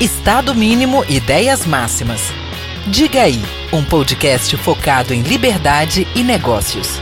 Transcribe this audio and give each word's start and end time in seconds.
Estado 0.00 0.54
mínimo, 0.54 1.06
ideias 1.08 1.64
máximas. 1.64 2.20
Diga 2.86 3.22
aí, 3.22 3.42
um 3.72 3.82
podcast 3.82 4.54
focado 4.58 5.14
em 5.14 5.22
liberdade 5.22 6.06
e 6.14 6.22
negócios. 6.22 7.00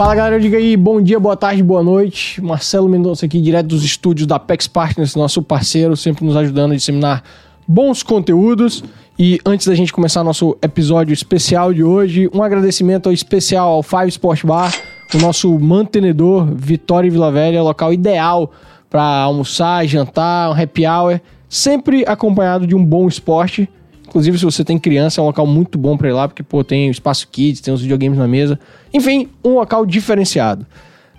Fala 0.00 0.14
galera, 0.14 0.40
diga 0.40 0.56
aí, 0.56 0.78
bom 0.78 0.98
dia, 0.98 1.20
boa 1.20 1.36
tarde, 1.36 1.62
boa 1.62 1.82
noite. 1.82 2.40
Marcelo 2.40 2.88
Mendonça 2.88 3.26
aqui, 3.26 3.38
direto 3.38 3.66
dos 3.66 3.84
estúdios 3.84 4.26
da 4.26 4.38
Pex 4.38 4.66
Partners, 4.66 5.14
nosso 5.14 5.42
parceiro, 5.42 5.94
sempre 5.94 6.24
nos 6.24 6.34
ajudando 6.36 6.72
a 6.72 6.74
disseminar 6.74 7.22
bons 7.68 8.02
conteúdos. 8.02 8.82
E 9.18 9.38
antes 9.44 9.66
da 9.66 9.74
gente 9.74 9.92
começar 9.92 10.24
nosso 10.24 10.56
episódio 10.62 11.12
especial 11.12 11.74
de 11.74 11.84
hoje, 11.84 12.30
um 12.32 12.42
agradecimento 12.42 13.12
especial 13.12 13.72
ao 13.72 13.82
Five 13.82 14.08
Sport 14.08 14.46
Bar, 14.46 14.74
o 15.14 15.18
nosso 15.18 15.58
mantenedor 15.58 16.46
Vitória 16.50 17.06
e 17.06 17.10
Vila 17.10 17.30
Velha, 17.30 17.62
local 17.62 17.92
ideal 17.92 18.50
para 18.88 19.02
almoçar, 19.02 19.86
jantar, 19.86 20.48
um 20.48 20.54
happy 20.54 20.86
hour, 20.86 21.20
sempre 21.46 22.06
acompanhado 22.06 22.66
de 22.66 22.74
um 22.74 22.82
bom 22.82 23.06
esporte. 23.06 23.68
Inclusive, 24.08 24.38
se 24.38 24.46
você 24.46 24.64
tem 24.64 24.78
criança, 24.78 25.20
é 25.20 25.22
um 25.22 25.26
local 25.26 25.46
muito 25.46 25.76
bom 25.76 25.98
para 25.98 26.08
ir 26.08 26.12
lá, 26.12 26.26
porque 26.26 26.42
pô, 26.42 26.64
tem 26.64 26.88
espaço 26.88 27.28
kids, 27.30 27.60
tem 27.60 27.74
os 27.74 27.82
videogames 27.82 28.18
na 28.18 28.26
mesa. 28.26 28.58
Enfim, 28.92 29.28
um 29.44 29.54
local 29.54 29.86
diferenciado. 29.86 30.66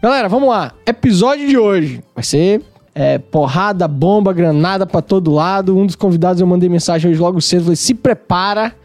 Galera, 0.01 0.27
vamos 0.27 0.49
lá. 0.49 0.73
Episódio 0.85 1.47
de 1.47 1.57
hoje 1.57 2.03
vai 2.13 2.23
ser 2.23 2.61
é, 2.93 3.17
porrada, 3.17 3.87
bomba, 3.87 4.33
granada 4.33 4.85
para 4.85 5.01
todo 5.01 5.31
lado. 5.31 5.77
Um 5.77 5.85
dos 5.85 5.95
convidados 5.95 6.41
eu 6.41 6.47
mandei 6.47 6.67
mensagem 6.67 7.11
hoje 7.11 7.19
logo 7.19 7.39
cedo, 7.39 7.63
falei: 7.63 7.75
"Se 7.75 7.93
prepara, 7.93 8.75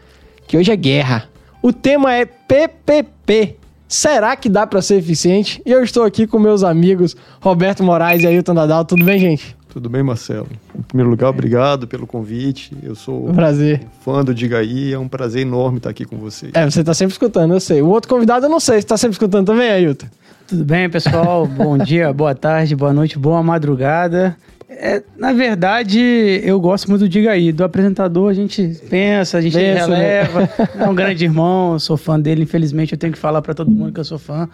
que 0.47 0.55
hoje 0.55 0.71
é 0.71 0.75
guerra". 0.75 1.27
O 1.61 1.73
tema 1.73 2.13
é 2.13 2.23
PPP. 2.25 3.55
Será 3.87 4.35
que 4.35 4.47
dá 4.47 4.67
para 4.67 4.81
ser 4.81 4.97
eficiente? 4.97 5.61
E 5.65 5.71
eu 5.71 5.83
estou 5.83 6.03
aqui 6.03 6.27
com 6.27 6.37
meus 6.37 6.63
amigos 6.63 7.15
Roberto 7.41 7.83
Moraes 7.83 8.23
e 8.23 8.27
Ailton 8.27 8.53
Nadal. 8.53 8.85
Tudo 8.85 9.03
bem, 9.03 9.17
gente? 9.17 9.56
Tudo 9.69 9.89
bem, 9.89 10.01
Marcelo? 10.01 10.47
Em 10.77 10.81
primeiro 10.81 11.09
lugar, 11.09 11.29
obrigado 11.29 11.87
pelo 11.87 12.07
convite. 12.07 12.75
Eu 12.81 12.95
sou 12.95 13.29
um 13.29 13.33
prazer. 13.33 13.81
fã 14.03 14.23
do 14.23 14.33
Diga 14.33 14.59
Aí, 14.59 14.93
é 14.93 14.99
um 14.99 15.07
prazer 15.07 15.41
enorme 15.41 15.77
estar 15.77 15.89
aqui 15.89 16.05
com 16.05 16.17
vocês. 16.17 16.51
É, 16.55 16.65
você 16.65 16.79
está 16.79 16.93
sempre 16.93 17.11
escutando, 17.13 17.53
eu 17.53 17.59
sei. 17.59 17.81
O 17.81 17.87
outro 17.89 18.09
convidado 18.09 18.45
eu 18.45 18.49
não 18.49 18.59
sei, 18.59 18.75
você 18.75 18.79
está 18.79 18.97
sempre 18.97 19.13
escutando 19.13 19.45
também, 19.45 19.69
Ailton? 19.69 20.07
Tudo 20.47 20.63
bem, 20.63 20.89
pessoal? 20.89 21.45
Bom 21.47 21.77
dia, 21.77 22.13
boa 22.13 22.33
tarde, 22.33 22.75
boa 22.75 22.93
noite, 22.93 23.19
boa 23.19 23.43
madrugada. 23.43 24.37
É, 24.69 25.01
na 25.17 25.33
verdade, 25.33 25.99
eu 26.43 26.59
gosto 26.59 26.89
muito 26.89 27.01
do 27.01 27.09
Diga 27.09 27.31
Aí. 27.31 27.51
Do 27.51 27.63
apresentador, 27.63 28.29
a 28.29 28.33
gente 28.33 28.79
pensa, 28.89 29.37
a 29.37 29.41
gente 29.41 29.53
pensa, 29.53 29.85
releva. 29.87 30.41
Né? 30.41 30.49
É 30.79 30.89
um 30.89 30.95
grande 30.95 31.25
irmão, 31.25 31.79
sou 31.79 31.97
fã 31.97 32.19
dele. 32.19 32.43
Infelizmente, 32.43 32.93
eu 32.93 32.97
tenho 32.97 33.13
que 33.13 33.19
falar 33.19 33.41
para 33.41 33.53
todo 33.53 33.71
mundo 33.71 33.93
que 33.93 33.99
eu 33.99 34.05
sou 34.05 34.19
fã. 34.19 34.47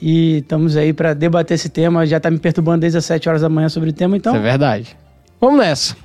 E 0.00 0.38
estamos 0.38 0.76
aí 0.76 0.92
para 0.92 1.12
debater 1.12 1.54
esse 1.54 1.68
tema. 1.68 2.06
Já 2.06 2.16
está 2.16 2.30
me 2.30 2.38
perturbando 2.38 2.80
desde 2.80 2.98
as 2.98 3.04
7 3.04 3.28
horas 3.28 3.42
da 3.42 3.48
manhã 3.48 3.68
sobre 3.68 3.90
o 3.90 3.92
tema, 3.92 4.16
então. 4.16 4.32
Isso 4.32 4.40
é 4.40 4.42
verdade. 4.42 4.96
Vamos 5.40 5.58
nessa. 5.58 5.96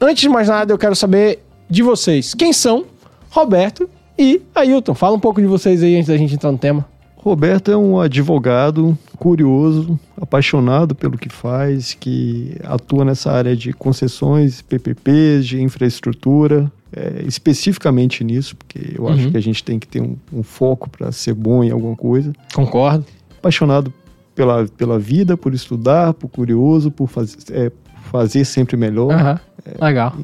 Antes 0.00 0.22
de 0.22 0.28
mais 0.28 0.48
nada, 0.48 0.72
eu 0.72 0.78
quero 0.78 0.94
saber 0.94 1.40
de 1.68 1.82
vocês. 1.82 2.34
Quem 2.34 2.52
são 2.52 2.84
Roberto 3.30 3.88
e 4.18 4.42
Ailton? 4.54 4.94
Fala 4.94 5.16
um 5.16 5.20
pouco 5.20 5.40
de 5.40 5.46
vocês 5.46 5.82
aí 5.82 5.96
antes 5.96 6.08
da 6.08 6.16
gente 6.16 6.34
entrar 6.34 6.52
no 6.52 6.58
tema. 6.58 6.86
Roberto 7.16 7.70
é 7.70 7.76
um 7.76 8.00
advogado 8.00 8.98
curioso, 9.16 9.98
apaixonado 10.20 10.92
pelo 10.92 11.16
que 11.16 11.28
faz, 11.28 11.94
que 11.94 12.56
atua 12.64 13.04
nessa 13.04 13.30
área 13.30 13.54
de 13.54 13.72
concessões, 13.72 14.60
PPPs, 14.60 15.46
de 15.46 15.62
infraestrutura, 15.62 16.70
é, 16.94 17.22
especificamente 17.24 18.24
nisso, 18.24 18.56
porque 18.56 18.96
eu 18.98 19.04
uhum. 19.04 19.12
acho 19.12 19.30
que 19.30 19.36
a 19.36 19.40
gente 19.40 19.62
tem 19.62 19.78
que 19.78 19.86
ter 19.86 20.02
um, 20.02 20.16
um 20.32 20.42
foco 20.42 20.90
para 20.90 21.12
ser 21.12 21.32
bom 21.32 21.62
em 21.62 21.70
alguma 21.70 21.94
coisa. 21.94 22.32
Concordo 22.52 23.06
apaixonado 23.42 23.92
pela, 24.34 24.66
pela 24.66 24.98
vida, 24.98 25.36
por 25.36 25.52
estudar, 25.52 26.14
por 26.14 26.28
curioso, 26.28 26.90
por 26.90 27.08
faz, 27.08 27.36
é, 27.50 27.72
fazer 28.10 28.44
sempre 28.44 28.76
melhor. 28.76 29.12
Uhum. 29.12 29.38
É, 29.66 29.84
Legal. 29.84 30.14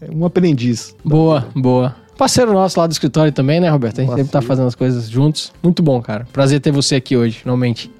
É 0.00 0.10
um 0.14 0.24
aprendiz. 0.26 0.94
Boa, 1.02 1.48
boa. 1.56 1.96
Parceiro 2.18 2.52
nosso 2.52 2.78
lá 2.78 2.86
do 2.86 2.92
escritório 2.92 3.32
também, 3.32 3.60
né, 3.60 3.68
Roberto? 3.68 3.98
A 3.98 4.00
gente 4.02 4.08
Parceiro. 4.08 4.28
sempre 4.28 4.40
tá 4.40 4.46
fazendo 4.46 4.68
as 4.68 4.74
coisas 4.74 5.08
juntos. 5.08 5.52
Muito 5.62 5.82
bom, 5.82 6.00
cara. 6.00 6.26
Prazer 6.32 6.60
ter 6.60 6.70
você 6.70 6.96
aqui 6.96 7.16
hoje, 7.16 7.38
finalmente. 7.38 7.90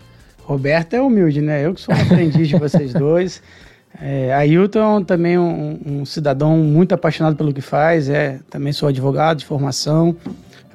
Roberto 0.44 0.94
é 0.94 1.00
humilde, 1.00 1.40
né? 1.40 1.66
Eu 1.66 1.74
que 1.74 1.80
sou 1.80 1.94
um 1.94 2.00
aprendiz 2.00 2.48
de 2.48 2.56
vocês 2.56 2.92
dois. 2.94 3.42
É, 4.00 4.32
Ailton 4.34 5.02
também 5.02 5.38
um, 5.38 5.78
um 5.84 6.04
cidadão 6.04 6.56
muito 6.58 6.94
apaixonado 6.94 7.34
pelo 7.34 7.52
que 7.52 7.60
faz. 7.60 8.08
É, 8.08 8.38
também 8.48 8.72
sou 8.72 8.88
advogado 8.88 9.38
de 9.38 9.44
formação 9.44 10.16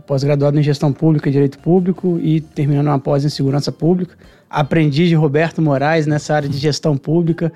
pós-graduado 0.06 0.60
em 0.60 0.64
gestão 0.64 0.92
pública 0.92 1.30
e 1.30 1.32
direito 1.32 1.60
público 1.60 2.20
e 2.22 2.42
terminando 2.42 2.88
uma 2.88 3.00
pós 3.00 3.26
em 3.26 3.30
segurança 3.30 3.72
pública. 3.72 4.16
Aprendi 4.50 5.08
de 5.08 5.16
Roberto 5.16 5.62
Moraes 5.62 6.06
nessa 6.06 6.36
área 6.36 6.50
de 6.50 6.58
gestão 6.58 6.98
pública. 6.98 7.52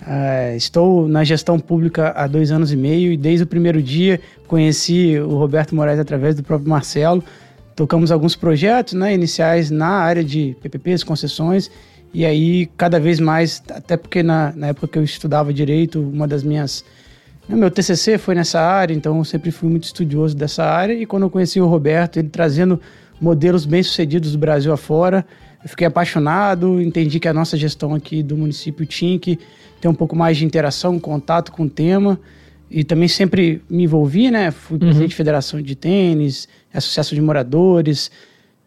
Uh, 0.00 0.56
estou 0.56 1.08
na 1.08 1.24
gestão 1.24 1.58
pública 1.58 2.12
há 2.16 2.26
dois 2.26 2.52
anos 2.52 2.72
e 2.72 2.76
meio 2.76 3.12
e 3.12 3.16
desde 3.16 3.42
o 3.42 3.46
primeiro 3.46 3.82
dia 3.82 4.20
conheci 4.46 5.18
o 5.18 5.36
Roberto 5.36 5.74
Moraes 5.74 5.98
através 5.98 6.34
do 6.34 6.42
próprio 6.42 6.70
Marcelo. 6.70 7.22
Tocamos 7.74 8.10
alguns 8.10 8.34
projetos 8.34 8.94
né, 8.94 9.12
iniciais 9.12 9.70
na 9.70 9.88
área 9.88 10.24
de 10.24 10.56
PPPs, 10.62 11.04
concessões, 11.04 11.70
e 12.12 12.24
aí 12.24 12.66
cada 12.76 12.98
vez 12.98 13.20
mais, 13.20 13.62
até 13.70 13.96
porque 13.96 14.22
na, 14.22 14.52
na 14.56 14.68
época 14.68 14.88
que 14.88 14.98
eu 14.98 15.04
estudava 15.04 15.52
direito, 15.52 16.00
uma 16.00 16.26
das 16.26 16.42
minhas 16.42 16.84
meu 17.56 17.70
TCC 17.70 18.18
foi 18.18 18.34
nessa 18.34 18.60
área, 18.60 18.94
então 18.94 19.16
eu 19.16 19.24
sempre 19.24 19.50
fui 19.50 19.68
muito 19.68 19.84
estudioso 19.84 20.36
dessa 20.36 20.64
área. 20.64 20.92
E 20.92 21.06
quando 21.06 21.22
eu 21.22 21.30
conheci 21.30 21.60
o 21.60 21.66
Roberto, 21.66 22.18
ele 22.18 22.28
trazendo 22.28 22.80
modelos 23.20 23.64
bem-sucedidos 23.64 24.32
do 24.32 24.38
Brasil 24.38 24.72
afora, 24.72 25.24
eu 25.62 25.68
fiquei 25.68 25.86
apaixonado, 25.86 26.80
entendi 26.80 27.18
que 27.18 27.26
a 27.26 27.34
nossa 27.34 27.56
gestão 27.56 27.94
aqui 27.94 28.22
do 28.22 28.36
município 28.36 28.86
tinha 28.86 29.18
que 29.18 29.38
ter 29.80 29.88
um 29.88 29.94
pouco 29.94 30.14
mais 30.14 30.36
de 30.36 30.44
interação, 30.44 30.98
contato 30.98 31.50
com 31.50 31.64
o 31.64 31.70
tema. 31.70 32.18
E 32.70 32.84
também 32.84 33.08
sempre 33.08 33.62
me 33.68 33.84
envolvi, 33.84 34.30
né? 34.30 34.50
Fui 34.50 34.74
uhum. 34.74 34.80
presidente 34.80 35.10
de 35.10 35.16
federação 35.16 35.60
de 35.62 35.74
tênis, 35.74 36.46
associação 36.72 37.16
de 37.16 37.22
moradores, 37.22 38.10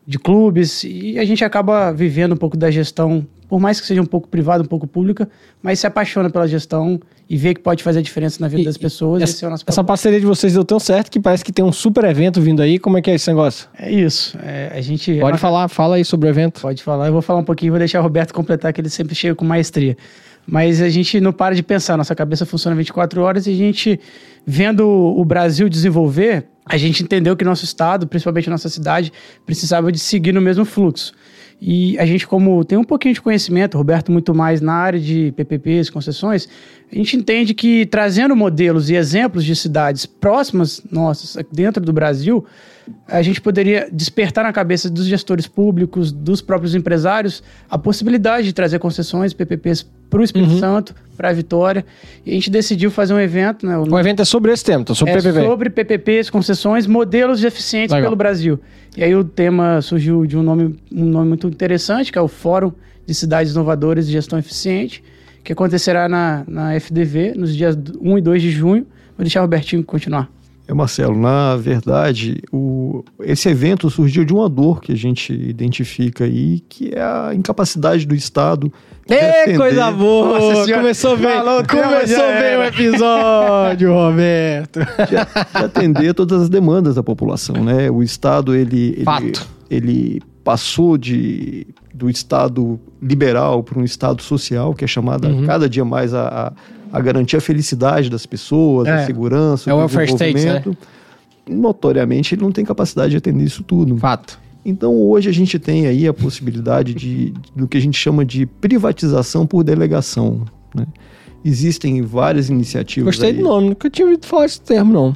de 0.08 0.18
clubes, 0.18 0.84
e 0.84 1.20
a 1.20 1.24
gente 1.24 1.46
acaba 1.46 1.92
vivendo 1.92 2.34
um 2.34 2.38
pouco 2.38 2.58
da 2.58 2.72
gestão, 2.72 3.26
por 3.52 3.60
mais 3.60 3.82
que 3.82 3.86
seja 3.86 4.02
um 4.02 4.06
pouco 4.06 4.30
privada, 4.30 4.64
um 4.64 4.66
pouco 4.66 4.88
pública, 4.88 5.28
mas 5.62 5.78
se 5.78 5.86
apaixona 5.86 6.30
pela 6.30 6.48
gestão 6.48 6.98
e 7.30 7.36
vê 7.36 7.54
que 7.54 7.60
pode 7.60 7.84
fazer 7.84 8.00
a 8.00 8.02
diferença 8.02 8.38
na 8.40 8.48
vida 8.48 8.62
e, 8.62 8.66
das 8.66 8.78
pessoas. 8.78 9.22
Essa, 9.22 9.46
é 9.46 9.54
essa 9.68 9.84
parceria 9.84 10.22
de 10.22 10.26
vocês 10.26 10.54
deu 10.54 10.64
tão 10.64 10.80
certo 10.80 11.12
que 11.12 11.20
parece 11.20 11.44
que 11.44 11.52
tem 11.52 11.66
um 11.66 11.72
super 11.74 12.06
evento 12.06 12.40
vindo 12.40 12.62
aí. 12.62 12.80
Como 12.80 12.98
é 12.98 13.02
que 13.02 13.12
é 13.12 13.16
esse 13.16 13.28
negócio? 13.30 13.68
É 13.78 13.92
isso. 13.92 14.38
É, 14.42 14.72
a 14.74 14.80
gente. 14.80 15.20
Pode 15.20 15.36
é 15.36 15.38
falar, 15.38 15.68
fala 15.68 15.98
aí 15.98 16.06
sobre 16.06 16.30
o 16.30 16.30
evento. 16.30 16.62
Pode 16.62 16.82
falar. 16.82 17.08
Eu 17.08 17.12
vou 17.12 17.22
falar 17.22 17.42
um 17.42 17.44
pouquinho, 17.44 17.74
vou 17.74 17.80
deixar 17.80 18.00
o 18.00 18.04
Roberto 18.04 18.34
completar, 18.34 18.72
que 18.72 18.80
ele 18.80 18.90
sempre 18.90 19.14
chega 19.14 19.36
com 19.36 19.44
maestria. 19.44 19.98
Mas 20.48 20.82
a 20.82 20.88
gente 20.88 21.20
não 21.20 21.34
para 21.34 21.54
de 21.54 21.62
pensar, 21.62 21.98
nossa 21.98 22.16
cabeça 22.16 22.46
funciona 22.46 22.74
24 22.74 23.22
horas 23.22 23.48
e 23.48 23.52
a 23.52 23.54
gente, 23.54 24.00
vendo 24.48 24.88
o 24.88 25.26
Brasil 25.26 25.68
desenvolver, 25.68 26.48
a 26.66 26.78
gente 26.78 27.04
entendeu 27.04 27.36
que 27.36 27.44
nosso 27.44 27.66
estado, 27.66 28.08
principalmente 28.08 28.50
nossa 28.50 28.70
cidade, 28.70 29.12
precisava 29.46 29.92
de 29.92 30.00
seguir 30.00 30.32
no 30.32 30.40
mesmo 30.40 30.64
fluxo. 30.64 31.12
E 31.64 32.00
a 32.00 32.06
gente, 32.08 32.26
como 32.26 32.66
tem 32.66 32.76
um 32.76 32.84
pouquinho 32.84 33.14
de 33.14 33.22
conhecimento, 33.22 33.78
Roberto 33.78 34.12
muito 34.12 34.34
mais 34.34 34.62
na 34.62 34.74
área 34.74 35.00
de 35.00 35.32
PPPs, 35.36 35.92
concessões, 35.92 36.50
a 36.92 36.96
gente 36.96 37.16
entende 37.16 37.54
que 37.54 37.86
trazendo 37.86 38.36
modelos 38.36 38.90
e 38.90 38.96
exemplos 38.96 39.46
de 39.46 39.56
cidades 39.56 40.08
próximas 40.08 40.82
nossas, 40.92 41.38
dentro 41.52 41.84
do 41.84 41.94
Brasil, 41.94 42.44
a 43.08 43.22
gente 43.22 43.42
poderia 43.42 43.88
despertar 43.92 44.44
na 44.44 44.54
cabeça 44.54 44.90
dos 44.90 45.06
gestores 45.06 45.48
públicos, 45.48 46.12
dos 46.12 46.42
próprios 46.42 46.76
empresários, 46.76 47.44
a 47.70 47.78
possibilidade 47.78 48.48
de 48.48 48.54
trazer 48.54 48.80
concessões, 48.80 49.34
PPPs 49.34 49.86
para 50.10 50.20
o 50.20 50.24
Espírito 50.24 50.52
uhum. 50.54 50.60
Santo, 50.60 50.96
para 51.16 51.30
a 51.30 51.34
Vitória. 51.34 51.86
E 52.26 52.32
a 52.32 52.34
gente 52.34 52.50
decidiu 52.50 52.92
fazer 52.92 53.14
um 53.14 53.20
evento. 53.20 53.66
Né, 53.66 53.78
o, 53.78 53.84
o 53.84 54.00
evento 54.00 54.22
é 54.22 54.26
sobre 54.26 54.52
esse 54.52 54.64
tema, 54.64 54.82
então, 54.82 54.96
sobre 54.96 55.14
é 55.14 55.18
PPP. 55.18 55.46
sobre 55.46 55.70
PPPs, 55.70 56.30
concessões, 56.30 56.88
modelos 56.88 57.40
de 57.40 57.48
eficientes 57.48 57.94
Legal. 57.94 58.08
pelo 58.08 58.16
Brasil. 58.16 58.60
E 58.96 59.04
aí 59.04 59.16
o 59.16 59.24
tema 59.24 59.82
surgiu 59.82 60.26
de 60.26 60.38
um 60.38 60.44
nome, 60.44 60.78
um 60.92 61.06
nome 61.06 61.30
muito 61.30 61.48
interessante, 61.48 62.12
que 62.12 62.18
é 62.18 62.22
o 62.22 62.28
Fórum 62.28 62.74
de 63.06 63.14
Cidades 63.14 63.54
Inovadoras 63.54 64.08
e 64.08 64.12
Gestão 64.12 64.38
Eficiente, 64.38 65.04
que 65.44 65.54
acontecerá 65.54 66.10
na, 66.10 66.44
na 66.48 66.80
FDV 66.80 67.34
nos 67.36 67.56
dias 67.56 67.78
1 68.00 68.18
e 68.18 68.22
2 68.22 68.42
de 68.42 68.52
junho. 68.52 68.86
Vou 69.18 69.24
deixar 69.24 69.40
o 69.40 69.44
Robertinho 69.44 69.84
continuar. 69.84 70.30
É, 70.72 70.74
Marcelo, 70.74 71.20
na 71.20 71.58
verdade, 71.58 72.42
o, 72.50 73.04
esse 73.24 73.50
evento 73.50 73.90
surgiu 73.90 74.24
de 74.24 74.34
uma 74.34 74.48
dor 74.48 74.80
que 74.80 74.94
a 74.94 74.96
gente 74.96 75.34
identifica 75.34 76.24
aí, 76.24 76.62
que 76.62 76.94
é 76.96 77.02
a 77.02 77.32
incapacidade 77.36 78.08
do 78.08 78.16
Estado. 78.16 78.72
Ê, 79.10 79.58
coisa 79.58 79.92
boa! 79.92 80.40
Começou 80.66 81.18
bem, 81.18 81.36
Falou, 81.36 81.64
começou 81.68 82.26
bem 82.40 82.58
o 82.58 82.64
episódio, 82.64 83.92
Roberto. 83.94 84.80
De, 84.80 85.08
de, 85.10 85.66
atender 85.66 86.14
todas 86.14 86.44
as 86.44 86.50
demandas 86.50 86.96
da 86.96 87.04
população, 87.04 87.62
né? 87.64 87.92
O 87.92 88.02
Estado, 88.02 88.56
ele... 88.56 88.94
ele 88.96 89.04
Fato. 89.04 89.48
Ele 89.70 90.22
passou 90.44 90.98
de, 90.98 91.68
do 91.94 92.10
Estado 92.10 92.80
liberal 93.02 93.64
para 93.64 93.80
um 93.80 93.84
Estado 93.84 94.22
social, 94.22 94.74
que 94.74 94.86
é 94.86 94.88
chamada 94.88 95.28
uhum. 95.28 95.46
cada 95.46 95.70
dia 95.70 95.86
mais 95.86 96.14
a, 96.14 96.28
a 96.28 96.54
a 96.92 97.00
garantir 97.00 97.38
a 97.38 97.42
felicidade 97.42 98.10
das 98.10 98.26
pessoas, 98.26 98.88
É. 98.88 98.92
a 99.04 99.06
segurança, 99.06 99.70
É 99.70 99.74
o 99.74 99.78
o 99.78 99.80
welfare 99.80 100.10
state, 100.10 100.34
desenvolvimento. 100.34 100.78
Notoriamente, 101.50 102.36
ele 102.36 102.42
não 102.44 102.52
tem 102.52 102.64
capacidade 102.64 103.12
de 103.12 103.18
atender 103.18 103.44
isso 103.44 103.64
tudo. 103.64 103.98
Fato. 103.98 104.40
Então, 104.64 104.96
hoje 104.96 105.28
a 105.28 105.32
gente 105.34 105.58
tem 105.58 105.88
aí 105.88 106.08
a 106.08 106.14
possibilidade 106.14 106.94
de, 106.94 107.34
do 107.56 107.68
que 107.68 107.78
a 107.78 107.82
gente 107.82 107.98
chama 107.98 108.24
de 108.24 108.46
privatização 108.46 109.46
por 109.48 109.64
delegação. 109.64 110.46
né? 110.76 110.86
Existem 111.44 112.02
várias 112.04 112.50
iniciativas. 112.50 113.16
Gostei 113.16 113.32
aí. 113.32 113.38
do 113.38 113.42
nome, 113.44 113.70
nunca 113.70 113.90
tinha 113.90 114.06
ouvido 114.06 114.28
falar 114.28 114.46
esse 114.46 114.62
termo, 114.62 114.94
não. 114.94 115.16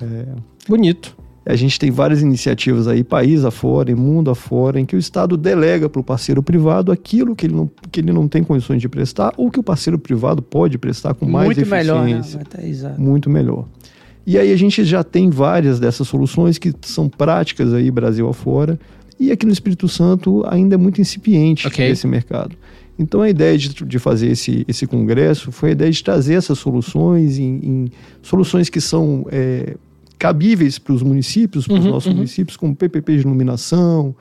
Bonito. 0.68 1.16
A 1.46 1.56
gente 1.56 1.78
tem 1.78 1.92
várias 1.92 2.22
iniciativas 2.22 2.88
aí, 2.88 3.04
país 3.04 3.46
afora, 3.46 3.92
e 3.92 3.96
mundo 3.96 4.32
afora, 4.32 4.80
em 4.80 4.86
que 4.86 4.96
o 4.96 5.00
Estado 5.00 5.38
delega 5.38 5.88
para 5.88 6.02
o 6.02 6.04
parceiro 6.04 6.42
privado 6.42 6.92
aquilo 6.92 7.36
que 7.36 7.46
ele, 7.46 7.54
não, 7.54 7.70
que 7.92 8.00
ele 8.00 8.12
não 8.12 8.28
tem 8.28 8.44
condições 8.44 8.82
de 8.82 8.90
prestar, 8.90 9.32
ou 9.38 9.52
que 9.52 9.60
o 9.60 9.64
parceiro 9.64 10.00
privado 10.00 10.42
pode 10.42 10.78
prestar 10.80 11.14
com 11.14 11.28
mais 11.28 11.46
Muito 11.46 11.62
eficiência. 11.62 11.94
melhor, 11.94 12.06
né? 12.06 12.24
Muito 12.98 13.30
melhor. 13.30 13.66
E 14.26 14.40
aí 14.40 14.52
a 14.52 14.56
gente 14.56 14.84
já 14.84 15.04
tem 15.04 15.30
várias 15.30 15.80
dessas 15.80 16.08
soluções 16.08 16.58
que 16.58 16.74
são 16.82 17.08
práticas 17.08 17.72
aí 17.74 17.92
Brasil 17.92 18.28
afora, 18.28 18.80
e 19.20 19.32
aqui 19.32 19.46
no 19.46 19.54
Espírito 19.54 19.88
Santo 19.88 20.44
ainda 20.48 20.74
é 20.74 20.78
muito 20.78 21.00
incipiente 21.00 21.68
Ok. 21.68 21.88
esse 21.88 22.08
mercado. 22.08 22.56
Então 22.98 23.22
a 23.22 23.30
ideia 23.30 23.56
de, 23.58 23.70
de 23.70 24.00
fazer 24.00 24.32
esse, 24.32 24.66
esse 24.68 24.88
congresso 24.88 25.52
foi 25.52 25.70
a 25.70 25.72
ideia 25.74 25.92
de 25.92 26.04
trazer 26.04 26.34
essas 26.34 26.58
soluções 26.58 27.38
em, 27.38 27.60
em 27.62 27.92
soluções 28.22 28.68
que 28.70 28.82
são 28.82 29.28
é, 29.32 29.76
cabíveis 30.16 30.78
para 30.80 30.94
os 30.94 31.02
municípios, 31.04 31.68
para 31.68 31.78
os 31.78 31.86
Uhum, 31.86 31.92
nossos 31.92 32.10
uhum. 32.10 32.16
municípios, 32.18 32.58
como 32.58 32.76
PPP 32.76 33.14
de 33.16 33.22
iluminação, 33.22 34.16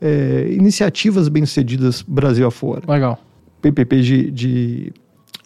é, 0.00 0.48
iniciativas 0.52 1.28
bem-sucedidas 1.28 2.02
Brasil 2.06 2.46
afora. 2.46 2.82
Legal. 2.90 3.18
PPP 3.60 4.00
de, 4.00 4.30
de, 4.30 4.92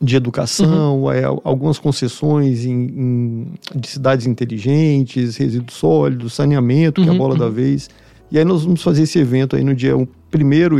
de 0.01 0.17
educação, 0.17 1.11
é, 1.11 1.25
algumas 1.25 1.79
concessões 1.79 2.65
em, 2.65 2.73
em- 2.73 3.47
de 3.75 3.89
cidades 3.89 4.27
inteligentes, 4.27 5.37
resíduos 5.37 5.77
sólidos, 5.77 6.35
saneamento, 6.35 7.01
que 7.03 7.09
é 7.09 7.11
Uhum, 7.11 7.17
a 7.17 7.19
bola 7.19 7.37
da 7.37 7.49
vez. 7.49 7.91
E 8.31 8.39
aí 8.39 8.45
nós 8.45 8.65
vamos 8.65 8.83
fazer 8.83 9.03
esse 9.03 9.19
evento 9.19 9.57
aí 9.57 9.65
no 9.65 9.75
dia 9.75 9.97
1 9.97 10.07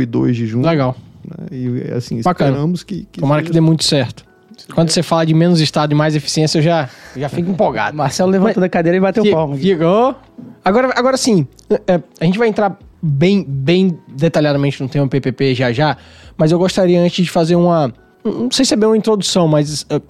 e 0.01 0.05
2 0.05 0.35
de 0.35 0.45
junho. 0.47 0.65
Legal. 0.65 0.95
né? 1.27 1.47
E 1.51 1.91
assim, 1.93 2.21
Bacana. 2.21 2.51
esperamos 2.51 2.83
que, 2.83 3.07
que 3.11 3.19
Tomara 3.19 3.41
que 3.43 3.51
dê 3.51 3.59
muito 3.61 3.83
certo. 3.83 4.25
Quando 4.73 4.89
você 4.89 5.03
fala 5.03 5.25
de 5.25 5.33
menos 5.33 5.61
Estado 5.61 5.91
e 5.91 5.95
mais 5.95 6.15
eficiência, 6.15 6.57
eu 6.57 6.61
já, 6.63 6.89
já 7.15 7.29
fico 7.29 7.51
empolgado. 7.51 7.95
Marcelo 7.95 8.31
levantou 8.31 8.61
da 8.61 8.69
cadeira 8.69 8.97
e 8.97 8.99
bateu 9.01 9.23
palma. 9.29 9.55
aqui. 9.55 9.73
Ficou. 9.73 10.15
Agora, 10.63 10.91
agora 10.95 11.17
sim, 11.17 11.47
é, 11.87 12.01
a 12.19 12.25
gente 12.25 12.39
vai 12.39 12.47
entrar 12.47 12.77
bem, 13.01 13.45
bem 13.47 13.99
detalhadamente 14.07 14.81
no 14.81 14.89
tema 14.89 15.07
PPP 15.07 15.53
já 15.53 15.71
já, 15.71 15.95
mas 16.35 16.51
eu 16.51 16.57
gostaria 16.57 16.99
antes 16.99 17.23
de 17.23 17.31
fazer 17.31 17.55
uma. 17.55 17.93
Não 18.23 18.49
sei 18.49 18.65
se 18.65 18.73
é 18.73 18.77
bem 18.77 18.89
uma 18.89 18.97
introdução, 18.97 19.47
mas. 19.47 19.85
é, 19.89 20.01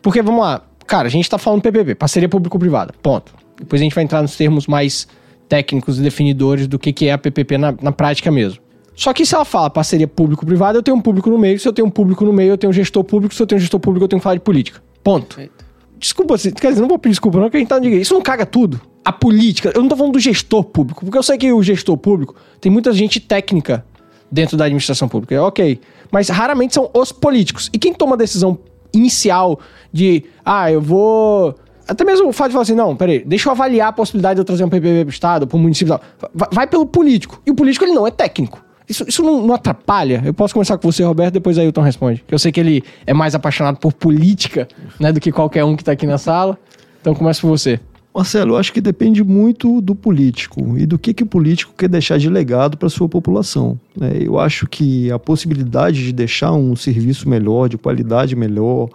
porque 0.00 0.22
vamos 0.22 0.40
lá. 0.40 0.62
Cara, 0.86 1.06
a 1.06 1.10
gente 1.10 1.28
tá 1.28 1.36
falando 1.36 1.60
PPP, 1.60 1.94
parceria 1.94 2.28
público-privada. 2.28 2.94
Ponto. 3.02 3.34
Depois 3.58 3.82
a 3.82 3.84
gente 3.84 3.94
vai 3.94 4.04
entrar 4.04 4.22
nos 4.22 4.36
termos 4.36 4.66
mais 4.66 5.06
técnicos 5.48 5.98
e 5.98 6.02
definidores 6.02 6.66
do 6.66 6.78
que, 6.78 6.92
que 6.92 7.08
é 7.08 7.12
a 7.12 7.18
PPP 7.18 7.58
na, 7.58 7.74
na 7.82 7.92
prática 7.92 8.30
mesmo. 8.30 8.62
Só 8.98 9.12
que 9.12 9.24
se 9.24 9.32
ela 9.32 9.44
fala 9.44 9.70
parceria 9.70 10.08
público-privada, 10.08 10.76
eu 10.76 10.82
tenho 10.82 10.96
um 10.96 11.00
público 11.00 11.30
no 11.30 11.38
meio. 11.38 11.56
Se 11.60 11.68
eu 11.68 11.72
tenho 11.72 11.86
um 11.86 11.90
público 11.90 12.24
no 12.24 12.32
meio, 12.32 12.50
eu 12.50 12.58
tenho 12.58 12.68
um 12.68 12.72
gestor 12.72 13.04
público. 13.04 13.32
Se 13.32 13.40
eu 13.40 13.46
tenho 13.46 13.56
um 13.56 13.60
gestor 13.60 13.78
público, 13.78 14.02
eu 14.02 14.08
tenho 14.08 14.18
que 14.18 14.24
falar 14.24 14.34
de 14.34 14.40
política. 14.40 14.82
Ponto. 15.04 15.36
Perfeito. 15.36 15.64
Desculpa, 16.00 16.34
quer 16.36 16.70
dizer, 16.70 16.80
não 16.80 16.88
vou 16.88 16.98
pedir 16.98 17.12
desculpa, 17.12 17.38
não, 17.38 17.44
porque 17.44 17.58
a 17.58 17.60
gente 17.60 17.68
tá 17.68 17.76
no 17.76 17.82
direito. 17.82 18.02
Isso 18.02 18.12
não 18.12 18.20
caga 18.20 18.44
tudo. 18.44 18.80
A 19.04 19.12
política, 19.12 19.70
eu 19.72 19.82
não 19.82 19.88
tô 19.88 19.96
falando 19.96 20.14
do 20.14 20.18
gestor 20.18 20.64
público, 20.64 21.04
porque 21.04 21.16
eu 21.16 21.22
sei 21.22 21.38
que 21.38 21.52
o 21.52 21.62
gestor 21.62 21.96
público 21.96 22.34
tem 22.60 22.72
muita 22.72 22.92
gente 22.92 23.20
técnica 23.20 23.86
dentro 24.32 24.56
da 24.56 24.64
administração 24.64 25.08
pública, 25.08 25.32
é 25.32 25.40
ok. 25.40 25.80
Mas 26.10 26.28
raramente 26.28 26.74
são 26.74 26.90
os 26.92 27.12
políticos. 27.12 27.70
E 27.72 27.78
quem 27.78 27.94
toma 27.94 28.14
a 28.14 28.18
decisão 28.18 28.58
inicial 28.92 29.60
de, 29.92 30.24
ah, 30.44 30.72
eu 30.72 30.80
vou. 30.80 31.54
Até 31.86 32.04
mesmo 32.04 32.28
o 32.28 32.32
fato 32.32 32.48
de 32.48 32.52
falar 32.54 32.62
assim, 32.62 32.74
não, 32.74 32.96
peraí, 32.96 33.24
deixa 33.24 33.48
eu 33.48 33.52
avaliar 33.52 33.88
a 33.88 33.92
possibilidade 33.92 34.34
de 34.34 34.40
eu 34.40 34.44
trazer 34.44 34.64
um 34.64 34.68
PPP 34.68 35.04
pro 35.04 35.14
Estado, 35.14 35.46
pro 35.46 35.56
município 35.56 35.94
e 35.94 35.98
tal. 35.98 36.30
Vai, 36.34 36.48
vai 36.50 36.66
pelo 36.66 36.84
político. 36.84 37.40
E 37.46 37.50
o 37.52 37.54
político, 37.54 37.84
ele 37.84 37.92
não 37.92 38.04
é 38.04 38.10
técnico. 38.10 38.67
Isso, 38.88 39.04
isso 39.06 39.22
não, 39.22 39.46
não 39.46 39.54
atrapalha? 39.54 40.22
Eu 40.24 40.32
posso 40.32 40.54
começar 40.54 40.78
com 40.78 40.90
você, 40.90 41.02
Roberto, 41.02 41.34
depois 41.34 41.58
aí 41.58 41.64
Ailton 41.64 41.82
responde. 41.82 42.24
Eu 42.28 42.38
sei 42.38 42.50
que 42.50 42.58
ele 42.58 42.82
é 43.06 43.12
mais 43.12 43.34
apaixonado 43.34 43.76
por 43.78 43.92
política, 43.92 44.66
né, 44.98 45.12
do 45.12 45.20
que 45.20 45.30
qualquer 45.30 45.64
um 45.64 45.76
que 45.76 45.84
tá 45.84 45.92
aqui 45.92 46.06
na 46.06 46.18
sala. 46.18 46.58
Então 47.00 47.14
começa 47.14 47.40
por 47.40 47.48
você. 47.48 47.78
Marcelo, 48.14 48.54
eu 48.54 48.56
acho 48.56 48.72
que 48.72 48.80
depende 48.80 49.22
muito 49.22 49.80
do 49.80 49.94
político 49.94 50.76
e 50.76 50.86
do 50.86 50.98
que, 50.98 51.14
que 51.14 51.22
o 51.22 51.26
político 51.26 51.72
quer 51.76 51.88
deixar 51.88 52.18
de 52.18 52.28
legado 52.28 52.76
para 52.76 52.88
sua 52.88 53.08
população. 53.08 53.78
né? 53.96 54.10
Eu 54.20 54.40
acho 54.40 54.66
que 54.66 55.10
a 55.12 55.18
possibilidade 55.18 56.04
de 56.04 56.12
deixar 56.12 56.52
um 56.52 56.74
serviço 56.74 57.28
melhor, 57.28 57.68
de 57.68 57.78
qualidade 57.78 58.34
melhor, 58.34 58.88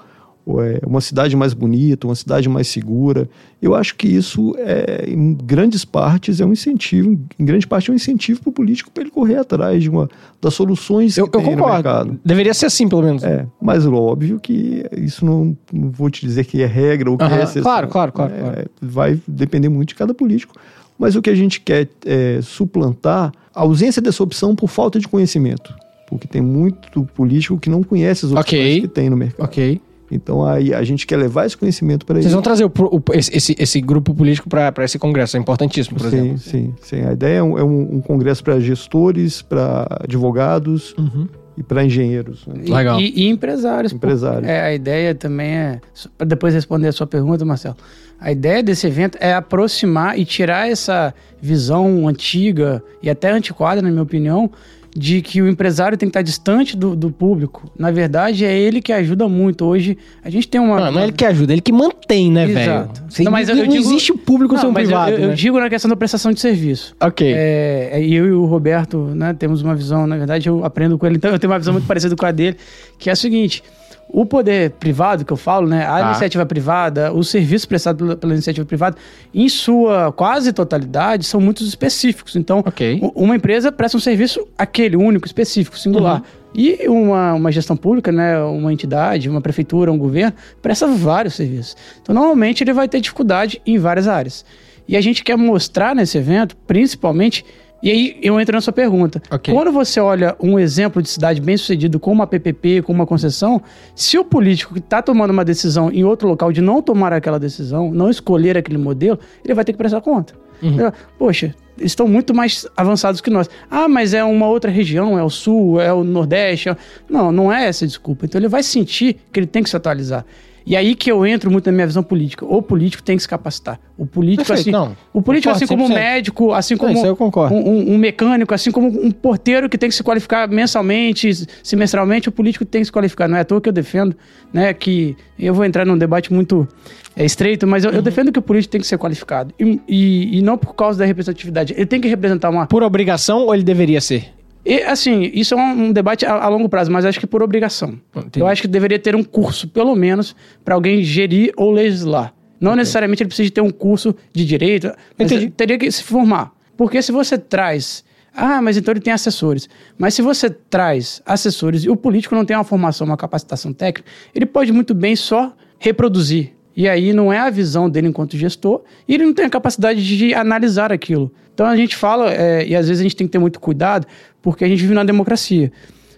uma 0.46 1.00
cidade 1.00 1.36
mais 1.36 1.54
bonita, 1.54 2.06
uma 2.06 2.16
cidade 2.16 2.50
mais 2.50 2.68
segura, 2.68 3.30
eu 3.62 3.74
acho 3.74 3.96
que 3.96 4.08
isso, 4.08 4.54
é, 4.58 5.06
em 5.08 5.34
grandes 5.34 5.86
partes, 5.86 6.42
é 6.42 6.46
um 6.46 6.52
incentivo, 6.52 7.18
em 7.40 7.46
grande 7.46 7.66
parte 7.66 7.90
é 7.90 7.94
um 7.94 7.96
incentivo 7.96 8.42
para 8.42 8.50
o 8.50 8.54
político 8.54 8.92
para 8.92 9.04
ele 9.04 9.10
correr 9.12 9.38
atrás 9.38 9.82
de 9.82 9.90
uma 9.90 10.10
das 10.42 10.54
soluções 10.54 11.18
Eu, 11.18 11.28
que 11.30 11.38
eu 11.38 11.42
tem 11.42 11.52
no 11.52 11.58
concordo. 11.64 11.74
mercado. 11.76 12.20
Deveria 12.26 12.54
ser 12.54 12.66
assim, 12.66 12.90
pelo 12.90 13.04
menos. 13.04 13.24
É, 13.24 13.46
mas 13.62 13.86
óbvio 13.86 14.38
que 14.40 14.84
isso 14.98 15.26
não, 15.26 15.56
não 15.72 15.90
vou 15.92 16.10
te 16.10 16.26
dizer 16.26 16.44
que 16.44 16.62
é 16.62 16.66
regra 16.66 17.10
ou 17.10 17.18
que 17.18 17.24
Aham, 17.24 17.38
é 17.38 17.44
exceção. 17.44 17.64
claro, 17.64 17.88
claro, 17.88 18.12
claro, 18.12 18.34
É, 18.34 18.40
claro. 18.40 18.70
Vai 18.82 19.20
depender 19.26 19.70
muito 19.70 19.90
de 19.90 19.96
cada 19.96 20.14
político. 20.14 20.56
Mas 21.00 21.16
o 21.16 21.22
que 21.22 21.30
a 21.30 21.36
gente 21.36 21.60
quer 21.62 21.88
é 22.06 22.40
suplantar 22.42 23.32
a 23.56 23.62
ausência 23.62 24.02
dessa 24.02 24.22
opção 24.22 24.56
por 24.56 24.68
falta 24.70 25.00
de 25.00 25.08
conhecimento. 25.08 25.74
Porque 26.08 26.28
tem 26.28 26.42
muito 26.42 27.04
político 27.16 27.58
que 27.58 27.70
não 27.70 27.82
conhece 27.82 28.26
as 28.26 28.32
opções 28.32 28.46
Ok. 28.46 28.82
que 28.82 28.88
tem 28.90 29.10
no 29.10 29.18
mercado. 29.18 29.46
Ok. 29.46 29.82
Então 30.14 30.46
aí 30.46 30.74
a 30.74 30.84
gente 30.84 31.06
quer 31.08 31.18
levar 31.18 31.46
esse 31.46 31.58
conhecimento 31.58 32.06
para 32.06 32.16
Vocês 32.16 32.26
ele. 32.26 32.34
vão 32.34 32.42
trazer 32.42 32.66
o 32.66 32.72
o- 32.78 33.02
esse, 33.14 33.56
esse- 33.58 33.82
grupo 33.82 34.14
político 34.14 34.48
para 34.50 34.72
esse 34.84 34.98
congresso. 35.00 35.36
É 35.38 35.40
importantíssimo, 35.40 35.98
por 35.98 36.10
Sim, 36.10 36.18
exemplo. 36.18 36.38
sim, 36.40 36.74
sim. 36.82 37.02
A 37.06 37.14
ideia 37.14 37.38
é 37.40 37.44
um, 37.44 37.58
é 37.58 37.64
um- 37.64 37.96
um 37.96 38.02
congresso 38.02 38.44
para 38.44 38.60
gestores, 38.60 39.42
para 39.42 39.88
advogados 40.02 40.94
Uhum. 40.98 41.28
e 41.58 41.64
para 41.64 41.84
engenheiros. 41.84 42.46
né? 42.48 42.56
E- 42.66 42.72
Legal. 42.72 43.00
E, 43.00 43.14
e 43.16 43.30
empresários. 43.30 43.92
Empresários. 43.94 44.48
É, 44.50 44.62
a 44.62 44.74
ideia 44.74 45.14
também 45.16 45.48
é. 45.56 45.82
Para 46.18 46.28
depois 46.28 46.54
responder 46.54 46.88
a 46.88 46.92
sua 46.92 47.08
pergunta, 47.08 47.44
Marcelo. 47.44 47.76
A 48.20 48.32
ideia 48.32 48.64
desse 48.64 48.88
evento 48.88 49.18
é 49.20 49.34
aproximar 49.34 50.18
e 50.18 50.24
tirar 50.24 50.70
essa 50.70 51.14
visão 51.42 52.08
antiga 52.08 52.82
e 53.02 53.10
até 53.10 53.30
antiquada, 53.32 53.82
na 53.82 53.90
minha 53.90 54.02
opinião, 54.04 54.50
de 54.96 55.22
que 55.22 55.42
o 55.42 55.48
empresário 55.48 55.98
tem 55.98 56.08
que 56.08 56.12
estar 56.12 56.22
distante 56.22 56.78
do, 56.78 56.96
do 56.96 57.10
público. 57.12 57.72
Na 57.78 57.90
verdade, 57.92 58.46
é 58.46 58.58
ele 58.58 58.82
que 58.82 58.94
ajuda 58.94 59.28
muito. 59.28 59.66
Hoje, 59.66 59.98
a 60.24 60.30
gente 60.30 60.48
tem 60.48 60.62
uma. 60.62 60.80
Não, 60.80 60.92
não 60.92 61.00
é 61.00 61.04
ele 61.04 61.12
que 61.12 61.26
ajuda, 61.26 61.52
é 61.52 61.56
ele 61.56 61.62
que 61.62 61.72
mantém, 61.72 62.32
né, 62.32 62.46
velho? 62.46 62.60
Exato. 62.60 63.04
Não, 63.24 63.32
mas 63.32 63.50
eu- 63.50 63.56
não 63.56 63.64
eu 63.64 63.70
digo- 63.70 63.84
existe 63.86 64.12
o 64.12 64.18
público 64.18 64.54
Não, 64.54 64.62
sem 64.62 64.70
o 64.70 64.74
privado, 64.74 65.12
eu, 65.14 65.20
eu 65.20 65.28
né? 65.30 65.34
digo 65.36 65.60
na 65.60 65.70
questão 65.70 65.90
da 65.90 65.96
prestação 65.96 66.32
de 66.32 66.40
serviço. 66.40 66.96
Ok. 67.02 67.32
É, 67.36 68.00
e 68.04 68.14
eu 68.14 68.28
e 68.28 68.32
o 68.32 68.46
Roberto, 68.46 68.98
né, 69.16 69.34
temos 69.34 69.62
uma 69.62 69.76
visão, 69.76 70.06
na 70.06 70.16
verdade, 70.18 70.48
eu 70.48 70.64
aprendo 70.64 70.98
com 70.98 71.06
ele, 71.06 71.16
então 71.16 71.32
eu 71.32 71.40
tenho 71.40 71.52
uma 71.52 71.60
visão 71.60 71.74
muito 71.74 71.88
parecida 71.88 72.16
com 72.16 72.26
a 72.26 72.32
dele, 72.32 72.56
que 73.00 73.10
é 73.10 73.14
a 73.14 73.16
seguinte: 73.16 73.64
o 74.10 74.26
poder 74.26 74.72
privado, 74.72 75.26
que 75.26 75.34
eu 75.34 75.38
falo, 75.38 75.68
né, 75.68 75.86
a 75.86 76.00
Tá. 76.00 76.06
iniciativa 76.12 76.46
privada, 76.46 77.12
o 77.12 77.24
serviço 77.24 77.68
prestado 77.68 77.98
pela, 77.98 78.16
pela 78.16 78.34
iniciativa 78.34 78.66
privada, 78.66 78.96
em 79.34 79.50
sua 79.50 80.12
quase 80.12 80.54
totalidade, 80.54 81.26
são 81.26 81.42
muito 81.42 81.64
específicos. 81.64 82.36
Então, 82.36 82.60
Ok. 82.66 83.00
u- 83.02 83.12
uma 83.24 83.36
empresa 83.36 83.72
presta 83.72 83.98
um 83.98 84.00
serviço 84.00 84.48
aquele, 84.58 84.96
único, 84.96 85.26
específico, 85.26 85.78
singular. 85.80 86.18
Uhum. 86.18 86.24
E 86.56 86.88
uma, 86.88 87.34
uma 87.34 87.52
gestão 87.52 87.76
pública, 87.76 88.12
né, 88.12 88.38
uma 88.44 88.72
entidade, 88.72 89.28
uma 89.28 89.42
prefeitura, 89.42 89.92
um 89.92 89.98
governo, 89.98 90.34
presta 90.62 90.86
vários 90.86 91.34
serviços. 91.34 91.76
Então, 92.02 92.14
normalmente, 92.14 92.64
ele 92.64 92.72
vai 92.74 92.88
ter 92.88 93.02
dificuldade 93.02 93.60
em 93.66 93.80
várias 93.80 94.08
áreas. 94.08 94.46
E 94.88 94.96
a 94.96 95.02
gente 95.02 95.24
quer 95.24 95.36
mostrar 95.38 95.96
nesse 95.96 96.18
evento, 96.20 96.56
principalmente, 96.68 97.44
e 97.84 97.92
aí 97.92 98.18
eu 98.22 98.40
entro 98.40 98.56
na 98.56 98.62
sua 98.62 98.72
pergunta. 98.74 99.22
Ok. 99.30 99.54
Quando 99.54 99.72
você 99.72 100.00
olha 100.00 100.36
um 100.42 100.58
exemplo 100.58 101.02
de 101.02 101.10
cidade 101.10 101.42
bem 101.42 101.58
sucedido 101.58 102.00
com 102.00 102.12
uma 102.12 102.26
PPP, 102.26 102.82
com 102.82 102.94
uma 102.94 103.06
concessão, 103.06 103.62
se 103.94 104.18
o 104.18 104.24
político 104.24 104.74
que 104.74 104.80
está 104.80 105.02
tomando 105.02 105.32
uma 105.32 105.44
decisão 105.44 105.92
em 105.92 106.04
outro 106.06 106.28
local 106.28 106.52
de 106.54 106.62
não 106.62 106.82
tomar 106.82 107.12
aquela 107.12 107.38
decisão, 107.38 107.92
não 107.92 108.10
escolher 108.10 108.58
aquele 108.58 108.78
modelo, 108.78 109.20
ele 109.44 109.54
vai 109.54 109.66
ter 109.66 109.74
que 109.74 109.78
prestar 109.78 110.00
conta. 110.02 110.34
Eu, 110.62 110.94
Poxa, 111.20 111.54
estão 111.78 112.08
muito 112.08 112.34
mais 112.34 112.66
avançados 112.78 113.20
que 113.20 113.30
nós. 113.30 113.50
Ah, 113.70 113.90
mas 113.90 114.14
é 114.14 114.24
uma 114.24 114.48
outra 114.48 114.72
região, 114.72 115.20
é 115.20 115.24
o 115.24 115.30
sul, 115.30 115.82
é 115.82 115.92
o 115.92 116.06
nordeste. 116.06 116.70
é- 116.70 116.78
Não, 117.10 117.34
não 117.34 117.52
é 117.52 117.66
essa 117.68 117.84
a 117.84 117.88
desculpa. 117.88 118.26
Então 118.26 118.40
ele 118.40 118.48
vai 118.48 118.64
sentir 118.64 119.18
que 119.32 119.40
ele 119.42 119.48
tem 119.48 119.62
que 119.62 119.70
se 119.70 119.76
atualizar. 119.76 120.26
E 120.66 120.76
aí 120.78 120.96
que 120.96 121.12
eu 121.12 121.26
entro 121.26 121.52
muito 121.52 121.66
na 121.66 121.72
minha 121.74 121.86
visão 121.88 122.02
política. 122.02 122.46
O 122.46 122.62
político 122.62 123.04
tem 123.04 123.16
que 123.18 123.22
se 123.24 123.28
capacitar. 123.28 123.80
O 123.98 124.06
político, 124.06 124.46
Perfeito, 124.48 124.62
assim, 124.62 124.72
não. 124.72 124.96
o 125.14 125.22
político, 125.22 125.54
Concordo, 125.54 125.64
assim 125.66 125.68
como 125.68 125.84
um 125.84 125.88
100%. 125.90 125.94
médico, 125.94 126.54
assim 126.54 126.78
como 126.78 127.00
um, 127.00 127.70
um- 127.70 127.94
um 127.94 127.98
mecânico, 127.98 128.54
assim 128.54 128.72
como 128.72 128.88
um 128.88 129.12
porteiro 129.12 129.68
que 129.70 129.78
tem 129.78 129.90
que 129.90 129.96
se 129.96 130.04
qualificar 130.04 130.48
mensalmente, 130.48 131.30
semestralmente, 131.62 132.30
o 132.30 132.32
político 132.32 132.66
tem 132.66 132.82
que 132.82 132.86
se 132.86 132.92
qualificar. 132.92 133.28
Não 133.28 133.38
é 133.38 133.42
à 133.42 133.46
toa 133.46 133.60
que 133.62 133.70
eu 133.70 133.74
defendo, 133.74 134.16
né, 134.54 134.74
que 134.74 135.16
eu 135.38 135.54
vou 135.54 135.66
entrar 135.66 135.86
num 135.86 135.98
debate 135.98 136.32
muito 136.34 136.68
é, 137.16 137.24
estreito, 137.26 137.68
mas 137.68 137.84
eu, 137.84 137.92
Uhum. 137.92 137.98
eu 137.98 138.02
defendo 138.02 138.32
que 138.32 138.40
o 138.40 138.42
político 138.42 138.72
tem 138.72 138.82
que 138.82 138.88
ser 138.88 138.98
qualificado. 138.98 139.54
E, 139.60 139.80
e- 139.88 140.38
e 140.40 140.42
não 140.42 140.58
por 140.58 140.74
causa 140.74 140.98
da 141.00 141.06
representatividade. 141.06 141.74
Ele 141.78 141.86
tem 141.86 142.02
que 142.02 142.08
representar 142.08 142.50
uma... 142.50 142.66
Por 142.66 142.82
obrigação 142.82 143.42
ou 143.46 143.54
ele 143.54 143.64
deveria 143.64 144.02
ser? 144.02 144.34
E, 144.66 144.82
assim, 144.84 145.30
isso 145.34 145.54
é 145.54 145.58
um, 145.58 145.88
um 145.88 145.92
debate 145.92 146.26
a, 146.26 146.34
a 146.34 146.48
longo 146.48 146.70
prazo, 146.70 146.92
mas 146.92 147.06
acho 147.06 147.20
que 147.20 147.28
por 147.28 147.44
obrigação. 147.44 148.00
Entendi. 148.16 148.40
Eu 148.40 148.48
acho 148.48 148.62
que 148.62 148.68
deveria 148.68 148.98
ter 148.98 149.16
um 149.16 149.24
curso, 149.24 149.68
pelo 149.68 149.96
menos, 149.96 150.36
para 150.64 150.76
alguém 150.76 151.04
gerir 151.04 151.54
ou 151.58 151.72
legislar. 151.72 152.34
Não 152.60 152.76
necessariamente 152.78 153.22
ele 153.22 153.28
precisa 153.28 153.52
ter 153.52 153.60
um 153.62 153.70
curso 153.70 154.16
de 154.32 154.46
direito, 154.46 154.90
mas 155.20 155.30
teria 155.58 155.78
que 155.78 155.92
se 155.92 156.02
formar. 156.02 156.54
Porque 156.78 157.02
se 157.02 157.12
você 157.12 157.38
traz. 157.38 158.06
Ah, 158.34 158.62
mas 158.62 158.78
então 158.78 158.94
ele 158.94 159.02
tem 159.02 159.12
assessores. 159.14 159.68
Mas 159.98 160.14
se 160.14 160.22
você 160.22 160.50
traz 160.50 161.22
assessores 161.26 161.84
e 161.84 161.90
o 161.90 161.96
político 161.96 162.34
não 162.34 162.46
tem 162.46 162.56
uma 162.56 162.64
formação, 162.64 163.06
uma 163.06 163.18
capacitação 163.18 163.74
técnica, 163.74 164.10
ele 164.34 164.46
pode 164.46 164.72
muito 164.72 164.94
bem 164.94 165.14
só 165.14 165.54
reproduzir. 165.78 166.54
E 166.76 166.88
aí 166.88 167.14
não 167.14 167.32
é 167.32 167.38
a 167.38 167.50
visão 167.50 167.90
dele 167.90 168.08
enquanto 168.08 168.36
gestor, 168.38 168.82
e 169.08 169.14
ele 169.14 169.26
não 169.26 169.34
tem 169.34 169.46
a 169.46 169.50
capacidade 169.50 170.02
de 170.02 170.34
analisar 170.34 170.92
aquilo. 170.92 171.32
Então 171.54 171.68
a 171.68 171.76
gente 171.76 171.96
fala, 171.96 172.34
é, 172.34 172.66
e 172.66 172.76
às 172.76 172.88
vezes 172.88 173.00
a 173.00 173.04
gente 173.04 173.16
tem 173.16 173.28
que 173.28 173.32
ter 173.32 173.38
muito 173.38 173.60
cuidado, 173.60 174.08
porque 174.44 174.64
a 174.64 174.68
gente 174.68 174.82
vive 174.82 174.94
na 174.94 175.04
democracia. 175.04 175.72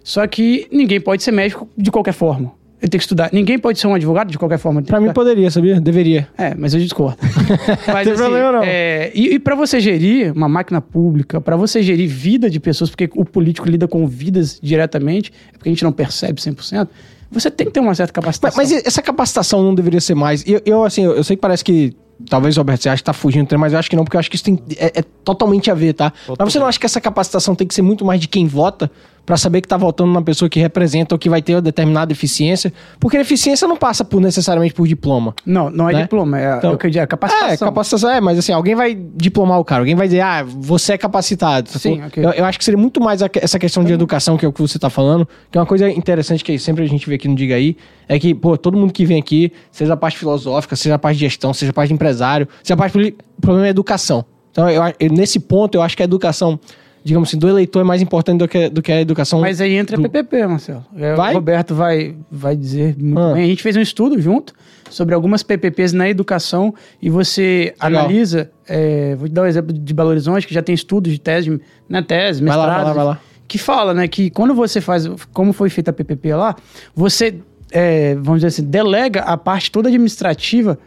Só 0.04 0.28
que 0.28 0.68
ninguém 0.72 1.00
pode 1.00 1.24
ser 1.24 1.32
médico 1.32 1.70
de 1.78 1.90
qualquer 1.90 2.14
forma. 2.14 2.52
Ele 2.82 2.90
tem 2.90 3.00
que 3.00 3.04
estudar. 3.04 3.30
Ninguém 3.32 3.58
pode 3.58 3.80
ser 3.80 3.88
um 3.88 3.96
advogado 3.96 4.30
de 4.30 4.38
qualquer 4.38 4.60
forma. 4.60 4.82
Que 4.82 5.00
mim 5.00 5.14
poderia, 5.14 5.50
sabia? 5.50 5.80
Deveria. 5.80 6.28
É, 6.38 6.54
mas 6.54 6.74
eu 6.74 6.80
discordo. 6.80 7.18
mas, 7.88 8.06
Tem 8.06 8.16
problema, 8.16 8.52
não. 8.52 8.64
é, 8.64 9.12
e 9.16 9.36
e 9.36 9.40
para 9.40 9.56
você 9.56 9.80
gerir 9.80 10.34
uma 10.36 10.50
máquina 10.50 10.82
pública, 10.82 11.40
para 11.40 11.56
você 11.56 11.82
gerir 11.82 12.10
vida 12.10 12.50
de 12.50 12.60
pessoas, 12.60 12.90
porque 12.90 13.10
o 13.16 13.24
político 13.24 13.68
lida 13.68 13.88
com 13.88 14.06
vidas 14.06 14.60
diretamente, 14.62 15.32
é 15.54 15.58
porque 15.58 15.70
a 15.70 15.72
gente 15.72 15.84
não 15.84 15.92
percebe 15.92 16.40
100%, 16.42 16.88
você 17.32 17.50
tem 17.50 17.68
que 17.68 17.74
ter 17.74 17.80
uma 17.80 17.96
certa 17.96 18.14
Mas, 18.22 18.38
capacitação. 18.38 18.58
mas 18.58 18.86
essa 18.86 19.02
capacitação 19.02 19.64
não 19.64 19.74
deveria 19.74 20.00
ser 20.02 20.16
mais. 20.16 20.44
Eu, 20.48 20.62
eu, 20.66 20.84
assim, 20.84 21.04
eu, 21.04 21.16
eu 21.16 21.24
sei 21.24 21.36
que 21.36 21.42
parece 21.42 21.64
que. 21.64 21.96
Talvez, 22.30 22.56
Roberto, 22.56 22.82
você 22.82 22.90
acha 22.90 22.98
que 22.98 23.04
tá 23.04 23.14
fugindo 23.14 23.60
mas 23.60 23.74
eu 23.74 23.80
acho 23.80 23.90
que 23.90 23.96
não, 23.96 24.04
porque 24.04 24.16
eu 24.16 24.20
acho 24.20 24.30
que 24.30 24.36
isso 24.36 24.46
tem, 24.46 24.58
é, 24.78 25.00
é 25.00 25.04
totalmente 25.24 25.70
a 25.70 25.74
ver, 25.74 25.94
tá? 25.94 26.14
Mas 26.40 26.54
você 26.54 26.60
não 26.60 26.68
acha 26.68 26.80
que 26.80 26.86
essa 26.86 27.02
capacitação 27.02 27.54
tem 27.54 27.68
que 27.68 27.74
ser 27.74 27.82
muito 27.82 28.06
mais 28.06 28.22
de 28.22 28.28
quem 28.28 28.48
vota 28.48 28.90
pra 29.26 29.38
saber 29.38 29.62
que 29.62 29.68
tá 29.68 29.78
votando 29.78 30.10
numa 30.12 30.22
pessoa 30.22 30.48
que 30.50 30.60
representa 30.60 31.16
ou 31.16 31.20
que 31.20 31.30
vai 31.30 31.42
ter 31.42 31.56
uma 31.56 31.62
determinada 31.62 32.12
eficiência? 32.12 32.72
Porque 33.00 33.18
a 33.18 33.22
eficiência 33.22 33.68
não 33.68 33.76
passa 33.78 34.06
por 34.06 34.22
necessariamente 34.22 34.74
por 34.74 34.88
diploma. 34.88 35.34
Não, 35.46 35.70
não 35.70 35.90
é 35.90 35.94
né? 35.94 36.02
diploma, 36.04 36.40
é, 36.40 36.58
Então- 36.58 36.78
é 36.82 36.98
é 37.00 37.08
capacitação. 37.08 37.50
É, 37.50 37.58
capacitação 37.58 38.10
é, 38.12 38.22
mas 38.22 38.38
assim, 38.38 38.52
alguém 38.52 38.76
vai 38.76 38.94
diplomar 39.16 39.58
o 39.58 39.66
cara, 39.66 39.82
alguém 39.82 39.96
vai 39.96 40.08
dizer, 40.08 40.22
ah, 40.22 40.44
você 40.44 40.94
é 40.94 40.98
capacitado. 40.98 41.70
Sim, 41.70 41.96
sacou? 41.96 42.08
ok. 42.08 42.26
eu, 42.26 42.30
eu 42.32 42.46
acho 42.46 42.58
que 42.60 42.66
seria 42.66 42.78
muito 42.78 43.02
mais 43.02 43.22
a 43.24 43.30
essa 43.42 43.58
questão 43.60 43.84
de 43.84 43.92
educação, 43.94 44.38
que 44.38 44.46
é 44.46 44.48
o 44.48 44.54
que 44.54 44.62
você 44.62 44.78
tá 44.78 44.90
falando, 44.90 45.28
que 45.52 45.58
é 45.58 45.62
uma 45.62 45.68
coisa 45.68 45.90
interessante 45.90 46.44
que 46.44 46.58
sempre 46.60 46.84
a 46.84 46.88
gente 46.88 47.08
vê 47.10 47.16
aqui 47.16 47.28
no 47.28 47.36
Diga 47.36 47.56
Aí, 47.56 47.76
é 48.08 48.20
que, 48.20 48.34
pô, 48.36 48.58
todo 48.58 48.78
mundo 48.78 48.94
que 48.94 49.06
vem 49.06 49.20
aqui, 49.20 49.52
seja 49.72 49.94
a 49.94 49.98
parte 49.98 50.18
filosófica, 50.18 50.76
seja 50.76 50.96
a 50.96 51.00
parte 51.00 51.18
de 51.18 51.22
gestão, 51.26 51.54
seja 51.54 51.72
a 51.72 51.74
parte 51.74 51.88
de 51.90 51.94
empresário, 51.96 52.48
seja 52.64 52.74
a 52.76 52.78
parte 52.78 52.92
política, 52.94 53.24
o 53.38 53.42
problema 53.42 53.66
é 53.66 53.70
a 53.70 53.72
educação. 53.72 54.24
Então, 54.52 54.70
eu, 54.70 54.82
eu- 55.00 55.12
nesse 55.12 55.40
ponto, 55.40 55.76
eu 55.76 55.82
acho 55.82 55.98
que 55.98 56.04
a 56.04 56.06
educação, 56.06 56.60
digamos 57.06 57.30
assim, 57.30 57.38
do 57.38 57.48
eleitor 57.48 57.82
é 57.82 57.84
mais 57.84 58.02
importante 58.02 58.40
do 58.40 58.48
que, 58.48 58.68
do 58.68 58.82
que 58.82 58.92
a 58.92 59.00
educação. 59.00 59.40
Mas 59.40 59.62
aí 59.62 59.76
entra 59.76 59.96
a 59.96 60.02
PPP, 60.02 60.48
Marcelo. 60.48 60.84
É, 60.98 61.14
Vai? 61.14 61.32
O 61.32 61.36
Roberto 61.36 61.76
vai, 61.76 62.16
vai 62.32 62.56
dizer 62.56 62.96
muito 62.98 63.20
Ah. 63.20 63.34
bem. 63.34 63.44
A 63.44 63.48
gente 63.48 63.62
fez 63.62 63.78
um 63.78 63.82
estudo 63.82 64.20
junto 64.20 64.54
sobre 64.90 65.14
algumas 65.14 65.44
PPPs 65.44 65.94
na 65.94 66.10
educação 66.10 66.74
e 67.00 67.08
você 67.10 67.76
Legal. 67.82 68.02
analisa. 68.06 68.50
é, 68.68 69.14
vou 69.16 69.28
te 69.30 69.34
dar 69.36 69.44
um 69.44 69.46
exemplo 69.46 69.72
de 69.72 69.94
Belo 69.94 70.10
Horizonte, 70.10 70.48
que 70.48 70.54
já 70.54 70.64
tem 70.64 70.74
estudos 70.74 71.12
de 71.14 71.20
tese, 71.20 71.62
na 71.88 72.02
tese, 72.02 72.44
Vai 72.44 72.58
lá, 72.58 72.66
vai 72.76 72.84
lá, 72.84 72.94
vai 72.94 73.06
lá. 73.06 73.20
Que 73.48 73.60
fala, 73.60 73.94
né, 73.94 74.08
que 74.08 74.32
quando 74.32 74.56
você 74.56 74.82
faz, 74.82 75.08
como 75.32 75.54
foi 75.54 75.70
feita 75.70 75.92
a 75.92 75.94
PPP 75.94 76.34
lá, 76.34 76.56
você, 76.96 77.36
é, 77.72 78.16
vamos 78.16 78.38
dizer 78.42 78.48
assim, 78.48 78.64
delega 78.64 79.20
a 79.22 79.38
parte 79.38 79.70
toda 79.72 79.88
administrativa 79.90 80.80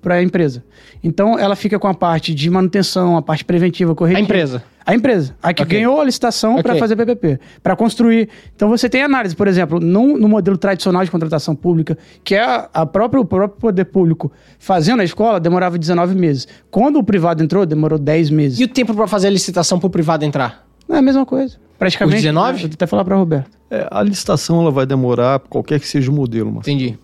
para 0.00 0.14
a 0.16 0.22
empresa. 0.22 0.64
Então, 1.02 1.38
ela 1.38 1.56
fica 1.56 1.78
com 1.78 1.88
a 1.88 1.94
parte 1.94 2.34
de 2.34 2.48
manutenção, 2.50 3.16
a 3.16 3.22
parte 3.22 3.44
preventiva, 3.44 3.92
a 3.92 3.94
corretiva. 3.94 4.20
empresa. 4.24 4.62
A 4.84 4.94
empresa, 4.94 5.34
a 5.42 5.52
que 5.52 5.64
Ok. 5.64 5.76
ganhou 5.76 6.00
a 6.00 6.04
licitação 6.04 6.62
para 6.62 6.74
Ok. 6.74 6.78
fazer 6.78 6.94
PPP, 6.94 7.40
para 7.60 7.74
construir. 7.74 8.28
Então 8.54 8.68
você 8.68 8.88
tem 8.88 9.02
análise, 9.02 9.34
por 9.34 9.48
exemplo, 9.48 9.80
no, 9.80 10.16
no 10.16 10.28
modelo 10.28 10.56
tradicional 10.56 11.04
de 11.04 11.10
contratação 11.10 11.56
pública, 11.56 11.98
que 12.22 12.36
é 12.36 12.40
a, 12.44 12.68
a 12.72 12.86
própria, 12.86 13.20
o 13.20 13.24
próprio 13.24 13.60
poder 13.60 13.84
público 13.86 14.30
fazendo 14.60 15.00
a 15.00 15.04
escola, 15.04 15.40
demorava 15.40 15.76
19 15.76 16.14
meses. 16.14 16.46
Quando 16.70 17.00
o 17.00 17.02
privado 17.02 17.42
entrou, 17.42 17.66
demorou 17.66 17.98
10 17.98 18.30
meses. 18.30 18.60
E 18.60 18.64
o 18.64 18.68
tempo 18.68 18.94
pra 18.94 19.08
fazer 19.08 19.26
a 19.26 19.30
licitação 19.30 19.80
pro 19.80 19.90
privado 19.90 20.24
entrar? 20.24 20.64
É 20.88 20.98
a 20.98 21.02
mesma 21.02 21.26
coisa. 21.26 21.56
Praticamente. 21.76 22.18
Os 22.18 22.22
19? 22.22 22.52
né? 22.52 22.58
Vou 22.68 22.70
até 22.72 22.86
falar 22.86 23.04
para 23.04 23.16
Roberto. 23.16 23.50
É, 23.68 23.88
a 23.90 24.00
licitação 24.04 24.60
ela 24.60 24.70
vai 24.70 24.86
demorar, 24.86 25.40
qualquer 25.40 25.80
que 25.80 25.88
seja 25.88 26.12
o 26.12 26.14
modelo, 26.14 26.52
mas 26.52 26.68
Entendi. 26.68 26.96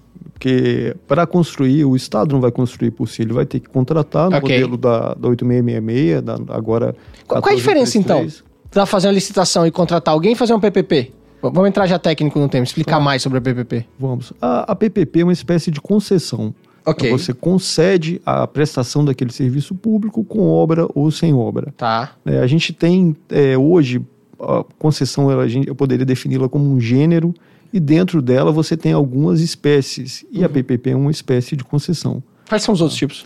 Porque 0.43 0.97
para 1.07 1.25
construir, 1.25 1.85
o 1.85 1.95
Estado 1.95 2.33
não 2.33 2.41
vai 2.41 2.51
construir 2.51 2.91
por 2.91 3.09
si, 3.09 3.23
ele 3.23 3.33
vai 3.33 3.47
ter 3.47 3.61
que 3.61 3.69
contratar 3.69 4.29
no 4.29 4.39
Ok. 4.39 4.57
modelo 4.57 4.77
da, 4.77 5.15
da 5.15 5.29
8666, 5.29 6.23
da, 6.23 6.35
agora. 6.53 6.97
Qual, 7.29 7.41
qual 7.41 7.51
é 7.51 7.55
a 7.55 7.57
diferença, 7.57 7.97
então? 7.97 8.19
1433. 8.19 8.53
Pra 8.69 8.85
fazer 8.85 9.07
uma 9.07 9.15
licitação 9.15 9.65
e 9.65 9.71
contratar 9.71 10.13
alguém 10.13 10.33
e 10.33 10.35
fazer 10.35 10.53
um 10.53 10.59
PPP? 10.59 11.13
Vamos 11.41 11.69
entrar 11.69 11.87
já 11.87 11.99
técnico 11.99 12.41
no 12.41 12.49
tema, 12.49 12.65
explicar 12.65 12.99
mais 12.99 13.23
sobre 13.23 13.39
a 13.39 13.41
PPP. 13.41 13.87
Vamos. 13.99 14.33
A, 14.41 14.73
a 14.73 14.75
PPP 14.75 15.21
é 15.21 15.25
uma 15.25 15.33
espécie 15.33 15.71
de 15.71 15.81
concessão. 15.81 16.53
Ok. 16.85 17.09
Você 17.11 17.33
concede 17.33 18.21
a 18.27 18.45
prestação 18.47 19.05
daquele 19.05 19.33
serviço 19.33 19.77
público 19.77 20.25
com 20.25 20.49
obra 20.49 20.89
ou 20.93 21.11
sem 21.13 21.33
obra. 21.33 21.73
Tá. 21.77 22.15
É, 22.27 22.41
a 22.41 22.47
gente 22.49 22.73
tem 22.73 23.15
é, 23.29 23.57
hoje 23.57 24.05
a 24.41 24.65
concessão, 24.77 25.31
ela, 25.31 25.47
eu 25.65 25.75
poderia 25.75 26.05
defini-la 26.05 26.49
como 26.49 26.69
um 26.69 26.81
gênero 26.81 27.33
e 27.73 27.81
dentro 27.81 28.21
dela 28.21 28.53
você 28.53 28.77
tem 28.77 28.93
algumas 28.93 29.41
espécies 29.41 30.25
e 30.31 30.43
a 30.45 30.47
Uhum. 30.47 30.53
PPP 30.53 30.91
é 30.91 30.97
uma 30.97 31.11
espécie 31.11 31.57
de 31.57 31.65
concessão. 31.65 32.23
Quais 32.49 32.63
são 32.63 32.75
os 32.75 32.81
outros 32.81 32.99
tipos? 32.99 33.25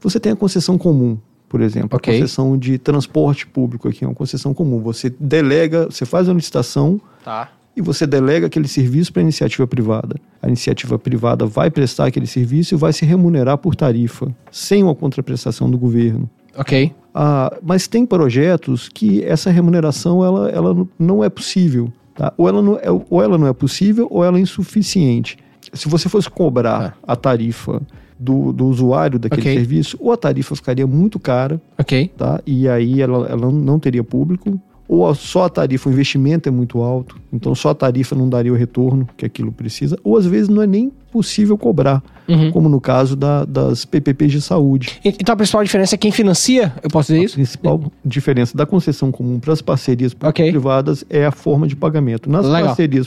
Você 0.00 0.18
tem 0.18 0.32
a 0.32 0.36
concessão 0.36 0.76
comum, 0.78 1.18
por 1.48 1.60
exemplo, 1.60 1.96
Ok. 1.96 2.12
a 2.14 2.18
concessão 2.20 2.56
de 2.58 2.78
transporte 2.78 3.46
público 3.46 3.88
aqui 3.88 4.04
é 4.04 4.08
uma 4.08 4.14
concessão 4.14 4.52
comum. 4.54 4.80
Você 4.80 5.10
delega, 5.20 5.86
você 5.86 6.04
faz 6.06 6.26
uma 6.28 6.34
licitação 6.34 7.00
Tá. 7.24 7.50
e 7.76 7.80
você 7.82 8.06
delega 8.06 8.46
aquele 8.46 8.66
serviço 8.66 9.12
para 9.12 9.20
a 9.20 9.24
iniciativa 9.24 9.66
privada. 9.66 10.16
A 10.42 10.48
iniciativa 10.48 10.98
privada 10.98 11.46
vai 11.46 11.70
prestar 11.70 12.06
aquele 12.06 12.26
serviço 12.26 12.74
e 12.74 12.76
vai 12.78 12.92
se 12.92 13.04
remunerar 13.04 13.58
por 13.58 13.76
tarifa, 13.76 14.34
sem 14.50 14.82
uma 14.82 14.94
contraprestação 14.94 15.70
do 15.70 15.78
governo. 15.78 16.28
Ok. 16.56 16.92
Ah, 17.14 17.54
mas 17.62 17.86
tem 17.86 18.04
projetos 18.06 18.88
que 18.88 19.22
essa 19.24 19.50
remuneração 19.50 20.24
ela, 20.24 20.48
ela 20.50 20.86
não 20.98 21.22
é 21.22 21.28
possível. 21.28 21.92
Tá? 22.14 22.32
Ou, 22.36 22.48
ela 22.48 22.62
não 22.62 22.76
é, 22.76 22.84
ou 22.90 23.22
ela 23.22 23.36
não 23.38 23.46
é 23.46 23.52
possível 23.52 24.06
ou 24.10 24.24
ela 24.24 24.38
é 24.38 24.40
insuficiente. 24.40 25.36
Se 25.72 25.88
você 25.88 26.08
fosse 26.08 26.28
cobrar 26.28 26.96
a 27.06 27.16
tarifa 27.16 27.80
do, 28.18 28.52
do 28.52 28.66
usuário 28.66 29.18
daquele 29.18 29.40
Ok. 29.42 29.54
serviço, 29.54 29.96
ou 30.00 30.12
a 30.12 30.16
tarifa 30.16 30.54
ficaria 30.54 30.86
muito 30.86 31.18
cara, 31.18 31.60
Ok. 31.78 32.10
tá? 32.16 32.40
e 32.46 32.68
aí 32.68 33.00
ela, 33.00 33.26
ela 33.28 33.50
não 33.50 33.78
teria 33.78 34.04
público, 34.04 34.60
ou 34.88 35.08
a- 35.08 35.14
só 35.14 35.44
a 35.44 35.48
tarifa, 35.48 35.88
o 35.88 35.92
investimento 35.92 36.48
é 36.48 36.52
muito 36.52 36.80
alto, 36.80 37.16
então 37.32 37.54
só 37.54 37.70
a 37.70 37.74
tarifa 37.74 38.14
não 38.14 38.28
daria 38.28 38.52
o 38.52 38.56
retorno 38.56 39.08
que 39.16 39.24
aquilo 39.24 39.50
precisa, 39.52 39.96
ou 40.04 40.16
às 40.16 40.26
vezes 40.26 40.48
não 40.48 40.60
é 40.62 40.66
nem 40.66 40.92
possível 41.10 41.56
cobrar, 41.58 42.02
Uhum. 42.28 42.50
como 42.52 42.68
no 42.68 42.80
caso 42.80 43.14
da- 43.16 43.44
das 43.44 43.84
PPPs 43.84 44.32
de 44.32 44.40
saúde. 44.40 44.98
Então 45.04 45.32
a 45.32 45.36
principal 45.36 45.62
diferença 45.64 45.94
é 45.94 45.98
quem 45.98 46.10
financia? 46.12 46.72
Eu 46.82 46.88
posso 46.90 47.08
dizer 47.12 47.20
A 47.20 47.24
isso? 47.24 47.34
principal 47.34 47.80
diferença 48.04 48.56
da 48.56 48.64
concessão 48.66 49.10
comum 49.12 49.38
para 49.38 49.52
as 49.52 49.60
parcerias 49.62 50.14
Ok. 50.22 50.50
privadas 50.50 51.04
é 51.10 51.26
a 51.26 51.30
forma 51.32 51.66
de 51.66 51.76
pagamento. 51.76 52.30
Nas 52.30 52.46
Legal, 52.46 52.66
parcerias 52.68 53.06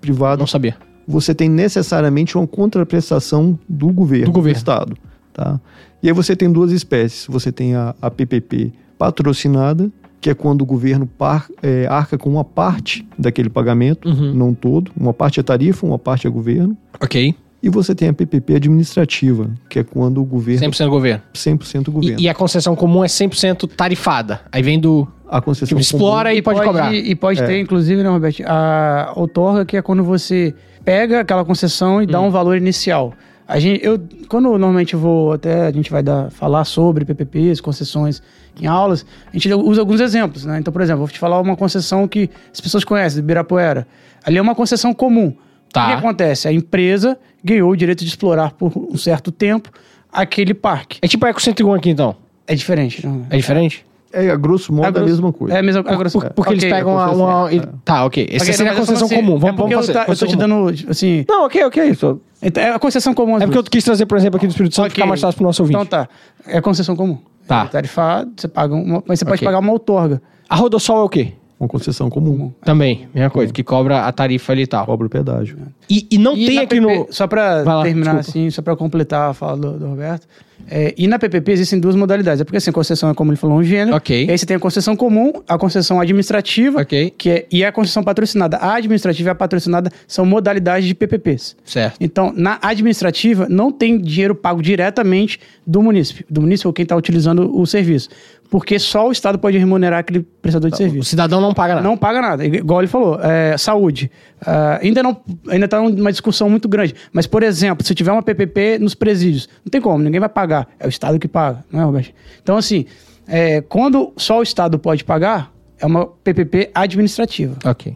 privadas, 0.00 0.38
Não 0.40 0.46
sabia. 0.46 0.76
você 1.06 1.34
tem 1.34 1.48
necessariamente 1.48 2.36
uma 2.36 2.46
contraprestação 2.46 3.58
do 3.68 3.88
governo, 3.92 4.26
Do 4.26 4.32
governo. 4.32 4.56
Estado. 4.58 4.96
Tá? 5.32 5.60
E 6.02 6.08
aí 6.08 6.14
você 6.14 6.34
tem 6.34 6.50
duas 6.50 6.72
espécies. 6.72 7.26
Você 7.28 7.52
tem 7.52 7.74
a, 7.74 7.94
a 8.00 8.10
PPP 8.10 8.72
patrocinada, 8.98 9.90
que 10.20 10.30
é 10.30 10.34
quando 10.34 10.62
o 10.62 10.66
governo 10.66 11.06
par- 11.06 11.46
é, 11.62 11.86
arca 11.88 12.16
com 12.18 12.28
uma 12.30 12.44
parte 12.44 13.06
daquele 13.18 13.48
pagamento, 13.48 14.08
Uhum. 14.08 14.32
não 14.34 14.54
todo. 14.54 14.90
Uma 14.98 15.12
parte 15.12 15.38
é 15.40 15.42
tarifa, 15.42 15.86
uma 15.86 15.98
parte 15.98 16.26
é 16.26 16.30
governo. 16.30 16.76
Ok. 17.00 17.34
E 17.62 17.68
você 17.68 17.94
tem 17.94 18.08
a 18.08 18.12
PPP 18.12 18.54
administrativa, 18.54 19.50
que 19.68 19.78
é 19.80 19.84
quando 19.84 20.20
o 20.20 20.24
governo... 20.24 20.60
100% 20.70 20.88
governo. 20.88 21.22
100% 21.34 21.90
governo. 21.90 22.20
E, 22.20 22.24
e 22.24 22.28
a 22.28 22.34
concessão 22.34 22.76
comum 22.76 23.02
é 23.02 23.08
100% 23.08 23.68
tarifada. 23.76 24.40
Aí 24.52 24.62
vem 24.62 24.78
do. 24.78 25.06
a 25.28 25.40
concessão 25.40 25.66
Tipo, 25.68 25.80
explora 25.80 26.32
e 26.32 26.40
pode, 26.42 26.62
cobrar. 26.62 26.94
E 26.94 27.14
pode 27.16 27.40
É. 27.42 27.46
ter, 27.46 27.60
inclusive, 27.60 28.02
né, 28.02 28.08
Roberto, 28.08 28.42
a 28.46 29.12
outorga, 29.16 29.64
que 29.64 29.76
é 29.76 29.82
quando 29.82 30.04
você 30.04 30.54
pega 30.84 31.20
aquela 31.20 31.44
concessão 31.44 32.00
e 32.00 32.06
dá 32.06 32.20
Hum. 32.20 32.26
um 32.26 32.30
valor 32.30 32.56
inicial. 32.56 33.12
A 33.48 33.60
gente, 33.60 33.84
eu, 33.84 34.00
quando 34.28 34.44
normalmente 34.44 34.94
eu 34.94 35.00
vou 35.00 35.32
até, 35.32 35.66
a 35.66 35.70
gente 35.70 35.90
vai 35.90 36.02
dar, 36.02 36.30
falar 36.30 36.64
sobre 36.64 37.04
PPPs, 37.04 37.60
concessões 37.60 38.20
em 38.60 38.66
aulas, 38.66 39.06
a 39.28 39.32
gente 39.32 39.52
usa 39.52 39.80
alguns 39.80 40.00
exemplos, 40.00 40.44
né? 40.44 40.58
Então, 40.58 40.72
por 40.72 40.82
exemplo, 40.82 41.00
vou 41.00 41.08
te 41.08 41.18
falar 41.18 41.40
uma 41.40 41.56
concessão 41.56 42.08
que 42.08 42.28
as 42.52 42.60
pessoas 42.60 42.82
conhecem, 42.84 43.20
Ibirapuera. 43.20 43.86
Ali 44.24 44.38
é 44.38 44.42
uma 44.42 44.54
concessão 44.54 44.92
comum. 44.92 45.32
Tá. 45.72 45.84
O 45.84 45.86
que 45.88 45.92
acontece? 45.94 46.48
A 46.48 46.52
empresa 46.52 47.18
ganhou 47.44 47.70
o 47.70 47.76
direito 47.76 48.02
de 48.02 48.08
explorar 48.08 48.52
por 48.52 48.72
um 48.76 48.96
certo 48.96 49.30
tempo 49.30 49.70
aquele 50.12 50.54
parque. 50.54 50.98
É 51.02 51.06
tipo 51.06 51.24
a 51.26 51.28
Eco 51.28 51.40
101 51.40 51.74
aqui, 51.74 51.90
então. 51.90 52.16
É 52.46 52.54
diferente, 52.54 53.06
não 53.06 53.26
É 53.28 53.36
diferente? 53.36 53.84
É, 53.84 53.95
a 54.12 54.36
grosso 54.36 54.72
modo, 54.72 54.84
A 54.84 54.86
é 54.86 54.88
a 54.88 54.92
grosso- 54.92 55.06
mesma 55.06 55.32
coisa. 55.32 55.54
É 55.54 55.58
a 55.58 55.62
mesma 55.62 55.80
a 55.86 55.96
grosso- 55.96 56.18
Por- 56.20 56.30
porque 56.32 56.52
eles 56.54 56.64
Ok. 56.64 56.74
pegam 56.74 56.92
uma. 56.94 57.10
uma- 57.10 57.52
é. 57.54 57.60
Tá, 57.84 58.04
ok. 58.04 58.26
Essa 58.30 58.44
Ok, 58.44 58.54
seria 58.54 58.72
a 58.72 58.74
não, 58.74 58.80
eu 58.80 58.86
concessão 58.86 59.06
assim, 59.06 59.16
comum. 59.16 59.38
Vamos, 59.38 59.54
é 59.54 59.56
vamos 59.56 59.72
eu, 59.72 59.78
fazer. 59.80 59.92
tá- 59.92 60.04
eu 60.08 60.16
tô 60.16 60.26
te 60.26 60.36
dando, 60.36 60.66
assim... 60.88 61.24
Não, 61.28 61.44
ok, 61.46 61.64
ok. 61.64 61.84
Isso. 61.90 62.20
então, 62.42 62.62
É 62.62 62.70
a 62.70 62.78
concessão 62.78 63.12
comum. 63.14 63.36
É 63.36 63.40
porque 63.40 63.58
eu 63.58 63.64
quis 63.64 63.84
trazer, 63.84 64.06
por 64.06 64.16
exemplo, 64.16 64.36
aqui 64.36 64.46
do 64.46 64.50
Espírito 64.50 64.74
Santo, 64.74 64.86
Ok. 64.86 64.94
ficar 64.94 65.06
mais 65.06 65.20
fácil 65.20 65.36
pro 65.36 65.46
nosso 65.46 65.62
ouvinte. 65.62 65.76
Então 65.80 65.86
tá. 65.86 66.08
É 66.46 66.60
concessão 66.60 66.94
comum. 66.96 67.18
Tá. 67.46 67.64
É 67.64 67.66
tarifado, 67.68 68.30
você 68.36 68.48
paga 68.48 68.74
uma, 68.74 69.02
mas 69.06 69.18
você 69.18 69.24
pode 69.24 69.42
pagar 69.44 69.58
uma 69.60 69.72
outorga. 69.72 70.20
A 70.48 70.56
Rodossol 70.56 71.00
é 71.00 71.04
o 71.04 71.08
quê? 71.08 71.32
Uma 71.58 71.68
concessão 71.68 72.10
comum. 72.10 72.52
Também, 72.62 73.08
mesma 73.14 73.30
coisa, 73.30 73.50
que 73.50 73.64
cobra 73.64 74.04
a 74.06 74.12
tarifa 74.12 74.52
ali 74.52 74.62
e 74.62 74.66
tal. 74.66 74.84
Cobra 74.84 75.06
o 75.06 75.10
pedágio. 75.10 75.56
E, 75.88 76.06
e 76.10 76.18
não 76.18 76.36
E 76.36 76.46
tem 76.46 76.58
aqui 76.58 76.78
PP 76.78 76.80
no. 76.80 77.06
Só 77.10 77.26
para 77.26 77.64
terminar 77.82 78.16
desculpa. 78.16 78.20
assim, 78.20 78.50
só 78.50 78.60
para 78.60 78.76
completar 78.76 79.30
a 79.30 79.34
fala 79.34 79.56
do, 79.56 79.72
do 79.78 79.86
Roberto. 79.86 80.26
É, 80.68 80.94
e 80.98 81.06
na 81.06 81.18
PPP 81.18 81.52
existem 81.52 81.78
duas 81.78 81.94
modalidades. 81.94 82.40
É 82.40 82.44
porque 82.44 82.56
assim, 82.56 82.70
a 82.70 82.72
concessão 82.72 83.08
é 83.10 83.14
como 83.14 83.30
ele 83.30 83.36
falou, 83.36 83.56
um 83.58 83.62
gênero. 83.62 83.96
Ok. 83.96 84.24
E 84.26 84.30
aí 84.30 84.36
você 84.36 84.44
tem 84.44 84.56
a 84.56 84.60
concessão 84.60 84.96
comum, 84.96 85.32
a 85.46 85.56
concessão 85.56 86.00
administrativa, 86.00 86.80
Ok. 86.80 87.14
que 87.16 87.30
é, 87.30 87.46
e 87.52 87.64
a 87.64 87.70
concessão 87.70 88.02
patrocinada. 88.02 88.56
A 88.56 88.74
administrativa 88.74 89.28
e 89.28 89.32
a 89.32 89.34
patrocinada 89.34 89.90
são 90.08 90.26
modalidades 90.26 90.86
de 90.88 90.94
PPPs. 90.94 91.56
Certo. 91.64 91.96
Então, 92.00 92.32
na 92.36 92.58
administrativa, 92.62 93.46
não 93.48 93.70
tem 93.70 93.98
dinheiro 93.98 94.34
pago 94.34 94.60
diretamente 94.60 95.38
do 95.66 95.82
município, 95.82 96.24
do 96.28 96.40
município 96.40 96.68
ou 96.68 96.72
quem 96.72 96.82
está 96.82 96.96
utilizando 96.96 97.54
o 97.56 97.64
serviço. 97.66 98.08
Porque 98.50 98.78
só 98.78 99.08
o 99.08 99.12
Estado 99.12 99.38
pode 99.38 99.58
remunerar 99.58 100.00
aquele 100.00 100.20
prestador 100.40 100.70
de 100.70 100.74
O 100.74 100.76
serviço. 100.76 101.08
cidadão 101.10 101.40
não 101.40 101.52
paga 101.52 101.74
nada. 101.76 101.86
Não 101.86 101.96
paga 101.96 102.20
nada, 102.20 102.44
igual 102.44 102.80
ele 102.80 102.86
falou. 102.88 103.18
É, 103.20 103.56
saúde. 103.58 104.10
Ah, 104.44 104.78
ainda 104.82 105.02
não, 105.02 105.16
ainda 105.48 105.64
está 105.64 105.80
uma 105.80 106.10
discussão 106.12 106.48
muito 106.48 106.68
grande. 106.68 106.94
Mas, 107.12 107.26
por 107.26 107.42
exemplo, 107.42 107.84
se 107.86 107.94
tiver 107.94 108.12
uma 108.12 108.22
PPP 108.22 108.78
nos 108.78 108.94
presídios, 108.94 109.48
não 109.64 109.70
tem 109.70 109.80
como, 109.80 110.02
ninguém 110.02 110.20
vai 110.20 110.28
pagar. 110.28 110.68
É 110.78 110.86
o 110.86 110.88
Estado 110.88 111.18
que 111.18 111.28
paga, 111.28 111.64
não 111.72 111.80
é, 111.80 111.84
Roberto? 111.84 112.12
Então, 112.42 112.56
assim, 112.56 112.86
é, 113.26 113.60
quando 113.62 114.12
só 114.16 114.38
o 114.38 114.42
Estado 114.42 114.78
pode 114.78 115.02
pagar, 115.04 115.52
é 115.78 115.86
uma 115.86 116.06
PPP 116.06 116.70
administrativa. 116.74 117.56
Ok. 117.64 117.94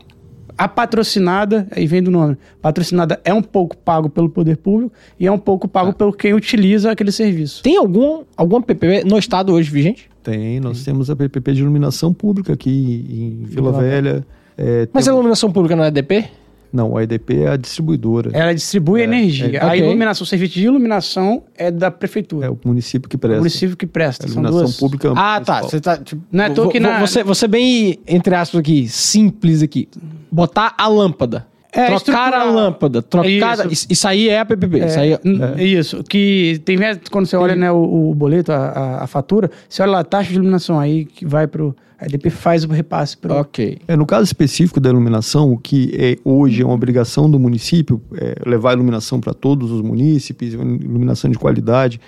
A 0.61 0.69
patrocinada, 0.69 1.67
aí 1.71 1.87
vem 1.87 2.03
do 2.03 2.11
nome, 2.11 2.37
patrocinada 2.61 3.19
é 3.25 3.33
um 3.33 3.41
pouco 3.41 3.75
pago 3.79 4.11
pelo 4.11 4.29
poder 4.29 4.59
público 4.59 4.93
e 5.19 5.27
é 5.27 5.33
um 5.33 5.39
pouco 5.39 5.67
pago 5.67 5.95
pelo 5.95 6.13
quem 6.13 6.35
utiliza 6.35 6.93
aquele 6.93 7.11
serviço. 7.11 7.63
Tem 7.63 7.79
algum, 7.79 8.25
alguma 8.37 8.61
PPP 8.61 9.05
no 9.05 9.17
estado 9.17 9.55
hoje 9.55 9.71
vigente? 9.71 10.11
Tem, 10.23 10.61
nós 10.61 10.85
temos 10.85 11.09
a 11.09 11.17
PPP 11.17 11.55
de 11.55 11.63
iluminação 11.63 12.13
pública 12.13 12.53
aqui 12.53 12.71
em 12.71 13.47
Vila 13.47 13.73
Vila 13.73 13.83
Velha. 13.83 14.27
É, 14.59 14.87
Mas 14.93 15.09
a 15.09 15.13
iluminação 15.13 15.51
pública 15.51 15.75
não 15.75 15.83
é 15.83 15.91
DP? 15.91 16.27
Não, 16.73 16.97
a 16.97 17.03
EDP 17.03 17.43
é 17.43 17.49
a 17.51 17.57
distribuidora. 17.57 18.31
Ela 18.33 18.55
distribui 18.55 19.03
energia. 19.03 19.57
é, 19.57 19.63
A 19.63 19.67
ok. 19.69 19.81
iluminação, 19.81 20.23
o 20.25 20.27
serviço 20.27 20.55
de 20.55 20.65
iluminação 20.67 21.43
é 21.57 21.71
da 21.71 21.91
prefeitura. 21.91 22.47
É 22.47 22.51
o 22.51 22.59
município 22.65 23.09
que 23.09 23.17
o 23.17 23.19
presta. 23.19 23.39
município 23.39 23.77
que 23.77 23.85
A 23.87 23.89
presta. 23.89 24.29
São 24.29 24.35
iluminação 24.43 24.61
duas. 24.65 24.77
pública. 24.77 25.13
Ah, 25.17 25.41
tá. 25.41 25.55
municipal. 25.63 25.71
Você 25.71 25.81
tá. 25.81 25.99
Tipo, 25.99 26.23
Não 26.31 26.45
é 26.45 26.51
que 26.71 26.79
vo- 26.81 26.87
na- 26.87 27.01
você, 27.01 27.25
você 27.25 27.49
bem, 27.49 27.99
entre 28.07 28.35
aspas 28.35 28.61
aqui, 28.61 28.89
simples 28.89 29.63
aqui. 29.63 29.89
Botar 30.31 30.75
a 30.79 30.87
lâmpada. 30.87 31.47
É, 31.73 31.87
trocar 31.87 31.93
a 31.93 31.97
estrutural. 31.97 32.53
lâmpada. 32.53 33.03
Trocar. 33.03 33.71
Isso. 33.71 33.87
Isso. 33.89 34.09
aí 34.09 34.29
é 34.29 34.41
a 34.41 34.45
PPP. 34.45 34.79
Isso 34.87 34.99
aí 34.99 35.13
é- 35.13 35.21
N- 35.25 35.63
Isso, 35.65 36.03
que 36.03 36.61
tem 36.65 36.77
vezes, 36.77 37.03
quando 37.11 37.27
você 37.27 37.37
olha 37.37 37.55
né, 37.55 37.71
o, 37.71 38.11
o 38.11 38.15
boleto, 38.15 38.51
a, 38.51 38.57
a- 38.57 39.05
a 39.05 39.07
fatura, 39.07 39.51
você 39.69 39.81
olha 39.83 39.93
lá 39.93 40.01
a 40.01 40.05
taxa 40.05 40.31
de 40.31 40.35
iluminação 40.37 40.79
aí 40.81 41.05
que 41.05 41.25
vai 41.25 41.47
pro. 41.47 41.75
A 41.99 42.07
EDP 42.07 42.31
faz 42.31 42.65
o 42.65 42.69
repasse 42.69 43.15
pro. 43.17 43.35
Ok. 43.35 43.79
É, 43.87 43.95
no 43.95 44.07
caso 44.07 44.25
específico 44.25 44.81
da 44.81 44.89
iluminação, 44.89 45.53
o 45.53 45.59
que 45.59 45.93
é, 45.95 46.17
hoje 46.25 46.63
é 46.63 46.65
uma 46.65 46.75
obrigação 46.75 47.31
do 47.31 47.39
município, 47.39 48.01
é, 48.17 48.37
levar 48.47 48.73
iluminação 48.73 49.21
para 49.21 49.35
todos 49.35 49.71
os 49.71 49.83
munícipes, 49.83 50.55
iluminação 50.55 51.31
de 51.31 51.39
qualidade, 51.39 52.01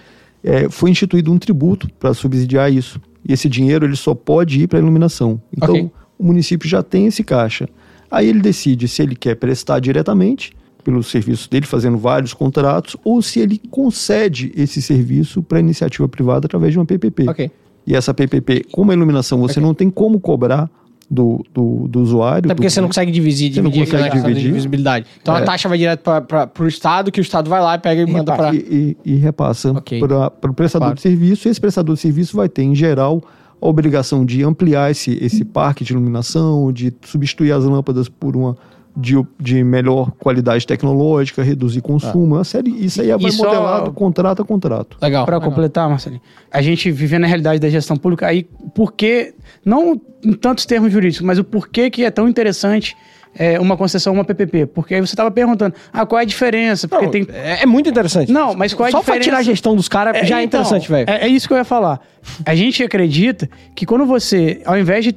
é, 0.42 0.66
foi 0.70 0.90
instituído 0.90 1.30
um 1.30 1.38
tributo 1.38 1.88
para 2.00 2.14
subsidiar 2.14 2.72
isso. 2.72 2.98
E 3.28 3.34
esse 3.34 3.48
dinheiro 3.50 3.84
ele 3.84 3.94
só 3.94 4.14
pode 4.14 4.62
ir 4.62 4.66
para 4.66 4.78
a 4.78 4.82
iluminação. 4.82 5.38
Então, 5.54 5.70
Ok. 5.74 5.90
o 6.18 6.24
município 6.24 6.66
já 6.66 6.82
tem 6.82 7.06
esse 7.06 7.22
caixa. 7.22 7.68
Aí 8.12 8.28
ele 8.28 8.40
decide 8.40 8.86
se 8.88 9.02
ele 9.02 9.16
quer 9.16 9.34
prestar 9.36 9.80
diretamente 9.80 10.52
pelo 10.84 11.02
serviço 11.02 11.48
dele, 11.50 11.64
fazendo 11.66 11.96
vários 11.96 12.34
contratos, 12.34 12.96
ou 13.04 13.22
se 13.22 13.40
ele 13.40 13.60
concede 13.70 14.52
esse 14.56 14.82
serviço 14.82 15.42
para 15.42 15.58
iniciativa 15.60 16.08
privada 16.08 16.46
através 16.46 16.72
de 16.72 16.78
uma 16.78 16.84
PPP. 16.84 17.28
Ok. 17.28 17.50
E 17.86 17.94
essa 17.96 18.12
PPP, 18.12 18.66
como 18.70 18.90
a 18.90 18.94
iluminação, 18.94 19.38
você 19.40 19.58
não 19.60 19.72
tem 19.74 19.88
como 19.90 20.20
cobrar 20.20 20.68
do, 21.10 21.44
do, 21.54 21.86
do 21.88 22.00
usuário. 22.00 22.46
Até 22.46 22.54
porque 22.54 22.68
do- 22.68 22.70
você 22.70 22.80
não 22.80 22.88
consegue 22.88 23.10
dividir, 23.12 23.52
Você 23.54 23.60
não 23.62 23.70
dividir 23.70 23.92
consegue 23.92 24.10
questão 24.10 24.28
de 24.30 24.34
dividir. 24.36 24.54
visibilidade. 24.54 25.06
Então 25.20 25.34
a 25.34 25.40
É. 25.40 25.44
taxa 25.44 25.68
vai 25.68 25.78
direto 25.78 26.02
para 26.02 26.50
o 26.60 26.66
Estado, 26.66 27.10
que 27.12 27.20
o 27.20 27.22
Estado 27.22 27.48
vai 27.50 27.60
lá 27.60 27.74
e 27.74 27.78
pega 27.78 28.02
e 28.02 28.06
manda 28.06 28.34
para. 28.36 28.54
e, 28.54 28.96
e- 29.04 29.12
e 29.12 29.16
repassa 29.16 29.72
Ok. 29.72 30.00
para 30.00 30.50
o 30.50 30.54
prestador 30.54 30.86
Claro. 30.86 30.94
de 30.96 31.02
serviço. 31.02 31.48
E 31.48 31.50
esse 31.50 31.60
prestador 31.60 31.94
de 31.96 32.00
serviço 32.00 32.36
vai 32.36 32.48
ter, 32.48 32.62
em 32.62 32.74
geral, 32.74 33.22
a 33.62 33.66
obrigação 33.68 34.24
de 34.26 34.42
ampliar 34.42 34.90
esse, 34.90 35.16
esse 35.24 35.44
parque 35.44 35.84
de 35.84 35.92
iluminação, 35.92 36.72
de 36.72 36.92
substituir 37.06 37.52
as 37.52 37.64
lâmpadas 37.64 38.08
por 38.08 38.36
uma 38.36 38.56
de, 38.94 39.14
de 39.40 39.64
melhor 39.64 40.10
qualidade 40.18 40.66
tecnológica, 40.66 41.42
reduzir 41.42 41.80
consumo. 41.80 42.34
Uma 42.34 42.44
série, 42.44 42.70
isso 42.84 43.00
aí 43.00 43.08
vai 43.16 43.30
E 43.30 43.32
só- 43.32 43.44
modelado 43.46 43.92
contrato 43.92 44.42
a 44.42 44.44
contrato. 44.44 44.98
Legal. 45.00 45.24
Para 45.24 45.40
completar, 45.40 45.88
Marcelinho, 45.88 46.20
a 46.50 46.60
gente 46.60 46.90
vivendo 46.90 47.24
a 47.24 47.26
realidade 47.26 47.58
da 47.58 47.70
gestão 47.70 47.96
pública, 47.96 48.26
aí 48.26 48.46
por 48.74 48.92
que, 48.92 49.32
não 49.64 49.98
em 50.22 50.34
tantos 50.34 50.66
termos 50.66 50.92
jurídicos, 50.92 51.24
mas 51.26 51.38
o 51.38 51.44
porquê 51.44 51.88
que 51.88 52.04
é 52.04 52.10
tão 52.10 52.28
interessante 52.28 52.94
é, 53.36 53.58
uma 53.58 53.76
concessão, 53.76 54.12
uma 54.12 54.24
PPP? 54.24 54.66
Porque 54.66 54.94
aí 54.94 55.00
você 55.00 55.12
estava 55.14 55.30
perguntando, 55.30 55.74
ah, 55.92 56.04
qual 56.06 56.18
é 56.18 56.22
a 56.22 56.26
diferença? 56.26 56.86
Porque 56.88 57.04
Não, 57.04 57.10
tem... 57.12 57.26
é, 57.32 57.62
é 57.62 57.66
muito 57.66 57.88
interessante. 57.88 58.30
Não, 58.30 58.54
mas 58.54 58.74
qual 58.74 58.86
é 58.86 58.88
a 58.88 58.92
Só 58.92 58.98
diferença? 59.00 59.18
pra 59.20 59.24
tirar 59.24 59.38
a 59.38 59.42
gestão 59.42 59.74
dos 59.76 59.88
caras 59.88 60.26
já 60.28 60.40
é 60.40 60.44
então, 60.44 60.60
interessante, 60.60 60.88
velho. 60.90 61.08
É, 61.10 61.24
é 61.24 61.28
isso 61.28 61.46
que 61.48 61.54
eu 61.54 61.58
ia 61.58 61.64
falar. 61.64 62.00
A 62.44 62.54
gente 62.54 62.82
acredita 62.82 63.48
que 63.74 63.84
quando 63.86 64.04
você, 64.06 64.60
ao 64.64 64.78
invés 64.78 65.04
de 65.04 65.12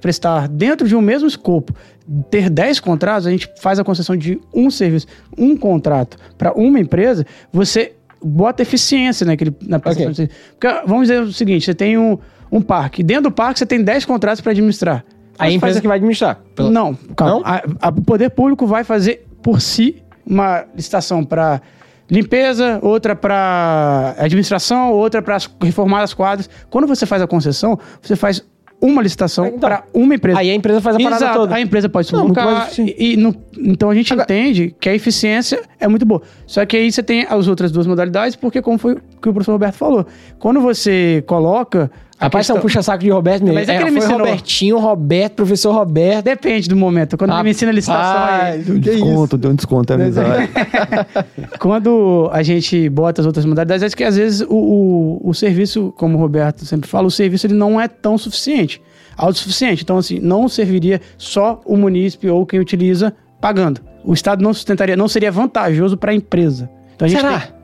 prestar- 0.00 0.48
dentro 0.48 0.86
de 0.88 0.94
um 0.96 1.00
mesmo 1.00 1.26
escopo, 1.28 1.74
ter 2.30 2.50
10 2.50 2.80
contratos, 2.80 3.26
a 3.26 3.30
gente 3.30 3.48
faz 3.60 3.78
a 3.78 3.84
concessão 3.84 4.16
de 4.16 4.40
um 4.52 4.70
serviço, 4.70 5.06
um 5.38 5.56
contrato 5.56 6.16
para 6.36 6.52
uma 6.52 6.78
empresa, 6.80 7.24
você 7.52 7.92
bota 8.22 8.62
eficiência 8.62 9.24
naquele, 9.26 9.54
na 9.62 9.78
prestação 9.78 10.10
Ok. 10.10 10.12
de 10.12 10.16
serviço. 10.16 10.38
Porque, 10.58 10.86
vamos 10.86 11.08
dizer 11.08 11.22
o 11.22 11.32
seguinte, 11.32 11.64
você 11.64 11.74
tem 11.74 11.96
um, 11.96 12.18
um 12.50 12.60
parque. 12.60 13.02
Dentro 13.02 13.24
do 13.24 13.30
parque 13.32 13.58
você 13.60 13.66
tem 13.66 13.82
10 13.82 14.04
contratos 14.04 14.40
para 14.40 14.50
administrar. 14.52 15.04
Aí 15.38 15.52
a 15.52 15.56
empresa 15.56 15.74
faz- 15.74 15.80
que 15.82 15.88
vai 15.88 15.96
administrar. 15.96 16.38
Pela- 16.54 16.70
não, 16.70 16.94
calma. 17.16 17.62
O 17.96 18.02
poder 18.02 18.30
público 18.30 18.66
vai 18.66 18.84
fazer 18.84 19.26
por 19.42 19.60
si 19.60 20.02
uma 20.26 20.64
licitação 20.74 21.24
para 21.24 21.60
limpeza, 22.10 22.78
outra 22.82 23.16
para 23.16 24.14
administração, 24.18 24.92
outra 24.92 25.22
para 25.22 25.38
reformar 25.62 26.02
as 26.02 26.12
quadras. 26.14 26.48
Quando 26.70 26.86
você 26.86 27.06
faz 27.06 27.22
a 27.22 27.26
concessão, 27.26 27.78
você 28.00 28.14
faz 28.16 28.44
uma 28.80 29.00
licitação 29.00 29.46
Então, 29.46 29.60
para 29.60 29.84
uma 29.94 30.14
empresa. 30.14 30.40
Aí 30.40 30.50
a 30.50 30.54
empresa 30.54 30.80
faz 30.80 30.96
a 30.96 30.98
parada 30.98 31.24
Exato. 31.24 31.38
toda. 31.38 31.54
A 31.54 31.60
empresa 31.60 31.88
pode 31.88 32.08
sim. 32.70 32.92
e, 32.98 33.14
e 33.14 33.34
então 33.70 33.88
a 33.90 33.94
gente 33.94 34.12
Agora- 34.12 34.24
entende 34.24 34.74
que 34.80 34.88
a 34.88 34.94
eficiência 34.94 35.62
é 35.78 35.86
muito 35.86 36.04
boa. 36.04 36.20
Só 36.46 36.66
que 36.66 36.76
aí 36.76 36.90
você 36.90 37.00
tem 37.02 37.24
as 37.30 37.46
outras 37.46 37.70
duas 37.70 37.86
modalidades, 37.86 38.34
porque 38.34 38.60
como 38.60 38.78
foi 38.78 38.94
o 38.94 39.00
que 39.20 39.28
o 39.28 39.32
professor 39.32 39.52
Roberto 39.52 39.74
falou, 39.76 40.06
quando 40.38 40.60
você 40.60 41.22
coloca. 41.26 41.90
A 42.22 42.26
Rapaz, 42.26 42.46
você 42.46 42.52
é 42.52 42.54
um 42.54 42.56
questão- 42.56 42.62
puxa-saco 42.62 43.02
de 43.02 43.10
Roberto 43.10 43.42
mesmo. 43.42 43.54
Mas 43.58 43.68
é 43.68 43.72
que 43.76 43.78
É, 43.78 43.82
ele 43.82 43.90
me 43.90 43.98
ensinou. 43.98 44.18
Robertinho, 44.18 44.78
Roberto, 44.78 45.34
professor 45.34 45.72
Roberto. 45.74 46.24
Depende 46.24 46.68
do 46.68 46.76
momento. 46.76 47.16
Quando 47.18 47.32
ele 47.32 47.42
me 47.42 47.50
ensina 47.50 47.70
a 47.70 47.74
licitação, 47.74 48.24
aí, 48.24 48.58
Deu 48.62 48.74
um 48.76 48.80
que 48.80 48.90
desconto, 48.90 49.36
deu 49.38 49.50
um 49.50 49.54
desconto, 49.54 49.92
é 49.92 49.96
amizade. 49.96 50.48
Quando 51.58 52.28
a 52.32 52.42
gente 52.42 52.88
bota 52.88 53.20
as 53.20 53.26
outras 53.26 53.44
modalidades, 53.44 53.82
é 53.82 53.88
que 53.96 54.04
às 54.04 54.16
vezes 54.16 54.40
o, 54.48 54.54
o, 54.54 55.20
o 55.30 55.34
serviço, 55.34 55.92
como 55.96 56.16
o 56.16 56.20
Roberto 56.20 56.64
sempre 56.64 56.88
fala, 56.88 57.06
o 57.06 57.10
serviço 57.10 57.46
ele 57.46 57.54
não 57.54 57.80
é 57.80 57.88
tão 57.88 58.16
suficiente, 58.18 58.80
autossuficiente. 59.16 59.82
Então, 59.82 59.98
assim, 59.98 60.18
não 60.20 60.48
serviria 60.48 61.00
só 61.18 61.60
o 61.64 61.76
munícipe 61.76 62.28
ou 62.28 62.46
quem 62.46 62.60
utiliza 62.60 63.12
pagando. 63.40 63.80
O 64.04 64.12
Estado 64.12 64.42
não 64.42 64.52
sustentaria, 64.52 64.96
não 64.96 65.08
seria 65.08 65.30
vantajoso 65.30 65.96
para 65.96 66.12
a 66.12 66.14
empresa. 66.14 66.68
Então, 66.94 67.06
a 67.06 67.08
gente 67.08 67.20
Será? 67.20 67.38
tem- 67.40 67.62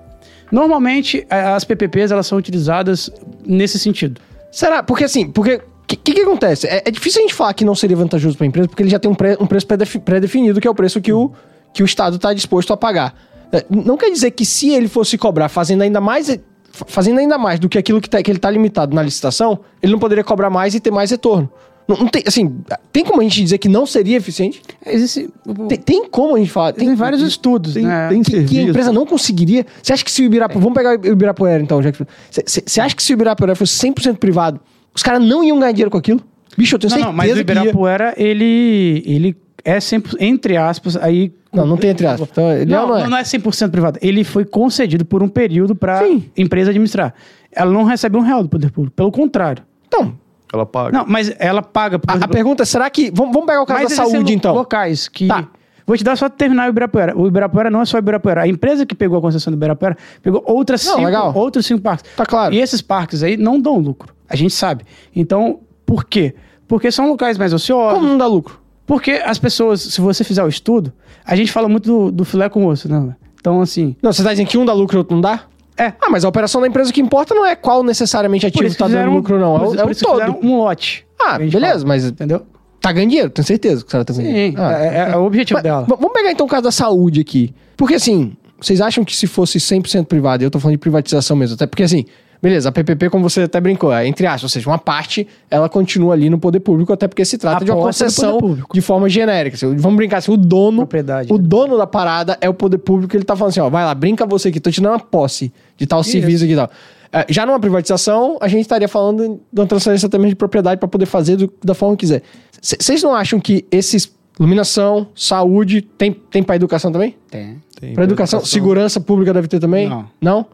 Normalmente, 0.50 1.26
as 1.28 1.62
PPPs 1.64 2.10
elas 2.10 2.26
são 2.26 2.38
utilizadas 2.38 3.10
nesse 3.46 3.78
sentido. 3.78 4.18
Será? 4.50 4.82
Porque 4.82 5.04
assim, 5.04 5.28
porque 5.30 5.56
o 5.56 5.62
que, 5.86 5.96
que, 5.96 6.20
acontece? 6.20 6.66
É, 6.66 6.82
é 6.86 6.90
difícil 6.90 7.20
a 7.20 7.22
gente 7.22 7.34
falar 7.34 7.54
que 7.54 7.64
não 7.64 7.74
seria 7.74 7.96
vantajoso 7.96 8.36
para 8.36 8.44
a 8.44 8.48
empresa, 8.48 8.68
porque 8.68 8.82
ele 8.82 8.90
já 8.90 8.98
tem 8.98 9.10
um, 9.10 9.14
pre- 9.14 9.36
um 9.40 9.46
preço 9.46 9.66
pré-defi- 9.66 9.98
pré-definido, 9.98 10.60
que 10.60 10.68
é 10.68 10.70
o 10.70 10.74
preço 10.74 11.00
que 11.00 11.12
o, 11.12 11.32
que 11.72 11.82
o 11.82 11.86
Estado 11.86 12.16
está 12.16 12.32
disposto 12.32 12.72
a 12.72 12.76
pagar. 12.76 13.14
É, 13.52 13.64
Não 13.70 13.96
quer 13.96 14.10
dizer 14.10 14.30
que 14.32 14.44
se 14.44 14.70
ele 14.70 14.88
fosse 14.88 15.16
cobrar 15.16 15.48
fazendo 15.48 15.82
ainda 15.82 16.00
mais, 16.00 16.28
fa- 16.70 16.84
fazendo 16.86 17.18
ainda 17.18 17.38
mais 17.38 17.58
do 17.58 17.68
que 17.68 17.78
aquilo 17.78 18.00
que, 18.00 18.08
tá- 18.10 18.22
que 18.22 18.30
ele 18.30 18.38
está 18.38 18.50
limitado 18.50 18.94
na 18.94 19.02
licitação, 19.02 19.60
ele 19.82 19.92
não 19.92 19.98
poderia 19.98 20.24
cobrar 20.24 20.50
mais 20.50 20.74
e 20.74 20.80
ter 20.80 20.90
mais 20.90 21.10
retorno. 21.10 21.50
Não, 21.88 21.96
não 21.96 22.06
tem, 22.06 22.22
assim, 22.26 22.54
tem 22.92 23.02
como 23.02 23.20
a 23.20 23.24
gente 23.24 23.42
dizer 23.42 23.56
que 23.56 23.68
não 23.68 23.86
seria 23.86 24.18
eficiente? 24.18 24.60
Existe, 24.84 25.30
Tem, 25.70 25.78
tem 25.78 26.08
como 26.08 26.36
a 26.36 26.38
gente 26.38 26.50
falar? 26.50 26.72
tem 26.74 26.94
vários 26.94 27.22
estudos, 27.22 27.72
Tem, 27.72 27.82
né? 27.86 28.08
tem 28.10 28.22
que, 28.22 28.44
que 28.44 28.58
a 28.58 28.62
empresa 28.64 28.92
não 28.92 29.06
conseguiria. 29.06 29.64
Você 29.82 29.94
acha 29.94 30.04
que 30.04 30.10
se 30.10 30.20
o 30.20 30.26
Ibirapuera. 30.26 30.60
Vamos 30.60 30.74
pegar 30.76 31.00
o 31.00 31.06
Ibirapuera 31.06 31.62
então, 31.62 31.82
já 31.82 31.90
que. 31.90 32.04
Você- 32.30 32.80
acha 32.80 32.94
que 32.94 33.02
se 33.02 33.12
o 33.12 33.14
Ibirapuera 33.14 33.54
fosse 33.56 33.72
100% 33.78 34.18
privado, 34.18 34.60
os 34.94 35.02
caras 35.02 35.22
não 35.24 35.42
iam 35.42 35.58
ganhar 35.58 35.72
dinheiro 35.72 35.90
com 35.90 35.96
aquilo? 35.96 36.20
Bicho, 36.58 36.74
eu 36.74 36.78
tenho 36.78 36.90
Não, 36.90 36.96
certeza 36.98 37.06
não, 37.10 37.16
mas 37.16 37.30
o 37.30 37.32
que 37.32 37.38
ia. 37.38 37.40
Ibirapuera, 37.40 38.14
ele, 38.18 39.02
ele 39.06 39.36
é 39.64 39.80
sempre, 39.80 40.12
entre 40.20 40.56
aspas, 40.58 40.94
aí... 40.96 41.32
Não, 41.52 41.66
não 41.66 41.78
tem 41.78 41.88
entre 41.90 42.06
aspas. 42.06 42.28
Então, 42.30 42.52
ele 42.52 42.70
Não, 42.70 42.86
não, 42.86 42.98
é. 42.98 43.08
não 43.08 43.16
é 43.16 43.22
100% 43.22 43.70
privado. 43.70 43.98
Ele 44.02 44.22
foi 44.24 44.44
concedido 44.44 45.06
por 45.06 45.22
um 45.22 45.28
período 45.28 45.74
para 45.74 46.02
empresa 46.36 46.68
administrar. 46.70 47.14
Ela 47.50 47.72
não 47.72 47.84
recebe 47.84 48.18
um 48.18 48.20
real 48.20 48.42
do 48.42 48.48
poder 48.50 48.70
público, 48.70 48.94
pelo 48.94 49.10
contrário. 49.10 49.62
Então, 49.86 50.14
Ela 50.52 50.66
paga. 50.66 50.96
Não, 50.98 51.04
mas 51.06 51.34
ela 51.38 51.62
paga... 51.62 51.98
por 51.98 52.10
a, 52.10 52.24
a 52.24 52.28
pergunta 52.28 52.62
é: 52.62 52.66
será 52.66 52.88
que. 52.88 53.10
Vamos, 53.10 53.32
vamos 53.32 53.46
pegar 53.46 53.62
o 53.62 53.66
caso 53.66 53.82
mas 53.82 53.96
da 53.96 54.04
saúde, 54.04 54.32
então. 54.32 54.54
locais 54.54 55.08
que... 55.08 55.26
Tá. 55.26 55.48
Vou 55.86 55.96
te 55.96 56.04
dar 56.04 56.16
só 56.16 56.28
terminar 56.28 56.66
o 56.66 56.68
Ibirapuera. 56.68 57.18
O 57.18 57.26
Ibirapuera 57.26 57.70
não 57.70 57.80
é 57.80 57.84
só 57.86 57.96
o 57.96 58.00
Ibirapuera. 58.00 58.42
A 58.42 58.46
empresa 58.46 58.84
que 58.84 58.94
pegou 58.94 59.16
a 59.16 59.22
concessão 59.22 59.50
do 59.50 59.56
Ibirapuera 59.56 59.96
pegou 60.22 60.42
outras 60.46 60.84
Não, 60.84 60.96
cinco, 60.96 61.06
legal. 61.06 61.32
outros 61.34 61.64
cinco 61.64 61.80
parques. 61.80 62.10
Tá 62.14 62.26
claro. 62.26 62.52
E 62.54 62.60
esses 62.60 62.82
parques 62.82 63.22
aí 63.22 63.38
não 63.38 63.58
dão 63.58 63.78
lucro. 63.78 64.14
A 64.28 64.36
gente 64.36 64.52
sabe. 64.52 64.84
Então, 65.16 65.60
por 65.86 66.04
quê? 66.04 66.34
Porque 66.66 66.92
são 66.92 67.08
locais 67.08 67.38
mais 67.38 67.54
ociosos. 67.54 67.94
Como 67.94 68.06
não 68.06 68.18
dá 68.18 68.26
lucro? 68.26 68.60
Porque 68.86 69.12
as 69.12 69.38
pessoas, 69.38 69.80
se 69.80 70.00
você 70.02 70.24
fizer 70.24 70.44
o 70.44 70.48
estudo, 70.48 70.92
a 71.24 71.34
gente 71.34 71.50
fala 71.50 71.70
muito 71.70 71.86
do, 71.86 72.12
do 72.12 72.24
filé 72.26 72.50
com 72.50 72.66
osso, 72.66 72.86
né? 72.86 73.16
Então, 73.40 73.62
assim, 73.62 73.96
Não, 74.02 74.12
você 74.12 74.22
tá 74.22 74.30
dizendo 74.30 74.48
que 74.48 74.58
um 74.58 74.66
dá 74.66 74.74
lucro 74.74 74.96
e 74.96 74.98
outro 74.98 75.14
não 75.14 75.22
dá? 75.22 75.44
É. 75.78 75.92
Ah, 76.00 76.10
mas 76.10 76.24
a 76.24 76.28
operação 76.28 76.60
da 76.60 76.66
empresa 76.66 76.92
que 76.92 77.00
importa 77.00 77.34
não 77.34 77.46
é 77.46 77.54
qual 77.54 77.82
necessariamente 77.82 78.46
ativo 78.46 78.74
tá 78.76 78.86
que 78.86 78.92
dando 78.92 79.10
lucro 79.12 79.38
não. 79.38 79.56
É, 79.56 79.60
o- 79.68 79.74
é 79.80 79.84
o 79.84 79.94
todo. 79.94 80.38
um 80.42 80.58
lote. 80.58 81.06
Ah, 81.20 81.34
a 81.36 81.38
beleza, 81.38 81.74
fala, 81.74 81.84
mas 81.86 82.04
Entendeu? 82.04 82.42
tá 82.80 82.92
ganhando 82.92 83.10
dinheiro, 83.10 83.30
tenho 83.30 83.46
certeza 83.46 83.84
que 83.84 83.90
você 83.90 84.04
tá 84.04 84.12
ganhando 84.12 84.34
Sim. 84.34 84.54
Ah, 84.56 84.72
é, 84.84 85.10
é 85.12 85.16
o 85.16 85.24
objetivo 85.24 85.56
Mas, 85.56 85.62
dela. 85.62 85.86
Vamos 85.88 86.12
pegar 86.12 86.30
então 86.32 86.46
o 86.46 86.48
caso 86.48 86.62
da 86.64 86.72
saúde 86.72 87.20
aqui. 87.20 87.54
Porque 87.76 87.94
assim, 87.94 88.36
vocês 88.60 88.80
acham 88.80 89.04
que 89.04 89.14
se 89.14 89.26
fosse 89.26 89.58
100% 89.58 90.04
privado, 90.06 90.42
e 90.42 90.46
eu 90.46 90.50
tô 90.50 90.58
falando 90.58 90.74
de 90.74 90.78
privatização 90.78 91.36
mesmo, 91.36 91.54
até 91.54 91.66
porque 91.66 91.82
assim, 91.82 92.04
beleza, 92.40 92.68
a 92.68 92.72
PPP, 92.72 93.10
como 93.10 93.28
você 93.28 93.42
até 93.42 93.60
brincou, 93.60 93.92
é 93.92 94.06
entre 94.06 94.26
aspas, 94.26 94.44
ou 94.44 94.48
seja, 94.48 94.68
uma 94.68 94.78
parte, 94.78 95.26
ela 95.50 95.68
continua 95.68 96.14
ali 96.14 96.28
no 96.30 96.38
poder 96.38 96.60
público, 96.60 96.92
até 96.92 97.08
porque 97.08 97.24
se 97.24 97.36
trata 97.38 97.64
de 97.64 97.70
uma 97.70 97.78
do 97.78 97.82
concessão 97.82 98.38
de 98.72 98.80
forma 98.80 99.08
genérica. 99.08 99.56
Assim, 99.56 99.74
Vamos 99.76 99.96
brincar 99.96 100.18
assim, 100.18 100.32
o 100.32 100.36
dono, 100.36 100.78
Propriedade, 100.78 101.32
o 101.32 101.36
né? 101.38 101.44
dono 101.46 101.76
da 101.76 101.86
parada 101.86 102.36
é 102.40 102.48
o 102.48 102.54
poder 102.54 102.78
público, 102.78 103.16
ele 103.16 103.24
tá 103.24 103.34
falando 103.36 103.50
assim, 103.50 103.60
ó, 103.60 103.68
vai 103.68 103.84
lá, 103.84 103.94
brinca 103.94 104.24
você 104.26 104.48
aqui, 104.48 104.60
tô 104.60 104.70
te 104.70 104.80
dando 104.80 104.92
uma 104.92 105.00
posse 105.00 105.52
de 105.76 105.86
tal 105.86 106.00
Isso. 106.00 106.10
serviço 106.10 106.44
aqui 106.44 106.52
e 106.52 106.56
tal. 106.56 106.70
É, 107.12 107.26
Já 107.28 107.46
numa 107.46 107.58
privatização, 107.58 108.36
a 108.40 108.48
gente 108.48 108.60
estaria 108.62 108.86
falando 108.88 109.40
de 109.52 109.60
uma 109.60 109.66
transferência 109.66 110.08
também 110.08 110.28
de 110.28 110.36
propriedade 110.36 110.78
para 110.78 110.88
poder 110.88 111.06
fazer 111.06 111.36
do- 111.36 111.52
da 111.64 111.74
forma 111.74 111.96
que 111.96 112.00
quiser. 112.00 112.22
Vocês 112.60 113.02
não 113.02 113.14
acham 113.14 113.40
que 113.40 113.64
esses 113.70 114.12
iluminação, 114.38 115.08
saúde, 115.16 115.80
tem, 115.82 116.12
tem 116.12 116.42
para 116.44 116.54
educação 116.54 116.92
também? 116.92 117.16
Tem. 117.28 117.60
Tem 117.80 117.92
Para 117.94 118.04
educação, 118.04 118.44
segurança 118.44 119.00
pública 119.00 119.32
deve 119.32 119.48
ter 119.48 119.58
também? 119.60 119.88
Não. 119.88 120.06
Não? 120.20 120.46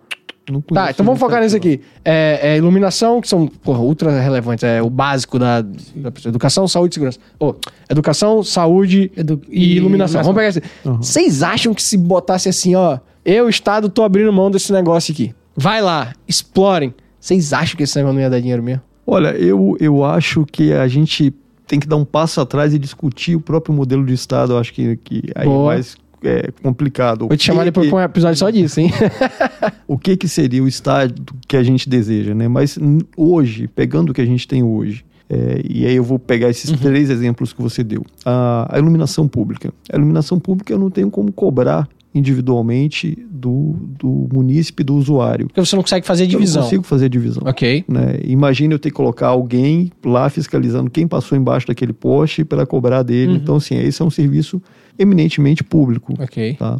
Tá, 0.72 0.90
então 0.90 1.06
vamos 1.06 1.18
focar 1.18 1.40
nisso 1.42 1.56
aqui. 1.56 1.80
É, 2.04 2.40
é 2.42 2.56
iluminação, 2.58 3.20
que 3.20 3.28
são 3.28 3.46
porra, 3.46 3.78
ultra 3.80 4.20
relevantes, 4.20 4.62
é 4.62 4.82
o 4.82 4.90
básico 4.90 5.38
da, 5.38 5.62
da 5.62 6.12
educação, 6.26 6.68
saúde 6.68 6.92
e 6.92 6.94
segurança. 6.94 7.18
Ô, 7.40 7.54
educação, 7.88 8.42
saúde 8.42 9.10
Edu- 9.16 9.40
e, 9.48 9.76
iluminação. 9.76 10.20
iluminação. 10.20 10.22
Vamos 10.22 10.36
pegar 10.36 10.48
assim. 10.48 10.96
Vocês 11.02 11.42
acham 11.42 11.72
que 11.72 11.82
se 11.82 11.96
botasse 11.96 12.48
assim, 12.48 12.74
ó, 12.74 12.98
eu, 13.24 13.48
Estado, 13.48 13.88
tô 13.88 14.02
abrindo 14.02 14.30
mão 14.32 14.50
desse 14.50 14.70
negócio 14.72 15.12
aqui. 15.12 15.34
Vai 15.56 15.80
lá, 15.80 16.12
explorem. 16.28 16.94
Vocês 17.18 17.52
acham 17.54 17.76
que 17.76 17.82
esse 17.84 17.96
negócio 17.96 18.14
não 18.14 18.20
ia 18.20 18.28
dar 18.28 18.40
dinheiro 18.40 18.62
mesmo? 18.62 18.82
Olha, 19.06 19.28
eu, 19.28 19.76
eu 19.80 20.04
acho 20.04 20.44
que 20.44 20.72
a 20.72 20.86
gente 20.88 21.32
tem 21.66 21.80
que 21.80 21.86
dar 21.86 21.96
um 21.96 22.04
passo 22.04 22.40
atrás 22.40 22.74
e 22.74 22.78
discutir 22.78 23.34
o 23.34 23.40
próprio 23.40 23.74
modelo 23.74 24.04
de 24.04 24.12
Estado. 24.12 24.52
Eu 24.52 24.58
acho 24.58 24.74
que, 24.74 24.96
que 24.98 25.22
aí 25.34 25.46
Boa. 25.46 25.72
mais 25.74 25.96
é, 26.24 26.50
complicado. 26.62 27.28
Vou 27.28 27.36
te 27.36 27.44
chamar 27.44 27.60
que 27.60 27.66
depois 27.66 27.88
pra 27.88 27.98
um 27.98 28.02
episódio 28.02 28.38
só 28.38 28.50
disso, 28.50 28.80
hein? 28.80 28.90
o 29.86 29.98
que, 29.98 30.16
que 30.16 30.28
seria 30.28 30.62
o 30.62 30.68
Estado 30.68 31.14
que 31.46 31.56
a 31.56 31.62
gente 31.62 31.88
deseja, 31.88 32.34
né? 32.34 32.48
Mas 32.48 32.78
hoje, 33.16 33.68
pegando 33.68 34.10
o 34.10 34.14
que 34.14 34.20
a 34.20 34.26
gente 34.26 34.46
tem 34.48 34.62
hoje, 34.62 35.04
é, 35.28 35.60
e 35.68 35.86
aí 35.86 35.96
eu 35.96 36.04
vou 36.04 36.18
pegar 36.18 36.50
esses 36.50 36.70
Uhum. 36.70 36.76
três 36.76 37.08
exemplos 37.10 37.52
que 37.52 37.62
você 37.62 37.82
deu. 37.82 38.04
A, 38.24 38.68
a 38.74 38.78
iluminação 38.78 39.26
pública. 39.26 39.72
A 39.92 39.96
iluminação 39.96 40.38
pública 40.38 40.72
eu 40.72 40.78
não 40.78 40.90
tenho 40.90 41.10
como 41.10 41.32
cobrar 41.32 41.88
individualmente 42.14 43.18
do, 43.30 43.74
do 43.98 44.28
munícipe, 44.32 44.84
do 44.84 44.94
usuário. 44.94 45.46
Porque 45.48 45.60
você 45.64 45.74
não 45.76 45.82
consegue 45.82 46.06
fazer 46.06 46.24
Eu 46.24 46.28
divisão. 46.28 46.62
não 46.62 46.68
consigo 46.68 46.82
fazer 46.84 47.08
divisão. 47.08 47.42
Ok. 47.46 47.84
né? 47.88 48.18
Imagine 48.24 48.74
eu 48.74 48.78
ter 48.78 48.90
que 48.90 48.94
colocar 48.94 49.28
alguém 49.28 49.90
lá 50.04 50.28
fiscalizando 50.30 50.90
quem 50.90 51.06
passou 51.08 51.36
embaixo 51.36 51.66
daquele 51.66 51.92
poste 51.92 52.44
para 52.44 52.64
cobrar 52.66 53.02
dele. 53.02 53.32
Uhum. 53.32 53.36
Então, 53.38 53.56
assim, 53.56 53.76
esse 53.78 54.00
é 54.00 54.04
um 54.04 54.10
serviço 54.10 54.62
eminentemente 54.98 55.62
público. 55.64 56.14
Ok. 56.18 56.54
Tá? 56.54 56.78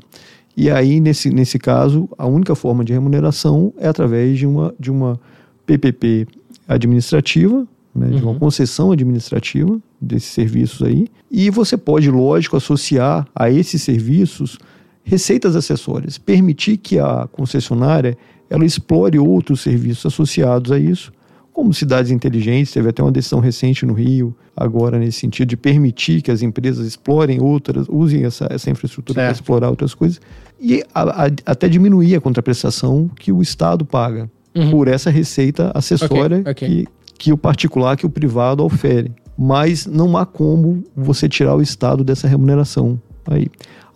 E 0.56 0.70
aí, 0.70 1.00
nesse, 1.00 1.30
nesse 1.30 1.58
caso, 1.58 2.08
a 2.16 2.26
única 2.26 2.54
forma 2.54 2.84
de 2.84 2.92
remuneração 2.92 3.72
é 3.76 3.88
através 3.88 4.38
de 4.38 4.46
uma, 4.46 4.74
de 4.78 4.90
uma 4.90 5.18
PPP 5.66 6.26
administrativa, 6.68 7.66
né, 7.94 8.08
de 8.08 8.22
uma 8.22 8.32
Uhum. 8.32 8.38
concessão 8.38 8.92
administrativa 8.92 9.78
desses 10.00 10.30
serviços 10.30 10.86
aí. 10.86 11.06
E 11.30 11.50
você 11.50 11.76
pode, 11.76 12.10
lógico, 12.10 12.56
associar 12.56 13.26
a 13.34 13.50
esses 13.50 13.82
serviços 13.82 14.58
receitas 15.02 15.54
acessórias, 15.54 16.18
permitir 16.18 16.76
que 16.76 16.98
a 16.98 17.28
concessionária 17.30 18.16
ela 18.48 18.64
explore 18.64 19.18
outros 19.18 19.60
serviços 19.60 20.06
associados 20.06 20.70
a 20.72 20.78
isso, 20.78 21.12
como 21.54 21.72
cidades 21.72 22.10
inteligentes, 22.10 22.72
teve 22.72 22.88
até 22.90 23.00
uma 23.02 23.12
decisão 23.12 23.38
recente 23.40 23.86
no 23.86 23.94
Rio, 23.94 24.34
agora 24.56 24.98
nesse 24.98 25.20
sentido 25.20 25.48
de 25.48 25.56
permitir 25.56 26.20
que 26.20 26.30
as 26.30 26.42
empresas 26.42 26.84
explorem 26.86 27.40
outras, 27.40 27.86
usem 27.88 28.24
essa, 28.24 28.46
essa 28.50 28.68
infraestrutura 28.70 29.14
para 29.22 29.30
explorar 29.32 29.70
outras 29.70 29.94
coisas, 29.94 30.20
e 30.60 30.82
a- 30.94 31.24
a- 31.26 31.30
até 31.46 31.68
diminuir 31.68 32.16
a 32.16 32.20
contraprestação 32.20 33.08
que 33.18 33.30
o 33.32 33.40
Estado 33.40 33.84
paga 33.84 34.28
Uhum. 34.54 34.70
por 34.72 34.88
essa 34.88 35.10
receita 35.10 35.70
acessória 35.74 36.40
Ok, 36.40 36.50
ok. 36.52 36.68
Que, 36.68 36.88
que 37.18 37.32
o 37.32 37.38
particular, 37.38 37.96
que 37.96 38.04
o 38.04 38.10
privado 38.10 38.62
ofere. 38.64 39.12
Mas 39.38 39.86
não 39.86 40.16
há 40.16 40.26
como 40.26 40.82
você 40.96 41.28
tirar 41.28 41.54
o 41.56 41.62
Estado 41.62 42.02
dessa 42.04 42.26
remuneração 42.28 43.00
aí. 43.26 43.46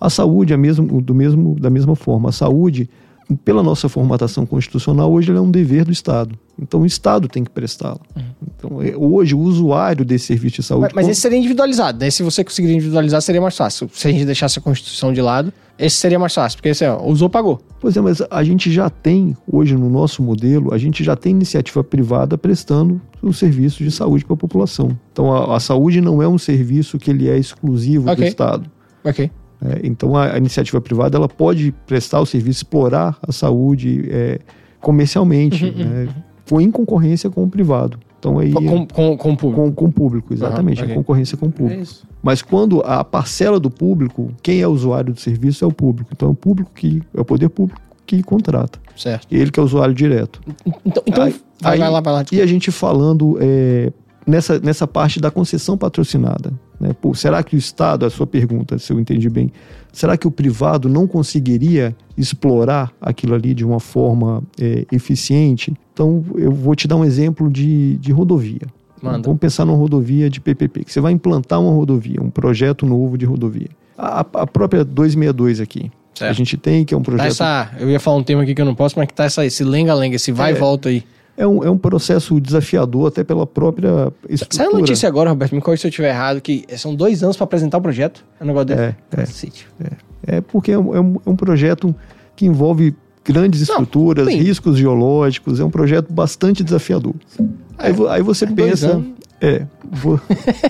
A 0.00 0.08
saúde 0.08 0.52
é 0.52 0.56
mesmo, 0.56 1.00
do 1.02 1.14
mesmo, 1.14 1.58
da 1.58 1.70
mesma 1.70 1.94
forma. 1.96 2.28
A 2.28 2.32
saúde, 2.32 2.88
pela 3.36 3.62
nossa 3.62 3.88
formatação 3.88 4.46
constitucional, 4.46 5.12
hoje 5.12 5.30
ela 5.30 5.38
é 5.38 5.42
um 5.42 5.50
dever 5.50 5.84
do 5.84 5.92
Estado. 5.92 6.38
Então 6.60 6.80
o 6.80 6.86
Estado 6.86 7.28
tem 7.28 7.44
que 7.44 7.50
prestá-la. 7.50 8.00
Então, 8.42 8.82
é, 8.82 8.96
hoje, 8.96 9.34
o 9.34 9.38
usuário 9.38 10.04
desse 10.04 10.26
serviço 10.26 10.56
de 10.56 10.62
saúde. 10.62 10.86
Uhum. 10.86 10.90
Mas, 10.94 11.06
mas 11.06 11.08
esse 11.12 11.20
seria 11.20 11.38
individualizado, 11.38 11.98
né? 11.98 12.10
Se 12.10 12.22
você 12.22 12.42
conseguir 12.42 12.72
individualizar, 12.72 13.20
seria 13.22 13.40
mais 13.40 13.56
fácil. 13.56 13.88
Se 13.92 14.08
a 14.08 14.10
gente 14.10 14.24
deixasse 14.24 14.58
a 14.58 14.62
Constituição 14.62 15.12
de 15.12 15.20
lado, 15.20 15.52
esse 15.78 15.96
seria 15.96 16.18
mais 16.18 16.34
fácil. 16.34 16.56
Porque 16.58 16.70
assim, 16.70 16.86
ó, 16.86 17.00
usou, 17.04 17.30
pagou. 17.30 17.60
Pois 17.80 17.96
é, 17.96 18.00
mas 18.00 18.20
a 18.30 18.42
gente 18.42 18.72
já 18.72 18.90
tem, 18.90 19.36
hoje 19.50 19.76
no 19.76 19.88
nosso 19.88 20.22
modelo, 20.22 20.74
a 20.74 20.78
gente 20.78 21.04
já 21.04 21.14
tem 21.14 21.30
iniciativa 21.32 21.84
privada 21.84 22.36
prestando 22.36 23.00
o 23.22 23.32
serviço 23.32 23.84
de 23.84 23.90
saúde 23.90 24.24
para 24.24 24.34
a 24.34 24.38
população. 24.38 24.98
Então 25.12 25.32
a, 25.32 25.56
a 25.56 25.60
saúde 25.60 26.00
não 26.00 26.20
é 26.20 26.26
um 26.26 26.38
serviço 26.38 26.98
que 26.98 27.10
ele 27.10 27.28
é 27.28 27.38
exclusivo 27.38 28.10
Ok. 28.10 28.24
do 28.24 28.28
Estado. 28.28 28.70
Ok. 29.04 29.30
É, 29.60 29.80
então 29.84 30.16
a, 30.16 30.34
a 30.34 30.38
iniciativa 30.38 30.80
privada 30.80 31.16
ela 31.16 31.28
pode 31.28 31.72
prestar 31.86 32.20
o 32.20 32.26
serviço, 32.26 32.58
explorar 32.60 33.18
a 33.26 33.32
saúde 33.32 34.08
é, 34.10 34.38
comercialmente, 34.80 35.64
Uhum, 35.64 35.84
né, 35.84 36.08
com, 36.48 36.60
em 36.60 36.70
concorrência 36.70 37.28
com 37.28 37.44
o 37.44 37.48
privado. 37.50 37.98
Então 38.18 38.38
aí 38.38 38.52
Com, 38.52 38.86
com, 38.86 39.16
com 39.16 39.32
o 39.32 39.36
público. 39.36 39.62
com, 39.62 39.72
com 39.72 39.84
o 39.86 39.92
público, 39.92 40.32
exatamente, 40.34 40.80
ok. 40.82 40.92
a 40.92 40.96
concorrência 40.96 41.36
com 41.36 41.46
o 41.46 41.48
É 41.48 41.52
público. 41.52 41.82
isso. 41.82 42.06
Mas 42.22 42.42
quando 42.42 42.80
a 42.84 43.04
parcela 43.04 43.60
do 43.60 43.70
público, 43.70 44.30
quem 44.42 44.60
é 44.60 44.66
usuário 44.66 45.12
do 45.12 45.20
serviço 45.20 45.64
é 45.64 45.68
o 45.68 45.72
público. 45.72 46.10
Então 46.12 46.28
é 46.28 46.32
o 46.32 46.34
público 46.34 46.70
que 46.74 47.00
é 47.14 47.20
o 47.20 47.24
poder 47.24 47.48
público 47.48 47.80
que 48.06 48.22
contrata. 48.22 48.78
Certo. 48.96 49.26
Ele 49.30 49.50
que 49.50 49.60
é 49.60 49.62
usuário 49.62 49.94
direto. 49.94 50.40
Então, 50.84 51.02
então 51.06 51.24
Aí- 51.24 51.34
vai, 51.60 51.72
aí- 51.74 51.78
vai 51.78 51.90
lá, 51.90 52.00
vai 52.00 52.12
lá. 52.14 52.24
E 52.32 52.40
a 52.40 52.46
gente 52.46 52.72
falando 52.72 53.36
é, 53.40 53.92
nessa, 54.26 54.58
nessa 54.58 54.86
parte 54.86 55.20
da 55.20 55.30
concessão 55.30 55.76
patrocinada. 55.78 56.52
Né? 56.80 56.94
Pô, 57.00 57.14
será 57.14 57.42
que 57.42 57.56
o 57.56 57.58
Estado, 57.58 58.06
a 58.06 58.10
sua 58.10 58.26
pergunta, 58.26 58.78
se 58.78 58.92
eu 58.92 59.00
entendi 59.00 59.28
bem, 59.28 59.50
será 59.92 60.16
que 60.16 60.26
o 60.26 60.30
privado 60.30 60.88
não 60.88 61.06
conseguiria 61.06 61.94
explorar 62.16 62.92
aquilo 63.00 63.34
ali 63.34 63.54
de 63.54 63.64
uma 63.64 63.80
forma 63.80 64.42
é, 64.60 64.86
eficiente? 64.92 65.72
Então, 65.92 66.24
eu 66.36 66.52
vou 66.52 66.74
te 66.74 66.86
dar 66.86 66.96
um 66.96 67.04
exemplo 67.04 67.50
de, 67.50 67.96
de 67.96 68.12
rodovia. 68.12 68.60
Manda. 69.02 69.22
Vamos 69.24 69.38
pensar 69.40 69.64
numa 69.64 69.76
rodovia 69.76 70.28
de 70.28 70.40
PPP, 70.40 70.84
que 70.84 70.92
você 70.92 71.00
vai 71.00 71.12
implantar 71.12 71.60
uma 71.60 71.70
rodovia, 71.72 72.20
um 72.20 72.30
projeto 72.30 72.84
novo 72.86 73.16
de 73.16 73.24
rodovia. 73.24 73.68
A, 73.96 74.20
a 74.20 74.46
própria 74.46 74.84
262 74.84 75.60
aqui, 75.60 75.90
Certo. 76.14 76.30
a 76.30 76.32
gente 76.32 76.56
tem, 76.56 76.84
que 76.84 76.94
é 76.94 76.96
um 76.96 77.00
Tá 77.00 77.04
projeto 77.12 77.26
essa, 77.28 77.70
eu 77.78 77.88
ia 77.90 78.00
falar 78.00 78.16
um 78.16 78.22
termo 78.24 78.42
aqui 78.42 78.54
que 78.54 78.60
eu 78.60 78.64
não 78.66 78.74
posso, 78.74 78.98
mas 78.98 79.06
que 79.06 79.14
tá 79.14 79.24
essa, 79.24 79.44
esse 79.46 79.62
lenga-lenga, 79.62 80.16
esse 80.16 80.32
vai 80.32 80.52
e 80.52 80.56
É. 80.56 80.58
volta 80.58 80.88
aí. 80.88 81.04
É 81.38 81.46
um, 81.46 81.62
é 81.62 81.70
um 81.70 81.78
processo 81.78 82.40
desafiador 82.40 83.06
até 83.08 83.22
pela 83.22 83.46
própria 83.46 84.12
estrutura. 84.28 84.64
Saiu 84.64 84.76
a 84.76 84.80
notícia 84.80 85.08
agora, 85.08 85.30
Roberto, 85.30 85.54
me 85.54 85.60
corrija 85.60 85.82
se 85.82 85.86
eu 85.86 85.90
estiver 85.90 86.08
errado, 86.10 86.40
que 86.40 86.64
são 86.76 86.94
dois 86.94 87.22
anos 87.22 87.36
pra 87.36 87.44
apresentar 87.44 87.78
o 87.78 87.80
projeto. 87.80 88.24
É 88.40 88.44
um 88.44 88.48
negócio 88.48 88.66
desse. 88.66 88.80
É, 88.82 88.86
é. 89.12 89.16
Cacete. 89.16 89.68
É 90.26 90.40
porque 90.40 90.72
é 90.72 90.78
um, 90.78 90.94
é 90.96 91.00
um- 91.00 91.16
é 91.24 91.30
um 91.30 91.36
projeto 91.36 91.94
que 92.34 92.44
envolve 92.44 92.92
grandes 93.24 93.60
Não, 93.68 93.74
estruturas, 93.76 94.26
sim. 94.26 94.36
riscos 94.36 94.76
geológicos, 94.76 95.60
é 95.60 95.64
um 95.64 95.70
projeto 95.70 96.12
bastante 96.12 96.64
desafiador. 96.64 97.14
Aí, 97.78 97.92
vo- 97.92 98.08
aí 98.08 98.20
você 98.22 98.44
É, 98.44 98.48
pensa... 98.50 99.00
É, 99.40 99.64
vo- 99.88 100.20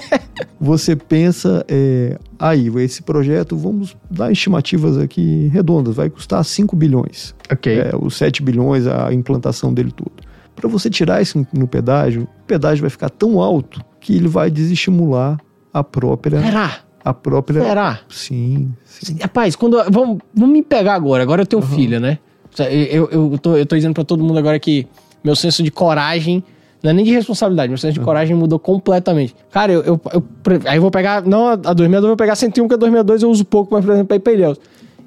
você 0.60 0.94
pensa, 0.96 1.64
é, 1.68 2.18
aí, 2.38 2.68
esse 2.82 3.02
projeto, 3.02 3.56
vamos 3.56 3.96
dar 4.10 4.30
estimativas 4.30 4.98
aqui 4.98 5.48
redondas, 5.52 5.96
vai 5.96 6.10
custar 6.10 6.44
5 6.44 6.76
bilhões. 6.76 7.34
Ok. 7.50 7.72
É, 7.78 7.92
os 7.98 8.16
7 8.16 8.42
bilhões, 8.42 8.86
a 8.86 9.12
implantação 9.14 9.72
dele 9.72 9.90
todo. 9.92 10.12
Para 10.60 10.68
você 10.68 10.90
tirar 10.90 11.22
isso 11.22 11.46
no 11.52 11.68
pedágio, 11.68 12.22
o 12.22 12.44
pedágio 12.46 12.82
vai 12.82 12.90
ficar 12.90 13.10
tão 13.10 13.40
alto 13.40 13.80
que 14.00 14.14
ele 14.14 14.28
vai 14.28 14.50
desestimular 14.50 15.38
a 15.72 15.84
própria... 15.84 16.40
Será? 16.40 16.78
A 17.04 17.14
própria... 17.14 17.62
Será? 17.62 18.00
Sim, 18.08 18.72
sim. 18.84 19.16
Rapaz, 19.20 19.56
quando. 19.56 19.82
Vamos, 19.90 20.18
vamos 20.34 20.52
me 20.52 20.62
pegar 20.62 20.94
agora. 20.94 21.22
Agora 21.22 21.42
eu 21.42 21.46
tenho 21.46 21.62
filha, 21.62 21.98
né? 21.98 22.18
Eu, 22.58 23.08
eu, 23.10 23.32
eu, 23.32 23.38
tô, 23.38 23.56
eu 23.56 23.64
tô 23.64 23.76
dizendo 23.76 23.94
pra 23.94 24.04
todo 24.04 24.22
mundo 24.22 24.38
agora 24.38 24.58
que 24.58 24.86
meu 25.22 25.36
senso 25.36 25.62
de 25.62 25.70
coragem. 25.70 26.42
Não 26.82 26.90
é 26.90 26.94
nem 26.94 27.04
de 27.04 27.10
responsabilidade, 27.12 27.68
meu 27.68 27.78
senso 27.78 27.94
de 27.94 28.00
coragem 28.00 28.36
mudou 28.36 28.58
completamente. 28.58 29.34
Cara, 29.50 29.72
eu, 29.72 29.82
eu, 29.82 30.00
eu 30.12 30.22
Aí 30.66 30.76
eu 30.76 30.82
vou 30.82 30.90
pegar. 30.90 31.22
Não 31.22 31.48
a 31.48 31.56
2002, 31.56 32.02
eu 32.02 32.08
vou 32.08 32.16
pegar 32.16 32.36
101, 32.36 32.64
porque 32.64 32.74
a 32.74 32.78
2002 32.78 33.22
eu 33.22 33.30
uso 33.30 33.44
pouco, 33.44 33.74
mas 33.74 33.84
por 33.84 33.92
exemplo, 33.92 34.08
pra 34.08 34.16
ir 34.16 34.20
pra 34.20 34.32
Ilhéus. 34.32 34.60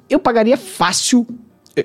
Eu 0.08 0.18
pagaria 0.18 0.56
fácil. 0.56 1.26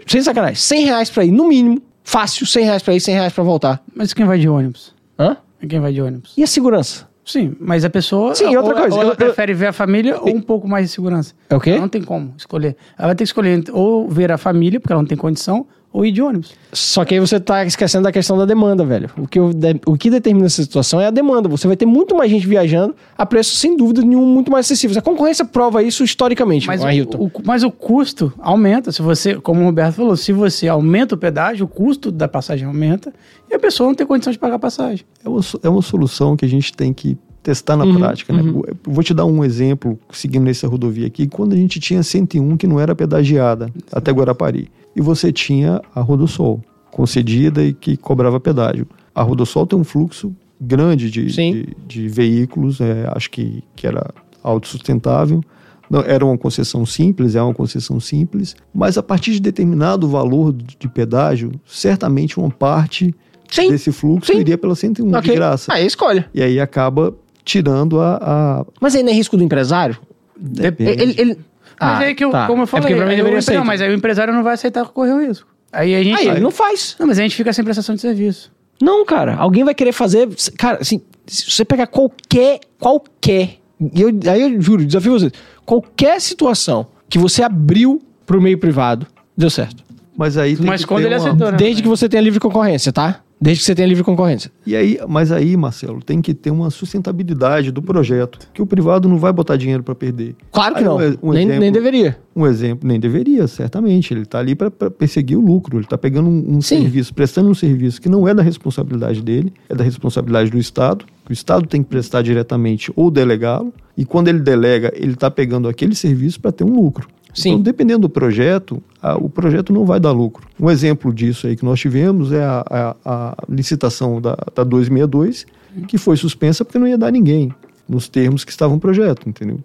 Sem 0.05 0.21
sacanagem, 0.21 0.55
100 0.55 0.85
reais 0.85 1.09
pra 1.09 1.23
ir, 1.23 1.31
no 1.31 1.47
mínimo. 1.47 1.81
Fácil, 2.11 2.45
100 2.47 2.63
reais 2.63 2.81
pra 2.81 2.93
ir, 2.95 3.01
100 3.01 3.15
reais 3.15 3.33
pra 3.33 3.43
voltar. 3.43 3.83
Mas 3.93 4.13
quem 4.13 4.25
vai 4.25 4.39
de 4.39 4.47
ônibus? 4.47 4.93
Hã? 5.19 5.35
Quem 5.67 5.81
vai 5.81 5.91
de 5.91 6.01
ônibus? 6.01 6.33
E 6.37 6.41
a 6.43 6.47
segurança? 6.47 7.05
Sim, 7.25 7.53
mas 7.59 7.83
a 7.83 7.89
pessoa. 7.89 8.33
Sim, 8.33 8.55
outra 8.55 8.73
ou, 8.75 8.79
coisa, 8.79 8.95
Ou 8.95 9.01
ela 9.01 9.09
eu- 9.09 9.13
eu- 9.13 9.17
prefere 9.17 9.53
ver 9.53 9.67
a 9.67 9.73
família 9.73 10.17
ou 10.21 10.29
um 10.33 10.39
pouco 10.39 10.69
mais 10.69 10.85
de 10.85 10.91
segurança. 10.93 11.33
É 11.49 11.55
o 11.57 11.59
quê? 11.59 11.71
Ela 11.71 11.81
não 11.81 11.89
tem 11.89 12.01
como 12.01 12.33
escolher. 12.37 12.77
Ela 12.97 13.09
vai 13.09 13.15
ter 13.15 13.25
que 13.25 13.27
escolher 13.27 13.61
ou 13.73 14.07
ver 14.07 14.31
a 14.31 14.37
família, 14.37 14.79
porque 14.79 14.93
ela 14.93 15.01
não 15.01 15.07
tem 15.07 15.17
condição, 15.17 15.67
ou 15.91 16.05
ir 16.05 16.11
de 16.11 16.21
ônibus. 16.21 16.53
Só 16.73 17.03
que 17.05 17.13
aí 17.15 17.19
você 17.19 17.39
tá 17.39 17.65
esquecendo 17.65 18.03
da 18.03 18.11
questão 18.11 18.37
da 18.37 18.45
demanda, 18.45 18.85
velho. 18.85 19.09
O 19.17 19.27
que, 19.27 19.39
de- 19.39 19.81
o 19.85 19.97
que 19.97 20.09
determina 20.09 20.45
essa 20.45 20.61
situação 20.61 20.99
é 21.01 21.07
a 21.07 21.11
demanda. 21.11 21.47
Você 21.49 21.65
vai 21.67 21.75
ter 21.75 21.85
muito 21.85 22.15
mais 22.15 22.29
gente 22.29 22.45
viajando 22.45 22.95
a 23.17 23.25
preço, 23.25 23.55
sem 23.55 23.75
dúvida 23.75 24.01
nenhum, 24.01 24.25
muito 24.25 24.51
mais 24.51 24.65
acessível. 24.67 24.97
A 24.97 25.01
concorrência 25.01 25.43
prova 25.45 25.81
isso 25.81 26.03
historicamente, 26.03 26.67
Mas 26.67 26.83
o, 26.83 26.85
Ailton. 26.85 27.17
o- 27.17 27.31
mas 27.45 27.63
o 27.63 27.71
custo 27.71 28.31
aumenta. 28.39 28.91
Se 28.91 29.01
você, 29.01 29.35
como 29.35 29.61
o 29.61 29.65
Roberto 29.65 29.95
falou, 29.95 30.15
se 30.17 30.31
você 30.31 30.67
aumenta 30.67 31.15
o 31.15 31.17
pedágio, 31.17 31.65
o 31.65 31.69
custo 31.69 32.11
da 32.11 32.27
passagem 32.27 32.67
aumenta 32.67 33.11
e 33.49 33.55
a 33.55 33.59
pessoa 33.59 33.87
não 33.87 33.95
tem 33.95 34.05
condição 34.05 34.31
de 34.31 34.37
pagar 34.37 34.55
a 34.55 34.59
passagem. 34.59 35.05
É 35.25 35.29
uma, 35.29 35.41
é 35.63 35.69
uma 35.69 35.81
solução 35.81 36.35
que 36.35 36.45
a 36.45 36.49
gente 36.49 36.73
tem 36.73 36.93
que 36.93 37.17
testar 37.41 37.77
na 37.77 37.85
Uhum, 37.85 37.95
prática. 37.97 38.33
Né? 38.33 38.41
Eu 38.41 38.75
Vou 38.83 39.01
te 39.03 39.13
dar 39.13 39.25
um 39.25 39.43
exemplo, 39.43 39.97
seguindo 40.11 40.43
nessa 40.43 40.67
rodovia 40.67 41.07
aqui, 41.07 41.27
quando 41.27 41.53
a 41.53 41.55
gente 41.55 41.79
tinha 41.79 42.03
101 42.03 42.57
que 42.57 42.67
não 42.67 42.77
era 42.77 42.93
pedagiada 42.93 43.71
até 43.91 44.11
Guarapari. 44.11 44.69
E 44.97 45.01
você 45.01 45.31
tinha 45.31 45.79
a 45.93 46.01
Rodosol, 46.01 46.59
concedida 46.89 47.63
e 47.63 47.71
que 47.71 47.95
cobrava 47.95 48.39
pedágio. 48.39 48.87
A 49.13 49.21
Rodosol 49.21 49.67
tem 49.67 49.77
um 49.77 49.83
fluxo 49.83 50.35
grande 50.59 51.11
de, 51.11 51.27
de, 51.27 51.67
de 51.87 52.07
veículos, 52.07 52.81
é, 52.81 53.07
acho 53.15 53.29
que, 53.29 53.63
que 53.75 53.85
era 53.85 54.09
autossustentável. 54.43 55.41
Não, 55.87 56.01
era 56.01 56.25
uma 56.25 56.35
concessão 56.37 56.83
simples, 56.83 57.35
é 57.35 57.41
uma 57.41 57.53
concessão 57.53 57.99
simples, 57.99 58.55
mas 58.73 58.97
a 58.97 59.03
partir 59.03 59.31
de 59.33 59.39
determinado 59.39 60.07
valor 60.09 60.51
de 60.51 60.89
pedágio, 60.89 61.51
certamente 61.65 62.39
uma 62.39 62.49
parte 62.49 63.13
Sim. 63.51 63.69
desse 63.69 63.91
fluxo 63.91 64.33
Sim. 64.33 64.39
iria 64.39 64.57
pela 64.57 64.75
101 64.75 65.09
Ok. 65.15 65.21
de 65.29 65.35
graça. 65.35 65.71
Aí 65.71 65.85
escolhe. 65.85 66.25
E 66.33 66.41
aí 66.41 66.59
acaba 66.59 67.13
tirando 67.45 68.01
a. 68.01 68.17
a- 68.21 68.65
Mas 68.81 68.95
aí 68.95 69.03
não 69.03 69.11
é 69.11 69.13
risco 69.13 69.37
do 69.37 69.43
empresário? 69.43 69.95
Depende. 70.39 70.91
Ele, 71.01 71.15
ele- 71.17 71.39
Mas 71.79 71.99
Ah, 71.99 72.03
é 72.05 72.13
que, 72.15 72.23
eu, 72.23 72.31
tá. 72.31 72.47
como 72.47 72.61
eu 72.61 72.63
É 72.63 72.67
falei, 72.67 72.81
porque 72.87 72.95
pra 72.95 73.05
mim 73.05 73.11
aí 73.11 73.17
deveria 73.17 73.41
ser. 73.41 73.53
não, 73.55 73.63
mas 73.65 73.81
aí 73.81 73.89
o 73.89 73.93
empresário 73.93 74.33
não 74.33 74.41
vai 74.43 74.53
aceitar 74.55 74.83
correr 74.85 75.11
o 75.13 75.19
risco. 75.27 75.47
Aí 75.71 75.93
a 75.93 76.01
gente. 76.03 76.17
Aí 76.19 76.27
ele 76.29 76.39
não 76.39 76.49
faz. 76.51 76.95
Não, 76.99 77.05
mas 77.05 77.19
a 77.19 77.21
gente 77.21 77.35
fica 77.35 77.53
sem 77.53 77.63
prestação 77.63 77.93
de 77.93 78.01
serviço. 78.01 78.51
Não, 78.81 79.05
cara. 79.05 79.35
Alguém 79.35 79.63
vai 79.63 79.75
querer 79.75 79.91
fazer. 79.91 80.27
Cara, 80.57 80.79
assim, 80.81 81.01
se 81.27 81.51
você 81.51 81.63
pegar 81.65 81.87
qualquer. 81.87 82.59
Qualquer. 82.79 83.57
e 83.93 84.01
Eu, 84.01 84.09
aí 84.31 84.41
eu 84.41 84.61
juro, 84.61 84.83
desafio 84.85 85.11
vocês. 85.11 85.31
Qualquer 85.65 86.19
situação 86.21 86.87
que 87.09 87.19
você 87.19 87.43
abriu 87.43 88.01
pro 88.25 88.41
meio 88.41 88.57
privado, 88.57 89.05
deu 89.35 89.49
certo. 89.49 89.83
Mas 90.17 90.35
aí 90.37 90.55
tem 90.57 90.65
Mas 90.65 90.81
que 90.81 90.87
quando 90.87 91.01
ter 91.01 91.07
ele 91.09 91.15
uma- 91.15 91.27
aceitou, 91.27 91.51
né? 91.51 91.57
Desde 91.57 91.81
que 91.83 91.87
você 91.87 92.09
tenha 92.09 92.21
livre 92.23 92.39
concorrência, 92.39 92.91
tá? 92.91 93.19
Desde 93.39 93.61
que 93.61 93.65
você 93.65 93.75
tenha 93.75 93.87
livre 93.87 94.03
concorrência. 94.03 94.51
E 94.65 94.75
aí, 94.75 94.99
mas 95.07 95.31
aí, 95.31 95.55
Marcelo, 95.55 96.01
tem 96.01 96.21
que 96.21 96.33
ter 96.33 96.49
uma 96.49 96.71
sustentabilidade 96.71 97.71
do 97.71 97.81
projeto, 97.81 98.39
que 98.53 98.61
o 98.61 98.65
privado 98.65 99.07
não 99.07 99.17
vai 99.19 99.31
botar 99.31 99.55
dinheiro 99.57 99.83
para 99.83 99.93
perder. 99.93 100.35
Claro 100.51 100.73
que 100.73 100.79
Aí, 100.79 100.85
não. 100.85 100.97
um- 100.97 101.29
um 101.29 101.33
nem, 101.33 101.43
exemplo- 101.43 101.59
nem 101.59 101.71
deveria. 101.71 102.17
Um 102.35 102.45
exemplo, 102.47 102.87
nem 102.87 102.99
deveria, 102.99 103.47
certamente. 103.47 104.13
Ele 104.13 104.21
está 104.21 104.39
ali 104.39 104.55
para 104.55 104.71
perseguir 104.71 105.37
o 105.37 105.41
lucro. 105.41 105.77
Ele 105.77 105.85
está 105.85 105.97
pegando 105.97 106.29
um, 106.29 106.57
um 106.57 106.61
serviço, 106.61 107.13
prestando 107.13 107.49
um 107.49 107.53
serviço 107.53 108.01
que 108.01 108.09
não 108.09 108.27
é 108.27 108.33
da 108.33 108.41
responsabilidade 108.43 109.21
dele, 109.21 109.53
é 109.69 109.75
da 109.75 109.83
responsabilidade 109.83 110.49
do 110.49 110.57
Estado. 110.57 111.05
O 111.29 111.33
Estado 111.33 111.67
tem 111.67 111.83
que 111.83 111.89
prestar 111.89 112.21
diretamente 112.21 112.91
ou 112.95 113.11
delegá-lo. 113.11 113.73
E 113.95 114.05
quando 114.05 114.27
ele 114.29 114.39
delega, 114.39 114.91
ele 114.95 115.13
está 115.13 115.29
pegando 115.29 115.67
aquele 115.67 115.93
serviço 115.95 116.39
para 116.39 116.51
ter 116.51 116.63
um 116.63 116.73
lucro. 116.75 117.07
Sim. 117.41 117.49
Então, 117.49 117.61
dependendo 117.61 118.01
do 118.01 118.09
projeto, 118.09 118.81
a- 119.01 119.15
o 119.17 119.29
projeto 119.29 119.71
não 119.71 119.85
vai 119.85 119.99
dar 119.99 120.11
lucro. 120.11 120.47
Um 120.59 120.69
exemplo 120.69 121.13
disso 121.13 121.47
aí 121.47 121.55
que 121.55 121.63
nós 121.65 121.79
tivemos 121.79 122.31
é 122.31 122.43
a, 122.43 122.65
a- 122.69 122.95
a 123.05 123.35
licitação 123.49 124.19
da, 124.21 124.35
da 124.55 124.63
262, 124.63 125.45
que 125.87 125.97
foi 125.97 126.17
suspensa 126.17 126.65
porque 126.65 126.79
não 126.79 126.87
ia 126.87 126.97
dar 126.97 127.11
ninguém, 127.11 127.53
nos 127.87 128.07
termos 128.07 128.43
que 128.43 128.51
estava 128.51 128.73
no 128.73 128.79
projeto, 128.79 129.27
entendeu? 129.29 129.59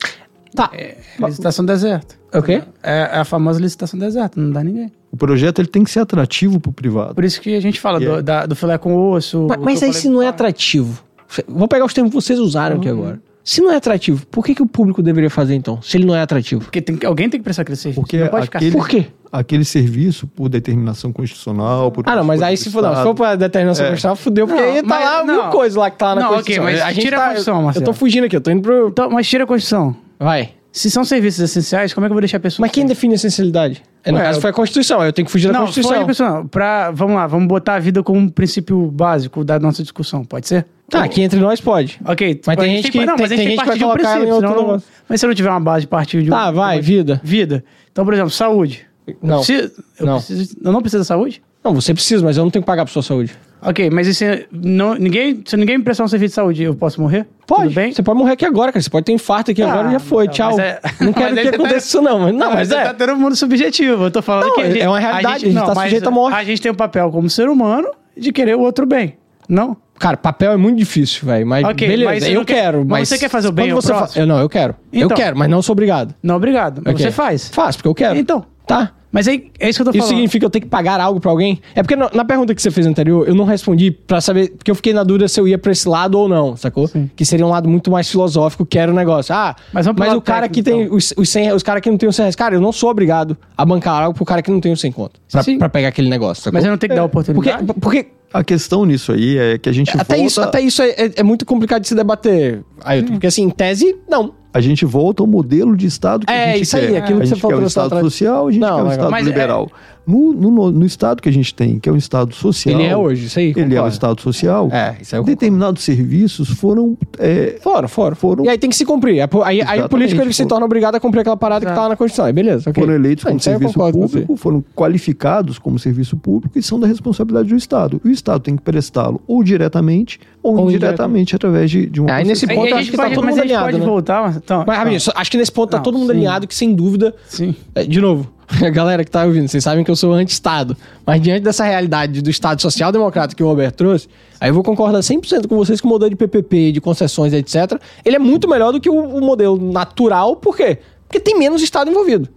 Tá. 0.55 0.71
Licitação 1.19 1.65
deserta. 1.65 2.15
É 2.31 2.39
o 2.39 2.43
quê? 2.43 2.63
É, 2.83 3.11
é 3.15 3.19
a 3.19 3.25
famosa 3.25 3.59
licitação 3.59 3.99
deserta, 3.99 4.39
não 4.39 4.51
dá 4.51 4.63
ninguém. 4.63 4.93
O 5.11 5.17
projeto 5.17 5.61
ele 5.61 5.69
tem 5.69 5.83
que 5.83 5.91
ser 5.91 6.01
atrativo 6.01 6.61
para 6.61 6.69
o 6.71 6.73
privado. 6.73 7.15
Por 7.15 7.25
isso 7.25 7.41
que 7.41 7.55
a 7.55 7.61
gente 7.61 7.81
fala 7.81 8.01
E 8.03 8.05
do, 8.05 8.15
é- 8.17 8.23
da- 8.23 8.45
do 8.47 8.55
filé 8.55 8.77
com 8.77 8.95
osso. 9.11 9.47
Mas, 9.49 9.59
o 9.59 9.63
mas 9.65 9.83
aí 9.83 9.93
se 9.95 10.09
não 10.11 10.23
é 10.23 10.29
atrativo. 10.29 11.03
Vou 11.49 11.67
pegar 11.67 11.87
os 11.87 11.95
termos 11.95 12.11
que 12.11 12.15
vocês 12.15 12.39
usaram 12.39 12.77
aqui 12.77 12.89
agora. 12.89 13.19
Se 13.45 13.61
não 13.61 13.73
é 13.73 13.77
atrativo, 13.77 14.25
por 14.27 14.45
que, 14.45 14.55
que 14.55 14.63
o 14.63 14.67
público 14.67 15.03
deveria 15.03 15.29
fazer 15.31 15.55
então? 15.55 15.81
Se 15.83 15.97
ele 15.97 16.05
não 16.05 16.15
é 16.15 16.23
atrativo? 16.23 16.61
Porque 16.63 16.81
tem, 16.81 16.99
alguém 17.05 17.29
tem 17.29 17.41
que 17.41 17.45
prestar 17.45 17.63
aquele 17.63 17.77
serviço. 17.77 18.01
Porque 18.01 18.19
não 18.19 18.29
pode 18.29 18.45
ficar 18.45 18.59
aquele- 18.59 18.71
sem. 18.73 18.81
Por 18.81 18.89
quê? 18.89 19.07
Aquele 19.33 19.65
serviço, 19.65 20.27
por 20.27 20.49
determinação 20.49 21.13
constitucional. 21.13 21.91
Por 21.91 22.05
Ah, 22.07 22.15
não, 22.17 22.23
mas 22.25 22.41
aí 22.43 22.57
se 22.57 22.71
for, 22.71 22.83
não, 22.83 22.95
se 22.95 23.03
for 23.03 23.15
pra 23.15 23.35
determinação 23.35 23.85
É. 23.85 23.89
constitucional, 23.89 24.15
fudeu, 24.17 24.47
porque 24.47 24.61
Não, 24.63 24.69
aí 24.69 24.83
tá 24.83 24.87
mas- 24.89 25.05
lá 25.05 25.25
não. 25.25 25.43
mil 25.43 25.51
coisas 25.51 25.75
lá 25.77 25.91
que 25.91 25.99
tá 25.99 26.07
lá 26.09 26.15
na 26.15 26.21
Não, 26.21 26.27
ok, 26.29 26.37
Constituição. 26.57 26.65
mas 26.65 26.81
a 26.83 26.93
gente 26.93 27.03
tira 27.05 27.17
a 27.17 27.21
tá, 27.21 27.25
Constituição, 27.27 27.57
Eu 27.57 27.63
Marcelo. 27.63 27.85
tô 27.87 27.93
fugindo 27.95 28.25
aqui, 28.25 28.37
eu 28.37 28.41
tô 28.41 28.51
indo 28.51 28.63
pro... 28.63 28.89
Então, 28.89 29.11
mas 29.11 29.27
tira 29.29 29.45
a 29.45 29.47
Constituição. 29.47 29.97
Vai. 30.21 30.51
Se 30.71 30.91
são 30.91 31.05
serviços 31.05 31.41
essenciais, 31.41 31.93
como 31.93 32.07
é 32.07 32.09
que 32.09 32.13
eu 32.13 32.15
vou 32.15 32.21
deixar 32.21 32.37
a 32.39 32.41
pessoa. 32.41 32.65
Mas 32.65 32.71
quem 32.73 32.87
define 32.87 33.13
a 33.15 33.17
essencialidade? 33.17 33.83
É, 34.05 34.11
no 34.13 34.19
Ué, 34.19 34.25
caso 34.25 34.39
eu- 34.39 34.41
foi 34.43 34.51
a 34.51 34.53
Constituição, 34.55 35.01
aí 35.01 35.09
eu 35.09 35.13
tenho 35.13 35.27
que 35.27 35.33
fugir 35.33 35.49
da 35.49 35.53
Não, 35.55 35.61
Constituição. 35.63 35.91
foi 35.93 35.99
a 36.03 36.05
Constituição. 36.05 36.47
Pra, 36.47 36.91
vamos 36.91 37.17
lá, 37.17 37.27
vamos 37.27 37.47
botar 37.49 37.75
a 37.75 37.79
vida 37.79 38.03
como 38.03 38.19
um 38.19 38.29
princípio 38.29 38.91
básico 38.91 39.45
da 39.45 39.59
nossa 39.59 39.83
discussão, 39.83 40.25
pode 40.25 40.49
ser? 40.49 40.67
Tá, 40.99 41.05
aqui 41.05 41.23
entre 41.23 41.41
nós 41.41 41.61
pode. 41.61 41.99
Ok. 42.05 42.41
Mas 42.47 42.57
tem 42.57 42.65
a 42.73 42.77
gente 42.77 42.91
que- 42.91 42.99
não, 43.05 43.17
tem- 43.17 43.23
mas 43.25 43.33
a 43.33 43.35
tem 43.35 43.39
gente 43.39 43.51
gente 43.51 43.61
que 43.61 43.67
vai 43.67 43.77
um 43.77 43.81
colocar 43.81 44.17
ela 44.17 44.25
em 44.27 44.31
outro 44.33 44.51
não- 44.51 44.57
negócio. 44.59 44.89
Mas 45.09 45.21
se 45.21 45.27
eu 45.27 45.29
não 45.29 45.35
tiver 45.35 45.51
uma 45.51 45.61
base 45.61 45.81
de 45.83 45.87
partir 45.89 46.23
de 46.23 46.29
um. 46.31 46.33
Tá, 46.33 46.51
vai, 46.51 46.81
vida. 46.81 47.21
Vida. 47.25 47.65
Então, 47.91 48.05
por 48.05 48.13
exemplo, 48.15 48.31
saúde. 48.31 48.87
Não. 49.23 49.37
Eu, 49.39 49.45
preciso, 49.45 49.73
eu, 49.99 50.07
Não. 50.07 50.17
preciso- 50.17 50.57
eu 50.63 50.73
não 50.73 50.81
preciso 50.81 51.01
da 51.01 51.05
saúde? 51.07 51.43
Não, 51.65 51.75
você 51.75 51.93
precisa, 51.95 52.25
mas 52.25 52.37
eu 52.37 52.45
não 52.45 52.51
tenho 52.51 52.63
que 52.63 52.67
pagar 52.67 52.85
pra 52.85 52.93
sua 52.93 53.03
saúde. 53.03 53.33
Ok, 53.65 53.89
mas 53.91 54.09
e 54.09 54.15
se, 54.15 54.47
não, 54.51 54.95
ninguém, 54.97 55.41
se 55.47 55.57
ninguém 55.57 55.79
me 55.79 55.85
prestar 55.85 56.03
um 56.05 56.09
serviço 56.09 56.33
de 56.33 56.35
saúde, 56.35 56.63
eu 56.65 56.75
posso 56.75 57.01
morrer? 57.01 57.27
Pode. 57.47 57.63
Tudo 57.69 57.75
bem? 57.75 57.93
Você 57.93 58.03
pode 58.03 58.19
morrer 58.19 58.33
aqui 58.33 58.45
agora, 58.45 58.73
cara. 58.73 58.83
Você 58.83 58.91
pode 58.91 59.07
ter 59.07 59.13
infarto 59.13 59.53
aqui 59.53 59.63
Ah, 59.63 59.73
agora 59.73 59.89
e 59.89 59.93
já 59.93 59.99
foi. 60.01 60.27
mas 60.27 60.35
Tchau. 60.37 60.59
é- 60.61 60.81
Não 61.01 61.13
quero 61.15 61.35
mas 61.35 61.45
que 61.45 61.51
tá- 61.51 61.57
aconteça 61.57 61.87
isso, 61.87 62.03
não. 62.03 62.19
Mas, 62.19 62.35
não, 62.35 62.53
mas 62.53 62.69
você 62.69 62.75
é. 62.75 62.83
tá 62.85 62.95
tendo 62.95 63.13
um 63.13 63.17
mundo 63.19 63.37
subjetivo. 63.37 64.05
Eu 64.05 64.11
tô 64.11 64.21
falando 64.21 64.49
Não, 64.49 64.55
que. 64.57 64.61
a 64.63 64.65
é 64.67 64.73
gente- 64.73 64.87
uma 64.87 64.99
realidade, 64.99 65.47
a 65.47 65.49
gente 65.49 65.55
tá 65.65 65.75
mas 65.75 65.85
sujeito 65.85 66.09
à 66.09 66.11
morte. 66.11 66.35
A 66.37 66.45
gente 66.45 66.61
tem 66.61 66.73
um 66.73 66.75
papel 66.75 67.11
como 67.13 67.31
ser 67.31 67.49
humano 67.49 67.89
de 68.17 68.33
querer 68.33 68.57
o 68.57 68.61
outro 68.61 68.85
bem. 68.85 69.17
Não? 69.49 69.77
Cara, 70.03 70.17
papel 70.17 70.51
é 70.51 70.57
muito 70.57 70.79
difícil, 70.79 71.25
velho. 71.27 71.47
Mas 71.47 71.65
Ok, 71.65 71.87
beleza, 71.87 72.11
mas 72.11 72.25
eu 72.25 72.45
quer- 72.45 72.55
quero. 72.55 72.79
mas 72.81 72.89
Mas 72.89 73.09
você 73.09 73.19
quer 73.19 73.29
fazer 73.29 73.47
o 73.47 73.53
bem 73.53 73.71
ao 73.71 73.81
você 73.81 73.95
fa- 73.95 74.09
eu 74.17 74.27
Não, 74.27 74.41
eu 74.41 74.49
quero. 74.49 74.75
eu 74.93 75.05
Então. 75.05 75.17
quero, 75.17 75.39
mas 75.39 75.49
não 75.49 75.63
sou 75.63 75.75
obrigado. 75.75 76.13
Não, 76.21 76.35
obrigado. 76.35 76.83
Mas 76.85 76.95
Ok. 76.95 77.07
Você 77.07 77.13
faz. 77.13 77.49
Faço, 77.51 77.79
porque 77.79 77.87
eu 77.89 77.95
quero. 77.95 78.19
Então. 78.19 78.45
Tá. 78.67 78.91
Mas 79.13 79.29
aí, 79.29 79.51
é 79.61 79.69
isso 79.69 79.77
que 79.77 79.83
eu 79.83 79.85
tô 79.85 79.91
Isso 79.91 79.99
falando. 79.99 80.15
significa 80.15 80.41
que 80.41 80.47
eu 80.47 80.51
tenho 80.51 80.63
que 80.65 80.69
pagar 80.71 80.99
algo 80.99 81.21
pra 81.21 81.31
alguém? 81.31 81.61
É 81.75 81.83
porque 81.83 81.95
na 81.95 82.25
pergunta 82.25 82.55
que 82.55 82.63
você 82.63 82.71
fez 82.71 82.87
anterior, 82.87 83.29
eu 83.29 83.35
não 83.35 83.45
respondi 83.45 83.91
pra 83.91 84.21
saber, 84.23 84.51
porque 84.57 84.71
eu 84.71 84.75
fiquei 84.75 84.95
na 84.95 85.05
dúvida 85.05 85.29
se 85.29 85.39
eu 85.39 85.47
ia 85.47 85.59
pra 85.59 85.71
esse 85.71 85.87
lado 85.87 86.19
ou 86.19 86.29
não, 86.29 86.57
sacou? 86.57 86.89
Sim. 86.89 87.11
Que 87.15 87.25
seria 87.25 87.45
um 87.47 87.51
lado 87.51 87.69
muito 87.69 87.91
mais 87.91 88.11
filosófico, 88.11 88.65
que 88.65 88.79
era 88.79 88.91
o 88.91 88.95
negócio. 88.95 89.35
Ah, 89.35 89.55
Mas 89.73 89.87
mas 89.87 90.15
o 90.15 90.21
cara 90.23 90.49
que 90.49 90.63
tem 90.63 90.89
os, 90.91 91.13
os 91.17 91.29
100, 91.29 91.53
os 91.53 91.63
cara 91.63 91.81
que 91.81 91.91
não 91.91 91.99
tem 91.99 92.09
os 92.09 92.17
100 92.17 92.23
reais, 92.25 92.35
cara, 92.37 92.55
eu 92.55 92.61
não 92.61 92.73
sou 92.73 92.89
obrigado 92.91 93.37
a 93.57 93.65
bancar 93.67 94.03
algo 94.03 94.15
pro 94.17 94.25
cara 94.25 94.41
que 94.41 94.51
não 94.51 94.61
tem 94.61 94.73
os 94.73 94.81
100 94.81 94.93
conto. 94.93 95.21
Pra, 95.31 95.43
Sim. 95.43 95.59
pra 95.59 95.69
pegar 95.69 95.89
aquele 95.89 96.09
negócio, 96.09 96.43
sacou? 96.45 96.57
Mas 96.57 96.65
eu 96.65 96.71
não 96.71 96.79
tenho 96.79 96.91
que 96.91 96.97
dar 96.97 97.07
Porque, 97.09 97.29
oportunidade. 97.51 97.81
porque 97.81 98.07
A 98.33 98.43
questão 98.43 98.87
nisso 98.87 99.13
aí 99.13 99.37
é 99.37 99.59
que 99.59 99.69
a 99.69 99.73
gente 99.73 99.91
até 99.91 100.15
volta, 100.17 100.27
isso, 100.27 100.41
até 100.41 100.61
isso 100.63 100.81
é, 100.81 100.89
é- 100.91 101.13
é 101.17 101.23
muito 101.23 101.45
complicado 101.45 101.83
de 101.83 101.89
se 101.89 101.95
debater, 101.95 102.63
Ailton. 102.83 103.13
Porque 103.13 103.27
assim, 103.27 103.43
em 103.43 103.51
tese, 103.51 103.95
não. 104.09 104.33
A 104.53 104.61
gente 104.61 104.85
volta 104.85 105.23
ao 105.23 105.27
modelo 105.27 105.77
de 105.77 105.87
Estado 105.87 106.27
que 106.27 106.33
É, 106.33 106.45
a 106.45 106.53
gente 106.55 106.63
isso 106.63 106.77
quer. 106.77 106.89
aí, 106.89 106.97
aquilo 106.97 107.19
a 107.19 107.21
que 107.23 107.27
gente 107.27 107.37
você 107.37 107.41
falou 107.41 107.51
quer 107.51 107.57
um 107.57 107.61
trouxe 107.61 107.79
lá 107.79 107.85
Estado 107.87 108.01
social, 108.03 108.49
a 108.49 108.51
gente 108.53 108.61
Não, 108.61 108.69
quer 108.69 108.83
legal. 108.83 108.93
Estado 109.07 109.17
é- 109.17 109.23
liberal. 109.23 109.71
No, 110.07 110.33
no, 110.33 110.71
no 110.71 110.85
Estado 110.87 111.23
que 111.23 111.29
a 111.29 111.33
gente 111.33 111.55
tem, 111.55 111.79
que 111.79 111.89
é 111.89 111.93
um 111.93 111.97
Estado 111.97 112.35
social... 112.35 112.75
Ele 112.75 112.89
é 112.89 112.97
hoje, 112.97 113.27
isso 113.27 113.39
aí. 113.39 113.53
Ele 113.57 113.75
é 113.75 113.83
um. 113.83 113.87
Estado 113.89 114.21
social. 114.21 114.69
É, 114.73 114.97
isso 115.01 115.15
aí. 115.15 115.23
Determinados 115.25 115.83
serviços 115.85 116.49
foram... 116.51 116.97
é, 117.19 117.59
Fora, 117.63 117.87
fora. 117.87 118.15
Foram- 118.15 118.45
E 118.45 118.49
aí 118.49 118.59
tem 118.59 118.69
que 118.71 118.77
se 118.77 118.85
cumprir. 118.85 119.21
Aí, 119.21 119.29
aí- 119.45 119.63
aí 119.63 119.81
o 119.83 119.89
político 119.89 120.21
ele 120.21 120.33
se 120.33 120.45
torna 120.47 120.65
obrigado 120.67 120.95
a 120.97 121.01
cumprir 121.01 121.21
aquela 121.21 121.37
parada 121.37 121.61
que 121.65 121.67
Exato. 121.67 121.77
tá 121.77 121.83
lá 121.85 121.89
na 121.91 121.97
Constituição. 121.97 122.25
Aí 122.25 122.33
beleza, 122.33 122.71
ok. 122.71 122.83
foram 122.83 122.95
eleitos 122.97 123.25
Ah, 123.25 123.29
como 123.29 123.37
eu 123.39 123.43
serviço 123.43 123.75
público, 123.93 124.37
foram 124.37 124.65
qualificados 124.75 125.59
como 125.59 125.79
serviço 125.79 126.17
público 126.17 126.59
e 126.59 126.63
são 126.63 126.79
da 126.81 126.87
responsabilidade 126.87 127.49
do 127.49 127.57
Estado. 127.57 128.01
E 128.05 128.09
o 128.09 128.11
Estado 128.13 128.41
tem 128.43 128.57
que 128.57 128.63
prestá-lo 128.63 129.21
ou 129.27 129.43
diretamente 129.45 130.19
ou, 130.43 130.57
Ou 130.59 130.71
indiretamente 130.71 131.37
através 131.37 131.71
de, 131.71 131.87
de 131.87 132.01
uma 132.01 132.11
É, 132.11 132.15
aí 132.15 132.25
nesse 132.25 132.47
ponto 132.47 132.63
Aí 132.75 132.81
acho 132.81 132.91
que 132.91 132.97
tá 132.97 133.05
pode- 133.05 133.15
todo 133.15 133.27
mundo 133.29 133.41
alinhado, 133.41 133.65
pode 133.67 133.79
né? 133.79 133.87
voltar. 133.87 134.23
mas- 134.23 134.37
Então, 134.37 134.65
Mas, 134.67 134.77
Rabinho, 134.79 135.01
só- 135.01 135.13
acho 135.15 135.31
que 135.31 135.37
nesse 135.39 135.53
ponto 135.53 135.71
tá 135.71 135.77
Não, 135.77 135.85
todo 135.85 135.97
mundo 135.97 136.11
sim. 136.11 136.17
alinhado 136.19 136.47
que, 136.49 136.55
sem 136.55 136.75
dúvida, 136.75 137.15
Sim. 137.29 137.55
é, 137.75 137.85
de 137.85 138.01
novo, 138.01 138.29
a 138.65 138.71
galera 138.71 139.05
que 139.05 139.11
tá 139.11 139.25
ouvindo, 139.25 139.49
vocês 139.49 139.63
sabem 139.65 139.83
que 139.85 139.91
eu 139.91 139.97
sou 139.97 140.13
anti-Estado. 140.13 140.77
Mas 141.07 141.21
diante 141.23 141.43
dessa 141.43 141.65
realidade 141.65 142.21
do 142.21 142.29
Estado 142.31 142.61
social-democrata 142.61 143.35
que 143.35 143.43
o 143.43 143.47
Roberto 143.47 143.77
trouxe, 143.77 144.09
aí 144.41 144.51
eu 144.51 144.55
vou 144.55 144.63
concordar 144.63 144.99
100% 145.01 145.47
com 145.49 145.57
vocês 145.57 145.81
que 145.81 145.87
o 145.87 145.91
modelo 145.91 146.11
de 146.11 146.17
PPP, 146.17 146.73
de 146.73 146.81
concessões, 146.81 147.33
etc., 147.33 147.81
ele 148.05 148.17
é 148.17 148.19
muito 148.19 148.49
melhor 148.49 148.73
do 148.73 148.81
que 148.81 148.91
o, 148.91 148.95
o 148.95 149.21
modelo 149.21 149.57
natural. 149.73 150.37
Por 150.37 150.57
quê? 150.57 150.79
Porque 151.09 151.21
tem 151.21 151.39
menos 151.39 151.63
Estado 151.63 151.91
envolvido. 151.91 152.29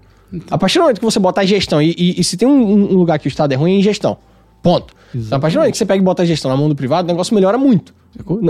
A 0.50 0.58
partir 0.58 0.80
do 0.80 0.82
momento 0.82 1.00
que 1.00 1.06
você 1.06 1.20
bota 1.20 1.42
a 1.42 1.46
gestão, 1.46 1.82
e, 1.82 1.92
e- 1.98 2.20
e 2.20 2.24
se 2.24 2.36
tem 2.38 2.48
um, 2.48 2.94
um 2.94 2.98
lugar 2.98 3.20
que 3.20 3.28
o 3.28 3.30
Estado 3.30 3.52
é 3.54 3.56
ruim, 3.56 3.76
é 3.76 3.80
em 3.80 3.82
gestão. 3.82 4.18
Ponto. 4.62 4.94
Então, 5.14 5.38
a 5.38 5.40
partir 5.40 5.54
do 5.56 5.60
momento 5.60 5.72
que 5.74 5.78
você 5.78 5.86
pega 5.86 6.02
e 6.02 6.04
bota 6.04 6.24
a 6.24 6.26
gestão 6.26 6.50
na 6.52 6.58
mão 6.58 6.68
do 6.68 6.76
privado, 6.76 7.06
o 7.08 7.12
negócio 7.12 7.34
melhora 7.36 7.58
muito. 7.58 7.94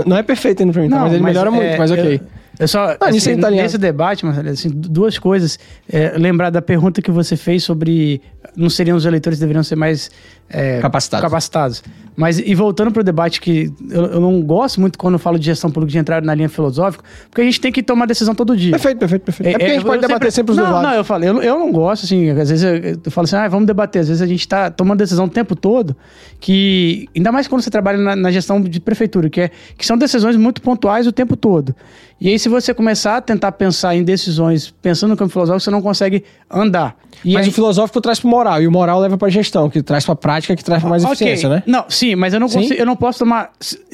Não 0.06 0.16
é 0.16 0.22
perfeito 0.22 0.62
ainda 0.62 0.72
pra 0.72 0.82
mim, 0.82 0.88
tá? 0.88 1.00
mas 1.00 1.12
ele 1.12 1.22
melhora 1.22 1.50
muito, 1.50 1.64
é, 1.66 1.78
mas 1.78 1.90
ok. 1.90 2.14
Eu, 2.14 2.20
eu 2.58 2.68
só, 2.68 2.96
Não, 3.00 3.08
nisso 3.10 3.28
assim, 3.28 3.34
ligado. 3.36 3.52
nesse 3.54 3.76
debate, 3.78 4.24
Marcelo, 4.24 4.48
assim, 4.48 4.68
du- 4.70 4.88
duas 4.88 5.18
coisas. 5.18 5.58
É, 5.90 6.14
lembrar 6.16 6.50
da 6.50 6.62
pergunta 6.62 7.02
que 7.02 7.10
você 7.10 7.36
fez 7.36 7.62
sobre 7.64 8.20
não 8.56 8.70
seriam 8.70 8.96
os 8.96 9.04
eleitores 9.04 9.38
que 9.38 9.40
deveriam 9.40 9.62
ser 9.62 9.76
mais 9.76 10.10
é, 10.48 10.78
Capacitados. 10.80 11.22
capacitados. 11.24 11.84
Mas, 12.16 12.38
e 12.38 12.54
voltando 12.54 12.90
para 12.90 13.00
o 13.00 13.04
debate 13.04 13.40
que 13.42 13.70
eu, 13.90 14.06
eu 14.06 14.20
não 14.20 14.40
gosto 14.40 14.80
muito 14.80 14.98
quando 14.98 15.14
eu 15.14 15.18
falo 15.18 15.38
de 15.38 15.44
gestão 15.44 15.70
pública 15.70 15.92
de 15.92 15.98
entrar 15.98 16.22
na 16.22 16.34
linha 16.34 16.48
filosófica, 16.48 17.04
porque 17.28 17.42
a 17.42 17.44
gente 17.44 17.60
tem 17.60 17.70
que 17.70 17.82
tomar 17.82 18.06
decisão 18.06 18.34
todo 18.34 18.56
dia. 18.56 18.70
Perfeito, 18.70 18.98
perfeito, 18.98 19.22
perfeito. 19.24 19.48
É, 19.48 19.52
porque 19.52 19.64
a 19.64 19.68
gente 19.68 19.80
eu- 19.82 19.86
pode 19.86 20.00
debater 20.00 20.32
sempre 20.32 20.52
os 20.52 20.56
não, 20.56 20.64
lados. 20.64 20.82
Não, 20.82 20.94
eu 20.96 21.04
falo, 21.04 21.24
eu, 21.24 21.42
eu 21.42 21.58
não 21.58 21.70
gosto, 21.70 22.04
assim, 22.04 22.30
às 22.30 22.48
vezes 22.48 22.62
eu, 22.62 22.98
eu 23.04 23.10
falo 23.10 23.26
assim, 23.26 23.36
ah, 23.36 23.46
vamos 23.48 23.66
debater. 23.66 24.00
Às 24.00 24.08
vezes 24.08 24.22
a 24.22 24.26
gente 24.26 24.48
tá 24.48 24.70
tomando 24.70 24.98
decisão 24.98 25.26
o 25.26 25.28
tempo 25.28 25.54
todo, 25.54 25.94
que, 26.40 27.06
ainda 27.14 27.30
mais 27.32 27.46
quando 27.48 27.60
você 27.62 27.70
trabalha 27.70 27.98
na, 27.98 28.16
na 28.16 28.30
gestão 28.30 28.60
de 28.62 28.80
prefeitura, 28.80 29.28
que, 29.28 29.42
é, 29.42 29.50
que 29.76 29.86
são 29.86 29.96
decisões 29.96 30.36
muito 30.36 30.60
pontuais 30.62 31.06
o 31.06 31.12
tempo 31.12 31.36
todo. 31.36 31.74
E 32.18 32.30
aí, 32.30 32.38
se 32.38 32.48
você 32.48 32.72
começar 32.72 33.18
a 33.18 33.20
tentar 33.20 33.52
pensar 33.52 33.94
em 33.94 34.02
decisões 34.02 34.70
pensando 34.80 35.10
no 35.10 35.16
campo 35.18 35.30
filosófico, 35.32 35.60
você 35.64 35.70
não 35.70 35.82
consegue 35.82 36.24
andar. 36.50 36.96
E 37.24 37.32
Mas 37.34 37.44
aí- 37.44 37.50
o 37.50 37.52
filosófico 37.52 38.00
traz 38.00 38.20
pro 38.20 38.28
moral, 38.28 38.62
e 38.62 38.66
o 38.66 38.70
moral 38.72 39.00
leva 39.00 39.18
pra 39.18 39.28
gestão, 39.28 39.68
que 39.68 39.82
traz 39.82 40.04
pra 40.04 40.14
prática, 40.14 40.54
que 40.56 40.64
traz 40.64 40.80
pra 40.80 40.88
mais 40.90 41.02
Ok. 41.04 41.12
eficiência, 41.14 41.48
né? 41.48 41.62
Não, 41.66 41.84
sim, 41.88 42.14
mas 42.14 42.32
eu 42.32 42.40
não, 42.40 42.48
consigo, 42.48 42.74
eu 42.74 42.86
não 42.86 42.96
posso 42.96 43.18
tomar. 43.18 43.50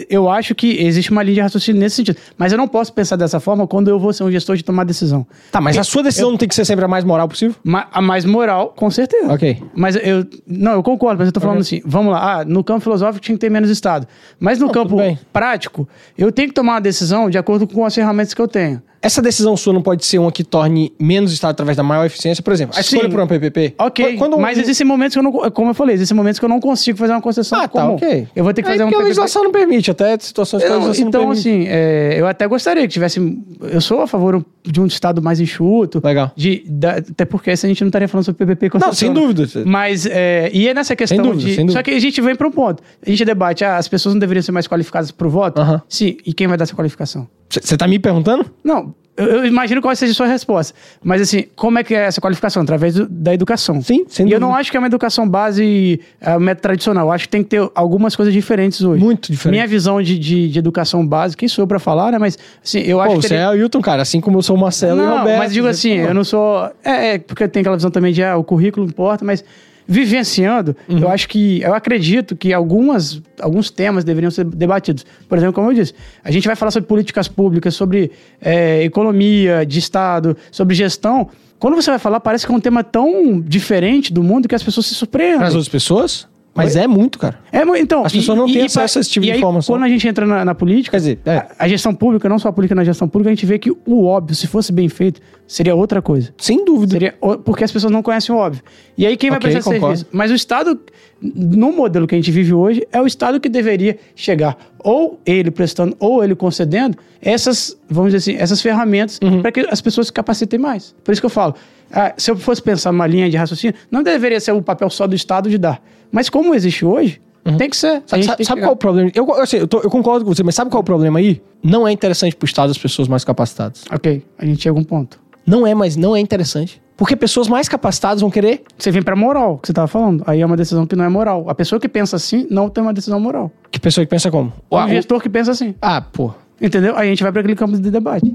Eu 0.09 0.29
acho 0.29 0.55
que 0.55 0.81
existe 0.85 1.11
uma 1.11 1.23
linha 1.23 1.35
de 1.37 1.41
raciocínio 1.41 1.81
nesse 1.81 1.97
sentido. 1.97 2.17
Mas 2.39 2.53
eu 2.53 2.59
não 2.59 2.69
posso 2.69 2.93
pensar 2.93 3.17
dessa 3.17 3.41
forma 3.41 3.67
quando 3.67 3.89
eu 3.89 3.99
vou 3.99 4.13
ser 4.13 4.23
um 4.25 4.31
gestor 4.31 4.57
de 4.57 4.63
tomar 4.65 4.85
decisão. 4.85 5.27
Tá, 5.51 5.61
mas 5.61 5.77
a 5.79 5.83
sua 5.85 6.03
decisão 6.03 6.31
não 6.31 6.39
tem 6.39 6.49
que 6.49 6.55
ser 6.55 6.65
sempre 6.65 6.85
a 6.85 6.89
mais 6.89 7.05
moral 7.05 7.27
possível? 7.29 7.57
A 7.93 8.01
mais 8.03 8.25
moral, 8.25 8.73
com 8.77 8.91
certeza. 8.91 9.33
Ok. 9.33 9.61
Mas 9.75 9.97
eu. 9.97 10.27
Não, 10.47 10.73
eu 10.73 10.83
concordo, 10.83 11.19
mas 11.19 11.27
eu 11.27 11.33
tô 11.33 11.41
falando 11.41 11.61
assim, 11.61 11.81
vamos 11.85 12.13
lá, 12.13 12.41
ah, 12.41 12.45
no 12.45 12.63
campo 12.63 12.81
filosófico 12.81 13.25
tinha 13.25 13.35
que 13.37 13.41
ter 13.41 13.51
menos 13.51 13.69
Estado. 13.71 14.07
Mas 14.39 14.59
no 14.59 14.67
Não, 14.67 14.73
campo 14.73 14.97
prático, 15.33 15.89
eu 16.19 16.31
tenho 16.31 16.49
que 16.49 16.55
tomar 16.55 16.75
uma 16.75 16.81
decisão 16.81 17.29
de 17.31 17.39
acordo 17.39 17.67
com 17.67 17.85
as 17.85 17.95
ferramentas 17.95 18.12
que 18.35 18.41
eu 18.43 18.49
tenho. 18.49 18.83
Essa 19.03 19.21
decisão 19.21 19.57
sua 19.57 19.73
não 19.73 19.83
pode 19.83 20.05
ser 20.07 20.19
uma 20.19 20.31
que 20.31 20.45
torne 20.45 20.93
menos 20.99 21.33
Estado 21.33 21.51
através 21.51 21.77
da 21.77 21.83
maior 21.83 22.05
eficiência? 22.07 22.41
Por 22.43 22.53
exemplo, 22.53 22.79
a 22.79 22.83
Sim. 22.83 22.97
escolha 22.97 23.11
por 23.11 23.21
um 23.21 23.27
PPP. 23.27 23.75
Ok, 23.77 24.17
um- 24.21 24.39
mas 24.39 24.57
existem 24.59 24.87
momentos 24.87 25.15
que 25.15 25.19
eu 25.19 25.23
não. 25.25 25.33
Como 25.51 25.71
eu 25.71 25.75
falei, 25.75 25.95
existem 25.97 26.17
momentos 26.17 26.39
que 26.39 26.45
eu 26.45 26.49
não 26.49 26.61
consigo 26.61 26.97
fazer 26.97 27.13
uma 27.13 27.21
concessão 27.21 27.59
Ah, 27.59 27.63
tá, 27.67 27.83
comum. 27.83 27.95
ok. 27.95 28.29
Eu 28.37 28.45
vou 28.45 28.55
ter 28.55 28.63
que 28.63 28.69
Aí 28.69 28.75
fazer 28.75 28.85
um 28.85 28.89
porque 28.91 29.03
a 29.03 29.05
legislação 29.05 29.43
não 29.43 29.51
permite, 29.51 29.91
até 29.91 30.17
situações 30.21 30.61
que 30.63 30.67
a 30.69 30.71
Não, 30.71 30.77
legislação 30.87 31.09
então, 31.09 31.21
não 31.23 31.29
permite. 31.31 31.49
assim, 31.49 31.65
é, 31.69 32.15
eu 32.17 32.27
até 32.29 32.47
gostaria 32.47 32.83
que 32.83 32.89
tivesse. 32.89 33.21
Eu 33.61 33.81
sou 33.81 34.03
a 34.03 34.07
favor 34.07 34.45
de 34.63 34.81
um 34.81 34.87
Estado 34.87 35.21
mais 35.21 35.41
enxuto. 35.41 36.01
Legal. 36.05 36.31
De, 36.37 36.63
da- 36.69 36.99
até 36.99 37.25
porque 37.25 37.57
se 37.57 37.67
a 37.67 37.69
gente 37.69 37.81
não 37.83 37.89
estaria 37.89 38.07
falando 38.07 38.25
sobre 38.25 38.47
PPP 38.47 38.79
Não, 38.79 38.93
sem 38.93 39.13
dúvida. 39.13 39.49
Mas, 39.67 40.07
é, 40.07 40.49
e 40.53 40.69
é 40.69 40.75
nessa 40.75 40.95
questão 40.95 41.17
dúvida, 41.25 41.41
de. 41.49 41.55
sem 41.57 41.67
dúvida. 41.67 41.73
Só 41.79 41.83
que 41.83 41.91
a 41.91 41.99
gente 41.99 42.21
vem 42.21 42.37
para 42.37 42.47
um 42.47 42.53
ponto. 42.53 42.83
A 43.05 43.11
gente 43.11 43.25
debate, 43.25 43.65
ah, 43.65 43.79
as 43.79 43.89
pessoas 43.89 44.15
não 44.15 44.21
deveriam 44.21 44.43
ser 44.43 44.53
mais 44.53 44.69
qualificadas 44.69 45.11
para 45.11 45.27
o 45.27 45.31
voto? 45.31 45.61
Aham. 45.61 45.83
Sim, 45.89 46.17
e 46.25 46.33
quem 46.33 46.47
vai 46.47 46.57
dar 46.57 46.63
essa 46.65 46.75
qualificação? 46.77 47.27
Você 47.51 47.77
tá 47.77 47.87
me 47.87 47.99
perguntando? 47.99 48.47
Não, 48.65 48.92
eu, 49.17 49.27
eu 49.27 49.45
imagino 49.47 49.83
qual 49.83 49.95
seja 49.95 50.13
a 50.13 50.15
sua 50.15 50.27
resposta. 50.27 50.75
Mas, 51.05 51.21
assim, 51.21 51.45
como 51.55 51.79
é 51.79 51.85
que 51.85 51.95
é 51.95 52.05
essa 52.07 52.19
qualificação? 52.21 52.63
Através 52.63 52.95
do- 52.95 53.07
da 53.07 53.35
educação. 53.35 53.83
Sim, 53.83 54.05
sem 54.09 54.25
E 54.27 54.31
eu 54.31 54.39
dúvida. 54.39 54.41
não 54.41 54.55
acho 54.55 54.71
que 54.71 54.77
é 54.77 54.81
uma 54.81 54.87
educação 54.87 55.29
base, 55.29 56.01
é, 56.21 56.39
método 56.39 56.63
tradicional. 56.63 57.09
Eu 57.09 57.13
acho 57.13 57.25
que 57.25 57.29
tem 57.31 57.43
que 57.43 57.51
ter 57.51 57.71
algumas 57.75 58.17
coisas 58.17 58.33
diferentes 58.33 58.81
hoje. 58.83 59.05
Muito 59.05 59.31
diferente. 59.31 59.57
Minha 59.59 59.67
visão 59.69 60.01
de, 60.01 60.19
de, 60.19 60.49
de 60.49 60.59
educação 60.59 61.07
básica, 61.07 61.41
quem 61.41 61.49
sou 61.49 61.63
eu 61.65 61.67
pra 61.67 61.79
falar, 61.79 62.11
né? 62.11 62.19
Mas, 62.19 62.39
assim, 62.65 62.81
eu 62.81 63.01
acho 63.01 63.15
Pô, 63.15 63.21
que. 63.21 63.29
você 63.29 63.35
ele- 63.35 63.43
é 63.43 63.49
o 63.51 63.55
Hilton, 63.55 63.83
cara, 63.83 64.01
assim 64.03 64.21
como 64.21 64.39
eu 64.39 64.43
sou 64.43 64.57
o 64.57 64.59
Marcelo 64.61 64.99
e 65.01 65.05
o 65.05 65.07
não, 65.07 65.19
Roberto. 65.19 65.39
mas 65.39 65.53
digo 65.53 65.67
assim, 65.67 65.93
eu 65.93 66.15
não 66.15 66.25
sou. 66.25 66.71
É, 66.83 67.15
é, 67.15 67.19
porque 67.19 67.47
tem 67.49 67.61
aquela 67.61 67.77
visão 67.77 67.91
também 67.91 68.13
de 68.15 68.23
ah, 68.25 68.37
o 68.39 68.43
currículo 68.45 68.87
importa, 68.87 69.25
mas 69.25 69.45
vivenciando, 69.93 70.75
Uhum. 70.89 70.99
eu 71.01 71.09
acho 71.11 71.29
que. 71.29 71.61
Eu 71.61 71.75
acredito 71.75 72.35
que 72.35 72.53
algumas, 72.53 73.21
alguns 73.41 73.71
temas 73.71 74.03
deveriam 74.05 74.31
ser 74.31 74.45
debatidos. 74.45 75.05
Por 75.29 75.37
exemplo, 75.37 75.55
como 75.55 75.71
eu 75.71 75.75
disse, 75.75 75.93
a 76.25 76.31
gente 76.31 76.47
vai 76.47 76.57
falar 76.57 76.71
sobre 76.71 76.89
políticas 76.89 77.29
públicas, 77.29 77.75
sobre 77.75 78.11
é, 78.41 78.83
economia 78.83 79.65
de 79.67 79.79
Estado, 79.79 80.37
sobre 80.51 80.75
gestão. 80.75 81.29
Quando 81.59 81.75
você 81.77 81.91
vai 81.91 81.99
falar, 81.99 82.19
parece 82.19 82.45
que 82.47 82.53
é 82.53 82.55
um 82.57 82.61
tema 82.61 82.83
tão 82.83 83.41
diferente 83.41 84.13
do 84.13 84.23
mundo 84.23 84.49
que 84.49 84.55
as 84.55 84.63
pessoas 84.63 84.87
se 84.87 84.95
surpreendem. 84.95 85.39
Para 85.39 85.49
as 85.49 85.55
outras 85.55 85.69
pessoas? 85.69 86.27
Mas 86.55 86.77
é 86.77 86.87
muito, 86.87 87.19
cara. 87.19 87.39
É, 87.51 87.63
então, 87.79 88.05
As 88.05 88.13
pessoas 88.13 88.37
não 88.37 88.47
têm 88.47 88.63
acesso 88.65 88.99
a 88.99 89.01
esse 89.01 89.09
tipo 89.11 89.25
e 89.25 89.29
de 89.29 89.33
aí, 89.33 89.39
informação. 89.39 89.75
Quando 89.75 89.85
a 89.85 89.89
gente 89.89 90.07
entra 90.07 90.27
na, 90.27 90.45
na 90.45 90.55
política, 90.55 90.93
Quer 90.97 90.99
dizer, 90.99 91.19
é. 91.25 91.37
a, 91.37 91.47
a 91.61 91.69
gestão 91.69 91.95
pública, 91.95 92.29
não 92.29 92.39
só 92.39 92.49
a 92.49 92.53
política 92.53 92.75
na 92.75 92.85
gestão 92.85 93.09
pública, 93.09 93.31
a 93.31 93.35
gente 93.35 93.47
vê 93.47 93.59
que 93.59 93.71
o 93.71 94.05
óbvio, 94.05 94.37
se 94.37 94.47
fosse 94.47 94.71
bem 94.71 94.89
feito, 94.89 95.21
seria 95.47 95.75
outra 95.75 96.03
coisa. 96.03 96.33
Sem 96.37 96.63
dúvida. 96.65 96.93
Seria 96.93 97.15
porque 97.45 97.65
as 97.65 97.73
pessoas 97.73 97.91
não 97.91 98.03
conhecem 98.03 98.35
o 98.35 98.39
óbvio. 98.39 98.63
E 98.99 99.07
aí 99.07 99.17
quem 99.17 99.31
vai 99.31 99.39
Ok, 99.39 99.51
prestar 99.51 99.71
concordo. 99.73 99.97
serviço? 99.97 100.07
Mas 100.17 100.31
o 100.31 100.35
Estado, 100.35 100.79
no 101.23 101.73
modelo 101.73 102.07
que 102.07 102.15
a 102.15 102.19
gente 102.19 102.31
vive 102.31 102.53
hoje, 102.53 102.87
é 102.93 103.01
o 103.01 103.07
Estado 103.07 103.41
que 103.41 103.49
deveria 103.49 103.99
chegar, 104.15 104.57
ou 104.79 105.19
ele 105.25 105.51
prestando, 105.51 105.97
ou 105.99 106.23
ele 106.23 106.35
concedendo, 106.35 106.99
essas, 107.21 107.79
vamos 107.89 108.13
dizer 108.13 108.33
assim, 108.33 108.43
essas 108.43 108.61
ferramentas 108.61 109.19
Uhum. 109.23 109.41
para 109.41 109.53
que 109.53 109.61
as 109.71 109.81
pessoas 109.81 110.09
se 110.09 110.13
capacitem 110.13 110.59
mais. 110.59 110.95
Por 111.05 111.13
isso 111.13 111.21
que 111.23 111.27
eu 111.27 111.31
falo, 111.31 111.55
ah, 111.93 112.13
se 112.17 112.31
eu 112.31 112.37
fosse 112.37 112.63
pensar 112.63 112.91
numa 112.93 113.07
linha 113.07 113.29
de 113.31 113.37
raciocínio, 113.37 113.75
não 113.91 114.03
deveria 114.03 114.41
ser 114.41 114.53
o 114.53 114.63
papel 114.63 114.89
só 114.91 115.07
do 115.07 115.15
Estado 115.15 115.49
de 115.51 115.59
dar. 115.59 115.81
Mas 116.11 116.29
como 116.29 116.55
existe 116.55 116.85
hoje, 116.85 117.21
tem 117.59 117.69
que 117.71 117.77
ser. 117.77 117.95
Uhum. 117.97 118.03
Sabe, 118.07 118.23
sabe- 118.25 118.37
que 118.39 118.45
sabe 118.45 118.61
qual 118.61 118.71
é 118.71 118.75
o 118.75 118.77
problema? 118.77 119.11
Eu, 119.15 119.27
eu, 119.29 119.47
sei, 119.47 119.61
eu, 119.63 119.67
tô- 119.69 119.81
eu 119.81 119.91
concordo 119.91 120.25
com 120.25 120.35
você, 120.35 120.43
mas 120.43 120.55
sabe 120.55 120.71
qual 120.71 120.81
é 120.81 120.83
o 120.83 120.85
problema 120.85 121.19
aí? 121.19 121.43
Não 121.63 121.87
é 121.87 121.93
interessante 121.93 122.35
pro 122.37 122.47
Estado 122.47 122.71
as 122.71 122.79
pessoas 122.79 123.09
mais 123.09 123.25
capacitadas. 123.25 123.85
Ok, 123.93 124.25
a 124.39 124.45
gente 124.45 124.63
chega 124.63 124.77
a 124.77 124.81
um 124.81 124.85
ponto. 124.85 125.21
Não 125.47 125.67
é, 125.67 125.75
mas 125.75 125.97
não 125.97 126.15
é 126.15 126.21
interessante. 126.21 126.81
Porque 126.97 127.17
pessoas 127.17 127.49
mais 127.49 127.69
capacitadas 127.69 128.21
vão 128.21 128.31
querer. 128.31 128.63
Você 128.79 128.93
vem 128.93 129.03
pra 129.03 129.17
moral, 129.17 129.59
que 129.59 129.67
você 129.67 129.73
tava 129.73 129.89
falando. 129.89 130.23
Aí 130.27 130.41
é 130.41 130.47
uma 130.47 130.57
decisão 130.57 130.87
que 130.87 130.95
não 130.95 131.05
é 131.05 131.09
moral. 131.09 131.49
A 131.49 131.55
pessoa 131.55 131.81
que 131.81 131.89
pensa 131.89 132.15
assim 132.15 132.47
não 132.49 132.69
tem 132.69 132.81
uma 132.85 132.93
decisão 132.93 133.19
moral. 133.19 133.51
Que 133.73 133.81
pessoa 133.81 134.05
que 134.05 134.11
pensa 134.11 134.31
como? 134.31 134.53
Ou 134.71 134.79
Ah, 134.79 134.85
o 134.85 134.89
gestor 134.89 135.21
que 135.21 135.29
pensa 135.29 135.51
assim. 135.51 135.75
ah, 135.83 136.01
pô. 136.01 136.33
Entendeu? 136.61 136.95
Aí 136.97 137.09
a 137.09 137.11
gente 137.11 137.23
vai 137.25 137.33
pra 137.33 137.41
aquele 137.41 137.57
campo 137.57 137.77
de 137.77 137.91
debate. 137.91 138.33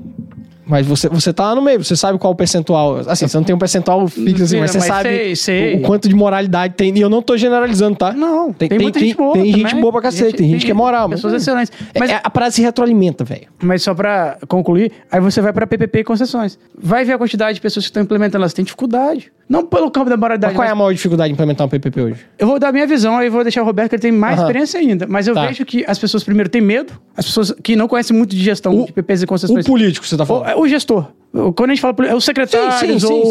Mas 0.68 0.86
você, 0.86 1.08
você 1.08 1.32
tá 1.32 1.46
lá 1.46 1.56
no 1.56 1.62
meio, 1.62 1.84
você 1.84 1.96
sabe 1.96 2.20
qual 2.20 2.34
o 2.34 2.36
percentual. 2.36 2.98
Assim, 3.08 3.28
você 3.28 3.38
não 3.38 3.44
tem 3.44 3.56
um 3.56 3.60
percentual 3.60 4.08
fixo, 4.08 4.44
assim, 4.44 4.60
mas 4.60 4.72
você 4.72 4.80
Mas 4.80 4.88
sabe 4.88 5.10
sei, 5.10 5.36
sei. 5.36 5.76
O, 5.76 5.78
o 5.78 5.82
quanto 5.82 6.10
de 6.10 6.16
moralidade 6.16 6.74
tem. 6.76 6.96
E 6.98 7.02
eu 7.02 7.10
não 7.10 7.22
tô 7.22 7.38
generalizando, 7.38 7.96
tá? 7.96 8.12
Não, 8.12 8.52
tem, 8.52 8.68
tem, 8.68 8.80
muita 8.80 9.00
gente 9.00 9.16
boa. 9.16 9.34
Tem 9.34 9.46
gente 9.46 9.64
também. 9.68 9.82
boa 9.82 9.94
pra 9.94 10.02
cacete, 10.02 10.38
tem 10.38 10.50
gente 10.50 10.66
que 10.66 10.72
é 10.72 10.74
moral. 10.74 11.10
Pessoas 11.10 11.34
mas, 11.34 11.42
excelentes. 11.42 11.72
É- 11.94 12.00
Mas, 12.00 12.10
é- 12.10 12.22
a 12.24 12.30
parada 12.30 12.52
se 12.52 12.62
retroalimenta, 12.62 13.24
velho. 13.24 13.48
mas 13.62 13.82
só 13.82 13.94
pra 13.94 14.38
concluir, 14.48 14.92
aí 15.12 15.22
você 15.22 15.40
vai 15.42 15.54
pra 15.54 15.66
PPP 15.66 16.00
e 16.00 16.04
concessões. 16.04 16.60
Vai 16.78 17.06
ver 17.06 17.14
a 17.14 17.18
quantidade 17.18 17.56
de 17.56 17.62
pessoas 17.62 17.86
que 17.86 17.90
estão 17.90 18.04
implementando, 18.04 18.44
elas 18.44 18.54
têm 18.54 18.66
dificuldade. 18.66 19.32
Não 19.50 19.66
pelo 19.66 19.90
campo 19.90 20.10
da 20.10 20.18
moralidade. 20.18 20.54
Mas 20.54 20.58
qual 20.58 20.68
é 20.68 20.72
a 20.72 20.76
maior 20.76 20.92
dificuldade 20.94 21.30
de 21.30 21.34
implementar 21.34 21.66
um 21.66 21.70
PPP 21.70 22.02
hoje? 22.02 22.26
Eu 22.38 22.48
vou 22.48 22.60
dar 22.60 22.68
a 22.70 22.72
minha 22.72 22.86
visão, 22.86 23.18
aí 23.18 23.30
vou 23.30 23.44
deixar 23.44 23.62
o 23.62 23.66
Roberto, 23.66 23.90
que 23.90 23.96
ele 23.96 24.02
tem 24.02 24.12
mais 24.12 24.36
Aham. 24.38 24.44
experiência 24.48 24.80
ainda. 24.80 25.08
Mas 25.08 25.28
eu 25.28 25.34
Tá. 25.34 25.46
vejo 25.48 25.64
que 25.66 25.86
as 25.88 25.98
pessoas, 25.98 26.24
primeiro, 26.24 26.50
têm 26.50 26.62
medo. 26.62 26.94
As 27.16 27.26
pessoas 27.26 27.52
que 27.64 27.76
não 27.76 27.88
conhecem 27.88 28.16
muito 28.16 28.36
de 28.36 28.44
gestão 28.44 28.82
O- 28.82 28.86
de 28.86 28.92
PPs 28.92 29.22
e 29.22 29.26
O 29.26 29.28
concessões. 29.28 29.66
político, 29.66 30.06
você 30.06 30.18
tá 30.18 30.24
O, 30.24 30.28
falando. 30.28 30.48
é 30.50 30.56
o 30.56 30.68
gestor. 30.68 31.08
O- 31.34 31.54
Quando 31.54 31.70
a 31.70 31.74
gente 31.76 31.82
fala 31.82 31.96
é 32.06 32.20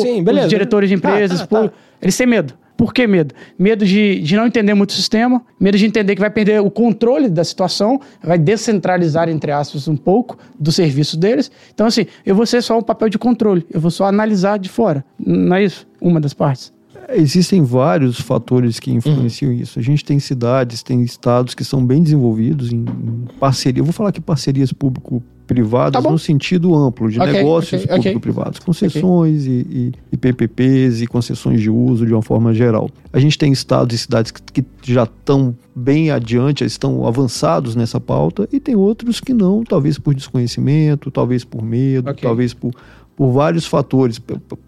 sim, 0.00 0.22
beleza. 0.22 0.46
os 0.46 0.50
diretores 0.50 0.88
de 0.88 0.94
empresas, 0.94 1.40
Tá, 1.40 1.46
tá, 1.46 1.62
pô, 1.62 1.68
tá. 1.68 1.74
eles 2.00 2.16
têm 2.16 2.26
medo. 2.26 2.54
Por 2.76 2.92
que 2.92 3.06
medo? 3.06 3.34
Medo 3.58 3.86
de, 3.86 4.20
de 4.20 4.36
não 4.36 4.46
entender 4.46 4.74
muito 4.74 4.90
o 4.90 4.92
sistema, 4.92 5.40
medo 5.58 5.78
de 5.78 5.86
entender 5.86 6.14
que 6.14 6.20
vai 6.20 6.28
perder 6.28 6.60
o 6.60 6.70
controle 6.70 7.26
da 7.30 7.42
situação, 7.42 7.98
vai 8.22 8.38
descentralizar, 8.38 9.30
entre 9.30 9.50
aspas, 9.50 9.88
um 9.88 9.96
pouco 9.96 10.36
do 10.60 10.70
serviço 10.70 11.16
deles. 11.18 11.50
Então, 11.72 11.86
assim, 11.86 12.04
eu 12.24 12.34
vou 12.34 12.44
ser 12.44 12.62
só 12.62 12.78
um 12.78 12.82
papel 12.82 13.08
de 13.08 13.18
controle, 13.18 13.66
eu 13.72 13.80
vou 13.80 13.90
só 13.90 14.04
analisar 14.04 14.58
de 14.58 14.68
fora. 14.68 15.02
Não 15.18 15.56
é 15.56 15.64
isso? 15.64 15.85
Uma 16.06 16.20
das 16.20 16.32
partes. 16.32 16.72
Existem 17.10 17.62
vários 17.62 18.18
fatores 18.20 18.80
que 18.80 18.90
influenciam 18.90 19.50
Uhum. 19.52 19.58
isso. 19.58 19.78
A 19.78 19.82
gente 19.82 20.04
tem 20.04 20.18
cidades, 20.18 20.82
tem 20.82 21.02
estados 21.02 21.54
que 21.54 21.64
são 21.64 21.84
bem 21.84 22.02
desenvolvidos 22.02 22.72
em, 22.72 22.78
em 22.78 23.26
parceria. 23.38 23.80
Eu 23.80 23.84
vou 23.84 23.92
falar 23.92 24.10
que 24.12 24.20
parcerias 24.20 24.72
público-privadas 24.72 25.92
Tá 25.92 26.00
bom. 26.00 26.12
no 26.12 26.18
sentido 26.18 26.74
amplo, 26.74 27.08
de 27.10 27.20
Ok, 27.20 27.32
negócios 27.32 27.82
ok, 27.82 27.94
ok. 27.94 28.02
público-privados, 28.12 28.58
concessões 28.60 29.46
e, 29.46 29.50
e- 29.50 29.92
e 30.10 30.16
PPPs 30.16 31.00
e 31.02 31.06
concessões 31.06 31.60
de 31.60 31.70
uso 31.70 32.04
de 32.06 32.12
uma 32.12 32.22
forma 32.22 32.52
geral. 32.52 32.88
A 33.12 33.20
gente 33.20 33.38
tem 33.38 33.52
estados 33.52 33.94
e 33.94 33.98
cidades 33.98 34.32
que, 34.32 34.42
que 34.62 34.64
já 34.92 35.04
estão 35.04 35.54
bem 35.74 36.10
adiante, 36.10 36.64
estão 36.64 37.06
avançados 37.06 37.76
nessa 37.76 38.00
pauta, 38.00 38.48
e 38.52 38.58
tem 38.58 38.74
outros 38.74 39.20
que 39.20 39.32
não, 39.32 39.62
talvez 39.62 39.98
por 39.98 40.14
desconhecimento, 40.14 41.10
talvez 41.10 41.44
por 41.44 41.62
medo, 41.62 42.12
talvez 42.14 42.52
por 42.54 42.72
por 43.16 43.32
vários 43.32 43.66
fatores, 43.66 44.20